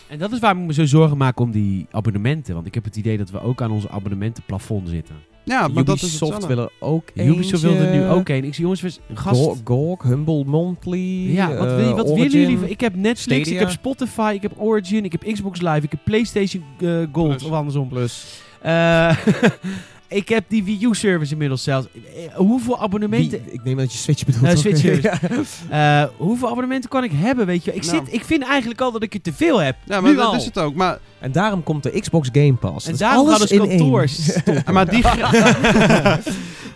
En 0.08 0.18
dat 0.18 0.32
is 0.32 0.38
waarom 0.38 0.60
ik 0.60 0.66
me 0.66 0.72
zo 0.72 0.84
zorgen 0.86 1.16
maak 1.16 1.40
om 1.40 1.50
die 1.50 1.86
abonnementen. 1.90 2.54
Want 2.54 2.66
ik 2.66 2.74
heb 2.74 2.84
het 2.84 2.96
idee 2.96 3.18
dat 3.18 3.30
we 3.30 3.42
ook 3.42 3.62
aan 3.62 3.70
onze 3.70 3.90
abonnementenplafond 3.90 4.88
zitten. 4.88 5.14
Ja, 5.44 5.68
maar 5.68 5.84
dat 5.84 5.96
is 5.96 6.02
Ubisoft 6.02 6.20
hetzelfde. 6.20 6.46
willen 6.46 6.70
ook 6.80 7.08
Ubisoft 7.14 7.52
eentje. 7.64 7.78
wil 7.78 7.86
er 7.86 7.94
nu 7.94 8.04
ook 8.06 8.28
een. 8.28 8.44
Ik 8.44 8.54
zie 8.54 8.62
jongens, 8.62 8.80
we- 8.80 8.92
gast... 9.14 9.40
Go- 9.40 9.56
GOG, 9.64 10.02
Humble 10.02 10.44
Monthly. 10.44 11.34
ja, 11.34 11.56
wat, 11.56 11.66
eh, 11.68 11.76
wil 11.76 11.96
wat 11.96 12.06
willen 12.10 12.30
jullie? 12.30 12.68
Ik 12.70 12.80
heb 12.80 12.94
Netflix, 12.96 13.40
Stadia. 13.40 13.52
ik 13.52 13.58
heb 13.58 13.70
Spotify, 13.70 14.32
ik 14.34 14.42
heb 14.42 14.52
Origin, 14.56 15.04
ik 15.04 15.12
heb 15.12 15.32
Xbox 15.32 15.60
Live, 15.60 15.80
ik 15.82 15.90
heb 15.90 16.00
PlayStation 16.04 16.62
eh, 16.80 16.88
Gold 17.12 17.28
Plus. 17.36 17.42
of 17.44 17.50
andersom. 17.52 17.88
Plus. 17.88 18.40
Eh, 18.60 19.16
ik 20.12 20.28
heb 20.28 20.44
die 20.48 20.64
Wii 20.64 20.84
U 20.86 20.94
service 20.94 21.32
inmiddels 21.32 21.62
zelfs. 21.62 21.86
Eh, 21.94 22.34
hoeveel 22.34 22.80
abonnementen? 22.80 23.42
Wie- 23.44 23.52
ik 23.52 23.64
neem 23.64 23.76
dat 23.76 23.92
je 23.92 23.98
Switch 23.98 24.24
bedoelt. 24.24 24.44
Eh? 24.44 24.56
Switch. 24.56 24.82
Ja. 25.02 26.02
Eh, 26.02 26.08
hoeveel 26.16 26.48
abonnementen 26.48 26.90
kan 26.90 27.04
ik 27.04 27.10
hebben? 27.14 27.46
Weet 27.46 27.64
je, 27.64 27.74
ik, 27.74 27.84
Nou. 27.86 27.96
zit, 28.04 28.14
ik 28.14 28.24
vind 28.24 28.44
eigenlijk 28.44 28.80
al 28.80 28.92
dat 28.92 29.02
ik 29.02 29.14
er 29.14 29.20
te 29.20 29.32
veel 29.32 29.58
heb. 29.62 29.76
Ja, 29.84 30.00
maar 30.00 30.10
nu 30.10 30.16
dat 30.16 30.26
al. 30.26 30.34
is 30.34 30.44
het 30.44 30.58
ook. 30.58 30.74
Maar, 30.74 30.98
En 31.18 31.32
daarom 31.32 31.62
komt 31.62 31.82
de 31.82 32.00
Xbox 32.00 32.28
Game 32.32 32.54
Pass. 32.54 32.86
En 32.86 32.96
daarom 32.96 33.26
alles 33.26 33.38
gaat 33.38 33.48
dus 33.48 33.58
in 33.58 33.68
kantoor 33.68 33.98
één. 34.00 34.08
stoppen. 34.42 34.74
maar 34.74 34.90
die... 34.90 35.02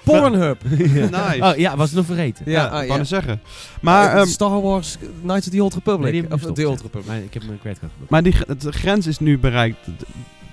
Pornhub. 0.05 0.63
nice. 0.71 1.39
Oh 1.41 1.57
ja, 1.57 1.77
was 1.77 1.87
het 1.89 1.97
nog 1.97 2.07
vergeten. 2.07 2.45
Ja, 2.51 2.53
Ja, 2.53 2.65
ik 2.65 2.67
ah, 2.71 2.73
wou 2.73 2.87
ja. 2.87 2.97
net 2.97 3.09
zeggen. 3.09 3.41
Maar 3.81 4.05
Maar, 4.07 4.17
ehm, 4.17 4.27
Star 4.27 4.61
Wars 4.63 4.97
Knights 5.23 5.47
of 5.47 5.53
the 5.53 5.63
Old 5.63 5.75
Republic. 5.75 6.13
Nee, 6.13 6.33
of 6.33 6.41
The. 6.41 6.69
Old 6.69 6.81
Republic. 6.83 7.07
Maar 7.07 7.17
ik 7.23 7.35
heb 7.35 7.45
mijn 7.47 7.59
creditcard 7.61 7.93
maar 8.09 8.23
die, 8.23 8.35
de 8.59 8.73
grens 8.73 9.07
is 9.07 9.19
nu 9.19 9.39
bereikt. 9.39 9.79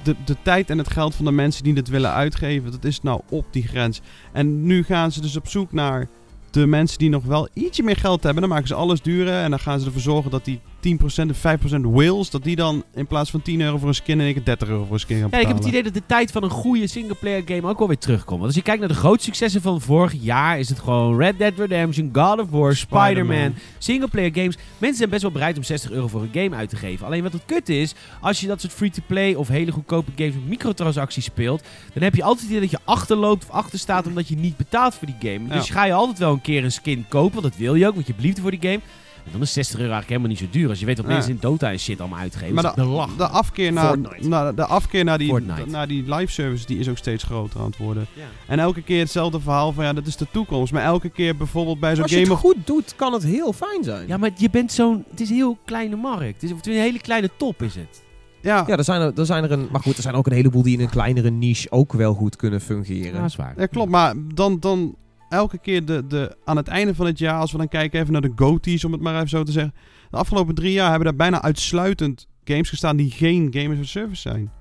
De, 0.04 0.16
de, 0.26 0.36
tijd 0.42 0.70
en 0.70 0.78
het 0.78 0.90
geld 0.90 1.16
van 1.16 1.26
de 1.26 1.32
mensen 1.32 1.64
die 1.64 1.74
dit 1.74 1.90
willen 1.90 2.12
uitgeven, 2.12 2.72
dat 2.72 2.84
is 2.84 3.02
nou 3.02 3.22
op 3.30 3.46
die 3.52 3.68
grens. 3.68 4.02
En 4.32 4.66
nu 4.66 4.84
gaan 4.84 5.12
ze 5.12 5.22
dus 5.22 5.36
op 5.36 5.48
zoek 5.48 5.72
naar 5.72 6.08
de 6.52 6.68
mensen 6.68 6.98
die 7.00 7.10
nog 7.10 7.24
wel 7.24 7.48
ietsje 7.54 7.84
meer 7.84 7.98
geld 7.98 8.24
hebben, 8.24 8.42
dan 8.42 8.52
maken 8.52 8.68
ze 8.68 8.74
alles 8.74 9.02
duurder. 9.02 9.42
En 9.42 9.50
dan 9.50 9.60
gaan 9.60 9.80
ze 9.80 9.86
ervoor 9.86 10.02
zorgen 10.02 10.32
dat 10.32 10.46
die 10.46 10.60
10% 10.84 11.30
of 11.30 11.38
5% 11.38 11.82
whales, 11.82 12.30
dat 12.30 12.44
die 12.44 12.56
dan 12.56 12.84
in 12.94 13.08
plaats 13.08 13.30
van 13.32 13.42
10 13.42 13.62
euro 13.62 13.78
voor 13.78 13.88
een 13.88 13.94
skin 13.96 14.20
en 14.20 14.28
ik 14.28 14.46
30 14.46 14.68
euro 14.68 14.84
voor 14.84 14.94
een 14.94 15.00
skin 15.00 15.20
gaan 15.20 15.28
Ja, 15.32 15.38
ik 15.38 15.48
betalen. 15.48 15.56
heb 15.56 15.64
het 15.66 15.74
idee 15.74 15.84
dat 15.84 15.94
de 15.94 16.04
tijd 16.16 16.32
van 16.32 16.44
een 16.44 16.50
goede 16.50 16.88
singleplayer 16.88 17.42
game 17.46 17.68
ook 17.68 17.78
wel 17.80 17.88
weer 17.88 17.98
terugkomt. 17.98 18.30
Want 18.40 18.46
als 18.46 18.56
je 18.56 18.62
kijkt 18.62 18.80
naar 18.80 18.90
de 18.90 18.96
grootste 18.96 19.24
successen 19.26 19.62
van 19.62 19.82
vorig 19.82 20.14
jaar, 20.20 20.60
is 20.60 20.70
het 20.70 20.80
gewoon 20.80 21.18
Red 21.18 21.38
Dead 21.38 21.54
Redemption, 21.58 22.10
God 22.14 22.40
of 22.40 22.50
War, 22.50 22.76
Spider-Man, 22.76 23.14
Spider-Man. 23.36 23.54
singleplayer 23.78 24.32
games. 24.34 24.58
Mensen 24.78 24.98
zijn 24.98 25.10
best 25.10 25.22
wel 25.22 25.32
bereid 25.32 25.58
om 25.58 25.64
60 25.64 25.92
euro 25.92 26.08
voor 26.08 26.22
een 26.22 26.30
game 26.44 26.56
uit 26.56 26.70
te 26.70 26.76
geven. 26.76 27.06
Alleen 27.06 27.24
wat 27.24 27.34
het 27.34 27.46
kut 27.46 27.70
is, 27.70 27.94
als 28.22 28.40
je 28.40 28.48
dat 28.48 28.62
soort 28.62 28.74
free-to-play 28.74 29.34
of 29.34 29.48
hele 29.48 29.72
goedkope 29.72 30.12
games 30.16 30.34
met 30.34 30.48
microtransacties 30.48 31.26
speelt, 31.26 31.64
dan 31.94 32.04
heb 32.04 32.16
je 32.16 32.24
altijd 32.24 32.42
het 32.42 32.50
idee 32.50 32.62
dat 32.70 32.72
je 32.72 32.86
achterloopt 32.92 33.44
of 33.44 33.50
achter 33.50 33.80
staat 33.80 34.08
omdat 34.08 34.28
je 34.28 34.36
niet 34.36 34.58
betaalt 34.58 34.96
voor 34.96 35.08
die 35.20 35.32
game. 35.32 35.50
Dus 35.50 35.68
Ja. 35.68 35.74
ga 35.74 35.86
je 35.86 35.94
altijd 35.94 36.18
wel 36.20 36.32
een 36.34 36.42
keer 36.42 36.64
een 36.64 36.72
skin 36.72 37.06
kopen, 37.10 37.42
want 37.42 37.54
dat 37.54 37.62
wil 37.62 37.76
je 37.76 37.88
ook, 37.88 37.94
want 37.94 38.06
je 38.08 38.12
hebt 38.12 38.26
liefde 38.26 38.42
voor 38.42 38.52
die 38.52 38.62
game. 38.62 38.80
En 39.26 39.32
dan 39.32 39.42
is 39.42 39.54
60 39.54 39.80
euro 39.80 39.92
eigenlijk 39.92 40.10
helemaal 40.22 40.30
niet 40.30 40.52
zo 40.52 40.60
duur. 40.60 40.70
Als 40.70 40.80
je 40.80 40.86
weet 40.86 40.98
wat 40.98 41.06
Ja. 41.08 41.12
mensen 41.14 41.32
in 41.32 41.38
Dota 41.42 41.72
en 41.72 41.80
shit 41.80 42.00
allemaal 42.00 42.20
uitgeven. 42.20 42.54
Maar 42.54 42.64
Dat 42.64 42.78
is 42.78 43.18
de, 43.18 43.28
afkeer 43.28 43.74
naar, 43.74 44.56
de 44.56 44.66
afkeer 44.66 45.04
naar 45.04 45.18
die, 45.18 45.34
naar 45.68 45.88
die 45.88 46.16
live 46.16 46.32
service 46.32 46.66
die 46.66 46.80
is 46.80 46.90
ook 46.90 46.98
steeds 46.98 47.24
groter 47.24 47.60
aan 47.60 47.66
het 47.66 47.78
worden. 47.78 48.06
Ja. 48.14 48.24
En 48.48 48.60
elke 48.60 48.82
keer 48.82 49.00
hetzelfde 49.00 49.40
verhaal 49.40 49.72
van 49.74 49.84
ja, 49.84 49.94
dat 49.94 50.08
is 50.08 50.16
de 50.18 50.28
toekomst. 50.32 50.74
Maar 50.74 50.84
elke 50.84 51.10
keer 51.10 51.36
bijvoorbeeld 51.36 51.80
bij 51.80 51.94
zo'n 51.94 52.04
Als 52.04 52.12
je 52.12 52.18
het 52.18 52.28
game 52.28 52.40
of... 52.40 52.46
goed 52.46 52.68
doet, 52.68 52.96
kan 52.96 53.14
het 53.14 53.24
heel 53.24 53.54
fijn 53.54 53.84
zijn. 53.84 54.08
Ja, 54.08 54.18
maar 54.18 54.32
je 54.36 54.50
bent 54.50 54.72
zo'n... 54.72 55.04
Het 55.10 55.20
is 55.22 55.30
een 55.30 55.36
heel 55.36 55.58
kleine 55.66 55.96
markt. 55.96 56.42
Het 56.42 56.44
is 56.44 56.52
of 56.52 56.66
een 56.66 56.74
hele 56.74 57.00
kleine 57.00 57.30
top, 57.38 57.62
is 57.62 57.76
het. 57.76 58.02
Ja, 58.42 58.64
Ja, 58.68 58.78
er 58.78 58.84
zijn 58.84 59.02
er, 59.02 59.12
er 59.20 59.26
zijn 59.26 59.44
er 59.44 59.52
een... 59.52 59.68
Maar 59.72 59.82
goed, 59.82 59.96
er 59.96 60.02
zijn 60.04 60.16
ook 60.16 60.26
een 60.28 60.34
heleboel 60.34 60.64
die 60.64 60.74
in 60.78 60.84
een 60.84 60.90
kleinere 60.90 61.30
niche 61.30 61.72
ook 61.72 61.94
wel 61.94 62.14
goed 62.14 62.36
kunnen 62.36 62.62
fungeren. 62.62 63.20
Ja, 63.20 63.26
is 63.26 63.36
waar. 63.36 63.54
Ja, 63.58 63.66
klopt. 63.66 63.90
Maar 63.90 64.14
dan, 64.34 64.60
dan 64.60 64.96
elke 65.34 65.58
keer 65.58 65.86
de, 65.86 66.08
de, 66.08 66.38
aan 66.46 66.58
het 66.58 66.68
einde 66.68 66.96
van 66.96 67.06
het 67.06 67.20
jaar, 67.20 67.40
als 67.40 67.52
we 67.52 67.58
dan 67.58 67.68
kijken 67.68 68.00
even 68.00 68.12
naar 68.12 68.22
de 68.22 68.32
GOTY's, 68.36 68.84
om 68.84 68.92
het 68.92 69.02
maar 69.02 69.16
even 69.16 69.30
zo 69.30 69.44
te 69.44 69.52
zeggen. 69.52 69.74
De 70.10 70.18
afgelopen 70.18 70.56
drie 70.56 70.72
jaar 70.72 70.90
hebben 70.90 71.06
daar 71.06 71.16
bijna 71.16 71.42
uitsluitend 71.42 72.28
games 72.44 72.70
gestaan 72.70 72.98
die 72.98 73.12
geen 73.12 73.48
Game 73.52 73.74
as 73.74 73.80
a 73.80 73.84
Service 73.84 74.22
zijn. 74.22 74.52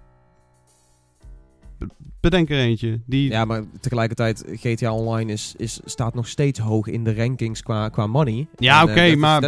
Be- 2.23 2.29
Bedenk 2.29 2.51
er 2.51 2.59
eentje. 2.59 3.01
Die, 3.07 3.31
Ja, 3.31 3.45
maar 3.45 3.62
tegelijkertijd, 3.81 4.45
GTA 4.55 4.93
Online 4.93 5.33
is, 5.33 5.55
is, 5.57 5.81
staat 5.85 6.14
nog 6.14 6.29
steeds 6.29 6.59
hoog 6.59 6.87
in 6.87 7.05
de 7.05 7.14
rankings 7.14 7.62
qua, 7.62 7.89
qua 7.89 8.07
money. 8.07 8.47
Ja, 8.59 8.77
eh, 8.83 8.91
oké, 8.91 9.14
maar- 9.16 9.41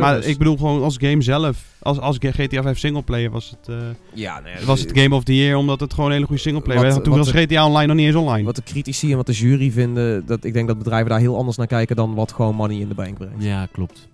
maar 0.00 0.24
ik 0.24 0.38
bedoel 0.38 0.56
gewoon 0.56 0.82
als 0.82 0.96
game 1.00 1.22
zelf. 1.22 1.64
Als, 1.80 1.98
als 1.98 2.16
GTA 2.20 2.62
5 2.62 2.78
singleplayer 2.78 3.30
was 3.30 3.50
het, 3.50 3.68
eh, 3.68 3.76
ja, 4.14 4.40
nee, 4.40 4.54
was 4.64 4.80
het 4.80 4.98
Game 4.98 5.14
of 5.14 5.24
the 5.24 5.36
Year, 5.36 5.56
omdat 5.56 5.80
het 5.80 5.90
gewoon 5.94 6.06
een 6.08 6.14
hele 6.14 6.26
goede 6.26 6.40
singleplayer 6.42 6.82
was. 6.82 7.02
Toen 7.02 7.16
was 7.16 7.30
GTA 7.30 7.66
Online 7.66 7.86
nog 7.86 7.96
niet 7.96 8.06
eens 8.06 8.14
online. 8.16 8.44
Wat 8.44 8.56
de 8.56 8.62
critici 8.62 9.10
en 9.10 9.16
wat 9.16 9.26
de 9.26 9.32
jury 9.32 9.70
vinden, 9.70 10.26
dat, 10.26 10.44
ik 10.44 10.52
denk 10.52 10.66
dat 10.68 10.78
bedrijven 10.78 11.10
daar 11.10 11.20
heel 11.20 11.36
anders 11.36 11.56
naar 11.56 11.66
kijken 11.66 11.96
dan 11.96 12.14
wat 12.14 12.32
gewoon 12.32 12.54
money 12.54 12.76
in 12.76 12.88
de 12.88 12.94
bank 12.94 13.18
brengt. 13.18 13.42
Ja, 13.44 13.66
klopt. 13.72 14.08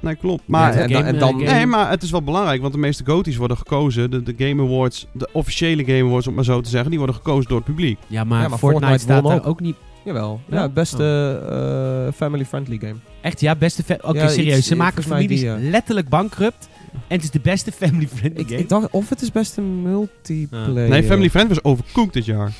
Nee, 0.00 0.14
klopt. 0.16 0.42
Maar, 0.46 0.74
Ja, 0.74 0.80
en, 0.82 0.90
dan- 0.92 1.04
en 1.04 1.18
dan, 1.18 1.32
game- 1.40 1.50
Nee, 1.52 1.66
maar 1.66 1.90
het 1.90 2.02
is 2.02 2.10
wel 2.10 2.22
belangrijk, 2.22 2.60
want 2.60 2.72
de 2.72 2.78
meeste 2.78 3.04
GOTY's 3.04 3.36
worden 3.36 3.56
gekozen. 3.56 4.10
De, 4.10 4.22
de 4.22 4.34
Game 4.38 4.62
Awards, 4.62 5.06
de 5.12 5.28
officiële 5.32 5.84
Game 5.84 6.02
Awards, 6.04 6.26
om 6.26 6.34
maar 6.34 6.44
zo 6.44 6.60
te 6.60 6.68
zeggen, 6.70 6.88
die 6.90 6.98
worden 6.98 7.16
gekozen 7.16 7.48
door 7.48 7.56
het 7.58 7.66
publiek. 7.66 7.98
Ja, 8.06 8.24
maar, 8.24 8.42
Ja, 8.42 8.48
maar 8.48 8.58
Fortnite, 8.58 8.86
Fortnite 8.86 9.12
staat 9.12 9.24
daar 9.24 9.38
ook. 9.40 9.46
ook 9.46 9.60
niet... 9.60 9.76
Jawel, 10.04 10.40
Ja? 10.48 10.56
ja, 10.56 10.62
het 10.62 10.74
beste 10.74 11.04
eh, 12.06 12.12
family-friendly 12.16 12.78
game. 12.78 12.94
Echt, 13.20 13.40
ja, 13.40 13.54
beste... 13.56 13.82
Oké, 14.02 14.18
Ja, 14.18 14.28
serieus. 14.28 14.56
iets- 14.58 14.66
Ze 14.66 14.76
maken 14.76 15.02
families 15.02 15.40
die, 15.40 15.48
ja. 15.48 15.56
letterlijk 15.60 16.08
bankrupt. 16.08 16.68
En 16.92 17.00
het 17.16 17.22
is 17.22 17.30
de 17.30 17.40
beste 17.40 17.72
family-friendly 17.86 18.44
game. 18.44 18.58
ik 18.58 18.68
dacht, 18.68 18.90
of 18.90 19.08
het 19.08 19.22
is 19.22 19.32
beste 19.32 19.60
multiplayer. 19.60 20.88
Nee, 20.88 21.02
Family 21.02 21.30
Friend 21.30 21.48
was 21.48 21.64
overcooked 21.64 22.12
dit 22.12 22.24
jaar. 22.24 22.52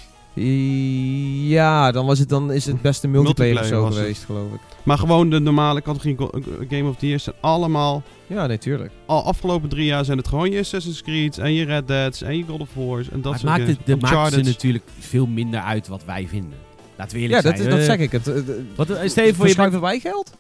Ja, 1.49 1.93
dan, 1.93 2.07
was 2.07 2.19
het, 2.19 2.29
dan 2.29 2.53
is 2.53 2.67
het 2.67 2.83
beste 2.83 3.09
multiplayer, 3.09 3.53
of 3.55 3.61
Multiplayer 3.61 3.83
zo 3.83 3.87
het. 3.97 3.97
geweest, 4.05 4.25
geloof 4.25 4.53
ik. 4.53 4.61
Maar 4.83 4.99
gewoon 4.99 5.31
de 5.31 5.39
normale 5.41 5.83
categorie 5.83 6.17
go- 6.17 6.31
Game 6.69 6.89
of 6.89 6.97
the 6.97 7.07
Year 7.07 7.21
zijn 7.21 7.37
allemaal... 7.41 8.03
Ja, 8.27 8.47
nee, 8.47 8.59
tuurlijk. 8.59 8.91
Al 9.07 9.25
afgelopen 9.25 9.69
drie 9.69 9.85
jaar 9.85 10.05
zijn 10.05 10.19
het 10.19 10.29
gewoon 10.29 10.51
je 10.51 10.59
Assassin's 10.59 11.03
Creed 11.03 11.39
en 11.39 11.53
je 11.53 11.65
Red 11.65 11.89
Dead's 11.89 12.23
en 12.23 12.37
je 12.37 12.45
God 12.49 12.61
of 12.61 12.69
War's 12.75 13.09
en 13.11 13.21
dat 13.21 13.25
maar 13.25 13.33
het 13.33 13.41
soort 13.41 13.45
maakt, 13.59 13.67
het, 13.67 13.87
de 13.87 13.97
maakt 13.97 14.33
ze 14.33 14.41
natuurlijk 14.41 14.85
veel 14.99 15.27
minder 15.27 15.61
uit 15.61 15.89
wat 15.89 16.05
wij 16.05 16.27
vinden. 16.29 16.59
Laten 16.97 17.17
we 17.17 17.23
Ja, 17.23 17.27
eerlijk 17.29 17.45
dat, 17.45 17.57
zijn. 17.57 17.71
dat 17.71 17.79
Eh, 17.79 17.85
zeg 17.85 17.99
ik. 17.99 18.13
Het, 18.13 18.29
eh, 18.29 18.35
Wat, 18.77 18.91
eh, 18.91 19.09
stel 19.09 19.25
je 19.25 19.35
voor 19.35 19.47
je... 19.47 19.53
verschuiven 19.53 19.81
wij 19.81 19.99
geld? 20.01 20.33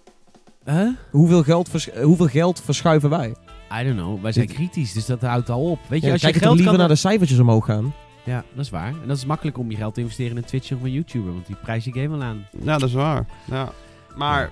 Huh? 0.64 0.88
Hoeveel 1.10 1.42
geld, 1.42 1.68
vers- 1.68 1.90
eh, 1.90 2.04
hoeveel 2.04 2.26
geld 2.26 2.62
verschuiven 2.64 3.10
wij? 3.10 3.34
I 3.80 3.84
don't 3.84 3.96
know. 3.96 4.22
Wij 4.22 4.32
zijn 4.32 4.46
Dit- 4.46 4.56
kritisch, 4.56 4.92
dus 4.92 5.06
dat 5.06 5.20
houdt 5.20 5.50
al 5.50 5.70
op. 5.70 5.78
Weet 5.88 6.00
je, 6.00 6.06
Ja, 6.06 6.12
als 6.12 6.22
je 6.22 6.32
geld 6.32 6.52
liever 6.54 6.70
kan... 6.70 6.78
naar 6.78 6.88
de 6.88 6.94
cijfertjes 6.94 7.38
omhoog 7.38 7.64
gaan. 7.64 7.94
Ja, 8.26 8.44
dat 8.54 8.64
is 8.64 8.70
waar. 8.70 8.88
En 8.88 9.08
dat 9.08 9.16
is 9.16 9.24
makkelijk 9.24 9.58
om 9.58 9.70
je 9.70 9.76
geld 9.76 9.94
te 9.94 10.00
investeren 10.00 10.30
in 10.30 10.36
een 10.36 10.44
Twitch 10.44 10.72
of 10.72 10.82
een 10.82 10.92
YouTuber. 10.92 11.32
Want 11.32 11.46
die 11.46 11.56
prijs 11.62 11.84
je 11.84 11.92
game 11.92 12.08
wel 12.08 12.22
aan. 12.22 12.46
Ja, 12.62 12.78
dat 12.78 12.88
is 12.88 12.94
waar. 12.94 13.26
Ja. 13.50 13.72
Maar 14.16 14.50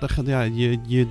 dat 0.00 0.10
ja, 0.24 0.40
je, 0.42 0.78
je 0.86 1.06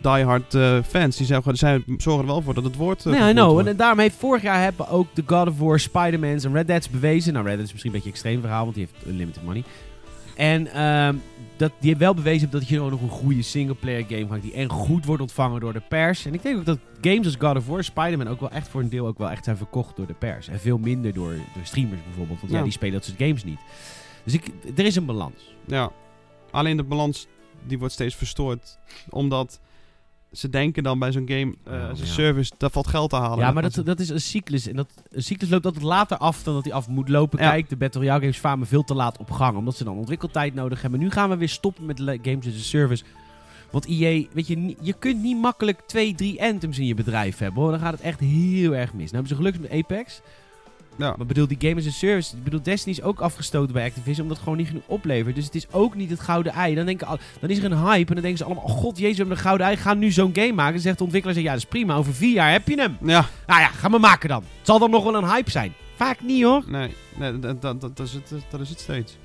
diehard 0.00 0.54
eh, 0.54 0.78
fans 0.88 1.16
die 1.16 1.26
zeggen, 1.26 1.56
zijn, 1.56 1.84
zorgen 1.96 2.22
er 2.22 2.30
wel 2.30 2.42
voor 2.42 2.54
dat 2.54 2.64
het 2.64 2.76
woord. 2.76 2.98
eh, 2.98 3.04
Nee, 3.06 3.14
gevoerd 3.14 3.36
know. 3.36 3.52
wordt. 3.52 3.68
En 3.68 3.76
daarom 3.76 3.98
heeft 3.98 4.16
vorig 4.16 4.42
jaar 4.42 4.62
hebben 4.62 4.88
ook 4.88 5.06
de 5.14 5.22
God 5.26 5.48
of 5.48 5.58
War, 5.58 5.80
Spider-Man's 5.80 6.44
en 6.44 6.52
Red 6.52 6.66
Dead's 6.66 6.90
bewezen. 6.90 7.32
Nou, 7.32 7.44
Red 7.46 7.54
Dead 7.56 7.66
is 7.66 7.72
misschien 7.72 7.92
een 7.94 7.96
beetje 8.02 8.08
een 8.10 8.14
extreem 8.14 8.40
verhaal, 8.40 8.62
want 8.62 8.74
die 8.74 8.88
heeft 8.92 9.06
unlimited 9.06 9.42
money. 9.44 9.62
En 10.38 10.66
ehm, 10.72 11.16
dat, 11.56 11.72
die 11.78 11.88
heeft 11.88 12.00
wel 12.00 12.14
bewezen 12.14 12.50
dat 12.50 12.68
je 12.68 12.78
nog 12.78 13.00
een 13.00 13.08
goede 13.08 13.42
singleplayer 13.42 14.04
game 14.08 14.26
maakt. 14.26 14.42
Die 14.42 14.52
en 14.52 14.68
goed 14.68 15.04
wordt 15.04 15.22
ontvangen 15.22 15.60
door 15.60 15.72
de 15.72 15.82
pers. 15.88 16.24
En 16.24 16.34
ik 16.34 16.42
denk 16.42 16.56
ook 16.58 16.64
dat 16.64 16.78
games 17.00 17.24
als 17.24 17.36
God 17.38 17.56
of 17.56 17.66
War, 17.66 17.84
Spider-Man 17.84 18.28
ook 18.28 18.40
wel 18.40 18.50
echt 18.50 18.68
voor 18.68 18.80
een 18.80 18.88
deel 18.88 19.06
ook 19.06 19.18
wel 19.18 19.30
echt 19.30 19.44
zijn 19.44 19.56
verkocht 19.56 19.96
door 19.96 20.06
de 20.06 20.14
pers. 20.14 20.48
En 20.48 20.60
veel 20.60 20.78
minder 20.78 21.12
door, 21.12 21.32
door 21.32 21.64
streamers 21.64 22.02
bijvoorbeeld. 22.04 22.40
Want 22.40 22.52
ja. 22.52 22.58
Ja. 22.58 22.64
die 22.64 22.72
spelen 22.72 22.94
dat 22.94 23.04
soort 23.04 23.18
games 23.18 23.44
niet. 23.44 23.58
Dus 24.24 24.34
ik, 24.34 24.44
er 24.76 24.84
is 24.84 24.96
een 24.96 25.06
balans. 25.06 25.54
Ja. 25.66 25.90
Alleen 26.50 26.76
de 26.76 26.82
balans 26.82 27.26
die 27.66 27.78
wordt 27.78 27.94
steeds 27.94 28.14
verstoord. 28.14 28.78
Omdat 29.10 29.60
ze 30.32 30.48
denken 30.48 30.82
dan 30.82 30.98
bij 30.98 31.12
zo'n 31.12 31.28
game 31.28 31.54
eh, 31.64 31.72
Oh, 31.72 31.88
als 31.88 32.00
een 32.00 32.06
ja. 32.06 32.12
service, 32.12 32.52
daar 32.56 32.70
valt 32.70 32.86
geld 32.86 33.10
te 33.10 33.16
halen. 33.16 33.38
Ja, 33.38 33.52
maar 33.52 33.62
dat, 33.62 33.80
dat 33.84 34.00
is 34.00 34.08
een 34.08 34.20
cyclus. 34.20 34.68
En 34.68 34.76
dat, 34.76 34.88
een 35.10 35.22
cyclus 35.22 35.50
loopt 35.50 35.64
altijd 35.64 35.84
later 35.84 36.16
af 36.16 36.42
dan 36.42 36.54
dat 36.54 36.64
hij 36.64 36.72
af 36.72 36.88
moet 36.88 37.08
lopen. 37.08 37.42
Ja. 37.42 37.50
Kijk, 37.50 37.68
de 37.68 37.76
Battle 37.76 38.00
Royale 38.00 38.20
games 38.20 38.38
varen 38.38 38.66
veel 38.66 38.84
te 38.84 38.94
laat 38.94 39.18
op 39.18 39.30
gang. 39.30 39.56
Omdat 39.56 39.76
ze 39.76 39.84
dan 39.84 39.96
ontwikkeltijd 39.96 40.54
nodig 40.54 40.82
hebben. 40.82 41.00
Nu 41.00 41.10
gaan 41.10 41.30
we 41.30 41.36
weer 41.36 41.48
stoppen 41.48 41.86
met 41.86 41.98
games 42.22 42.46
as 42.46 42.54
a 42.54 42.58
service. 42.58 43.04
Want 43.70 43.86
EA, 43.86 44.24
weet 44.32 44.46
je, 44.46 44.76
je 44.80 44.92
kunt 44.92 45.22
niet 45.22 45.40
makkelijk 45.40 45.80
twee, 45.86 46.14
drie 46.14 46.42
anthems 46.42 46.78
in 46.78 46.86
je 46.86 46.94
bedrijf 46.94 47.38
hebben. 47.38 47.62
Hoor. 47.62 47.70
Dan 47.70 47.80
gaat 47.80 47.92
het 47.92 48.00
echt 48.00 48.20
heel 48.20 48.74
erg 48.74 48.92
mis. 48.92 49.10
Nou 49.10 49.12
hebben 49.12 49.28
ze 49.28 49.34
gelukkig 49.34 49.60
met 49.60 49.70
Apex. 49.70 50.20
Ja. 50.98 51.14
Maar 51.16 51.26
bedoel, 51.26 51.46
die 51.46 51.56
game 51.60 51.74
as 51.80 51.86
a 51.86 51.90
service. 51.90 52.36
Ik 52.36 52.44
bedoel, 52.44 52.62
Destiny 52.62 52.94
is 52.96 53.02
ook 53.02 53.20
afgestoten 53.20 53.72
bij 53.72 53.84
Activision. 53.86 54.20
Omdat 54.22 54.36
het 54.36 54.42
gewoon 54.44 54.58
niet 54.58 54.66
genoeg 54.68 54.86
oplevert. 54.86 55.34
Dus 55.34 55.44
het 55.44 55.54
is 55.54 55.66
ook 55.70 55.94
niet 55.94 56.10
het 56.10 56.20
gouden 56.20 56.52
ei. 56.52 56.74
Dan, 56.74 56.86
denken, 56.86 57.06
al- 57.06 57.18
dan 57.40 57.50
is 57.50 57.58
er 57.58 57.64
een 57.64 57.78
hype. 57.78 58.08
En 58.08 58.14
dan 58.14 58.22
denken 58.22 58.36
ze 58.38 58.44
allemaal: 58.44 58.64
oh 58.64 58.70
god, 58.70 58.98
jezus, 58.98 59.10
we 59.16 59.18
hebben 59.18 59.36
een 59.36 59.42
gouden 59.42 59.66
ei. 59.66 59.76
Ga 59.76 59.94
nu 59.94 60.10
zo'n 60.10 60.30
game 60.34 60.52
maken. 60.52 60.72
Dan 60.72 60.82
zegt 60.82 60.98
de 60.98 61.04
ontwikkelaar: 61.04 61.38
ja, 61.40 61.50
dat 61.50 61.58
is 61.58 61.64
prima. 61.64 61.94
Over 61.94 62.14
vier 62.14 62.32
jaar 62.34 62.50
heb 62.52 62.68
je 62.68 62.74
hem. 62.80 62.96
Ja, 63.02 63.26
Nou 63.46 63.60
ja, 63.60 63.68
ga 63.68 63.88
maar 63.88 64.00
maken 64.00 64.28
dan. 64.28 64.42
Het 64.58 64.66
zal 64.66 64.78
dan 64.78 64.90
nog 64.90 65.04
wel 65.04 65.14
een 65.14 65.28
hype 65.30 65.50
zijn. 65.50 65.72
Vaak 65.96 66.20
niet 66.22 66.42
hoor. 66.42 66.62
nee, 66.66 66.94
nee 67.16 67.38
dat, 67.38 67.62
dat, 67.62 67.80
dat, 67.80 67.96
dat, 67.96 68.06
is 68.06 68.12
het, 68.12 68.32
dat 68.50 68.60
is 68.60 68.68
het 68.68 68.80
steeds. 68.80 69.16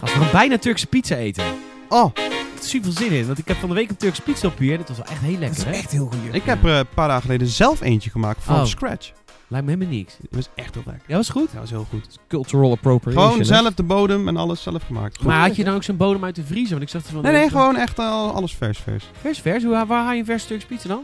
Gast, 0.00 0.14
we 0.14 0.20
gaan 0.20 0.32
bijna 0.32 0.58
Turkse 0.58 0.86
pizza 0.86 1.16
eten. 1.16 1.44
Oh, 1.88 2.10
Ik 2.14 2.20
heb 2.22 2.58
er 2.58 2.64
super 2.64 2.92
veel 2.92 3.06
zin 3.06 3.16
in. 3.18 3.26
Want 3.26 3.38
ik 3.38 3.48
heb 3.48 3.56
van 3.56 3.68
de 3.68 3.74
week 3.74 3.90
een 3.90 3.96
Turkse 3.96 4.22
pizza 4.22 4.46
op 4.46 4.58
hier. 4.58 4.72
En 4.72 4.78
dat 4.78 4.88
was 4.88 4.96
wel 4.96 5.06
echt 5.06 5.20
heel 5.20 5.38
lekker, 5.38 5.66
hè? 5.66 5.72
heel 5.90 6.06
goed. 6.06 6.34
ik 6.34 6.42
heb 6.44 6.64
er 6.64 6.70
een 6.78 6.86
paar 6.94 7.08
dagen 7.08 7.22
geleden 7.22 7.46
zelf 7.46 7.80
eentje 7.80 8.10
gemaakt 8.10 8.42
from 8.42 8.54
Oh. 8.54 8.64
scratch. 8.64 9.12
Lijkt 9.48 9.66
me 9.66 9.72
helemaal 9.72 9.94
niks. 9.94 10.16
Dat 10.20 10.30
was 10.30 10.48
echt 10.54 10.74
heel 10.74 10.82
lekker. 10.86 11.04
Ja, 11.06 11.16
was 11.16 11.28
goed. 11.28 11.52
Dat 11.52 11.60
was 11.60 11.70
heel 11.70 11.86
goed. 11.90 12.18
Cultural 12.28 12.70
appropriation. 12.70 13.24
Gewoon 13.24 13.38
hè? 13.38 13.44
zelf 13.44 13.74
de 13.74 13.82
bodem 13.82 14.28
en 14.28 14.36
alles 14.36 14.62
zelf 14.62 14.82
gemaakt. 14.86 15.22
Maar 15.22 15.40
had 15.46 15.56
je 15.56 15.64
dan 15.64 15.74
ook 15.74 15.82
zo'n 15.82 15.96
bodem 15.96 16.24
uit 16.24 16.34
de 16.34 16.44
vriezer? 16.44 16.70
Want 16.70 16.82
ik 16.82 16.88
zag 16.88 17.02
er 17.04 17.12
van... 17.12 17.22
Nee, 17.22 17.32
nee, 17.32 17.48
gewoon 17.48 17.76
echt 17.76 17.98
al 17.98 18.32
alles 18.32 18.54
vers, 18.54 18.78
vers. 18.78 19.04
Vers, 19.20 19.40
vers. 19.40 19.62
Hoe, 19.64 19.72
waar 19.86 20.02
haal 20.04 20.12
je 20.12 20.18
een 20.18 20.24
vers 20.24 20.44
Turkse 20.44 20.66
pizza 20.66 20.88
dan? 20.88 21.02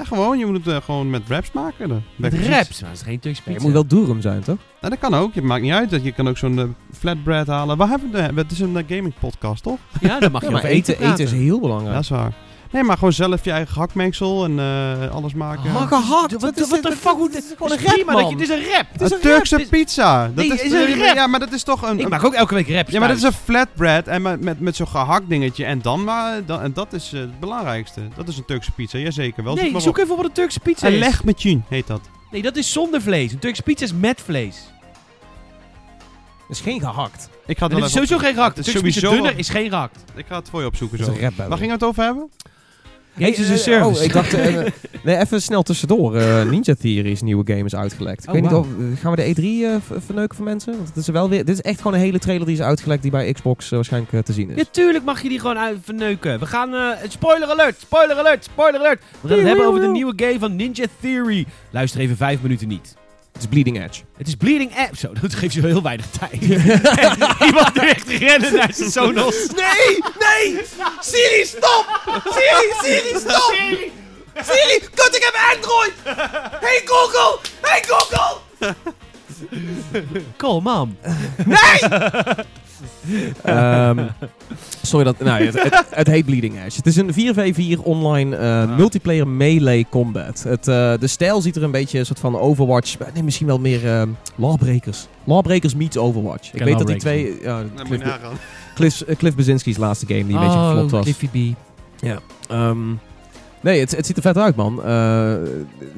Ja, 0.00 0.06
gewoon, 0.06 0.38
je 0.38 0.46
moet 0.46 0.56
het 0.64 0.66
eh, 0.74 0.82
gewoon 0.82 1.10
met 1.10 1.26
wraps 1.26 1.52
maken. 1.52 1.88
dan. 1.88 2.02
Met 2.16 2.32
raps. 2.34 2.80
Maar 2.80 2.90
dat 2.90 2.98
is 2.98 3.02
geen 3.06 3.18
Turkse 3.18 3.42
Ja, 3.44 3.52
pizza. 3.52 3.52
het 3.52 3.62
moet 3.62 3.72
wel 3.72 3.86
durum 3.86 4.20
zijn, 4.20 4.40
toch? 4.42 4.56
Nou, 4.80 4.94
dat 4.94 4.98
kan 5.10 5.14
ook. 5.14 5.34
Het 5.34 5.44
maakt 5.44 5.62
niet 5.62 5.72
uit. 5.72 5.90
Dat 5.90 6.04
Je 6.04 6.12
kan 6.12 6.28
ook 6.28 6.38
zo'n 6.38 6.58
eh, 6.58 6.64
flatbread 6.92 7.46
halen. 7.46 7.76
Waar 7.76 7.88
hebben 7.88 8.10
we 8.10 8.18
het? 8.20 8.34
Het 8.36 8.50
is 8.50 8.60
een 8.60 8.76
eh, 8.76 8.84
gaming 8.88 9.14
podcast, 9.20 9.62
toch? 9.62 9.78
Ja, 10.00 10.18
dan 10.20 10.32
mag 10.32 10.40
je 10.40 10.46
Ja, 10.46 10.52
maar 10.52 10.64
eten, 10.64 10.94
eten, 10.94 11.10
eten 11.12 11.24
is 11.24 11.32
heel 11.32 11.60
belangrijk. 11.60 11.94
Dat 11.94 12.02
is 12.02 12.08
waar. 12.08 12.32
Nee, 12.72 12.82
maar 12.82 12.96
gewoon 12.96 13.12
zelf 13.12 13.44
je 13.44 13.50
eigen 13.50 13.72
gehaktmengsel 13.72 14.44
en 14.44 14.58
eh, 14.58 15.10
alles 15.14 15.34
maken. 15.34 15.64
Oh, 15.74 15.86
gehakt. 15.88 16.32
Wat 16.40 16.56
de 16.56 16.66
fuck? 16.66 16.84
Het 16.84 17.34
is 17.34 17.52
gewoon 17.56 17.72
een 17.72 17.78
rap, 17.84 17.94
prima 17.94 18.12
dat 18.12 18.20
je... 18.20 18.26
man. 18.26 18.32
Het 18.32 18.40
is 18.40 18.48
een 18.48 18.64
rap. 18.72 18.86
Het 18.92 19.00
is 19.00 19.10
een 19.10 19.16
een 19.16 19.22
Turkse 19.22 19.56
rap. 19.56 19.68
pizza. 19.70 20.26
Dat 20.26 20.34
Nee, 20.34 20.52
is, 20.52 20.62
is 20.62 20.72
een 20.72 20.98
rap. 21.04 21.14
Ja, 21.14 21.26
maar 21.26 21.40
dat 21.40 21.52
is 21.52 21.62
toch 21.62 21.82
een... 21.82 21.98
Ik 21.98 22.04
een- 22.04 22.10
maak 22.10 22.24
ook 22.24 22.34
elke 22.34 22.54
week 22.54 22.68
raps 22.68 22.92
ja, 22.92 22.98
maar 22.98 23.08
dat 23.08 23.16
is 23.16 23.22
een 23.22 23.32
flatbread 23.32 24.06
en 24.06 24.22
met, 24.22 24.40
met, 24.40 24.60
met 24.60 24.76
zo'n 24.76 24.86
gehakt 24.88 25.28
dingetje. 25.28 25.64
En 25.64 25.82
dan 25.82 26.04
maar... 26.04 26.44
Dan, 26.44 26.60
en 26.60 26.72
dat 26.72 26.92
is 26.92 27.12
eh, 27.12 27.20
het 27.20 27.40
belangrijkste. 27.40 28.00
Dat 28.16 28.28
is 28.28 28.36
een 28.36 28.44
Turkse 28.44 28.72
pizza. 28.72 28.98
Jazeker 28.98 29.44
wel. 29.44 29.54
Nee, 29.54 29.70
maar 29.72 29.80
zoek 29.80 29.98
op. 29.98 30.04
even 30.04 30.16
wat 30.16 30.24
een 30.24 30.32
Turkse 30.32 30.60
pizza 30.60 30.86
Een 30.86 30.92
is. 30.92 30.98
leg 30.98 31.24
met 31.24 31.42
heet 31.68 31.86
dat. 31.86 32.00
Nee, 32.30 32.42
dat 32.42 32.56
is 32.56 32.72
zonder 32.72 33.02
vlees. 33.02 33.32
Een 33.32 33.38
Turkse 33.38 33.62
pizza 33.62 33.84
is 33.84 33.92
met 33.92 34.20
vlees. 34.20 34.72
is 36.48 36.60
geen 36.60 36.80
gehakt. 36.80 37.28
Ik 37.46 37.58
ga 37.58 37.64
het 37.64 37.72
wel 37.72 37.82
het 37.82 37.88
is 37.90 37.92
sowieso 37.92 38.18
geen 38.18 38.34
gehakt. 38.34 38.56
Het 38.56 38.66
is 38.66 38.72
is 38.74 38.78
sowieso 38.78 39.10
dunner 39.10 39.38
is 39.38 39.48
geen 39.48 39.68
gehakt. 39.68 40.04
Ik 40.14 40.24
ga 40.28 40.36
het 40.38 40.48
voor 40.50 40.60
je 40.60 40.66
opzoeken 40.66 40.98
Dat 40.98 41.06
zo. 41.06 41.12
een 41.12 41.20
rap. 41.20 41.36
Waar 41.36 41.46
gingen 41.58 41.66
we 41.66 41.72
het 41.72 41.84
over 41.84 42.02
hebben? 42.04 42.30
A 43.18 43.22
eh, 43.26 43.34
service. 43.34 43.98
Oh, 43.98 44.02
ik 44.02 44.12
dacht... 44.12 44.34
eh, 44.34 44.56
nee, 45.04 45.16
even 45.16 45.42
snel 45.42 45.62
tussendoor. 45.62 46.16
Eh, 46.16 46.42
Ninja 46.48 46.74
Theory's 46.80 47.22
nieuwe 47.22 47.42
game 47.52 47.64
is 47.64 47.74
uitgelekt. 47.74 48.22
Ik 48.22 48.28
Oh, 48.28 48.34
weet 48.34 48.42
niet 48.42 48.52
of... 48.52 48.66
eh, 48.66 49.00
gaan 49.00 49.14
we 49.14 49.16
de 49.16 49.34
E3 49.34 49.44
eh, 49.44 49.76
v- 49.98 50.04
verneuken 50.04 50.36
voor 50.36 50.44
mensen? 50.44 50.72
Want 50.76 50.88
het 50.88 50.96
is 50.96 51.06
wel 51.08 51.28
weer... 51.28 51.44
Dit 51.44 51.54
is 51.54 51.60
echt 51.62 51.76
gewoon 51.78 51.94
een 51.94 52.00
hele 52.04 52.18
trailer 52.18 52.46
die 52.46 52.54
is 52.56 52.62
uitgelekt 52.62 53.02
die 53.02 53.10
bij 53.10 53.32
Xbox 53.32 53.68
waarschijnlijk 53.68 54.24
te 54.26 54.32
zien 54.32 54.50
is. 54.50 54.56
Ja, 54.56 54.64
tuurlijk 54.70 55.04
mag 55.04 55.22
je 55.22 55.28
die 55.28 55.40
gewoon 55.40 55.58
uit 55.58 55.76
verneuken. 55.84 56.38
We 56.38 56.46
gaan... 56.46 56.96
spoiler 57.08 57.48
alert, 57.48 57.80
spoiler 57.80 58.16
alert, 58.16 58.44
spoiler 58.44 58.80
alert. 58.80 59.00
We 59.20 59.28
gaan 59.28 59.38
het 59.38 59.46
hebben 59.46 59.66
over 59.66 59.80
de 59.80 59.88
nieuwe 59.88 60.12
game 60.16 60.38
van 60.38 60.56
Ninja 60.56 60.84
Theory. 61.00 61.46
Luister 61.70 62.00
even 62.00 62.16
vijf 62.16 62.42
minuten 62.42 62.68
niet. 62.68 62.96
Het 63.32 63.42
is 63.42 63.46
Bleeding 63.48 63.82
Edge. 63.82 64.02
Het 64.16 64.26
is 64.28 64.34
Bleeding 64.34 64.76
Edge. 64.76 64.96
Zo, 64.96 65.12
dat 65.20 65.34
geeft 65.34 65.54
je 65.54 65.60
wel 65.60 65.70
heel 65.70 65.82
weinig 65.82 66.06
tijd. 66.06 66.42
Iemand 67.48 67.74
nu 67.80 67.88
echt 67.88 68.08
rennen 68.08 68.54
naar 68.54 68.72
zijn 68.74 68.90
Sonos. 68.90 69.46
Nee! 69.46 69.98
Nee! 70.18 70.60
Siri, 71.00 71.44
stop! 71.44 72.00
Siri, 72.24 72.72
Siri, 72.82 73.18
stop! 73.18 73.54
Siri! 73.56 73.92
Siri, 74.34 74.80
kut, 74.94 75.16
ik 75.16 75.30
heb 75.32 75.54
Android! 75.54 75.92
Hey 76.60 76.82
Google! 76.84 77.38
Hey 77.60 77.84
Google! 77.86 78.38
Call 80.36 80.60
mom. 80.60 80.98
Ehm, 83.42 84.06
sorry 84.82 85.04
dat... 85.04 85.18
Nou, 85.18 85.44
het, 85.44 85.62
het, 85.62 85.84
het 85.90 86.06
heet 86.06 86.24
Bleeding 86.24 86.54
Edge. 86.64 86.76
Het 86.76 86.86
is 86.86 86.96
een 86.96 87.12
4v4 87.78 87.82
online 87.82 88.36
eh, 88.36 88.76
multiplayer 88.76 89.28
melee 89.28 89.86
combat. 89.90 90.42
Het, 90.42 90.68
eh, 90.68 90.92
de 90.98 91.06
stijl 91.06 91.40
ziet 91.40 91.56
er 91.56 91.62
een 91.62 91.70
beetje 91.70 91.98
een 91.98 92.06
soort 92.06 92.18
van 92.18 92.38
Overwatch... 92.38 92.96
Nee, 93.14 93.22
misschien 93.22 93.46
wel 93.46 93.58
meer 93.58 93.86
eh, 93.86 94.02
Lawbreakers. 94.34 95.06
Lawbreakers 95.24 95.74
meets 95.74 95.96
Overwatch. 95.96 96.52
Ik 96.52 96.62
weet 96.62 96.78
dat 96.78 96.86
die 96.86 96.96
twee... 96.96 97.38
Ja, 97.42 97.56
Dan 97.58 97.68
moet 97.74 97.76
je 97.76 97.84
Cliff, 97.84 98.04
nagaan. 98.04 98.36
Cliff, 98.74 99.00
eh, 99.00 99.16
Cliff 99.16 99.36
Basinski's 99.36 99.76
laatste 99.76 100.06
game 100.06 100.26
die 100.26 100.34
een 100.34 100.40
beetje 100.40 100.58
geflopt 100.58 100.90
was. 100.90 101.02
Cliffy 101.02 101.28
B. 101.28 101.56
Ehm, 102.48 102.88
nee, 103.60 103.80
het, 103.80 103.96
het 103.96 104.06
ziet 104.06 104.16
er 104.16 104.22
vet 104.22 104.36
uit, 104.36 104.56
man. 104.56 104.84
Eh, 104.84 105.34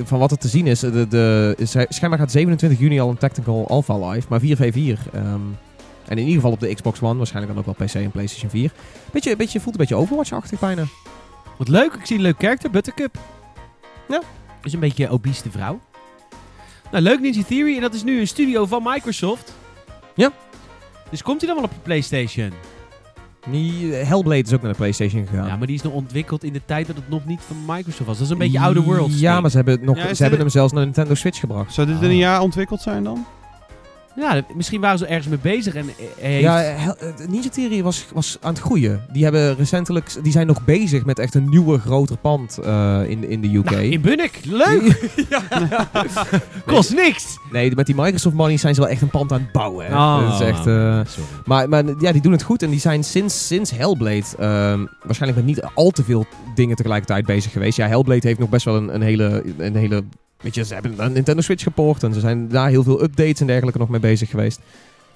van 0.02 0.18
wat 0.18 0.30
er 0.30 0.38
te 0.38 0.48
zien 0.48 0.66
is, 0.66 0.80
de, 0.80 1.06
de, 1.08 1.56
schijnbaar 1.88 2.18
gaat 2.18 2.30
27 2.30 2.78
juni 2.78 3.00
al 3.00 3.08
een 3.08 3.18
Tactical 3.18 3.68
Alpha 3.68 4.08
live, 4.08 4.26
maar 4.28 4.40
4v4. 4.40 4.98
ehm, 5.12 5.40
en 6.06 6.18
in 6.18 6.18
ieder 6.18 6.34
geval 6.34 6.50
op 6.52 6.60
de 6.60 6.74
Xbox 6.74 7.00
One, 7.02 7.16
waarschijnlijk 7.16 7.54
dan 7.54 7.64
ook 7.66 7.78
wel 7.78 7.86
PC 7.86 7.94
en 7.94 8.10
PlayStation 8.10 8.50
4. 8.50 8.72
Beetje, 9.12 9.36
beetje, 9.36 9.60
voelt 9.60 9.74
een 9.74 9.80
beetje 9.80 9.94
Overwatch-achtig 9.94 10.60
bijna. 10.60 10.84
Wat 11.58 11.68
leuk, 11.68 11.92
ik 11.92 12.06
zie 12.06 12.16
een 12.16 12.22
leuk 12.22 12.38
karakter, 12.38 12.70
Buttercup. 12.70 13.18
Ja. 14.08 14.20
Is 14.62 14.72
een 14.72 14.80
beetje 14.80 15.04
een 15.04 15.10
obese 15.10 15.50
vrouw. 15.50 15.80
Nou, 16.90 17.04
leuk 17.04 17.20
Ninja 17.20 17.42
Theory. 17.42 17.74
En 17.74 17.80
dat 17.80 17.94
is 17.94 18.02
nu 18.02 18.20
een 18.20 18.26
studio 18.26 18.66
van 18.66 18.82
Microsoft. 18.84 19.54
Ja. 20.14 20.30
Dus 21.10 21.22
komt 21.22 21.40
hij 21.40 21.48
dan 21.50 21.56
wel 21.60 21.68
op 21.68 21.74
de 21.74 21.80
PlayStation? 21.82 22.52
Die, 23.50 23.96
eh, 23.96 24.08
Hellblade 24.08 24.42
is 24.42 24.52
ook 24.52 24.62
naar 24.62 24.70
de 24.70 24.76
PlayStation 24.76 25.26
gegaan. 25.26 25.46
Ja, 25.46 25.56
maar 25.56 25.66
die 25.66 25.76
is 25.76 25.82
nog 25.82 25.92
ontwikkeld 25.92 26.44
in 26.44 26.52
de 26.52 26.60
tijd 26.64 26.86
dat 26.86 26.96
het 26.96 27.08
nog 27.08 27.24
niet 27.24 27.40
van 27.46 27.56
Microsoft 27.66 28.06
was. 28.06 28.16
Dat 28.16 28.26
is 28.26 28.32
een 28.32 28.38
beetje 28.38 28.60
Outer 28.60 28.82
Worlds. 28.82 29.18
Ja, 29.20 29.40
maar 29.40 29.50
ze 29.50 29.56
hebben, 29.56 29.74
het 29.74 29.82
nog, 29.84 29.96
Ja, 29.96 30.14
ze 30.14 30.22
hebben 30.22 30.40
hem 30.40 30.48
zelfs 30.48 30.72
naar 30.72 30.84
Nintendo 30.84 31.14
Switch 31.14 31.40
gebracht. 31.40 31.74
Zou 31.74 31.86
dit 31.86 31.96
in 31.96 32.02
Ah. 32.02 32.08
een 32.10 32.16
jaar 32.16 32.40
ontwikkeld 32.40 32.80
zijn 32.80 33.04
dan? 33.04 33.26
Ja, 34.16 34.42
misschien 34.54 34.80
waren 34.80 34.98
ze 34.98 35.06
ergens 35.06 35.28
mee 35.28 35.38
bezig 35.38 35.74
en 35.74 35.88
eh, 35.88 35.94
heeft... 36.16 36.42
Ja, 36.42 36.62
eh, 36.62 37.08
Ninja 37.28 37.48
Theory 37.48 37.82
was, 37.82 38.06
was 38.12 38.38
aan 38.40 38.52
het 38.52 38.62
groeien. 38.62 39.00
Die 39.12 39.22
hebben 39.22 39.56
recentelijk, 39.56 40.16
die 40.22 40.32
zijn 40.32 40.46
nog 40.46 40.64
bezig 40.64 41.04
met 41.04 41.18
echt 41.18 41.34
een 41.34 41.48
nieuwe, 41.48 41.78
groter 41.78 42.16
pand 42.16 42.58
eh, 42.58 43.00
in, 43.06 43.28
in 43.28 43.40
de 43.40 43.56
UK. 43.56 43.70
Nou, 43.70 43.82
in 43.82 44.00
Bunnik. 44.00 44.40
Leuk! 44.44 45.10
Kost 46.66 46.94
niks! 46.94 47.38
Nee, 47.52 47.74
met 47.74 47.86
die 47.86 47.94
Microsoft 47.94 48.34
money 48.34 48.56
zijn 48.56 48.74
ze 48.74 48.80
wel 48.80 48.90
echt 48.90 49.02
een 49.02 49.10
pand 49.10 49.32
aan 49.32 49.40
het 49.40 49.52
bouwen. 49.52 49.86
Hè. 49.86 49.92
Oh. 49.92 50.30
Dat 50.30 50.40
is 50.40 50.46
echt, 50.46 50.66
eh, 50.66 51.00
Sorry. 51.06 51.28
maar, 51.44 51.68
maar 51.68 51.84
ja, 51.98 52.12
die 52.12 52.22
doen 52.22 52.32
het 52.32 52.42
goed. 52.42 52.62
En 52.62 52.70
die 52.70 52.80
zijn 52.80 53.04
sinds, 53.04 53.46
sinds 53.46 53.70
Hellblade 53.70 54.24
ehm, 54.38 54.86
waarschijnlijk 55.02 55.46
met 55.46 55.54
niet 55.56 55.62
al 55.74 55.90
te 55.90 56.04
veel 56.04 56.26
dingen 56.54 56.76
tegelijkertijd 56.76 57.26
bezig 57.26 57.52
geweest. 57.52 57.76
Ja, 57.76 57.88
Hellblade 57.88 58.26
heeft 58.26 58.38
nog 58.38 58.48
best 58.48 58.64
wel 58.64 58.76
een, 58.76 58.94
een 58.94 59.02
hele... 59.02 59.42
Een 59.58 59.76
hele 59.76 60.04
weet 60.42 60.54
je, 60.54 60.64
ze 60.64 60.74
hebben 60.74 60.94
een 60.96 61.12
Nintendo 61.12 61.42
Switch 61.42 61.62
gepoord. 61.62 62.02
En 62.02 62.14
ze 62.14 62.20
zijn 62.20 62.48
daar 62.48 62.68
heel 62.68 62.82
veel 62.82 63.02
updates 63.02 63.40
en 63.40 63.46
dergelijke 63.46 63.78
nog 63.78 63.88
mee 63.88 64.00
bezig 64.00 64.30
geweest. 64.30 64.60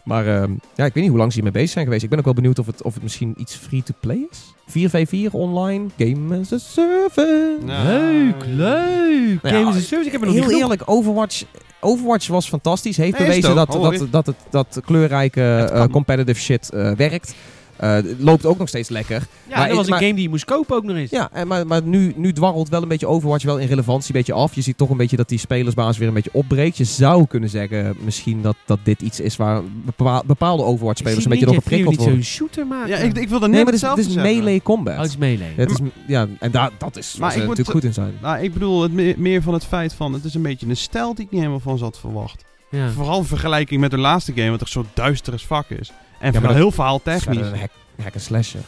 Maar 0.05 0.27
ehm, 0.27 0.51
ja, 0.75 0.85
ik 0.85 0.95
weet 0.95 1.03
niet 1.03 1.09
hoe 1.09 1.19
lang 1.19 1.33
ze 1.33 1.35
hiermee 1.35 1.53
bezig 1.53 1.71
zijn 1.71 1.85
geweest. 1.85 2.03
Ik 2.03 2.11
ben 2.11 2.19
ook 2.19 2.25
wel 2.25 2.35
benieuwd 2.35 2.59
of 2.59 2.67
het, 2.67 2.83
of 2.83 2.95
het 2.95 3.03
misschien 3.03 3.35
iets 3.37 3.55
free-to-play 3.55 4.27
is. 4.31 4.55
4v4 4.69 5.31
online, 5.31 5.87
game 5.99 6.39
as 6.39 6.53
a 6.53 6.59
service. 6.59 7.59
Nou, 7.65 7.87
Leuk, 7.87 8.45
leuk! 8.47 9.43
Nou 9.43 9.55
ja, 9.55 9.61
Games 9.61 9.75
as 9.75 9.83
a 9.83 9.85
Service, 9.85 10.07
ik 10.07 10.13
heb 10.13 10.21
er 10.21 10.27
nog 10.27 10.37
Heel 10.37 10.47
niet 10.47 10.61
eerlijk, 10.61 10.83
Overwatch, 10.85 11.45
Overwatch 11.81 12.27
was 12.27 12.49
fantastisch. 12.49 12.97
Heeft 12.97 13.19
Nee, 13.19 13.27
bewezen 13.27 13.55
dat, 13.55 13.73
dat, 13.73 14.07
dat, 14.11 14.27
het, 14.27 14.37
dat 14.51 14.81
kleurrijke 14.85 15.71
eh, 15.73 15.85
competitive 15.87 16.41
shit 16.41 16.71
eh, 16.71 16.91
werkt. 16.93 17.35
Eh, 17.77 17.91
het 17.93 18.15
loopt 18.19 18.47
ook 18.47 18.59
nog 18.59 18.69
steeds 18.69 18.89
lekker. 18.89 19.27
Ja, 19.49 19.57
Maar 19.59 19.67
dat 19.69 19.77
was 19.77 19.85
een 19.87 19.91
maar- 19.91 20.01
game 20.01 20.15
die 20.15 20.23
je 20.23 20.29
moest 20.29 20.45
kopen 20.45 20.77
ook 20.77 20.85
nog 20.85 20.97
eens. 20.97 21.11
Ja, 21.11 21.29
en 21.33 21.47
maar, 21.47 21.67
maar 21.67 21.83
nu, 21.83 22.13
nu 22.17 22.33
dwarrelt 22.33 22.69
wel 22.69 22.83
een 22.83 22.89
beetje 22.89 23.07
Overwatch 23.07 23.45
wel 23.45 23.59
in 23.59 23.67
relevantie 23.69 24.07
een 24.15 24.21
beetje 24.21 24.33
af. 24.33 24.55
Je 24.55 24.61
ziet 24.61 24.77
toch 24.79 24.91
een 24.91 24.97
beetje 24.97 25.17
dat 25.17 25.29
die 25.29 25.39
spelersbasis 25.39 25.99
weer 25.99 26.09
een 26.09 26.15
beetje 26.15 26.31
opbreekt. 26.33 26.77
Je 26.77 26.85
zou 26.85 27.27
kunnen 27.27 27.49
zeggen 27.49 27.97
misschien 28.01 28.43
dat, 28.43 28.57
dat 28.67 28.79
dit 28.83 29.03
iets 29.03 29.21
is 29.21 29.37
waar 29.37 29.63
bepa- 29.85 30.23
bepaalde 30.27 30.63
Overwatch-spelers 30.63 31.25
een 31.25 31.31
beetje 31.31 31.47
door 31.47 31.55
geprikkeld 31.55 31.97
worden. 31.97 32.17
niet 32.17 32.25
zo'n 32.27 32.35
shooter 32.37 32.67
maken. 32.67 32.89
Ja, 32.89 32.97
ik, 32.97 33.19
ik 33.19 33.29
wilde 33.29 33.47
net 33.47 33.55
Nee, 33.55 33.65
maar 33.65 33.73
het 33.73 33.83
is, 33.83 33.89
het 33.89 33.99
is 33.99 34.15
melee 34.15 34.63
combat. 34.63 34.95
Oh, 34.95 35.01
het 35.01 35.11
is 35.11 35.17
melee. 35.17 35.53
Het 35.57 35.71
is, 35.71 35.77
ja, 36.07 36.27
en 36.39 36.51
daar 36.51 36.71
dat 36.79 36.97
is 36.97 37.17
waar 37.19 37.33
ze 37.33 37.39
natuurlijk 37.39 37.71
goed 37.71 37.85
in 37.85 37.93
zijn. 37.93 38.15
Nou, 38.23 38.43
ik 38.43 38.53
bedoel 38.53 38.83
het 38.83 38.93
me- 38.93 39.15
meer 39.17 39.43
van 39.43 39.55
het 39.55 39.65
feit 39.65 39.93
van... 39.95 40.13
Het 40.13 40.25
is 40.25 40.35
een 40.35 40.43
beetje 40.43 40.67
een 40.69 40.77
stijl 40.77 41.15
die 41.15 41.25
ik 41.25 41.31
niet 41.31 41.41
helemaal 41.41 41.61
van 41.61 41.79
zat 41.79 41.99
verwacht. 41.99 42.45
Ja. 42.71 42.91
Vooral 42.91 43.19
in 43.19 43.25
vergelijking 43.25 43.81
met 43.81 43.91
de 43.91 43.99
laatste 43.99 44.33
game, 44.35 44.51
wat 44.51 44.59
toch 44.59 44.69
zo 44.69 44.85
duister 44.95 45.39
fuck 45.39 45.65
is. 45.69 45.93
En 46.19 46.23
maar 46.23 46.33
vooral 46.33 46.49
dat- 46.49 46.57
heel 46.63 46.71
verhaal 46.71 47.01
Het 47.05 47.07
is 47.07 47.13
technisch. 47.23 47.37
verder 47.37 47.53
een 47.53 47.59
hack, 47.61 47.71
hack 48.03 48.13
and 48.15 48.23
slasher. 48.23 48.61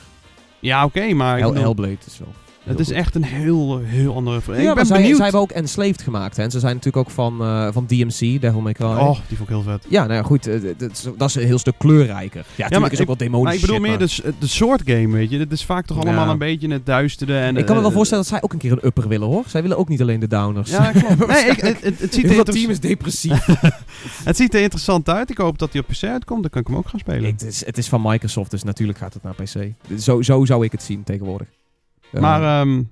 Ja, 0.60 0.84
oké, 0.84 1.12
maar 1.12 1.38
Hell, 1.38 1.46
bedoel, 1.46 1.62
Hellblade 1.62 1.96
is 2.06 2.18
wel. 2.18 2.32
Het 2.68 2.78
is 2.80 2.86
goed. 2.86 2.96
echt 2.96 3.14
een 3.14 3.24
heel, 3.24 3.78
heel 3.78 4.14
andere... 4.14 4.40
Ja, 4.46 4.58
ik 4.58 4.64
maar 4.64 4.74
ben 4.74 4.86
zij, 4.86 4.96
benieuwd. 4.96 5.14
zij 5.16 5.24
hebben 5.24 5.42
ook 5.42 5.50
Enslaved 5.50 6.02
gemaakt. 6.02 6.36
Hè? 6.36 6.42
En 6.42 6.50
ze 6.50 6.58
zijn 6.58 6.74
natuurlijk 6.74 7.06
ook 7.06 7.14
van, 7.14 7.40
eh, 7.42 7.68
van 7.72 7.86
DMC, 7.86 8.40
Devil 8.40 8.60
May 8.60 8.72
Cry. 8.72 8.86
Oh, 8.86 9.18
die 9.28 9.36
vond 9.36 9.48
ik 9.48 9.54
heel 9.54 9.62
vet. 9.62 9.84
Ja, 9.88 10.02
nou 10.02 10.14
ja, 10.14 10.22
goed. 10.22 10.46
eh, 10.46 10.60
dat, 10.76 10.90
is, 10.90 11.06
dat 11.16 11.28
is 11.28 11.34
een 11.34 11.46
heel 11.46 11.58
stuk 11.58 11.74
kleurrijker. 11.78 12.36
Ja, 12.38 12.44
natuurlijk 12.56 12.80
maar 12.80 12.92
is 12.92 13.00
ook 13.00 13.06
wel 13.06 13.16
demonisch 13.16 13.44
Maar 13.44 13.54
ik 13.54 13.60
bedoel 13.60 13.76
shit, 13.76 14.22
meer 14.22 14.32
de, 14.32 14.38
de 14.38 14.46
soort 14.46 14.82
game, 14.84 15.08
weet 15.08 15.30
je. 15.30 15.38
Het 15.38 15.52
is 15.52 15.64
vaak 15.64 15.86
toch 15.86 15.96
allemaal 15.98 16.24
Ja. 16.26 16.30
een 16.32 16.38
beetje 16.38 16.68
het 16.68 16.86
duistere. 16.86 17.38
En, 17.38 17.56
Ik 17.56 17.66
kan 17.66 17.74
me 17.74 17.80
wel 17.80 17.90
eh, 17.90 17.96
voorstellen 17.96 18.24
dat 18.24 18.32
zij 18.32 18.42
ook 18.42 18.52
een 18.52 18.58
keer 18.58 18.72
een 18.72 18.86
upper 18.86 19.08
willen, 19.08 19.28
hoor. 19.28 19.44
Zij 19.46 19.62
willen 19.62 19.76
ook 19.78 19.88
niet 19.88 20.00
alleen 20.00 20.20
de 20.20 20.28
downers. 20.28 20.70
Ja, 20.70 20.90
klopt. 20.90 21.26
Nee, 21.26 21.44
ik, 21.44 21.60
het, 21.60 21.80
het, 21.80 22.00
het, 22.00 22.14
ziet 22.14 22.30
er 22.38 22.44
team 22.44 22.70
is 22.70 22.80
depressief. 22.80 23.46
het 24.24 24.36
ziet 24.36 24.54
er 24.54 24.60
interessant 24.60 25.08
uit. 25.08 25.30
Ik 25.30 25.38
hoop 25.38 25.58
dat 25.58 25.72
hij 25.72 25.80
op 25.80 25.86
PC 25.86 26.02
uitkomt. 26.04 26.40
Dan 26.42 26.50
kan 26.50 26.60
ik 26.60 26.66
hem 26.66 26.76
ook 26.76 26.88
gaan 26.88 27.00
spelen. 27.00 27.24
het, 27.30 27.42
is, 27.42 27.66
het 27.66 27.78
is 27.78 27.88
van 27.88 28.02
Microsoft, 28.02 28.50
dus 28.50 28.62
natuurlijk 28.62 28.98
gaat 28.98 29.14
het 29.14 29.22
naar 29.22 29.34
PC. 29.34 29.72
Zo, 30.00 30.22
zo 30.22 30.44
zou 30.44 30.64
ik 30.64 30.72
het 30.72 30.82
zien 30.82 31.04
tegenwoordig. 31.04 31.48
Eh, 32.12 32.20
Maar 32.20 32.60
ehm, 32.60 32.82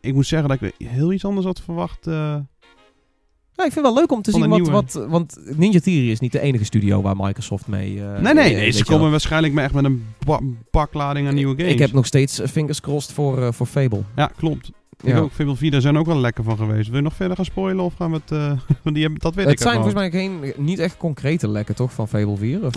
ik 0.00 0.14
moet 0.14 0.26
zeggen 0.26 0.48
dat 0.48 0.62
ik 0.62 0.74
heel 0.88 1.12
iets 1.12 1.24
anders 1.24 1.46
had 1.46 1.60
verwacht. 1.60 2.06
eh. 2.06 2.14
ja, 2.14 3.64
ik 3.64 3.72
vind 3.72 3.74
het 3.74 3.84
wel 3.84 3.94
leuk 3.94 4.12
om 4.12 4.22
te 4.22 4.30
zien 4.30 4.48
wat, 4.48 4.68
wat... 4.68 5.06
Want 5.08 5.38
Ninja 5.56 5.80
Theory 5.80 6.10
is 6.10 6.20
niet 6.20 6.32
de 6.32 6.40
enige 6.40 6.64
studio 6.64 7.02
waar 7.02 7.16
Microsoft 7.16 7.66
mee... 7.66 8.02
eh, 8.04 8.20
nee, 8.20 8.34
nee, 8.34 8.54
nee. 8.54 8.70
Ze 8.70 8.84
wel. 8.84 8.96
komen 8.96 9.10
waarschijnlijk 9.10 9.56
echt 9.56 9.74
met 9.74 9.84
een 9.84 10.04
ba- 10.26 10.40
baklading 10.70 11.28
aan 11.28 11.34
nieuwe 11.34 11.56
games. 11.56 11.72
Ik 11.72 11.78
heb 11.78 11.92
nog 11.92 12.06
steeds 12.06 12.40
fingers 12.50 12.80
crossed 12.80 13.12
voor, 13.14 13.42
eh, 13.42 13.52
voor 13.52 13.66
Fable. 13.66 14.02
Ja, 14.16 14.30
klopt. 14.36 14.70
Ik 15.02 15.08
Ja. 15.08 15.18
ook. 15.18 15.32
Fable 15.32 15.56
4 15.56 15.70
daar 15.70 15.80
zijn 15.80 15.98
ook 15.98 16.06
wel 16.06 16.20
lekker 16.20 16.44
van 16.44 16.56
geweest. 16.56 16.86
Wil 16.88 16.96
je 16.96 17.02
nog 17.02 17.14
verder 17.14 17.36
gaan 17.36 17.44
spoilen 17.44 17.84
of 17.84 17.94
gaan 17.94 18.10
we 18.10 18.20
het... 18.24 18.30
want 18.82 18.94
die 18.94 19.02
hebben, 19.04 19.20
dat 19.20 19.34
weet 19.34 19.44
Het 19.44 19.54
ik 19.54 19.60
zijn 19.60 19.74
uit 19.74 19.82
volgens 19.82 20.02
mij 20.02 20.10
geen, 20.20 20.52
niet 20.56 20.78
echt 20.78 20.96
concrete 20.96 21.48
lekken, 21.48 21.74
toch, 21.74 21.92
van 21.92 22.08
Fable 22.08 22.36
4? 22.36 22.64
Of, 22.64 22.74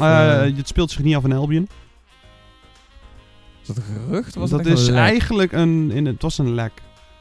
het 0.57 0.67
speelt 0.67 0.91
zich 0.91 1.03
niet 1.03 1.15
af 1.15 1.23
in 1.23 1.31
Albion. 1.33 1.67
Is 3.69 3.75
dat 3.75 3.77
een 3.77 4.01
gerucht? 4.05 4.35
Was 4.35 4.49
dat 4.49 4.65
is 4.65 4.87
eigenlijk 4.87 5.51
een... 5.51 5.91
In, 5.91 6.05
het 6.05 6.21
was 6.21 6.37
een 6.37 6.53
lek. 6.53 6.71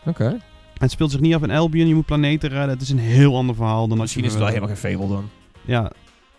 Oké. 0.05 0.39
Het 0.79 0.91
speelt 0.91 1.11
zich 1.11 1.21
niet 1.21 1.35
af 1.35 1.43
in 1.43 1.51
Albion. 1.51 1.89
Je 1.89 1.95
moet 1.95 2.07
planeten 2.07 2.49
redden. 2.49 2.69
Het 2.69 2.81
is 2.81 2.91
een 2.91 2.99
heel 2.99 3.37
ander 3.37 3.55
verhaal 3.55 3.89
dan 3.89 3.91
als 3.91 4.01
Misschien 4.01 4.23
je... 4.23 4.29
is 4.29 4.35
het 4.35 4.43
wel 4.43 4.53
helemaal 4.53 4.77
geen 4.77 4.91
Fable 4.91 5.09
dan. 5.09 5.29
Ja, 5.65 5.93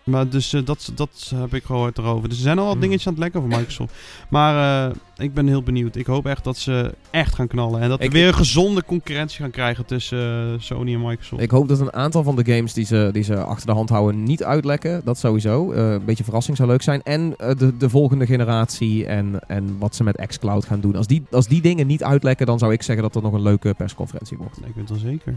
maar 0.09 0.29
dus 0.29 0.53
eh, 0.53 0.65
dat, 0.65 0.91
dat 0.95 1.31
heb 1.35 1.53
ik 1.53 1.63
gehoord 1.63 1.97
erover. 1.97 2.29
Dus 2.29 2.37
er 2.37 2.43
zijn 2.43 2.57
al 2.57 2.63
wat 2.63 2.71
Hmm. 2.73 2.81
dingetjes 2.81 3.07
aan 3.07 3.13
het 3.13 3.21
lekken 3.21 3.41
voor 3.41 3.49
Microsoft. 3.49 3.93
Maar 4.29 4.87
eh, 4.89 4.95
ik 5.17 5.33
ben 5.33 5.47
heel 5.47 5.63
benieuwd. 5.63 5.95
Ik 5.95 6.05
hoop 6.05 6.25
echt 6.25 6.43
dat 6.43 6.57
ze 6.57 6.93
echt 7.09 7.35
gaan 7.35 7.47
knallen. 7.47 7.81
En 7.81 7.89
dat 7.89 7.99
we 7.99 8.03
Ik- 8.05 8.11
weer 8.11 8.27
een 8.27 8.33
gezonde 8.33 8.83
concurrentie 8.85 9.41
gaan 9.41 9.49
krijgen 9.51 9.85
tussen 9.85 10.53
eh, 10.53 10.59
Sony 10.59 10.93
en 10.93 11.01
Microsoft. 11.01 11.41
Ik 11.41 11.51
hoop 11.51 11.67
dat 11.67 11.79
een 11.79 11.93
aantal 11.93 12.23
van 12.23 12.35
de 12.35 12.53
games 12.53 12.73
die 12.73 12.85
ze, 12.85 13.09
die 13.11 13.23
ze 13.23 13.43
achter 13.43 13.67
de 13.67 13.73
hand 13.73 13.89
houden 13.89 14.23
niet 14.23 14.43
uitlekken. 14.43 15.01
Dat 15.03 15.17
sowieso. 15.17 15.71
Eh, 15.71 15.91
een 15.91 16.05
beetje 16.05 16.23
verrassing 16.23 16.57
zou 16.57 16.69
leuk 16.69 16.81
zijn. 16.81 17.03
En 17.03 17.29
de, 17.37 17.77
de 17.77 17.89
volgende 17.89 18.25
generatie 18.25 19.05
en, 19.05 19.39
en 19.47 19.75
wat 19.79 19.95
ze 19.95 20.03
met 20.03 20.23
xCloud 20.27 20.65
gaan 20.65 20.79
doen. 20.79 20.95
Als 20.95 21.07
die, 21.07 21.23
als 21.31 21.47
die 21.47 21.61
dingen 21.61 21.87
niet 21.87 22.03
uitlekken, 22.03 22.45
dan 22.45 22.59
zou 22.59 22.73
ik 22.73 22.81
zeggen 22.83 23.03
dat 23.03 23.15
er 23.15 23.21
nog 23.21 23.33
een 23.33 23.41
leuke 23.41 23.73
persconferentie 23.73 24.37
wordt. 24.37 24.59
Nee, 24.59 24.69
ik 24.69 24.75
weet 24.75 24.89
het 24.89 25.01
wel 25.01 25.11
zeker. 25.11 25.35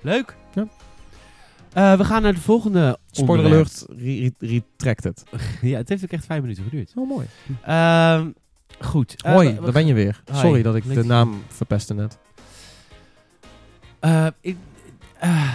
Leuk. 0.00 0.36
Ja. 0.54 0.66
Eh, 1.74 1.96
we 1.96 2.04
gaan 2.04 2.22
naar 2.22 2.34
de 2.34 2.40
volgende 2.40 2.98
Spoiler 3.10 3.46
alert, 3.46 3.84
re- 3.88 4.30
re- 4.38 4.46
retracted. 4.46 5.22
Ja, 5.60 5.76
het 5.76 5.88
heeft 5.88 6.04
ook 6.04 6.10
echt 6.10 6.24
vijf 6.26 6.40
minuten 6.40 6.64
geduurd. 6.64 6.92
Oh, 6.94 7.08
mooi. 7.08 7.26
Ehm, 7.62 8.30
goed. 8.80 9.22
Eh, 9.22 9.32
Hoi, 9.32 9.54
we 9.54 9.60
daar 9.60 9.72
ben 9.72 9.86
je 9.86 9.94
weer. 9.94 10.22
Hi, 10.32 10.38
Sorry 10.38 10.62
dat 10.62 10.74
ik 10.74 10.94
de 10.94 11.04
naam 11.04 11.42
verpestte 11.48 11.94
net. 11.94 12.18
Eh, 14.00 14.26
ik, 14.40 14.56
eh, 15.18 15.54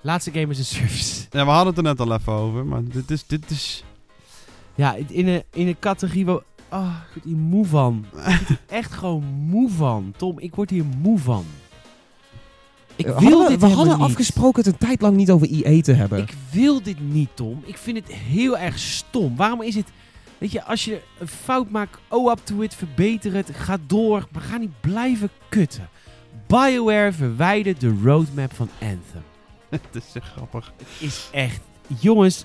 laatste 0.00 0.30
game 0.32 0.46
is 0.48 0.58
een 0.58 0.64
service. 0.64 1.20
Ja, 1.30 1.44
we 1.44 1.50
hadden 1.50 1.66
het 1.74 1.76
er 1.76 1.82
net 1.82 2.00
al 2.00 2.12
even 2.14 2.32
over. 2.32 2.66
Maar 2.66 2.84
dit 2.84 3.10
is... 3.10 3.26
Dit 3.26 3.50
is 3.50 3.84
Ja, 4.74 4.94
in 5.08 5.28
een, 5.28 5.42
in 5.52 5.66
een 5.66 5.78
categorie 5.78 6.24
waar... 6.24 6.40
Oh, 6.70 6.94
ik 7.06 7.12
word 7.14 7.24
hier 7.24 7.36
moe 7.36 7.66
van. 7.66 8.04
Ik 8.12 8.18
word 8.18 8.48
hier 8.48 8.58
echt 8.78 8.92
gewoon 8.92 9.24
moe 9.24 9.70
van. 9.70 10.14
Tom, 10.16 10.38
ik 10.38 10.54
word 10.54 10.70
hier 10.70 10.84
moe 10.84 11.18
van. 11.18 11.44
Ik 13.06 13.14
We 13.14 13.20
wil 13.20 13.30
hadden, 13.30 13.48
dit 13.48 13.60
we 13.60 13.74
hadden 13.74 13.98
niet. 13.98 14.06
afgesproken 14.06 14.64
het 14.64 14.72
een 14.72 14.88
tijd 14.88 15.00
lang 15.00 15.16
niet 15.16 15.30
over 15.30 15.48
EA 15.50 15.80
te 15.80 15.92
hebben. 15.92 16.18
Ik 16.18 16.34
wil 16.50 16.82
dit 16.82 17.00
niet, 17.00 17.28
Tom. 17.34 17.62
Ik 17.64 17.76
vind 17.76 17.96
het 17.96 18.12
heel 18.12 18.58
erg 18.58 18.78
stom. 18.78 19.36
Waarom 19.36 19.62
is 19.62 19.74
het... 19.74 19.86
Weet 20.38 20.52
je, 20.52 20.64
als 20.64 20.84
je 20.84 21.00
een 21.18 21.28
fout 21.28 21.70
maakt, 21.70 21.98
oh 22.08 22.30
up 22.30 22.40
to 22.44 22.60
it, 22.60 22.74
verbeter 22.74 23.34
het, 23.34 23.50
ga 23.52 23.78
door. 23.86 24.28
Maar 24.32 24.42
ga 24.42 24.56
niet 24.56 24.80
blijven 24.80 25.30
kutten. 25.48 25.88
BioWare 26.46 27.12
verwijdert 27.12 27.80
de 27.80 27.94
roadmap 28.04 28.54
van 28.54 28.68
Anthem. 28.80 29.22
Het 29.70 29.80
is 29.92 30.12
echt 30.14 30.30
grappig. 30.36 30.72
is 30.98 31.28
echt... 31.32 31.60
Jongens, 32.00 32.44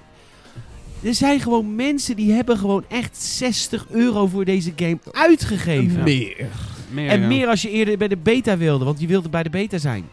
er 1.03 1.13
zijn 1.13 1.39
gewoon 1.39 1.75
mensen 1.75 2.15
die 2.15 2.31
hebben 2.31 2.57
gewoon 2.57 2.84
echt 2.88 3.17
60 3.17 3.85
euro 3.89 4.27
voor 4.27 4.45
deze 4.45 4.73
game 4.75 4.99
uitgegeven. 5.11 6.03
Meer. 6.03 6.47
Meer, 6.91 7.09
En 7.09 7.27
meer 7.27 7.47
als 7.47 7.61
je 7.61 7.69
eerder 7.69 7.97
bij 7.97 8.07
de 8.07 8.17
beta 8.17 8.57
wilde, 8.57 8.85
want 8.85 8.99
je 8.99 9.07
wilde 9.07 9.29
bij 9.29 9.43
de 9.43 9.49
beta 9.49 9.77
zijn. 9.77 10.05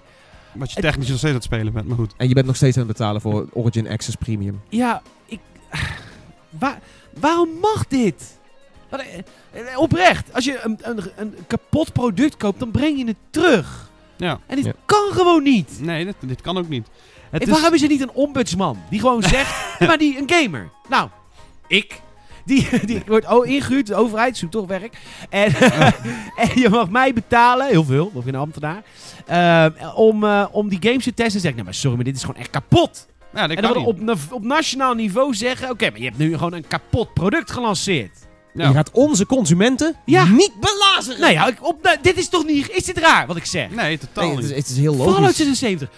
Wat 0.54 0.72
je 0.72 0.80
technisch 0.80 1.08
nog 1.08 1.16
steeds 1.18 1.32
aan 1.32 1.38
het 1.40 1.44
spelen 1.44 1.72
bent, 1.72 1.86
maar 1.86 1.96
goed. 1.96 2.14
En 2.16 2.28
je 2.28 2.34
bent 2.34 2.46
nog 2.46 2.56
steeds 2.56 2.76
aan 2.78 2.82
het 2.88 2.92
betalen 2.96 3.20
voor 3.20 3.48
Origin 3.52 3.88
Access 3.88 4.16
Premium. 4.16 4.60
Ja, 4.68 5.02
ik... 5.26 5.40
Waar, 6.48 6.78
waarom 7.20 7.48
mag 7.60 7.86
dit? 7.86 8.38
Wat, 8.88 9.00
eh, 9.00 9.78
Oprecht, 9.78 10.32
als 10.34 10.44
je 10.44 10.60
een, 10.62 10.78
een, 10.82 11.00
een 11.16 11.34
kapot 11.46 11.92
product 11.92 12.36
koopt, 12.36 12.58
dan 12.58 12.70
breng 12.70 12.98
je 12.98 13.06
het 13.06 13.16
terug. 13.30 13.90
Ja. 14.16 14.40
En 14.46 14.56
dit 14.56 14.64
Ja. 14.64 14.72
kan 14.84 15.08
gewoon 15.12 15.42
niet. 15.42 15.78
Nee, 15.80 16.04
dit, 16.04 16.14
dit 16.20 16.40
kan 16.40 16.58
ook 16.58 16.68
niet. 16.68 16.86
Het 17.30 17.42
En 17.42 17.48
is, 17.48 17.54
waarom 17.54 17.74
is 17.74 17.82
er 17.82 17.88
niet 17.88 18.00
een 18.00 18.10
ombudsman 18.10 18.78
die 18.90 19.00
gewoon 19.00 19.22
zegt, 19.22 19.78
maar 19.88 19.98
die 19.98 20.18
een 20.18 20.30
gamer? 20.30 20.70
Nou, 20.88 21.08
ik. 21.66 22.00
Die, 22.44 22.68
die 22.86 23.02
wordt 23.06 23.26
oh, 23.32 23.46
ingehuurd, 23.46 23.86
de 23.86 23.94
overheid 23.94 24.36
zoekt 24.36 24.52
toch 24.52 24.66
werk. 24.66 24.96
En, 25.30 25.54
en 26.42 26.60
je 26.60 26.68
mag 26.70 26.90
mij 26.90 27.12
betalen, 27.12 27.66
heel 27.66 27.84
veel, 27.84 28.10
of 28.14 28.26
een 28.26 28.34
ambtenaar, 28.34 28.82
eh, 29.26 29.92
om, 29.96 30.24
eh, 30.24 30.46
om 30.50 30.68
die 30.68 30.78
games 30.82 31.04
te 31.04 31.14
testen. 31.14 31.34
En 31.34 31.40
zeg 31.40 31.50
ik, 31.50 31.54
nou 31.54 31.64
maar 31.64 31.74
sorry, 31.74 31.96
maar 31.96 32.04
dit 32.04 32.16
is 32.16 32.20
gewoon 32.24 32.40
echt 32.40 32.50
kapot. 32.50 33.06
ja, 33.34 33.40
dat 33.46 33.56
en 33.56 33.62
kan 33.62 33.72
dan 33.74 33.96
niet. 33.96 34.10
op, 34.10 34.32
op 34.32 34.44
nationaal 34.44 34.94
niveau 34.94 35.34
zeggen, 35.34 35.70
oké, 35.70 35.90
maar 35.90 35.98
je 35.98 36.04
hebt 36.04 36.18
nu 36.18 36.32
gewoon 36.32 36.52
een 36.52 36.66
kapot 36.68 37.14
product 37.14 37.50
gelanceerd. 37.50 38.18
Ja. 38.54 38.68
Je 38.68 38.74
gaat 38.74 38.90
onze 38.90 39.26
consumenten 39.26 39.94
Ja. 40.04 40.24
niet 40.24 40.52
belazeren. 40.60 41.20
Nou 41.20 41.32
ja, 41.32 41.46
ik- 41.46 41.66
op, 41.66 41.82
nou, 41.82 41.96
dit 42.02 42.16
is 42.18 42.28
toch 42.28 42.44
niet, 42.46 42.70
is 42.70 42.84
dit 42.84 42.98
raar 42.98 43.26
wat 43.26 43.36
ik 43.36 43.44
zeg? 43.44 43.70
Nee, 43.70 43.98
totaal 43.98 44.24
Nee, 44.26 44.34
het, 44.34 44.44
is, 44.44 44.50
niet. 44.50 44.58
het 44.58 44.68
is 44.68 44.76
heel 44.76 44.94
logisch. 44.96 45.14
Fallout 45.14 45.34
76. 45.34 45.88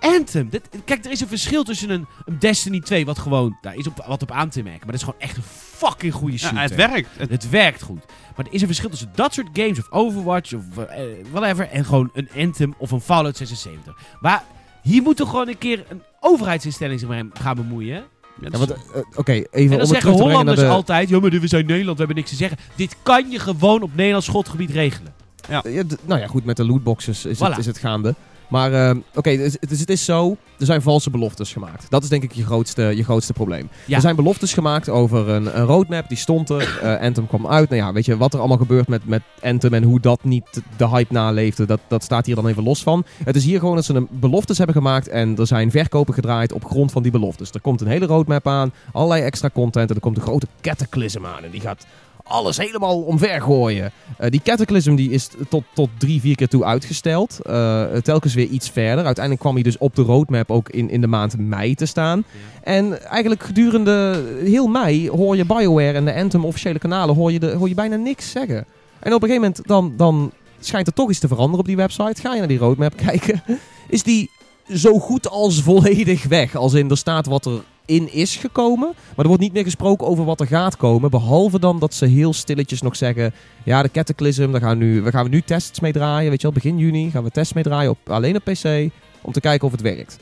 Anthem. 0.00 0.48
Dit, 0.48 0.68
kijk, 0.84 1.04
er 1.04 1.10
is 1.10 1.20
een 1.20 1.28
verschil 1.28 1.62
tussen 1.64 1.90
een, 1.90 2.06
een 2.24 2.38
Destiny 2.38 2.80
2, 2.80 3.06
wat 3.06 3.18
gewoon, 3.18 3.58
daar 3.60 3.74
is 3.76 3.86
op, 3.86 4.04
wat 4.06 4.22
op 4.22 4.30
aan 4.30 4.48
te 4.48 4.62
merken. 4.62 4.80
Maar 4.86 4.96
dat 4.96 5.00
is 5.00 5.02
gewoon 5.02 5.20
echt 5.20 5.36
een 5.36 5.42
fucking 5.86 6.12
goede 6.14 6.32
Ja, 6.32 6.38
shooter. 6.38 6.60
het 6.60 6.74
werkt. 6.74 7.08
Het, 7.16 7.30
Het 7.30 7.50
werkt 7.50 7.82
goed. 7.82 8.04
Maar 8.36 8.46
er 8.46 8.52
is 8.54 8.60
een 8.60 8.66
verschil 8.66 8.88
tussen 8.90 9.10
dat 9.14 9.34
soort 9.34 9.48
games, 9.52 9.78
of 9.78 9.86
Overwatch, 9.90 10.54
of 10.54 10.62
eh, 10.78 11.02
whatever, 11.32 11.68
en 11.68 11.84
gewoon 11.84 12.10
een 12.14 12.28
Anthem 12.36 12.74
of 12.78 12.90
een 12.90 13.00
Fallout 13.00 13.36
76. 13.36 13.94
Maar 14.20 14.44
hier 14.82 15.02
moet 15.02 15.16
toch 15.16 15.30
gewoon 15.30 15.48
een 15.48 15.58
keer 15.58 15.84
een 15.88 16.02
overheidsinstelling 16.20 17.00
zich 17.00 17.08
mee 17.08 17.28
gaan 17.32 17.56
bemoeien. 17.56 17.94
ja, 17.94 18.02
Ja, 18.40 18.48
dus- 18.50 18.58
want, 18.58 18.70
eh, 18.70 19.02
Oké, 19.16 19.32
even 19.32 19.46
En 19.52 19.62
om 19.62 19.68
dan 19.68 19.78
het 19.78 19.88
zeggen 19.88 20.10
Hollanders 20.12 20.60
de... 20.60 20.66
altijd, 20.68 21.08
ja 21.08 21.20
maar 21.20 21.30
we 21.30 21.46
zijn 21.48 21.66
Nederland, 21.66 21.98
we 21.98 22.04
hebben 22.04 22.16
niks 22.16 22.30
te 22.30 22.36
zeggen. 22.36 22.58
Dit 22.74 22.96
kan 23.02 23.30
je 23.30 23.38
gewoon 23.38 23.82
op 23.82 23.94
Nederlands 23.94 24.26
schotgebied 24.26 24.70
regelen. 24.70 25.12
Ja, 25.48 25.60
d- 25.62 25.96
nou 26.06 26.20
ja, 26.20 26.26
goed, 26.26 26.44
met 26.44 26.56
de 26.56 26.64
lootboxes 26.66 27.24
is, 27.24 27.36
Voilà. 27.36 27.40
het, 27.40 27.58
is 27.58 27.66
het 27.66 27.78
gaande. 27.78 28.14
Maar 28.50 28.72
eh, 28.72 28.96
oké, 29.14 29.36
dus, 29.36 29.56
dus 29.68 29.80
het 29.80 29.90
is 29.90 30.04
zo, 30.04 30.36
er 30.58 30.66
zijn 30.66 30.82
valse 30.82 31.10
beloftes 31.10 31.52
gemaakt. 31.52 31.86
Dat 31.88 32.02
is 32.02 32.08
denk 32.08 32.22
ik 32.22 32.32
je 32.32 32.44
grootste, 32.44 32.82
je 32.82 33.04
grootste 33.04 33.32
probleem. 33.32 33.68
Ja. 33.86 33.94
Er 33.94 34.00
zijn 34.00 34.16
beloftes 34.16 34.52
gemaakt 34.52 34.88
over 34.88 35.28
een, 35.28 35.58
een 35.58 35.64
roadmap, 35.64 36.08
die 36.08 36.18
stond 36.18 36.48
er. 36.50 36.78
eh, 36.82 37.00
Anthem 37.00 37.26
kwam 37.26 37.46
uit. 37.46 37.68
Nou 37.68 37.82
ja, 37.82 37.92
weet 37.92 38.04
je, 38.04 38.16
wat 38.16 38.32
er 38.32 38.38
allemaal 38.38 38.56
gebeurt 38.56 38.88
met, 38.88 39.06
met 39.06 39.22
Anthem 39.42 39.74
en 39.74 39.82
hoe 39.82 40.00
dat 40.00 40.24
niet 40.24 40.62
de 40.76 40.88
hype 40.88 41.12
naleefde, 41.12 41.66
dat, 41.66 41.80
dat 41.88 42.02
staat 42.02 42.26
hier 42.26 42.34
dan 42.34 42.46
even 42.46 42.62
los 42.62 42.82
van. 42.82 43.04
Het 43.24 43.36
is 43.36 43.44
hier 43.44 43.58
gewoon 43.58 43.74
dat 43.74 43.84
ze 43.84 43.94
een 43.94 44.08
beloftes 44.10 44.56
hebben 44.58 44.76
gemaakt 44.76 45.08
en 45.08 45.36
er 45.36 45.46
zijn 45.46 45.70
verkopen 45.70 46.14
gedraaid 46.14 46.52
op 46.52 46.64
grond 46.64 46.92
van 46.92 47.02
die 47.02 47.12
beloftes. 47.12 47.50
Er 47.50 47.60
komt 47.60 47.80
een 47.80 47.86
hele 47.86 48.06
roadmap 48.06 48.46
aan, 48.48 48.72
allerlei 48.92 49.22
extra 49.22 49.50
content 49.52 49.88
en 49.88 49.94
er 49.94 50.00
komt 50.00 50.16
een 50.16 50.22
grote 50.22 50.46
cataclysm 50.60 51.24
aan 51.26 51.44
en 51.44 51.50
die 51.50 51.60
gaat 51.60 51.86
alles 52.30 52.56
helemaal 52.56 53.02
omver 53.02 53.40
gooien. 53.40 53.92
Eh, 54.18 54.30
die 54.30 54.40
Cataclysm 54.44 54.94
die 54.94 55.10
is 55.10 55.28
tot, 55.48 55.64
tot 55.74 55.88
drie, 55.98 56.20
vier 56.20 56.36
keer 56.36 56.48
toe 56.48 56.64
uitgesteld. 56.64 57.40
Eh, 57.42 57.84
telkens 57.84 58.34
weer 58.34 58.46
iets 58.46 58.70
verder. 58.70 59.04
Uiteindelijk 59.04 59.40
kwam 59.40 59.54
hij 59.54 59.62
dus 59.62 59.78
op 59.78 59.94
de 59.94 60.02
roadmap 60.02 60.50
ook 60.50 60.68
in, 60.68 60.90
in 60.90 61.00
de 61.00 61.06
maand 61.06 61.38
mei 61.38 61.74
te 61.74 61.86
staan. 61.86 62.24
En 62.62 63.08
eigenlijk 63.08 63.42
gedurende 63.42 64.24
heel 64.44 64.66
mei 64.66 65.10
hoor 65.10 65.36
je 65.36 65.44
BioWare 65.44 65.92
en 65.92 66.04
de 66.04 66.14
Anthem 66.14 66.44
officiële 66.44 66.78
kanalen 66.78 67.14
hoor 67.14 67.32
je, 67.32 67.38
de, 67.38 67.50
hoor 67.50 67.68
je 67.68 67.74
bijna 67.74 67.96
niks 67.96 68.30
zeggen. 68.30 68.64
En 68.98 69.14
op 69.14 69.22
een 69.22 69.28
gegeven 69.28 69.40
moment 69.40 69.60
dan, 69.66 69.92
dan 69.96 70.32
schijnt 70.60 70.86
er 70.86 70.92
toch 70.92 71.10
iets 71.10 71.18
te 71.18 71.28
veranderen 71.28 71.60
op 71.60 71.66
die 71.66 71.76
website. 71.76 72.20
Ga 72.20 72.32
je 72.32 72.38
naar 72.38 72.48
die 72.48 72.58
roadmap 72.58 72.96
kijken. 73.06 73.42
Is 73.88 74.02
die 74.02 74.30
zo 74.74 74.98
goed 74.98 75.28
als 75.28 75.62
volledig 75.62 76.24
weg. 76.24 76.56
Als 76.56 76.72
in 76.72 76.90
er 76.90 76.96
staat 76.96 77.26
wat 77.26 77.46
er 77.46 77.60
in 77.86 78.12
is 78.12 78.36
gekomen. 78.36 78.88
Maar 78.94 79.24
er 79.24 79.26
wordt 79.26 79.42
niet 79.42 79.52
meer 79.52 79.64
gesproken 79.64 80.06
over 80.06 80.24
wat 80.24 80.40
er 80.40 80.46
gaat 80.46 80.76
komen. 80.76 81.10
Behalve 81.10 81.58
dan 81.58 81.78
dat 81.78 81.94
ze 81.94 82.06
heel 82.06 82.32
stilletjes 82.32 82.82
nog 82.82 82.96
zeggen... 82.96 83.32
Ja, 83.64 83.82
de 83.82 83.90
Cataclysm, 83.90 84.50
daar 84.50 84.60
gaan, 84.60 84.78
we 84.78 84.84
nu, 84.84 85.02
we 85.02 85.10
gaan 85.10 85.30
nu 85.30 85.42
tests 85.42 85.80
mee 85.80 85.92
draaien. 85.92 86.30
Weet 86.30 86.40
je 86.40 86.46
wel, 86.46 86.56
begin 86.62 86.78
juni 86.78 87.10
gaan 87.10 87.24
we 87.24 87.30
tests 87.30 87.52
mee 87.52 87.64
draaien. 87.64 87.90
Op, 87.90 88.10
alleen 88.10 88.36
op 88.36 88.44
PC. 88.44 88.90
Om 89.22 89.32
te 89.32 89.40
kijken 89.40 89.66
of 89.66 89.72
het 89.72 89.80
werkt. 89.80 90.18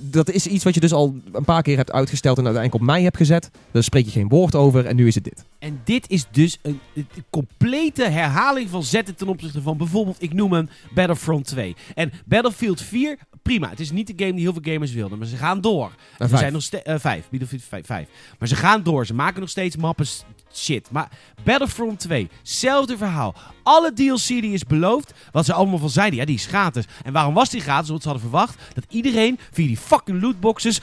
Dat 0.00 0.30
is 0.30 0.46
iets 0.46 0.64
wat 0.64 0.74
je 0.74 0.80
dus 0.80 0.92
al 0.92 1.14
een 1.32 1.44
paar 1.44 1.62
keer 1.62 1.76
hebt 1.76 1.92
uitgesteld 1.92 2.38
en 2.38 2.44
uiteindelijk 2.44 2.82
op 2.82 2.88
mei 2.90 3.04
hebt 3.04 3.16
gezet. 3.16 3.50
Daar 3.70 3.82
spreek 3.82 4.04
je 4.04 4.10
geen 4.10 4.28
woord 4.28 4.54
over 4.54 4.86
en 4.86 4.96
nu 4.96 5.06
is 5.06 5.14
het 5.14 5.24
dit. 5.24 5.44
En 5.58 5.80
dit 5.84 6.10
is 6.10 6.26
dus 6.30 6.58
een, 6.62 6.80
een 6.94 7.06
complete 7.30 8.04
herhaling 8.04 8.70
van 8.70 8.82
zetten 8.82 9.14
ten 9.14 9.28
opzichte 9.28 9.62
van 9.62 9.76
bijvoorbeeld, 9.76 10.22
ik 10.22 10.32
noem 10.32 10.52
hem 10.52 10.68
Battlefront 10.94 11.46
2. 11.46 11.76
En 11.94 12.12
Battlefield 12.24 12.80
4, 12.80 13.18
prima. 13.44 13.68
Het 13.68 13.80
is 13.80 13.90
niet 13.90 14.06
de 14.06 14.12
game 14.16 14.32
die 14.32 14.42
heel 14.42 14.52
veel 14.52 14.72
gamers 14.72 14.92
wilden, 14.92 15.18
maar 15.18 15.26
ze 15.26 15.36
gaan 15.36 15.60
door. 15.60 15.92
En 16.18 16.30
Er 16.30 16.38
zijn 16.38 16.52
nog 16.52 16.62
steeds. 16.62 16.90
vijf. 17.02 17.28
Battlefield 17.30 17.62
5, 17.68 17.86
vijf. 17.86 18.08
Maar 18.38 18.48
ze 18.48 18.56
gaan 18.56 18.82
door. 18.82 19.06
Ze 19.06 19.14
maken 19.14 19.40
nog 19.40 19.48
steeds 19.50 19.76
mappen 19.76 20.06
shit. 20.54 20.90
Maar 20.90 21.08
Battlefront 21.44 22.00
2, 22.00 22.28
hetzelfde 22.38 22.96
verhaal. 22.96 23.34
Alle 23.62 23.92
DLC 23.92 24.26
die 24.26 24.52
is 24.52 24.64
beloofd, 24.64 25.14
wat 25.32 25.44
ze 25.44 25.52
allemaal 25.52 25.78
van 25.78 25.90
zeiden, 25.90 26.18
ja, 26.18 26.24
die 26.24 26.34
is 26.34 26.46
gratis. 26.46 26.84
En 27.02 27.12
waarom 27.12 27.34
was 27.34 27.50
die 27.50 27.60
gratis? 27.60 27.88
Want 27.88 28.02
ze 28.02 28.08
hadden 28.08 28.28
verwacht 28.30 28.58
dat 28.74 28.84
iedereen 28.88 29.38
via 29.52 29.66
die 29.66 29.76
fucking 29.76 30.22
lootboxes 30.22 30.80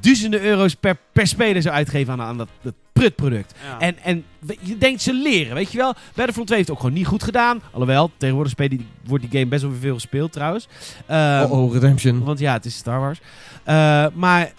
duizenden 0.00 0.42
euro's 0.42 0.74
per, 0.74 0.96
per 1.12 1.26
speler 1.26 1.62
zou 1.62 1.74
uitgeven 1.74 2.12
aan, 2.12 2.20
aan 2.20 2.38
dat, 2.38 2.48
dat 2.62 2.74
prutproduct. 2.92 3.54
ja. 3.64 3.80
En, 3.80 3.96
en 4.02 4.24
je 4.60 4.78
denkt 4.78 5.02
ze 5.02 5.12
leren, 5.12 5.54
weet 5.54 5.72
je 5.72 5.78
wel. 5.78 5.94
Battlefront 6.14 6.46
2 6.46 6.58
heeft 6.58 6.68
het 6.68 6.70
ook 6.70 6.78
gewoon 6.84 6.98
niet 6.98 7.06
goed 7.06 7.22
gedaan. 7.22 7.62
Alhoewel, 7.70 8.10
tegenwoordig 8.16 8.54
die, 8.54 8.86
wordt 9.04 9.30
die 9.30 9.38
game 9.38 9.50
best 9.50 9.62
wel 9.62 9.70
weer 9.70 9.80
veel 9.80 9.94
gespeeld 9.94 10.32
trouwens. 10.32 10.68
Ehm, 11.06 11.44
oh, 11.44 11.52
oh, 11.52 11.72
Redemption. 11.72 12.24
want 12.24 12.38
ja, 12.38 12.52
het 12.52 12.64
is 12.64 12.76
Star 12.76 13.00
Wars. 13.00 13.20
Eh, 13.64 14.06
maar 14.14 14.52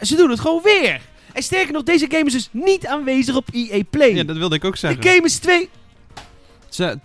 ze 0.00 0.16
doen 0.16 0.30
het 0.30 0.40
gewoon 0.40 0.62
weer. 0.62 1.00
En 1.32 1.42
sterker 1.42 1.72
nog, 1.72 1.82
deze 1.82 2.06
game 2.08 2.24
is 2.24 2.32
dus 2.32 2.48
niet 2.52 2.86
aanwezig 2.86 3.36
op 3.36 3.48
EA 3.52 3.82
Play. 3.90 4.14
ja, 4.14 4.24
dat 4.24 4.36
wilde 4.36 4.54
ik 4.54 4.64
ook 4.64 4.72
de 4.72 4.78
zeggen. 4.78 5.02
game 5.02 5.22
is 5.24 5.38
twee... 5.38 5.68
Ze, 6.68 6.98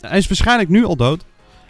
hij 0.00 0.18
is 0.18 0.26
waarschijnlijk 0.26 0.68
nu 0.68 0.84
al 0.84 0.96
dood. 0.96 1.24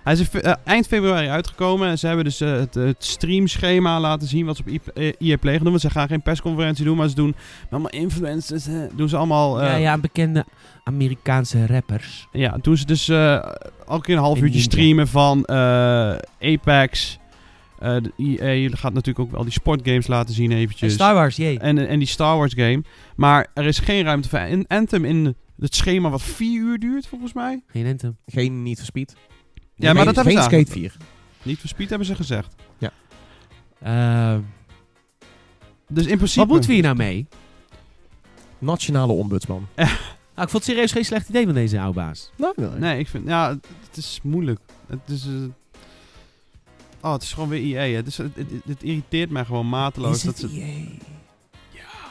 Hij 0.09 0.17
is 0.19 0.31
eh, 0.31 0.53
eind 0.65 0.87
februari 0.87 1.29
uitgekomen. 1.29 1.89
En 1.89 1.99
ze 1.99 2.07
hebben 2.07 2.25
dus 2.25 2.41
eh, 2.41 2.53
het, 2.53 2.75
het 2.75 3.05
streamschema 3.05 4.01
laten 4.01 4.29
zien 4.29 4.47
wat 4.47 4.57
ze 4.57 4.63
op 4.63 4.69
I- 4.69 4.81
eh, 4.95 5.13
EA 5.31 5.37
Play 5.37 5.53
gaan 5.55 5.63
doen. 5.63 5.71
Want 5.71 5.81
ze 5.81 5.91
gaan 5.91 6.09
geen 6.09 6.23
persconferentie 6.23 6.85
doen, 6.85 6.97
maar 6.97 7.09
ze 7.09 7.15
doen 7.15 7.27
met 7.61 7.71
allemaal 7.71 7.91
influencers. 7.91 8.67
doen 8.97 9.09
ze 9.09 9.17
allemaal... 9.17 9.61
eh, 9.63 9.69
ja, 9.71 9.77
ja, 9.77 9.99
bekende 9.99 10.45
Amerikaanse 10.85 11.67
rappers. 11.67 12.29
Ja, 12.33 12.59
doen 12.63 12.77
ze 12.77 12.85
dus 12.87 13.09
eh 13.09 13.35
elke 13.89 14.01
keer 14.03 14.15
een 14.17 14.21
half 14.23 14.39
En 14.39 14.45
uurtje 14.45 14.61
streamen 14.61 15.09
van 15.09 15.45
eh, 15.45 15.57
Apex. 16.41 17.19
Eh 17.79 17.97
de 18.03 18.13
EA 18.41 18.69
gaat 18.77 18.93
natuurlijk 18.93 19.19
ook 19.19 19.31
wel 19.31 19.43
die 19.43 19.53
sportgames 19.53 20.07
laten 20.07 20.35
zien 20.35 20.51
En 20.51 20.57
eventjes. 20.57 20.93
Star 20.93 21.15
Wars, 21.15 21.37
jee. 21.37 21.59
en, 21.59 21.89
en 21.89 21.99
die 21.99 22.09
Star 22.09 22.37
Wars 22.37 22.53
game. 22.55 22.83
Maar 23.17 23.47
er 23.55 23.65
is 23.67 23.79
geen 23.79 24.05
ruimte 24.05 24.29
voor 24.29 24.39
An- 24.39 24.67
Anthem 24.67 25.05
in 25.05 25.35
het 25.61 25.75
schema 25.75 26.09
wat 26.11 26.23
vier 26.23 26.61
uur 26.61 26.79
duurt, 26.79 27.07
volgens 27.07 27.33
mij. 27.33 27.63
Geen 27.67 27.87
Anthem. 27.87 28.17
Geen 28.27 28.63
Need 28.63 28.77
for 28.77 28.87
Speed. 28.87 29.17
Ja, 29.79 29.93
maar 29.93 30.05
dat 30.05 30.15
hebben 30.15 30.33
Geen 30.33 30.43
ze 30.43 30.49
Skate 30.49 30.65
eigenlijk. 30.71 30.93
4. 30.95 31.07
Niet 31.43 31.59
voor 31.59 31.69
speed 31.69 31.89
hebben 31.89 32.07
ze 32.07 32.15
gezegd. 32.15 32.55
Ehm, 33.83 34.41
Dus 35.89 36.07
in 36.07 36.17
principe... 36.17 36.41
wat 36.41 36.49
moeten 36.49 36.69
we 36.69 36.75
hier 36.75 36.85
nou 36.85 36.97
mee? 36.97 37.27
Nationale 38.59 39.13
ombudsman. 39.13 39.67
Nou, 40.35 40.51
ik 40.51 40.57
vond 40.57 40.67
het 40.67 40.75
serieus 40.75 40.93
geen 40.93 41.05
slecht 41.05 41.29
idee 41.29 41.45
van 41.45 41.55
deze 41.55 41.81
oude 41.81 41.95
baas. 42.01 42.31
Nou, 42.37 42.53
nee. 42.57 42.69
Nee, 42.69 42.99
ik 42.99 43.09
vind... 43.09 43.27
Ja, 43.29 43.49
het, 43.49 43.67
het 43.87 43.97
is 43.97 44.21
moeilijk. 44.23 44.61
Het 44.87 44.99
is... 45.07 45.27
eh, 45.27 45.33
oh, 47.01 47.13
het 47.13 47.23
is 47.23 47.33
gewoon 47.33 47.49
weer 47.49 47.77
EA. 47.77 47.97
Het, 47.97 48.07
is, 48.07 48.17
het, 48.19 48.37
het, 48.37 48.47
het 48.67 48.83
irriteert 48.83 49.31
mij 49.31 49.45
gewoon 49.45 49.69
mateloos. 49.69 50.17
Is 50.17 50.23
dat 50.23 50.39
ze, 50.39 50.49
EA? 50.49 50.85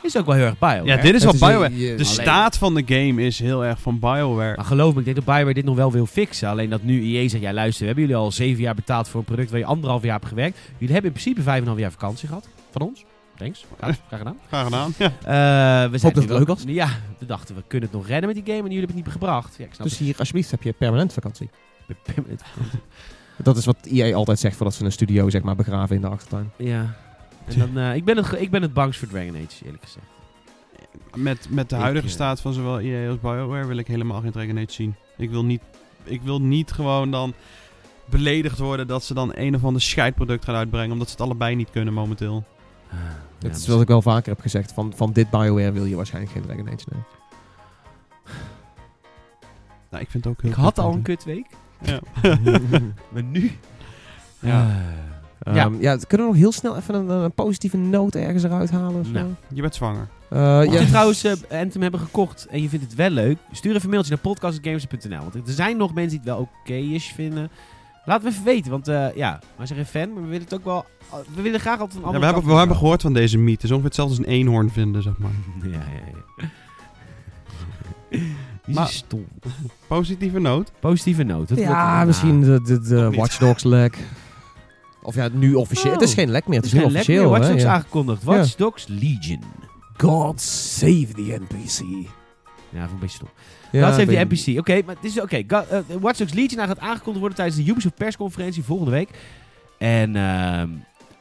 Is 0.07 0.17
ook 0.17 0.25
wel 0.25 0.35
heel 0.35 0.45
erg 0.45 0.57
bio. 0.59 0.85
ja, 0.85 0.97
dit 0.97 1.15
is 1.15 1.23
wel 1.23 1.33
is, 1.33 1.39
BioWare. 1.39 1.69
De 1.75 1.91
Alleen- 1.91 2.05
staat 2.05 2.57
van 2.57 2.73
de 2.75 2.83
game 2.85 3.21
is 3.21 3.39
heel 3.39 3.65
erg 3.65 3.79
van 3.81 3.99
BioWare. 3.99 4.55
Maar 4.55 4.65
geloof 4.65 4.93
me, 4.93 4.99
ik 4.99 5.05
denk 5.05 5.15
dat 5.15 5.25
BioWare 5.25 5.53
dit 5.53 5.65
nog 5.65 5.75
wel 5.75 5.91
wil 5.91 6.05
fixen. 6.05 6.49
Alleen 6.49 6.69
dat 6.69 6.83
nu 6.83 7.15
EA 7.15 7.27
zegt, 7.29 7.43
ja 7.43 7.53
luister, 7.53 7.79
we 7.81 7.85
hebben 7.85 8.03
jullie 8.03 8.19
al 8.19 8.31
zeven 8.31 8.61
jaar 8.61 8.75
betaald 8.75 9.07
voor 9.07 9.19
een 9.19 9.25
product 9.25 9.49
waar 9.49 9.59
je 9.59 9.65
anderhalf 9.65 10.03
jaar 10.03 10.13
hebt 10.13 10.25
gewerkt. 10.27 10.57
Jullie 10.77 10.93
hebben 10.93 11.11
in 11.13 11.17
principe 11.21 11.41
vijf 11.41 11.55
en 11.55 11.61
een 11.61 11.67
half 11.67 11.79
jaar 11.79 11.91
vakantie 11.91 12.27
gehad 12.27 12.47
van 12.71 12.81
ons. 12.81 13.05
Thanks. 13.37 13.65
Graag, 13.77 13.97
graag 14.07 14.19
gedaan. 14.19 14.37
Graag 14.47 14.63
gedaan. 14.63 14.93
Ja. 14.97 15.05
Eh, 15.85 15.91
we 15.91 15.97
zijn 15.97 16.13
dat 16.13 16.23
het 16.23 16.31
leuk 16.31 16.47
was. 16.47 16.63
Ja, 16.67 16.87
we 17.19 17.25
dachten 17.25 17.55
we 17.55 17.63
kunnen 17.67 17.89
het 17.89 17.97
nog 17.97 18.07
redden 18.07 18.25
met 18.33 18.35
die 18.35 18.45
game 18.45 18.57
en 18.67 18.73
jullie 18.73 18.77
hebben 18.85 18.95
het 18.95 19.05
niet 19.05 19.13
gebracht. 19.13 19.55
Ja, 19.57 19.65
ik 19.65 19.73
snap 19.73 19.87
Dus 19.87 19.97
hier, 19.97 20.15
alsjeblieft, 20.17 20.51
heb 20.51 20.63
je 20.63 20.73
permanent 20.73 21.13
vakantie. 21.13 21.49
Dat 23.43 23.57
is 23.57 23.65
wat 23.65 23.77
EA 23.91 24.15
altijd 24.15 24.39
zegt 24.39 24.55
voordat 24.55 24.75
ze 24.75 24.85
een 24.85 24.91
studio 24.91 25.29
zeg 25.29 25.41
maar, 25.41 25.55
begraven 25.55 25.95
in 25.95 26.01
de 26.01 26.07
achtertuin. 26.07 26.51
Ja. 26.57 26.95
En 27.47 27.59
dan, 27.59 27.77
eh, 27.77 27.95
ik, 27.95 28.05
ben 28.05 28.17
het, 28.17 28.41
ik 28.41 28.51
ben 28.51 28.61
het 28.61 28.73
bangst 28.73 28.99
voor 28.99 29.07
Dragon 29.07 29.35
Age, 29.35 29.65
eerlijk 29.65 29.83
gezegd. 29.83 30.05
Met, 31.15 31.47
met 31.49 31.69
de 31.69 31.75
huidige 31.75 32.05
eh, 32.05 32.11
staat 32.11 32.41
van 32.41 32.53
zowel 32.53 32.79
EA 32.79 33.09
als 33.09 33.19
BioWare 33.19 33.65
wil 33.67 33.77
ik 33.77 33.87
helemaal 33.87 34.21
geen 34.21 34.31
Dragon 34.31 34.57
Age 34.57 34.71
zien. 34.71 34.95
Ik 35.17 35.29
wil 35.29 35.45
niet, 35.45 35.61
ik 36.03 36.21
wil 36.21 36.41
niet 36.41 36.71
gewoon 36.71 37.11
dan 37.11 37.33
beledigd 38.05 38.57
worden 38.59 38.87
dat 38.87 39.03
ze 39.03 39.13
dan 39.13 39.31
een 39.35 39.55
of 39.55 39.63
ander 39.63 39.81
scheidproduct 39.81 40.43
gaan 40.43 40.55
uitbrengen. 40.55 40.91
Omdat 40.91 41.07
ze 41.07 41.13
het 41.13 41.21
allebei 41.21 41.55
niet 41.55 41.71
kunnen 41.71 41.93
momenteel. 41.93 42.43
Ah, 42.91 42.97
Dat 43.39 43.51
ja, 43.51 43.57
is 43.57 43.67
wat 43.67 43.81
ik 43.81 43.87
wel 43.87 44.01
vaker 44.01 44.29
heb 44.31 44.41
gezegd. 44.41 44.71
Van, 44.71 44.93
van 44.95 45.13
dit 45.13 45.29
BioWare 45.29 45.71
wil 45.71 45.85
je 45.85 45.95
waarschijnlijk 45.95 46.33
geen 46.33 46.43
Dragon 46.43 46.67
Age. 46.67 46.85
Nee. 46.91 47.01
Nou, 49.89 50.03
ik 50.03 50.09
vind 50.09 50.23
het 50.23 50.33
ook 50.33 50.41
heel 50.41 50.51
Ik 50.51 50.57
had 50.57 50.79
al 50.79 50.93
een 50.93 51.01
kutweek. 51.01 51.45
Ja. 51.81 51.99
maar 53.11 53.23
nu? 53.23 53.51
Ja. 54.39 54.49
Ja. 54.49 54.81
Ehm, 55.55 55.73
ja, 55.81 55.97
kunnen 56.07 56.27
we 56.27 56.33
nog 56.33 56.41
heel 56.41 56.51
snel 56.51 56.75
even 56.77 56.95
een, 56.95 57.09
een 57.09 57.31
positieve 57.31 57.77
noot 57.77 58.15
ergens 58.15 58.43
eruit 58.43 58.71
halen? 58.71 58.99
Of 58.99 59.07
zo? 59.13 59.25
Je 59.53 59.61
bent 59.61 59.75
zwanger. 59.75 60.07
Eh, 60.29 60.55
Mocht 60.59 60.73
ja. 60.73 60.79
je 60.79 60.87
trouwens 60.87 61.23
eh, 61.23 61.31
Anthem 61.61 61.81
hebben 61.81 61.99
gekocht 61.99 62.47
en 62.49 62.61
je 62.61 62.69
vindt 62.69 62.85
het 62.85 62.95
wel 62.95 63.09
leuk, 63.09 63.37
stuur 63.51 63.71
even 63.71 63.83
een 63.83 63.89
mailtje 63.89 64.11
naar 64.13 64.21
podcast.gamers.nl. 64.21 65.29
Want 65.33 65.47
er 65.47 65.53
zijn 65.53 65.77
nog 65.77 65.93
mensen 65.93 66.09
die 66.09 66.19
het 66.19 66.37
wel 66.37 66.49
oké-ish 66.61 67.11
vinden. 67.13 67.49
Laat 68.05 68.23
het 68.23 68.31
even 68.31 68.43
weten, 68.43 68.71
want 68.71 68.87
eh, 68.87 69.15
ja, 69.15 69.39
wij 69.57 69.65
zijn 69.65 69.79
geen 69.79 70.01
fan, 70.01 70.13
maar 70.13 70.21
we 70.23 70.27
willen 70.29 70.43
het 70.43 70.53
ook 70.53 70.65
wel... 70.65 70.85
We 71.35 71.41
willen 71.41 71.59
graag 71.59 71.79
altijd 71.79 71.93
een 71.95 71.99
Ja, 71.99 72.05
andere 72.05 72.25
we, 72.27 72.33
hebben, 72.33 72.51
we 72.53 72.57
hebben 72.59 72.77
gehoord 72.77 73.01
van 73.01 73.13
deze 73.13 73.37
mythe. 73.37 73.51
Het 73.53 73.63
is 73.63 73.69
ongeveer 73.69 73.85
hetzelfde 73.89 74.17
als 74.17 74.25
een 74.25 74.31
eenhoorn 74.33 74.69
vinden, 74.69 75.01
zeg 75.01 75.17
maar. 75.17 75.31
Ja, 75.63 75.69
ja, 75.71 75.79
ja. 76.37 76.47
Die 78.65 78.75
Maar- 78.75 78.87
is 78.87 78.95
stom. 78.95 79.25
Positieve 79.87 80.39
noot. 80.39 80.71
Positieve 80.79 81.23
noot. 81.23 81.49
ja, 81.55 82.03
misschien 82.05 82.41
de, 82.41 82.61
de, 82.61 82.79
de. 82.79 83.09
Watch 83.11 83.37
Dogs 83.37 83.63
lek. 83.63 83.97
Of 85.07 85.15
ja, 85.15 85.29
nu 85.33 85.53
officieel. 85.53 85.93
Oh. 85.93 85.99
Het 85.99 86.07
is 86.07 86.13
geen 86.13 86.29
lek 86.29 86.47
meer, 86.47 86.57
het 86.57 86.65
is, 86.65 86.71
Het 86.71 86.81
is 86.81 86.87
officieel. 86.87 87.29
Watch 87.29 87.45
hè, 87.47 87.51
Dogs 87.51 87.63
aangekondigd. 87.65 88.23
Watch 88.23 88.55
Dogs 88.55 88.85
Legion. 88.87 89.43
God 89.97 90.41
save 90.41 91.07
the 91.15 91.39
NPC. 91.49 92.07
Ja, 92.69 92.81
een 92.83 92.89
beetje 92.99 93.15
stom. 93.15 93.29
Ja, 93.71 93.85
heeft 93.95 94.09
ben- 94.09 94.27
die 94.29 94.53
NPC. 94.53 94.59
Oké, 94.59 94.81
maar 94.85 94.95
het 94.95 95.03
is 95.03 95.21
oké. 95.21 95.43
Ga- 95.47 95.65
eh, 95.69 95.79
Watch 95.99 96.17
Dogs 96.17 96.33
Legion 96.33 96.67
gaat 96.67 96.79
aangekondigd 96.79 97.19
worden 97.19 97.35
tijdens 97.37 97.57
de 97.57 97.71
Ubisoft 97.71 97.95
persconferentie 97.95 98.63
volgende 98.63 98.91
week. 98.91 99.09
En 99.77 100.15
ehm 100.15 100.69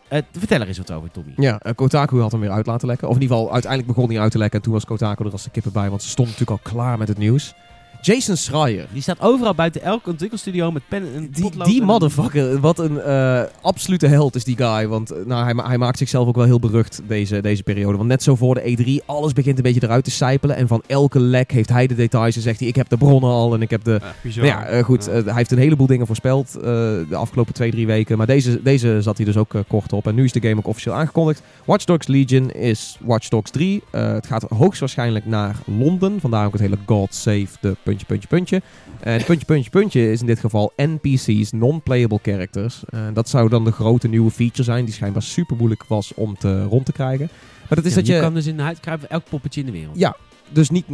eh, 0.08 0.22
vertel 0.38 0.60
er 0.60 0.66
eens 0.68 0.78
wat 0.78 0.90
over, 0.92 1.10
Tommy. 1.10 1.32
Ja, 1.36 1.58
eh, 1.58 1.74
Kotaku 1.74 2.20
had 2.20 2.32
hem 2.32 2.40
weer 2.40 2.50
uit 2.50 2.66
laten 2.66 2.88
lekken. 2.88 3.08
Of 3.08 3.14
in 3.16 3.22
ieder 3.22 3.36
geval, 3.36 3.52
uiteindelijk 3.52 3.94
begon 3.94 4.10
hij 4.10 4.20
uit 4.20 4.30
te 4.32 4.38
lekken. 4.38 4.58
En 4.58 4.64
toen 4.64 4.72
was 4.72 4.84
Kotaku 4.84 5.24
er 5.24 5.32
als 5.32 5.44
de 5.44 5.50
kippen 5.50 5.72
bij, 5.72 5.88
want 5.90 6.02
ze 6.02 6.08
stonden 6.08 6.34
natuurlijk 6.38 6.64
al 6.66 6.72
klaar 6.72 6.98
met 6.98 7.08
het 7.08 7.18
nieuws. 7.18 7.54
Jason 8.00 8.36
Schreier. 8.36 8.86
Die 8.92 9.02
staat 9.02 9.20
overal 9.20 9.54
buiten 9.54 9.82
elk 9.82 10.06
ontwikkelstudio 10.06 10.70
met 10.72 10.82
pen 10.88 11.02
en 11.14 11.28
Die, 11.30 11.42
potlood 11.44 11.66
die 11.66 11.82
motherfucker, 11.82 12.60
wat 12.60 12.78
een 12.78 13.00
eh, 13.00 13.42
absolute 13.62 14.06
held 14.06 14.34
is 14.34 14.44
die 14.44 14.56
guy. 14.56 14.88
Want 14.88 15.10
eh, 15.10 15.24
nou, 15.26 15.44
hij, 15.44 15.54
ma- 15.54 15.66
hij 15.66 15.78
maakt 15.78 15.98
zichzelf 15.98 16.28
ook 16.28 16.36
wel 16.36 16.44
heel 16.44 16.58
berucht 16.58 17.00
deze, 17.06 17.40
deze 17.40 17.62
periode. 17.62 17.96
Want 17.96 18.08
net 18.08 18.22
zo 18.22 18.34
voor 18.36 18.54
de 18.54 19.00
E3, 19.00 19.06
alles 19.06 19.32
begint 19.32 19.56
een 19.56 19.62
beetje 19.62 19.82
eruit 19.82 20.04
te 20.04 20.10
sijpelen. 20.10 20.56
En 20.56 20.68
van 20.68 20.82
elke 20.86 21.20
lek 21.20 21.52
heeft 21.52 21.68
hij 21.68 21.86
de 21.86 21.94
details 21.94 22.36
en 22.36 22.42
zegt 22.42 22.58
hij, 22.58 22.68
ik 22.68 22.76
heb 22.76 22.88
de 22.88 22.96
bronnen 22.96 23.30
al 23.30 23.54
en 23.54 23.62
ik 23.62 23.70
heb 23.70 23.84
de... 23.84 24.00
Ja, 24.22 24.44
ja, 24.44 24.64
eh, 24.64 24.84
goed, 24.84 25.04
Ja. 25.04 25.12
hij 25.22 25.34
heeft 25.34 25.50
een 25.50 25.58
heleboel 25.58 25.86
dingen 25.86 26.06
voorspeld 26.06 26.54
eh, 26.56 26.62
de 26.62 27.06
afgelopen 27.16 27.54
twee, 27.54 27.70
drie 27.70 27.86
weken. 27.86 28.16
Maar 28.18 28.26
deze, 28.26 28.62
deze 28.62 29.02
zat 29.02 29.16
hij 29.16 29.26
dus 29.26 29.36
ook 29.36 29.52
kort 29.68 29.92
op. 29.92 30.06
En 30.06 30.14
nu 30.14 30.24
is 30.24 30.32
de 30.32 30.40
game 30.40 30.56
ook 30.56 30.66
officieel 30.66 30.94
aangekondigd. 30.94 31.42
Watch 31.64 31.84
Dogs 31.84 32.06
Legion 32.06 32.50
is 32.50 32.98
Watch 33.00 33.28
Dogs 33.28 33.50
3. 33.50 33.82
Eh, 33.90 34.12
het 34.12 34.26
gaat 34.26 34.42
hoogstwaarschijnlijk 34.42 35.26
naar 35.26 35.56
Londen. 35.78 36.20
Vandaar 36.20 36.46
ook 36.46 36.52
het 36.52 36.60
hele 36.60 36.78
God 36.86 37.14
Save 37.14 37.46
de 37.60 37.76
puntje, 37.86 38.06
puntje, 38.06 38.28
puntje. 38.28 38.62
En 39.00 39.24
puntje, 39.24 39.46
puntje, 39.46 39.70
puntje 39.70 40.10
is 40.12 40.20
in 40.20 40.26
dit 40.26 40.40
geval 40.40 40.72
NPC's, 40.76 41.52
non-playable 41.52 42.18
characters. 42.22 42.82
Eh, 42.88 43.00
dat 43.14 43.28
zou 43.28 43.48
dan 43.48 43.64
de 43.64 43.72
grote 43.72 44.08
nieuwe 44.08 44.30
feature 44.30 44.62
zijn, 44.62 44.84
die 44.84 44.94
schijnbaar 44.94 45.22
super 45.22 45.56
moeilijk 45.56 45.84
was 45.88 46.14
om 46.14 46.36
te, 46.38 46.62
rond 46.62 46.84
te 46.86 46.92
krijgen. 46.92 47.28
Maar 47.68 47.78
dat 47.82 47.84
is 47.84 47.90
Ja, 47.90 47.96
dat 47.96 48.06
je... 48.06 48.20
kan 48.20 48.34
dus 48.34 48.46
in 48.46 48.56
de 48.56 48.62
huid 48.62 48.80
kruipen 48.80 49.10
elk 49.10 49.24
poppetje 49.30 49.60
in 49.60 49.66
de 49.66 49.72
wereld. 49.72 49.98
Ja, 49.98 50.16
dus 50.48 50.70
niet, 50.70 50.84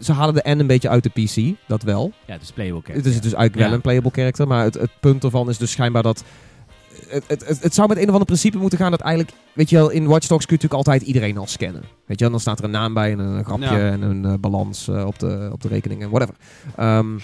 ze 0.00 0.12
halen 0.12 0.34
de 0.34 0.54
N 0.54 0.58
een 0.58 0.66
beetje 0.66 0.88
uit 0.88 1.02
de 1.02 1.22
PC, 1.24 1.56
dat 1.66 1.82
wel. 1.82 2.12
Ja, 2.26 2.38
dus 2.38 2.50
playable 2.52 2.76
Het 2.78 2.86
character. 2.86 3.12
is 3.12 3.20
dus 3.20 3.32
eigenlijk 3.32 3.66
wel 3.66 3.72
een 3.76 3.80
playable 3.80 4.10
character, 4.10 4.46
maar 4.46 4.64
het, 4.64 4.74
het 4.74 4.90
punt 5.00 5.24
ervan 5.24 5.48
is 5.48 5.58
dus 5.58 5.70
schijnbaar 5.70 6.02
dat... 6.02 6.24
Het, 7.08 7.24
het, 7.26 7.46
het, 7.46 7.62
het 7.62 7.74
zou 7.74 7.88
met 7.88 7.96
een 7.96 8.04
of 8.04 8.10
ander 8.10 8.26
principe 8.26 8.58
moeten 8.58 8.78
gaan 8.78 8.90
dat 8.90 9.00
eigenlijk... 9.00 9.36
Weet 9.52 9.70
je 9.70 9.76
wel, 9.76 9.90
in 9.90 10.06
Watch 10.06 10.26
Dogs 10.26 10.46
kun 10.46 10.56
je 10.56 10.62
natuurlijk 10.62 10.88
altijd 10.88 11.02
iedereen 11.02 11.38
al 11.38 11.46
scannen. 11.46 11.82
Weet 11.82 12.18
je 12.18 12.24
wel, 12.24 12.30
dan 12.30 12.40
staat 12.40 12.58
er 12.58 12.64
een 12.64 12.70
naam 12.70 12.94
bij 12.94 13.12
en 13.12 13.18
een 13.18 13.44
grapje 13.44 13.64
Ja. 13.64 13.90
en 13.90 14.02
een 14.02 14.24
eh, 14.24 14.34
balans 14.40 14.88
eh, 14.88 15.06
op, 15.06 15.18
de, 15.18 15.48
op 15.52 15.62
de 15.62 15.68
rekening 15.68 16.02
en 16.02 16.10
whatever. 16.10 16.34
Ehm, 16.76 17.18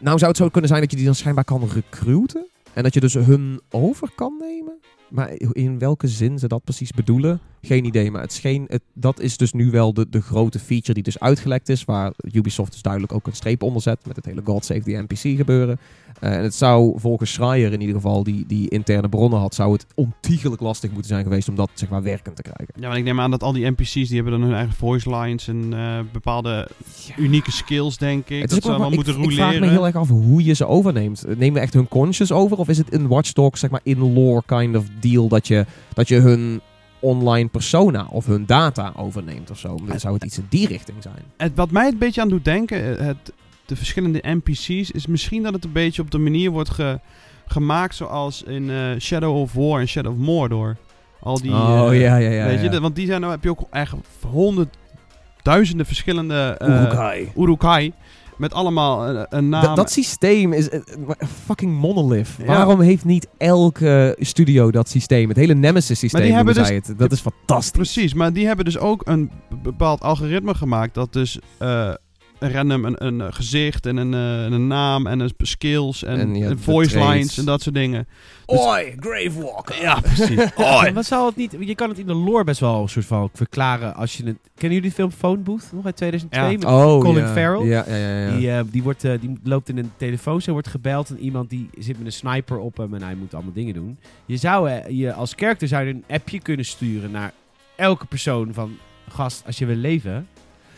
nou 0.00 0.18
zou 0.18 0.30
het 0.30 0.36
zo 0.36 0.48
kunnen 0.48 0.68
zijn 0.70 0.80
dat 0.80 0.90
je 0.90 0.96
die 0.96 1.06
dan 1.06 1.14
schijnbaar 1.14 1.44
kan 1.44 1.68
recruiten. 1.74 2.46
En 2.72 2.82
dat 2.82 2.94
je 2.94 3.00
dus 3.00 3.14
hun 3.14 3.60
over 3.70 4.10
kan 4.14 4.36
nemen. 4.38 4.78
Maar 5.08 5.30
in 5.52 5.78
welke 5.78 6.08
zin 6.08 6.38
ze 6.38 6.48
dat 6.48 6.64
precies 6.64 6.90
bedoelen, 6.90 7.40
geen 7.62 7.84
idee. 7.84 8.10
Maar 8.10 8.22
het 8.22 8.32
scheen, 8.32 8.64
het, 8.68 8.82
dat 8.94 9.20
is 9.20 9.36
dus 9.36 9.52
nu 9.52 9.70
wel 9.70 9.94
de, 9.94 10.06
de 10.10 10.20
grote 10.20 10.58
feature 10.58 10.94
die 10.94 11.02
dus 11.02 11.18
uitgelekt 11.20 11.68
is. 11.68 11.84
Waar 11.84 12.12
Ubisoft 12.32 12.72
dus 12.72 12.82
duidelijk 12.82 13.12
ook 13.12 13.26
een 13.26 13.34
streep 13.34 13.62
onder 13.62 13.82
zet. 13.82 14.06
Met 14.06 14.16
het 14.16 14.24
hele 14.24 14.40
God 14.44 14.64
Save 14.64 14.82
the 14.82 15.04
NPC 15.08 15.36
gebeuren. 15.36 15.78
Eh, 16.20 16.36
en 16.36 16.42
het 16.42 16.54
zou 16.54 17.00
volgens 17.00 17.32
Schreier 17.32 17.72
in 17.72 17.80
ieder 17.80 17.94
geval, 17.94 18.22
die, 18.22 18.44
die 18.46 18.68
interne 18.68 19.08
bronnen 19.08 19.38
had, 19.38 19.54
zou 19.54 19.72
het 19.72 19.86
ontiegelijk 19.94 20.60
lastig 20.60 20.90
moeten 20.90 21.08
zijn 21.08 21.22
geweest 21.22 21.48
om 21.48 21.54
dat 21.54 21.70
zeg 21.74 21.88
maar 21.88 22.02
werkend 22.02 22.36
te 22.36 22.42
krijgen. 22.42 22.74
Ja, 22.80 22.88
maar 22.88 22.96
ik 22.96 23.04
neem 23.04 23.20
aan 23.20 23.30
dat 23.30 23.42
al 23.42 23.52
die 23.52 23.70
NPC's, 23.70 23.92
die 23.92 24.14
hebben 24.14 24.32
dan 24.32 24.42
hun 24.42 24.54
eigen 24.54 24.74
voice 24.74 25.16
lines 25.16 25.48
en 25.48 25.72
eh, 25.72 25.98
bepaalde 26.12 26.68
unieke 27.16 27.50
skills, 27.52 27.98
denk 27.98 28.28
ik. 28.28 28.40
Het 28.40 28.50
dat 28.50 28.62
allemaal 28.62 28.88
maar- 28.88 28.96
moeten 28.96 29.18
ik, 29.18 29.24
ik 29.24 29.32
vraag 29.32 29.60
me 29.60 29.68
heel 29.68 29.86
erg 29.86 29.96
af 29.96 30.08
hoe 30.08 30.44
je 30.44 30.52
ze 30.52 30.66
overneemt. 30.66 31.24
Nemen 31.26 31.52
we 31.52 31.60
echt 31.60 31.74
hun 31.74 31.88
conscious 31.88 32.32
over? 32.32 32.56
Of 32.56 32.68
is 32.68 32.78
het 32.78 32.92
een 32.92 33.08
Watch 33.08 33.32
Dogs, 33.32 33.60
zeg 33.60 33.70
maar, 33.70 33.80
in-lore 33.82 34.42
kind 34.46 34.76
of 34.76 34.84
deal 35.00 35.28
dat 35.28 35.48
je, 35.48 35.66
dat 35.94 36.08
je 36.08 36.16
hun 36.16 36.60
online 37.00 37.48
persona 37.48 38.06
of 38.10 38.26
hun 38.26 38.46
data 38.46 38.92
overneemt 38.96 39.50
of 39.50 39.58
zo? 39.58 39.78
Dan 39.86 40.00
zou 40.00 40.14
het 40.14 40.24
iets 40.24 40.38
in 40.38 40.46
die 40.48 40.66
richting 40.66 41.02
zijn. 41.02 41.22
Het, 41.36 41.52
wat 41.54 41.70
mij 41.70 41.88
een 41.88 41.98
beetje 41.98 42.20
aan 42.20 42.28
doet 42.28 42.44
denken, 42.44 42.98
eh, 42.98 43.06
het, 43.06 43.32
de 43.66 43.76
verschillende 43.76 44.20
NPC's, 44.22 44.90
is 44.90 45.06
misschien 45.06 45.42
dat 45.42 45.52
het 45.52 45.64
een 45.64 45.72
beetje 45.72 46.02
op 46.02 46.10
de 46.10 46.18
manier 46.18 46.50
wordt 46.50 46.70
ge- 46.70 47.00
gemaakt 47.46 47.94
zoals 47.94 48.42
in 48.42 48.70
eh, 48.70 48.76
Shadow 48.98 49.36
of 49.36 49.52
War 49.52 49.80
en 49.80 49.88
Shadow 49.88 50.12
of 50.12 50.18
Mordor. 50.18 50.76
Al 51.20 51.40
die, 51.40 51.52
oh 51.52 51.88
eh, 51.92 52.00
ja, 52.00 52.16
ja, 52.16 52.30
ja. 52.30 52.44
weet 52.46 52.62
ja. 52.62 52.70
je, 52.72 52.80
want 52.80 52.94
die 52.96 53.06
zijn, 53.06 53.20
nou 53.20 53.32
heb 53.32 53.42
je 53.42 53.50
ook 53.50 53.62
echt 53.70 53.94
honderdduizenden 54.30 55.86
verschillende 55.86 56.58
Urukai. 56.62 57.32
Urukai. 57.36 57.92
Met 58.40 58.52
allemaal 58.52 59.08
een, 59.08 59.26
een 59.28 59.48
naam. 59.48 59.62
Dat, 59.62 59.76
dat 59.76 59.90
systeem 59.90 60.52
is 60.52 60.68
eh, 60.68 60.78
eh, 60.78 61.28
fucking 61.44 61.72
monolith. 61.72 62.28
Ja. 62.38 62.44
Waarom 62.44 62.80
heeft 62.80 63.04
niet 63.04 63.28
elke 63.38 64.16
studio 64.20 64.70
dat 64.70 64.88
systeem? 64.88 65.28
Het 65.28 65.36
hele 65.36 65.54
Nemesis 65.54 65.98
systeem 65.98 66.10
Maar 66.20 66.28
die 66.28 66.36
hebben 66.36 66.54
zij 66.54 66.74
het. 66.74 66.94
Dat 66.96 67.12
is 67.12 67.20
fantastisch. 67.20 67.70
Precies, 67.70 68.14
maar 68.14 68.32
die 68.32 68.46
hebben 68.46 68.64
dus 68.64 68.78
ook 68.78 69.02
een 69.04 69.30
bepaald 69.62 70.00
algoritme 70.00 70.54
gemaakt. 70.54 70.94
Dat 70.94 71.12
dus 71.12 71.38
eh, 71.58 71.68
een 71.68 71.98
random 72.40 72.84
een, 72.84 73.06
een 73.06 73.34
gezicht 73.34 73.86
en 73.86 73.96
een, 73.96 74.14
eh, 74.14 74.52
een 74.52 74.66
naam 74.66 75.06
en 75.06 75.20
een 75.20 75.32
skills 75.38 76.04
en, 76.04 76.18
En 76.18 76.34
ja, 76.34 76.48
en 76.48 76.58
voice 76.58 76.98
lines 76.98 77.38
en 77.38 77.44
dat 77.44 77.62
soort 77.62 77.74
dingen. 77.74 78.08
Oi, 78.46 78.94
Gravewalker. 79.00 79.80
Ja, 79.80 80.00
precies. 80.00 80.38
En 80.86 80.94
wat 80.94 81.04
zou 81.04 81.26
het 81.26 81.36
niet... 81.36 81.56
Je 81.60 81.74
kan 81.74 81.88
het 81.88 81.98
in 81.98 82.06
de 82.06 82.14
lore 82.14 82.44
best 82.44 82.60
wel 82.60 82.82
een 82.82 82.88
soort 82.88 83.06
van 83.06 83.30
verklaren 83.32 83.94
als 83.94 84.16
je 84.16 84.24
het... 84.24 84.36
Kennen 84.54 84.76
jullie 84.78 84.90
de 84.90 84.96
film 84.96 85.10
Phone 85.10 85.36
Booth 85.36 85.70
nog 85.72 85.84
uit 85.84 85.96
2002? 85.96 86.42
Ja. 86.42 86.50
Met 86.50 86.64
Oh, 86.64 87.00
Colin 87.00 87.24
ja. 87.24 87.32
Farrell? 87.32 87.66
Ja, 87.66 87.84
ja, 87.88 87.96
ja. 87.96 88.26
ja. 88.26 88.36
Die, 88.36 88.50
eh, 88.50 88.60
die, 88.70 88.82
wordt, 88.82 89.04
eh, 89.04 89.20
die 89.20 89.38
loopt 89.42 89.68
in 89.68 89.78
een 89.78 89.92
telefoon, 89.96 90.42
zo 90.42 90.52
wordt 90.52 90.68
gebeld 90.68 91.10
en 91.10 91.18
iemand 91.18 91.50
die 91.50 91.70
zit 91.78 91.96
met 91.96 92.06
een 92.06 92.12
sniper 92.12 92.58
op 92.58 92.76
hem 92.76 92.94
en 92.94 93.02
hij 93.02 93.14
moet 93.14 93.34
allemaal 93.34 93.52
dingen 93.52 93.74
doen. 93.74 93.98
Je 94.26 94.36
zou 94.36 94.70
eh, 94.70 94.98
je 94.98 95.12
als 95.12 95.32
character 95.36 95.68
zou 95.68 95.84
je 95.84 95.92
een 95.92 96.04
appje 96.08 96.40
kunnen 96.40 96.64
sturen 96.64 97.10
naar 97.10 97.32
elke 97.76 98.06
persoon 98.06 98.54
van 98.54 98.76
gast 99.08 99.42
als 99.46 99.58
je 99.58 99.66
wil 99.66 99.76
leven. 99.76 100.26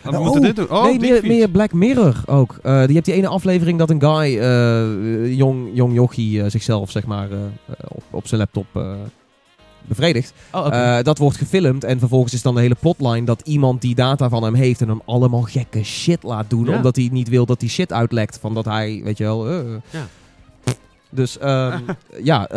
We 0.02 0.10
Oh, 0.10 0.22
moeten 0.22 0.40
dit 0.40 0.56
doen. 0.56 0.70
Oh, 0.70 0.84
nee, 0.84 1.22
meer, 1.22 1.48
Black 1.48 1.72
Mirror 1.72 2.22
ook. 2.26 2.58
Eh, 2.62 2.84
die 2.84 2.94
hebt 2.94 3.04
die 3.04 3.14
ene 3.14 3.28
aflevering 3.28 3.78
dat 3.78 3.90
een 3.90 4.00
guy, 4.00 4.38
eh, 4.38 5.36
jong, 5.36 5.70
jong 5.72 5.94
jochie, 5.94 6.42
eh, 6.42 6.50
zichzelf 6.50 6.90
zeg 6.90 7.06
maar 7.06 7.28
op, 7.88 8.02
op 8.10 8.26
zijn 8.26 8.40
laptop 8.40 8.66
bevredigt. 9.86 10.32
Oh, 10.52 10.98
dat 11.02 11.18
wordt 11.18 11.36
gefilmd 11.36 11.84
en 11.84 11.98
vervolgens 11.98 12.32
is 12.32 12.42
dan 12.42 12.54
de 12.54 12.60
hele 12.60 12.76
plotline 12.80 13.24
dat 13.24 13.40
iemand 13.44 13.80
die 13.80 13.94
data 13.94 14.28
van 14.28 14.42
hem 14.42 14.54
heeft 14.54 14.80
en 14.80 14.88
hem 14.88 15.02
allemaal 15.04 15.42
gekke 15.42 15.84
shit 15.84 16.22
laat 16.22 16.50
doen. 16.50 16.64
Ja. 16.64 16.76
Omdat 16.76 16.96
hij 16.96 17.08
niet 17.12 17.28
wil 17.28 17.46
dat 17.46 17.60
die 17.60 17.68
shit 17.68 17.92
uitlekt 17.92 18.38
van 18.38 18.54
dat 18.54 18.64
hij, 18.64 19.00
weet 19.04 19.18
je 19.18 19.24
wel. 19.24 19.52
Ja. 19.52 20.06
Dus 21.10 21.38
ehm, 21.38 21.80
ja, 22.32 22.48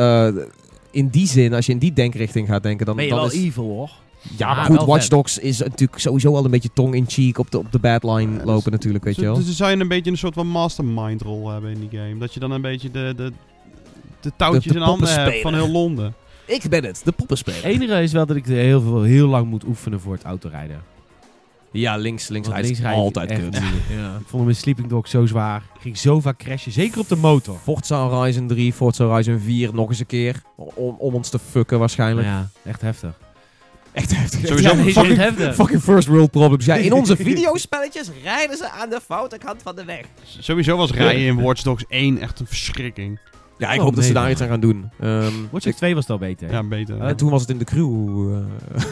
in 0.91 1.07
die 1.07 1.27
zin, 1.27 1.53
als 1.53 1.65
je 1.65 1.71
in 1.71 1.79
die 1.79 1.93
denkrichting 1.93 2.47
gaat 2.47 2.63
denken, 2.63 2.85
dan, 2.85 2.95
ben 2.95 3.05
je 3.05 3.11
dan 3.11 3.19
wel 3.19 3.31
is... 3.31 3.43
evil 3.43 3.63
hoor. 3.63 3.91
Ja, 4.37 4.53
maar 4.53 4.65
goed, 4.65 4.75
wel 4.75 4.85
Watch 4.85 5.01
vet. 5.01 5.09
Dogs 5.11 5.37
is 5.39 5.59
natuurlijk 5.59 5.99
sowieso 5.99 6.35
al 6.35 6.45
een 6.45 6.51
beetje 6.51 6.69
tong-in-cheek 6.73 7.37
op 7.37 7.51
de, 7.51 7.57
op 7.57 7.71
de 7.71 7.79
bad 7.79 8.03
line 8.03 8.31
Ja, 8.31 8.37
dus- 8.37 8.45
lopen 8.45 8.71
natuurlijk, 8.71 9.03
weet 9.03 9.15
je 9.15 9.21
wel. 9.21 9.35
Dus 9.35 9.45
dan 9.45 9.53
zou 9.53 9.71
je 9.71 9.77
een 9.77 9.87
beetje 9.87 10.11
een 10.11 10.17
soort 10.17 10.33
van 10.33 10.47
mastermind 10.47 11.21
rol 11.21 11.49
hebben 11.49 11.71
in 11.71 11.87
die 11.89 11.99
game. 11.99 12.17
Dat 12.17 12.33
je 12.33 12.39
dan 12.39 12.51
een 12.51 12.61
beetje 12.61 12.91
de, 12.91 13.13
de, 13.17 13.31
de 14.21 14.31
touwtjes 14.37 14.63
De- 14.63 14.69
de 14.73 14.75
in 14.79 14.81
handen 14.85 15.21
hebt 15.21 15.41
van 15.41 15.53
heel 15.53 15.69
Londen. 15.69 16.13
Ik 16.45 16.69
ben 16.69 16.83
het, 16.83 17.01
de 17.03 17.11
poppenspeler. 17.11 17.63
Het 17.63 17.71
enige 17.71 18.01
is 18.01 18.11
wel 18.11 18.25
dat 18.25 18.35
ik 18.35 18.45
heel, 18.45 18.81
veel, 18.81 19.01
heel 19.01 19.27
lang 19.27 19.47
moet 19.49 19.63
oefenen 19.65 19.99
voor 19.99 20.13
het 20.13 20.23
autorijden. 20.23 20.81
Ja, 21.71 21.95
links, 21.95 22.27
links, 22.27 22.47
Want 22.47 22.59
rijden 22.59 22.75
is 22.77 22.83
rijden 22.83 23.01
altijd 23.03 23.29
kut. 23.29 23.39
moeilijk. 23.41 23.83
Ja. 23.97 24.15
Ik 24.15 24.25
vond 24.27 24.41
hem 24.41 24.49
in 24.49 24.55
Sleeping 24.55 24.87
Dog 24.87 25.07
zo 25.07 25.25
zwaar. 25.25 25.63
Ik 25.75 25.81
ging 25.81 25.97
zo 25.97 26.19
vaak 26.19 26.37
crashen, 26.37 26.71
zeker 26.71 26.99
op 26.99 27.07
de 27.07 27.15
motor. 27.15 27.57
Forza 27.63 28.07
Horizon 28.07 28.47
3, 28.47 28.73
Forza 28.73 29.05
Horizon 29.05 29.39
4 29.39 29.73
nog 29.73 29.89
eens 29.89 29.99
een 29.99 30.05
keer. 30.05 30.41
Om, 30.55 30.95
om 30.97 31.13
ons 31.13 31.29
te 31.29 31.39
fucken 31.39 31.79
waarschijnlijk. 31.79 32.27
Ja, 32.27 32.49
echt 32.63 32.81
heftig. 32.81 33.17
Echt 33.95 34.15
heftig. 34.15 34.47
Sowieso 34.47 34.75
Ja, 34.75 34.83
fucking, 34.83 35.17
heftig. 35.17 35.55
fucking 35.55 35.81
first 35.81 36.07
world 36.07 36.31
problems. 36.31 36.65
Ja, 36.65 36.75
in 36.75 36.93
onze 36.93 37.15
videospelletjes 37.15 38.09
rijden 38.23 38.57
ze 38.57 38.69
aan 38.69 38.89
de 38.89 38.99
foute 39.05 39.37
kant 39.37 39.61
van 39.61 39.75
de 39.75 39.85
weg. 39.85 40.01
Sowieso 40.39 40.77
was 40.77 40.91
rijden 40.91 41.21
in 41.25 41.41
Watch 41.41 41.61
Dogs 41.61 41.83
1 41.87 42.19
echt 42.19 42.39
een 42.39 42.47
verschrikking. 42.47 43.19
Ja, 43.57 43.71
ik 43.71 43.77
Oh, 43.79 43.83
hoop 43.85 43.95
dat 43.95 44.03
ze 44.03 44.13
daar 44.13 44.31
iets 44.31 44.41
aan 44.41 44.47
gaan 44.47 44.59
doen. 44.59 44.89
Ehm, 44.99 45.33
Watch 45.51 45.65
Dogs 45.65 45.77
2 45.77 45.93
was 45.93 46.03
het 46.03 46.11
al 46.11 46.17
beter. 46.17 46.51
Ja, 46.51 46.63
beter. 46.63 47.01
en 47.01 47.15
toen 47.15 47.29
was 47.29 47.41
het 47.41 47.49
in 47.49 47.57
de 47.57 47.65
crew. 47.65 48.33
eh, 48.33 48.81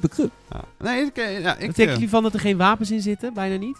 de 0.00 0.08
crew. 0.08 0.26
Ja. 0.52 0.64
Nee, 0.78 1.04
ik, 1.04 1.16
eh, 1.16 1.40
ja, 1.40 1.56
ik, 1.56 1.66
Wat 1.66 1.76
denken 1.76 1.84
eh, 1.86 1.92
jullie 1.92 2.08
van 2.08 2.22
dat 2.22 2.34
er 2.34 2.40
geen 2.40 2.56
wapens 2.56 2.90
in 2.90 3.00
zitten? 3.00 3.34
Bijna 3.34 3.56
niet? 3.56 3.78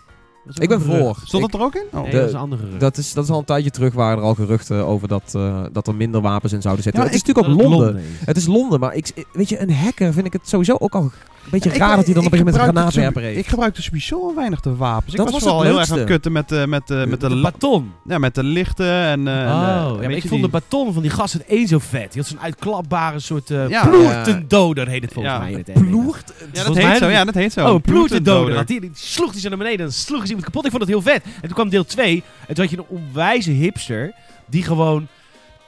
Dat 0.55 0.62
Ik 0.62 0.68
ben 0.68 0.81
voor. 0.81 1.16
Stond 1.24 1.44
Ik- 1.44 1.51
het 1.52 1.60
er 1.60 1.66
ook 1.66 1.74
in? 1.74 1.85
Oh. 1.93 2.02
Nee, 2.02 2.10
De- 2.10 2.16
dat 2.18 2.27
is 2.27 2.32
een 2.32 2.39
andere 2.39 2.62
gerucht. 2.62 2.81
dat, 2.81 2.97
is, 2.97 3.12
dat 3.12 3.24
is 3.24 3.31
al 3.31 3.39
een 3.39 3.44
tijdje 3.44 3.70
terug 3.70 3.94
waren 3.94 4.18
er 4.18 4.24
al 4.24 4.35
geruchten 4.35 4.86
over 4.86 5.09
dat, 5.09 5.32
eh, 5.36 5.62
dat 5.72 5.86
er 5.86 5.94
minder 5.94 6.20
wapens 6.20 6.52
in 6.52 6.62
zouden 6.62 6.82
zitten. 6.85 7.02
Ja, 7.02 7.09
het 7.09 7.16
is 7.16 7.22
ik- 7.22 7.27
natuurlijk 7.36 7.59
ook 7.60 7.62
Dat 7.70 7.78
Londen. 7.78 8.02
Het 8.24 8.36
is 8.36 8.47
Londen, 8.47 8.81
maar 8.81 8.94
ik, 8.94 9.24
weet 9.32 9.48
je, 9.48 9.60
een 9.60 9.74
hacker 9.74 10.12
vind 10.12 10.27
ik 10.27 10.32
het 10.32 10.48
sowieso 10.48 10.77
ook 10.78 10.94
al 10.94 11.02
een 11.02 11.10
beetje 11.51 11.70
Ik- 11.70 11.77
raar 11.77 11.97
dat 11.97 12.05
hij 12.05 12.14
dan 12.14 12.22
ik 12.22 12.28
op 12.28 12.32
een 12.32 12.39
gegeven 12.39 12.60
moment 12.62 12.77
een 12.77 12.82
granaatwerper 12.82 13.22
zo- 13.22 13.28
heeft. 13.28 13.40
Ik 13.40 13.47
gebruikte 13.47 13.82
sowieso 13.82 14.20
al 14.28 14.35
weinig 14.35 14.60
de 14.60 14.77
wapens. 14.77 15.10
Ik 15.12 15.16
Dat 15.16 15.24
was, 15.24 15.35
was 15.35 15.43
vooral 15.43 15.60
het 15.60 15.68
heel 15.70 15.78
erg 15.81 15.90
aan 15.90 15.98
het 15.98 16.06
kutten 16.06 16.32
met, 16.32 16.48
de 16.48 16.64
met, 16.68 16.86
de 16.86 17.05
met 17.09 17.20
de, 17.20 17.40
baton. 17.40 17.93
ja, 18.09 18.18
met 18.18 18.35
de 18.35 18.43
lichten 18.44 18.86
en... 19.05 19.28
eh, 19.28 19.40
en, 19.43 19.85
oh, 19.86 20.02
ja, 20.02 20.09
ik 20.09 20.27
vond 20.28 20.43
de 20.43 20.48
baton 20.48 20.93
van 20.93 21.02
die 21.02 21.10
gast 21.10 21.32
het 21.32 21.44
één 21.44 21.66
zo 21.68 21.78
vet. 21.78 22.12
Die 22.12 22.20
had 22.22 22.31
zo'n 22.31 22.40
uitklapbare 22.40 23.18
soort 23.20 23.51
uh, 23.51 23.68
Ja. 23.68 23.86
ploertendoder 23.86 24.89
heet 24.89 25.02
het 25.02 25.12
volgens 25.12 25.35
Ja. 25.35 25.40
mij. 25.40 25.62
Ploert? 25.74 26.32
Ja, 26.52 26.64
dat 26.64 26.77
heet 26.77 26.97
zo. 26.98 27.09
Ja, 27.09 27.24
dat 27.24 27.35
heet 27.35 27.52
zo. 27.52 27.72
Oh, 27.74 27.82
ploertendoder. 27.82 28.66
Die, 28.66 28.90
sloeg 28.94 29.32
die 29.32 29.40
zo 29.40 29.48
naar 29.48 29.59
beneden 29.59 29.78
en 29.78 29.85
dan 29.85 29.93
sloeg 29.94 30.27
ze 30.27 30.36
kapot. 30.45 30.65
Ik 30.65 30.71
vond 30.71 30.83
het 30.83 30.91
heel 30.91 31.03
vet. 31.03 31.23
En 31.25 31.41
toen 31.41 31.53
kwam 31.53 31.69
deel 31.69 31.85
2. 31.85 32.23
En 32.47 32.55
toen 32.55 32.65
had 32.65 32.71
je 32.73 32.79
een 32.79 32.85
onwijze 32.89 33.51
hipster 33.51 34.12
die 34.47 34.62
gewoon 34.62 35.07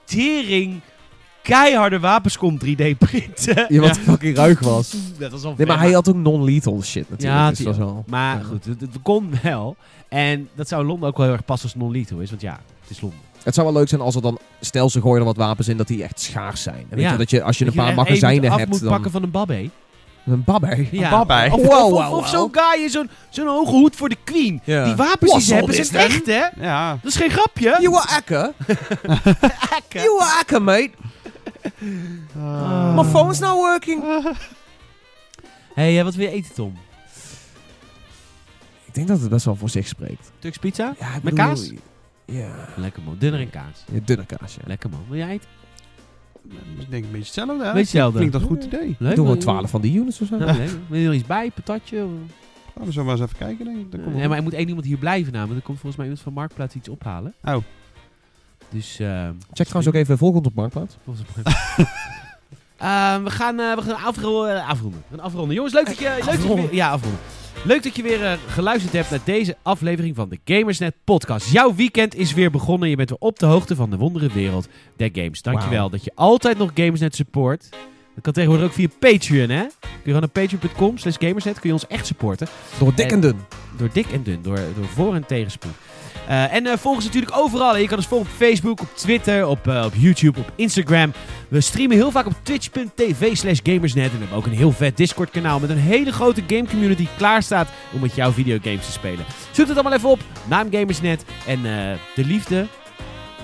tering 0.05 0.81
keiharde 1.43 1.99
wapens 2.01 2.39
kon 2.39 2.61
3D 2.65 2.97
printen. 2.99 3.66
Ja, 3.69 3.81
wat 3.81 3.99
fucking 3.99 4.36
ruig 4.36 4.61
was. 4.61 4.94
Dat 5.19 5.31
was 5.31 5.43
wel 5.43 5.55
Nee, 5.57 5.66
maar 5.66 5.78
hij 5.81 5.93
had 5.93 6.09
ook 6.09 6.16
non-lethal 6.16 6.82
shit 6.82 7.11
natuurlijk. 7.11 7.40
Ja, 7.40 7.49
dus 7.49 7.59
dat 7.59 7.66
was 7.66 7.77
wel... 7.77 8.05
Maar 8.07 8.36
Ja. 8.39 8.43
goed, 8.44 8.65
het, 8.65 8.81
het 8.81 8.97
kon 9.03 9.32
wel. 9.43 9.77
En 10.09 10.49
dat 10.55 10.69
zou 10.69 10.81
in 10.82 10.86
Londen 10.89 11.09
ook 11.09 11.16
wel 11.16 11.27
heel 11.27 11.35
erg 11.35 11.44
passen 11.44 11.69
als 11.69 11.78
non-lethal 11.78 12.19
is. 12.19 12.31
Want 12.31 12.43
ja, 12.43 12.61
het 12.81 12.90
is 12.90 13.01
Londen. 13.01 13.20
Het 13.43 13.55
zou 13.55 13.66
wel 13.66 13.77
leuk 13.77 13.89
zijn 13.89 14.01
als 14.01 14.15
er 14.15 14.23
dan, 14.23 14.39
stel 14.61 14.90
ze 14.90 15.01
gooien 15.01 15.19
er 15.19 15.24
wat 15.24 15.36
wapens 15.36 15.69
in, 15.69 15.77
dat 15.77 15.86
die 15.86 16.03
echt 16.03 16.20
schaars 16.20 16.62
zijn. 16.62 16.86
En 16.89 16.97
weet 16.97 17.05
Ja. 17.05 17.12
je, 17.12 17.19
dat 17.19 17.31
je, 17.31 17.43
als 17.43 17.59
je 17.59 17.66
een 17.66 17.73
paar 17.73 17.94
magazijnen 17.94 18.51
af 18.51 18.59
hebt, 18.59 18.70
moet 18.70 18.81
dan... 18.81 18.89
pakken 18.89 19.11
van 19.11 19.23
een 19.23 19.31
babbe. 19.31 19.70
Een 20.27 20.44
babber. 20.44 20.86
Ja. 20.90 21.11
babbe. 21.11 21.49
Of, 21.57 21.66
Wow, 21.66 21.70
of, 21.70 21.93
of, 21.93 22.07
wow, 22.09 22.15
of 22.19 22.28
zo'n 22.28 22.49
guy 22.53 22.82
in 22.82 22.90
zo'n 22.90 23.11
zo'n 23.31 23.47
hoge 23.47 23.70
hoed 23.70 23.97
voor 23.97 24.09
de 24.09 24.16
queen. 24.24 24.61
Ja. 24.65 24.85
Die 24.85 24.94
wapens 24.94 25.32
die 25.32 25.40
ze 25.40 25.55
hebben 25.55 25.74
dit 25.77 25.86
zijn 25.86 26.11
echt, 26.11 26.27
hè? 26.27 26.47
Ja. 26.66 26.90
Dat 27.03 27.11
is 27.11 27.16
geen 27.16 27.31
grapje. 27.31 27.77
You 27.81 27.89
were 27.90 28.05
hacker. 28.07 28.53
You 30.03 30.16
were 30.19 30.24
hacker, 30.36 30.62
mate. 30.62 30.90
Ah. 32.39 32.94
My 32.97 33.05
phone's 33.05 33.39
not 33.39 33.55
working. 33.55 34.03
Hé, 35.74 35.82
hey, 35.93 36.05
wat 36.05 36.15
wil 36.15 36.27
je 36.27 36.32
eten, 36.32 36.55
Tom? 36.55 36.78
Ik 38.85 38.94
denk 38.94 39.09
dat 39.09 39.20
het 39.20 39.28
best 39.31 39.44
wel 39.44 39.57
voor 39.57 39.70
zich 39.70 39.86
spreekt. 39.86 40.32
Turks 40.39 40.59
pizza? 40.59 40.94
Ja, 40.99 41.07
ik 41.07 41.12
Met 41.12 41.23
bedoel- 41.23 41.36
kaas? 41.47 41.70
Ja. 42.24 42.51
Lekker 42.77 43.03
man, 43.03 43.16
dunner 43.19 43.40
en 43.40 43.51
kaas. 43.51 43.85
ja 43.93 43.99
dunne 44.05 44.27
kaas, 44.27 44.55
ja. 44.55 44.61
Lekker 44.66 44.90
man. 44.90 45.05
Wil 45.09 45.19
jij 45.19 45.28
eten? 45.28 45.49
Ik 46.78 46.90
denk 46.90 47.05
een 47.05 47.10
beetje 47.10 47.19
hetzelfde. 47.19 47.52
hè? 47.52 47.59
Beetje 47.59 47.78
hetzelfde. 47.78 48.16
Klinkt 48.16 48.32
dat 48.32 48.43
een 48.43 48.48
goed 48.48 48.64
idee. 48.64 48.97
Leuk. 48.98 48.98
Doe 48.98 49.09
man. 49.09 49.16
gewoon 49.16 49.39
12 49.39 49.70
van 49.70 49.81
die 49.81 49.98
units 49.98 50.20
of 50.20 50.28
zo. 50.28 50.36
Ja. 50.39 50.55
Wil 50.89 50.98
je 51.01 51.06
er 51.09 51.14
iets 51.14 51.27
bij? 51.27 51.51
Patatje? 51.55 52.05
Of- 52.05 52.10
Oh, 52.74 52.82
dan 52.82 52.93
zullen 52.93 53.09
we 53.09 53.12
maar 53.12 53.20
eens 53.23 53.32
even 53.32 53.47
kijken. 53.47 53.64
Denk 53.64 53.77
ik. 53.78 53.90
Dat 53.90 54.01
komt 54.01 54.12
Ja, 54.14 54.19
wel 54.20 54.28
maar 54.28 54.36
er 54.39 54.43
moet 54.43 54.52
één 54.55 54.69
iemand 54.69 54.86
hier 54.86 54.97
blijven 54.97 55.32
namelijk. 55.32 55.59
Er 55.59 55.64
komt 55.64 55.78
volgens 55.78 55.97
mij 55.97 56.06
iemand 56.06 56.24
van 56.24 56.32
Marktplaats 56.32 56.74
iets 56.74 56.89
ophalen. 56.89 57.35
Oh. 57.44 57.56
Dus, 58.70 58.98
eh 58.98 59.28
Check 59.52 59.66
trouwens 59.66 59.89
ook 59.89 60.01
even 60.01 60.19
volgend 60.19 60.47
op 60.47 60.55
Marktplaats. 60.55 60.97
Volgens 61.05 61.27
mij. 61.35 61.44
Ehm, 62.77 63.23
we 63.23 63.31
gaan, 63.31 63.60
eh, 63.60 63.74
we 63.77 63.82
gaan 63.82 64.02
afro- 64.05 64.44
eh, 64.44 64.69
afronden. 64.69 65.02
We 65.09 65.16
gaan 65.16 65.24
afronden. 65.24 65.55
Jongens, 65.55 65.74
leuk 65.74 65.86
dat 65.86 65.98
je, 65.98 66.05
leuk 66.09 66.24
dat 66.24 66.32
je 66.32 66.39
Afronden. 66.39 66.74
ja, 66.74 66.90
afronden. 66.90 67.20
Leuk 67.64 67.82
dat 67.82 67.96
je 67.96 68.02
weer 68.02 68.24
eh, 68.24 68.32
geluisterd 68.48 68.92
hebt 68.92 69.10
naar 69.10 69.20
deze 69.24 69.56
aflevering 69.62 70.16
van 70.16 70.28
de 70.28 70.38
Gamersnet 70.44 70.94
podcast. 71.04 71.52
Jouw 71.52 71.74
weekend 71.74 72.14
is 72.14 72.32
weer 72.34 72.50
begonnen. 72.50 72.88
Je 72.88 72.96
bent 72.96 73.08
weer 73.08 73.18
op 73.20 73.38
de 73.38 73.46
hoogte 73.46 73.74
van 73.76 73.90
de 73.90 73.96
wondere 73.96 74.28
wereld 74.32 74.68
der 74.96 75.08
games. 75.12 75.42
Dankjewel 75.42 75.90
dat 75.90 76.04
je 76.04 76.12
altijd 76.14 76.58
nog 76.58 76.70
Gamersnet 76.74 77.14
support. 77.14 77.68
Dat 78.14 78.22
kan 78.24 78.32
tegenwoordig 78.32 78.66
ook 78.66 78.72
via 78.74 78.88
Patreon, 78.98 79.48
hè? 79.48 79.62
Kun 79.80 79.90
je 79.90 79.98
gewoon 80.02 80.20
naar 80.20 80.28
patreon.com 80.28 80.98
slash 80.98 81.16
gamersnet 81.18 81.54
kun 81.60 81.68
je 81.68 81.72
ons 81.74 81.86
echt 81.86 82.06
supporten. 82.06 82.46
Door 82.78 82.94
dik 82.94 83.12
en 83.12 83.20
dun. 83.20 83.36
Door 83.76 83.88
dik 83.92 84.06
en 84.06 84.22
dun, 84.22 84.38
door, 84.42 84.56
door 84.76 84.84
voor- 84.94 85.14
en 85.14 85.26
tegenspoed. 85.26 85.72
Eh, 86.28 86.55
en 86.55 86.66
eh, 86.66 86.78
volg 86.78 86.94
ons 86.94 87.05
natuurlijk 87.05 87.36
overal. 87.36 87.77
Je 87.77 87.86
kan 87.86 87.97
ons 87.97 88.07
volgen 88.07 88.31
op 88.31 88.36
Facebook, 88.36 88.81
op 88.81 88.89
Twitter, 88.94 89.47
op, 89.47 89.69
eh, 89.69 89.85
op 89.85 89.93
YouTube, 89.97 90.39
op 90.39 90.53
Instagram. 90.57 91.12
We 91.49 91.61
streamen 91.61 91.97
heel 91.97 92.11
vaak 92.11 92.27
op 92.27 92.35
twitch.tv 92.43 93.36
slash 93.36 93.59
gamersnet. 93.62 94.05
En 94.05 94.12
we 94.12 94.19
hebben 94.19 94.36
ook 94.36 94.47
een 94.47 94.53
heel 94.53 94.73
vet 94.73 94.97
Discord 94.97 95.31
kanaal 95.31 95.61
met 95.61 95.70
een 95.70 95.78
hele 95.78 96.12
grote 96.12 96.43
game 96.47 96.69
community 96.69 97.07
klaar 97.16 97.43
staat 97.43 97.69
om 97.93 98.01
met 98.01 98.15
jouw 98.15 98.32
videogames 98.32 98.86
te 98.86 98.93
spelen. 98.93 99.24
Zoek 99.51 99.66
het 99.66 99.77
allemaal 99.77 99.99
even 99.99 100.09
op, 100.09 100.20
naam 100.49 100.69
Gamersnet 100.70 101.24
en 101.47 101.62
de 102.15 102.24
liefde 102.24 102.66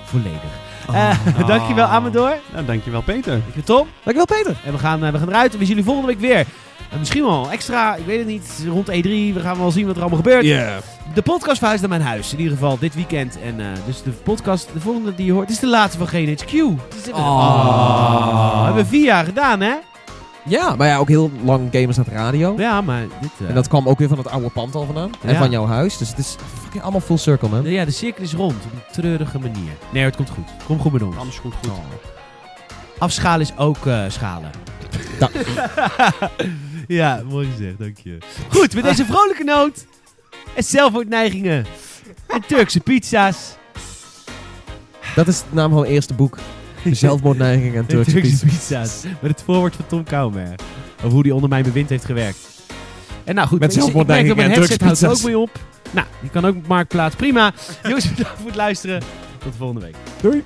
volledig. 0.04 0.67
Eh, 0.92 1.10
dankjewel 1.46 1.86
Amador, 1.86 2.34
Ja, 2.54 2.62
dankjewel 2.62 3.00
Peter. 3.02 3.32
dankjewel 3.32 3.62
Tom. 3.64 3.88
Dankjewel 4.04 4.36
Peter. 4.42 4.56
En 4.64 4.72
we 4.72 4.78
gaan, 4.78 5.04
eh, 5.04 5.12
we 5.12 5.18
gaan 5.18 5.28
eruit 5.28 5.52
en 5.52 5.58
we 5.58 5.64
zien 5.64 5.76
jullie 5.76 5.84
volgende 5.92 6.08
week 6.08 6.20
weer. 6.20 6.46
En 6.90 6.98
misschien 6.98 7.24
wel 7.24 7.50
extra, 7.50 7.94
ik 7.94 8.06
weet 8.06 8.18
het 8.18 8.26
niet, 8.26 8.64
rond 8.68 8.86
E3. 8.90 9.02
We 9.34 9.40
gaan 9.42 9.58
wel 9.58 9.70
zien 9.70 9.86
wat 9.86 9.94
er 9.96 10.00
allemaal 10.00 10.18
gebeurt. 10.22 10.44
Yeah. 10.44 10.76
De 11.14 11.22
podcast 11.22 11.58
verhuist 11.58 11.80
naar 11.80 11.90
mijn 11.98 12.02
huis. 12.02 12.32
In 12.32 12.38
ieder 12.38 12.52
geval 12.52 12.78
dit 12.78 12.94
weekend. 12.94 13.38
En 13.42 13.60
eh, 13.60 13.66
dus 13.86 14.02
de 14.02 14.10
podcast, 14.10 14.68
de 14.72 14.80
volgende 14.80 15.14
die 15.14 15.26
je 15.26 15.32
hoort, 15.32 15.50
is 15.50 15.58
de 15.58 15.66
laatste 15.66 15.98
van 15.98 16.06
GNHQ. 16.06 16.52
Is- 16.52 17.12
Oh. 17.12 18.64
Hebben 18.64 18.82
we 18.82 18.88
vier 18.88 19.04
jaar 19.04 19.24
gedaan, 19.24 19.60
hè? 19.60 19.72
Ja, 20.48 20.74
maar 20.76 20.86
ja, 20.88 20.96
ook 20.98 21.08
heel 21.08 21.30
lang 21.44 21.68
gamers 21.72 21.98
aan 21.98 22.04
het 22.04 22.12
radio. 22.12 22.54
Ja, 22.56 22.80
maar 22.80 23.00
dit... 23.20 23.30
eh, 23.40 23.48
En 23.48 23.54
dat 23.54 23.68
kwam 23.68 23.88
ook 23.88 23.98
weer 23.98 24.08
van 24.08 24.18
het 24.18 24.28
oude 24.28 24.48
pand 24.48 24.74
al 24.74 24.84
vandaan. 24.84 25.10
En 25.22 25.32
Ja. 25.32 25.38
van 25.38 25.50
jouw 25.50 25.66
huis. 25.66 25.96
Dus 25.98 26.08
het 26.08 26.18
is 26.18 26.36
fucking 26.62 26.82
allemaal 26.82 27.00
full 27.00 27.16
circle, 27.16 27.48
man. 27.48 27.62
de- 27.62 27.70
ja, 27.70 27.84
de 27.84 27.90
cirkel 27.90 28.22
is 28.22 28.32
rond. 28.34 28.52
Op 28.64 28.72
een 28.72 28.92
treurige 28.92 29.38
manier. 29.38 29.72
Nee, 29.92 30.04
het 30.04 30.16
komt 30.16 30.30
goed. 30.30 30.48
Kom 30.66 30.78
goed 30.80 30.92
met 30.92 31.02
ons. 31.02 31.16
Alles 31.16 31.38
goed, 31.38 31.54
goed. 31.62 31.70
Afschalen 32.98 33.40
is 33.40 33.56
ook 33.56 33.86
eh, 33.86 34.04
schalen. 34.08 34.50
Ja. 35.18 35.28
ja, 36.88 37.22
mooi 37.30 37.48
gezegd. 37.56 37.78
Dank 37.78 37.96
je. 38.02 38.18
Goed, 38.50 38.74
met 38.74 38.84
deze 38.84 39.04
vrolijke 39.04 39.44
noot. 39.44 39.86
En 40.54 40.64
zelfmoordneigingen. 40.64 41.66
En 42.26 42.42
Turkse 42.46 42.80
pizza's. 42.80 43.56
Dat 45.14 45.28
is 45.28 45.38
de 45.40 45.44
naam 45.50 45.70
van 45.70 45.80
mijn 45.80 45.92
eerste 45.92 46.14
boek. 46.14 46.38
Zelfmoordneiging 47.06 47.74
en 47.74 47.86
Turkse 47.86 48.10
Turkse 48.12 48.30
pizza. 48.30 48.46
pizza's. 48.46 49.02
Met 49.20 49.30
het 49.30 49.42
voorwoord 49.42 49.74
van 49.76 49.86
Tom 49.86 50.04
Kouwmer. 50.04 50.54
Over 50.96 51.10
hoe 51.10 51.22
hij 51.22 51.30
onder 51.30 51.48
mijn 51.48 51.62
bewind 51.62 51.88
heeft 51.88 52.04
gewerkt. 52.04 52.38
En 53.24 53.34
nou 53.34 53.48
goed, 53.48 53.60
Met 53.60 53.72
zelfmoordneigingen 53.72 54.36
dat 54.36 54.44
en 54.44 54.52
Turkse 54.52 54.84
houdt 54.84 55.06
ook 55.06 55.22
mee 55.22 55.38
op. 55.38 55.50
Nou, 55.90 56.06
die 56.20 56.30
kan 56.30 56.44
ook 56.44 56.56
op 56.56 56.66
Marktplaats. 56.66 57.16
Prima. 57.16 57.52
Jongens, 57.82 58.10
bedankt 58.14 58.38
voor 58.38 58.46
het 58.46 58.56
luisteren. 58.56 59.00
Tot 59.38 59.52
de 59.52 59.58
volgende 59.58 59.80
week. 59.80 59.94
Doei. 60.20 60.42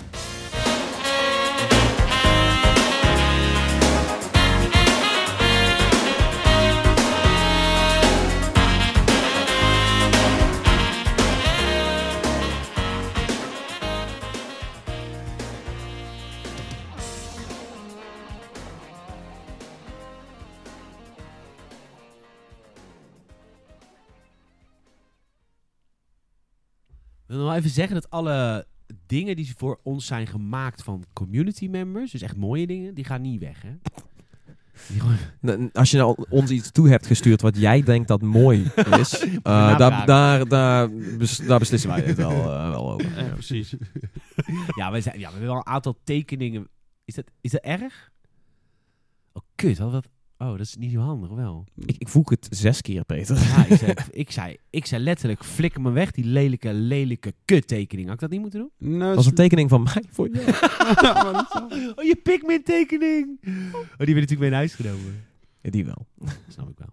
Wil 27.37 27.45
nog 27.45 27.55
even 27.55 27.71
zeggen 27.71 27.95
dat 27.95 28.11
alle 28.11 28.67
dingen 29.07 29.37
die 29.37 29.55
voor 29.57 29.81
ons 29.83 30.07
zijn 30.07 30.27
gemaakt 30.27 30.83
van 30.83 31.05
community 31.13 31.69
members, 31.69 32.11
dus 32.11 32.23
echt 32.23 32.37
mooie 32.37 32.67
dingen, 32.67 32.95
die 32.95 33.05
gaan 33.05 33.21
niet 33.21 33.41
weg, 33.41 33.63
hè? 33.63 33.73
Als 35.73 35.91
je 35.91 35.97
nou 35.97 36.25
ons 36.29 36.51
iets 36.51 36.71
toe 36.71 36.89
hebt 36.89 37.07
gestuurd 37.07 37.41
wat 37.41 37.57
jij 37.57 37.83
denkt 37.83 38.09
dat 38.09 38.23
mooi 38.23 38.71
is, 38.99 39.19
eh, 39.43 39.79
daar, 39.79 40.07
daar, 40.07 40.49
daar, 40.49 40.91
bes- 41.19 41.37
daar 41.37 41.59
beslissen 41.59 41.91
wij 41.91 42.01
het 42.01 42.17
wel, 42.17 42.31
eh, 42.31 42.71
wel 42.71 42.93
over. 42.93 43.25
Ja, 43.25 43.33
precies. 43.33 43.75
ja, 44.79 44.93
we 44.93 45.01
zijn, 45.01 45.19
ja, 45.19 45.27
we 45.27 45.31
hebben 45.33 45.49
wel 45.49 45.57
een 45.57 45.67
aantal 45.67 45.99
tekeningen. 46.05 46.69
Is 47.05 47.15
dat, 47.15 47.25
is 47.41 47.51
dat 47.51 47.63
erg? 47.63 48.11
Oh, 49.33 49.43
kut. 49.55 49.79
Hadden 49.79 50.01
we 50.01 50.03
dat... 50.03 50.11
Oh, 50.43 50.51
dat 50.51 50.61
is 50.61 50.77
niet 50.77 50.93
zo 50.93 50.99
handig, 50.99 51.31
wel. 51.31 51.65
Ik, 51.87 51.97
ik 51.99 52.09
voeg 52.09 52.31
het 52.31 52.47
zes 52.51 52.81
keer, 52.81 53.05
Peter. 53.05 53.37
Ja, 53.37 53.67
ik, 53.67 53.77
zei, 53.77 53.95
ik, 54.11 54.31
zei, 54.31 54.57
ik 54.71 54.87
zei 54.87 55.03
letterlijk, 55.03 55.45
flikker 55.45 55.81
me 55.81 55.91
weg, 55.91 56.11
die 56.11 56.25
lelijke, 56.25 56.73
lelijke 56.75 57.35
kuttekening. 57.45 58.07
Had 58.07 58.15
ik 58.15 58.21
dat 58.21 58.31
niet 58.31 58.41
moeten 58.41 58.61
doen? 58.61 58.71
Nou, 58.91 59.05
Dat 59.07 59.15
was 59.15 59.27
een 59.27 59.35
tekening 59.35 59.69
van 59.69 59.83
mij 59.83 60.05
voor 60.11 60.29
jou. 60.29 60.45
dat 61.33 61.53
Oh, 61.97 62.05
je 62.05 62.21
Pikmin 62.23 62.63
tekening! 62.63 63.39
Oh, 63.45 63.81
die 63.83 64.15
werd 64.15 64.31
natuurlijk 64.31 64.41
mee 64.41 64.49
in 64.49 64.57
huis 64.57 64.75
genomen. 64.75 65.25
Ja, 65.63 65.71
die 65.71 65.85
wel. 65.85 66.07
Snap 66.49 66.69
ik 66.69 66.79
wel. 66.79 66.89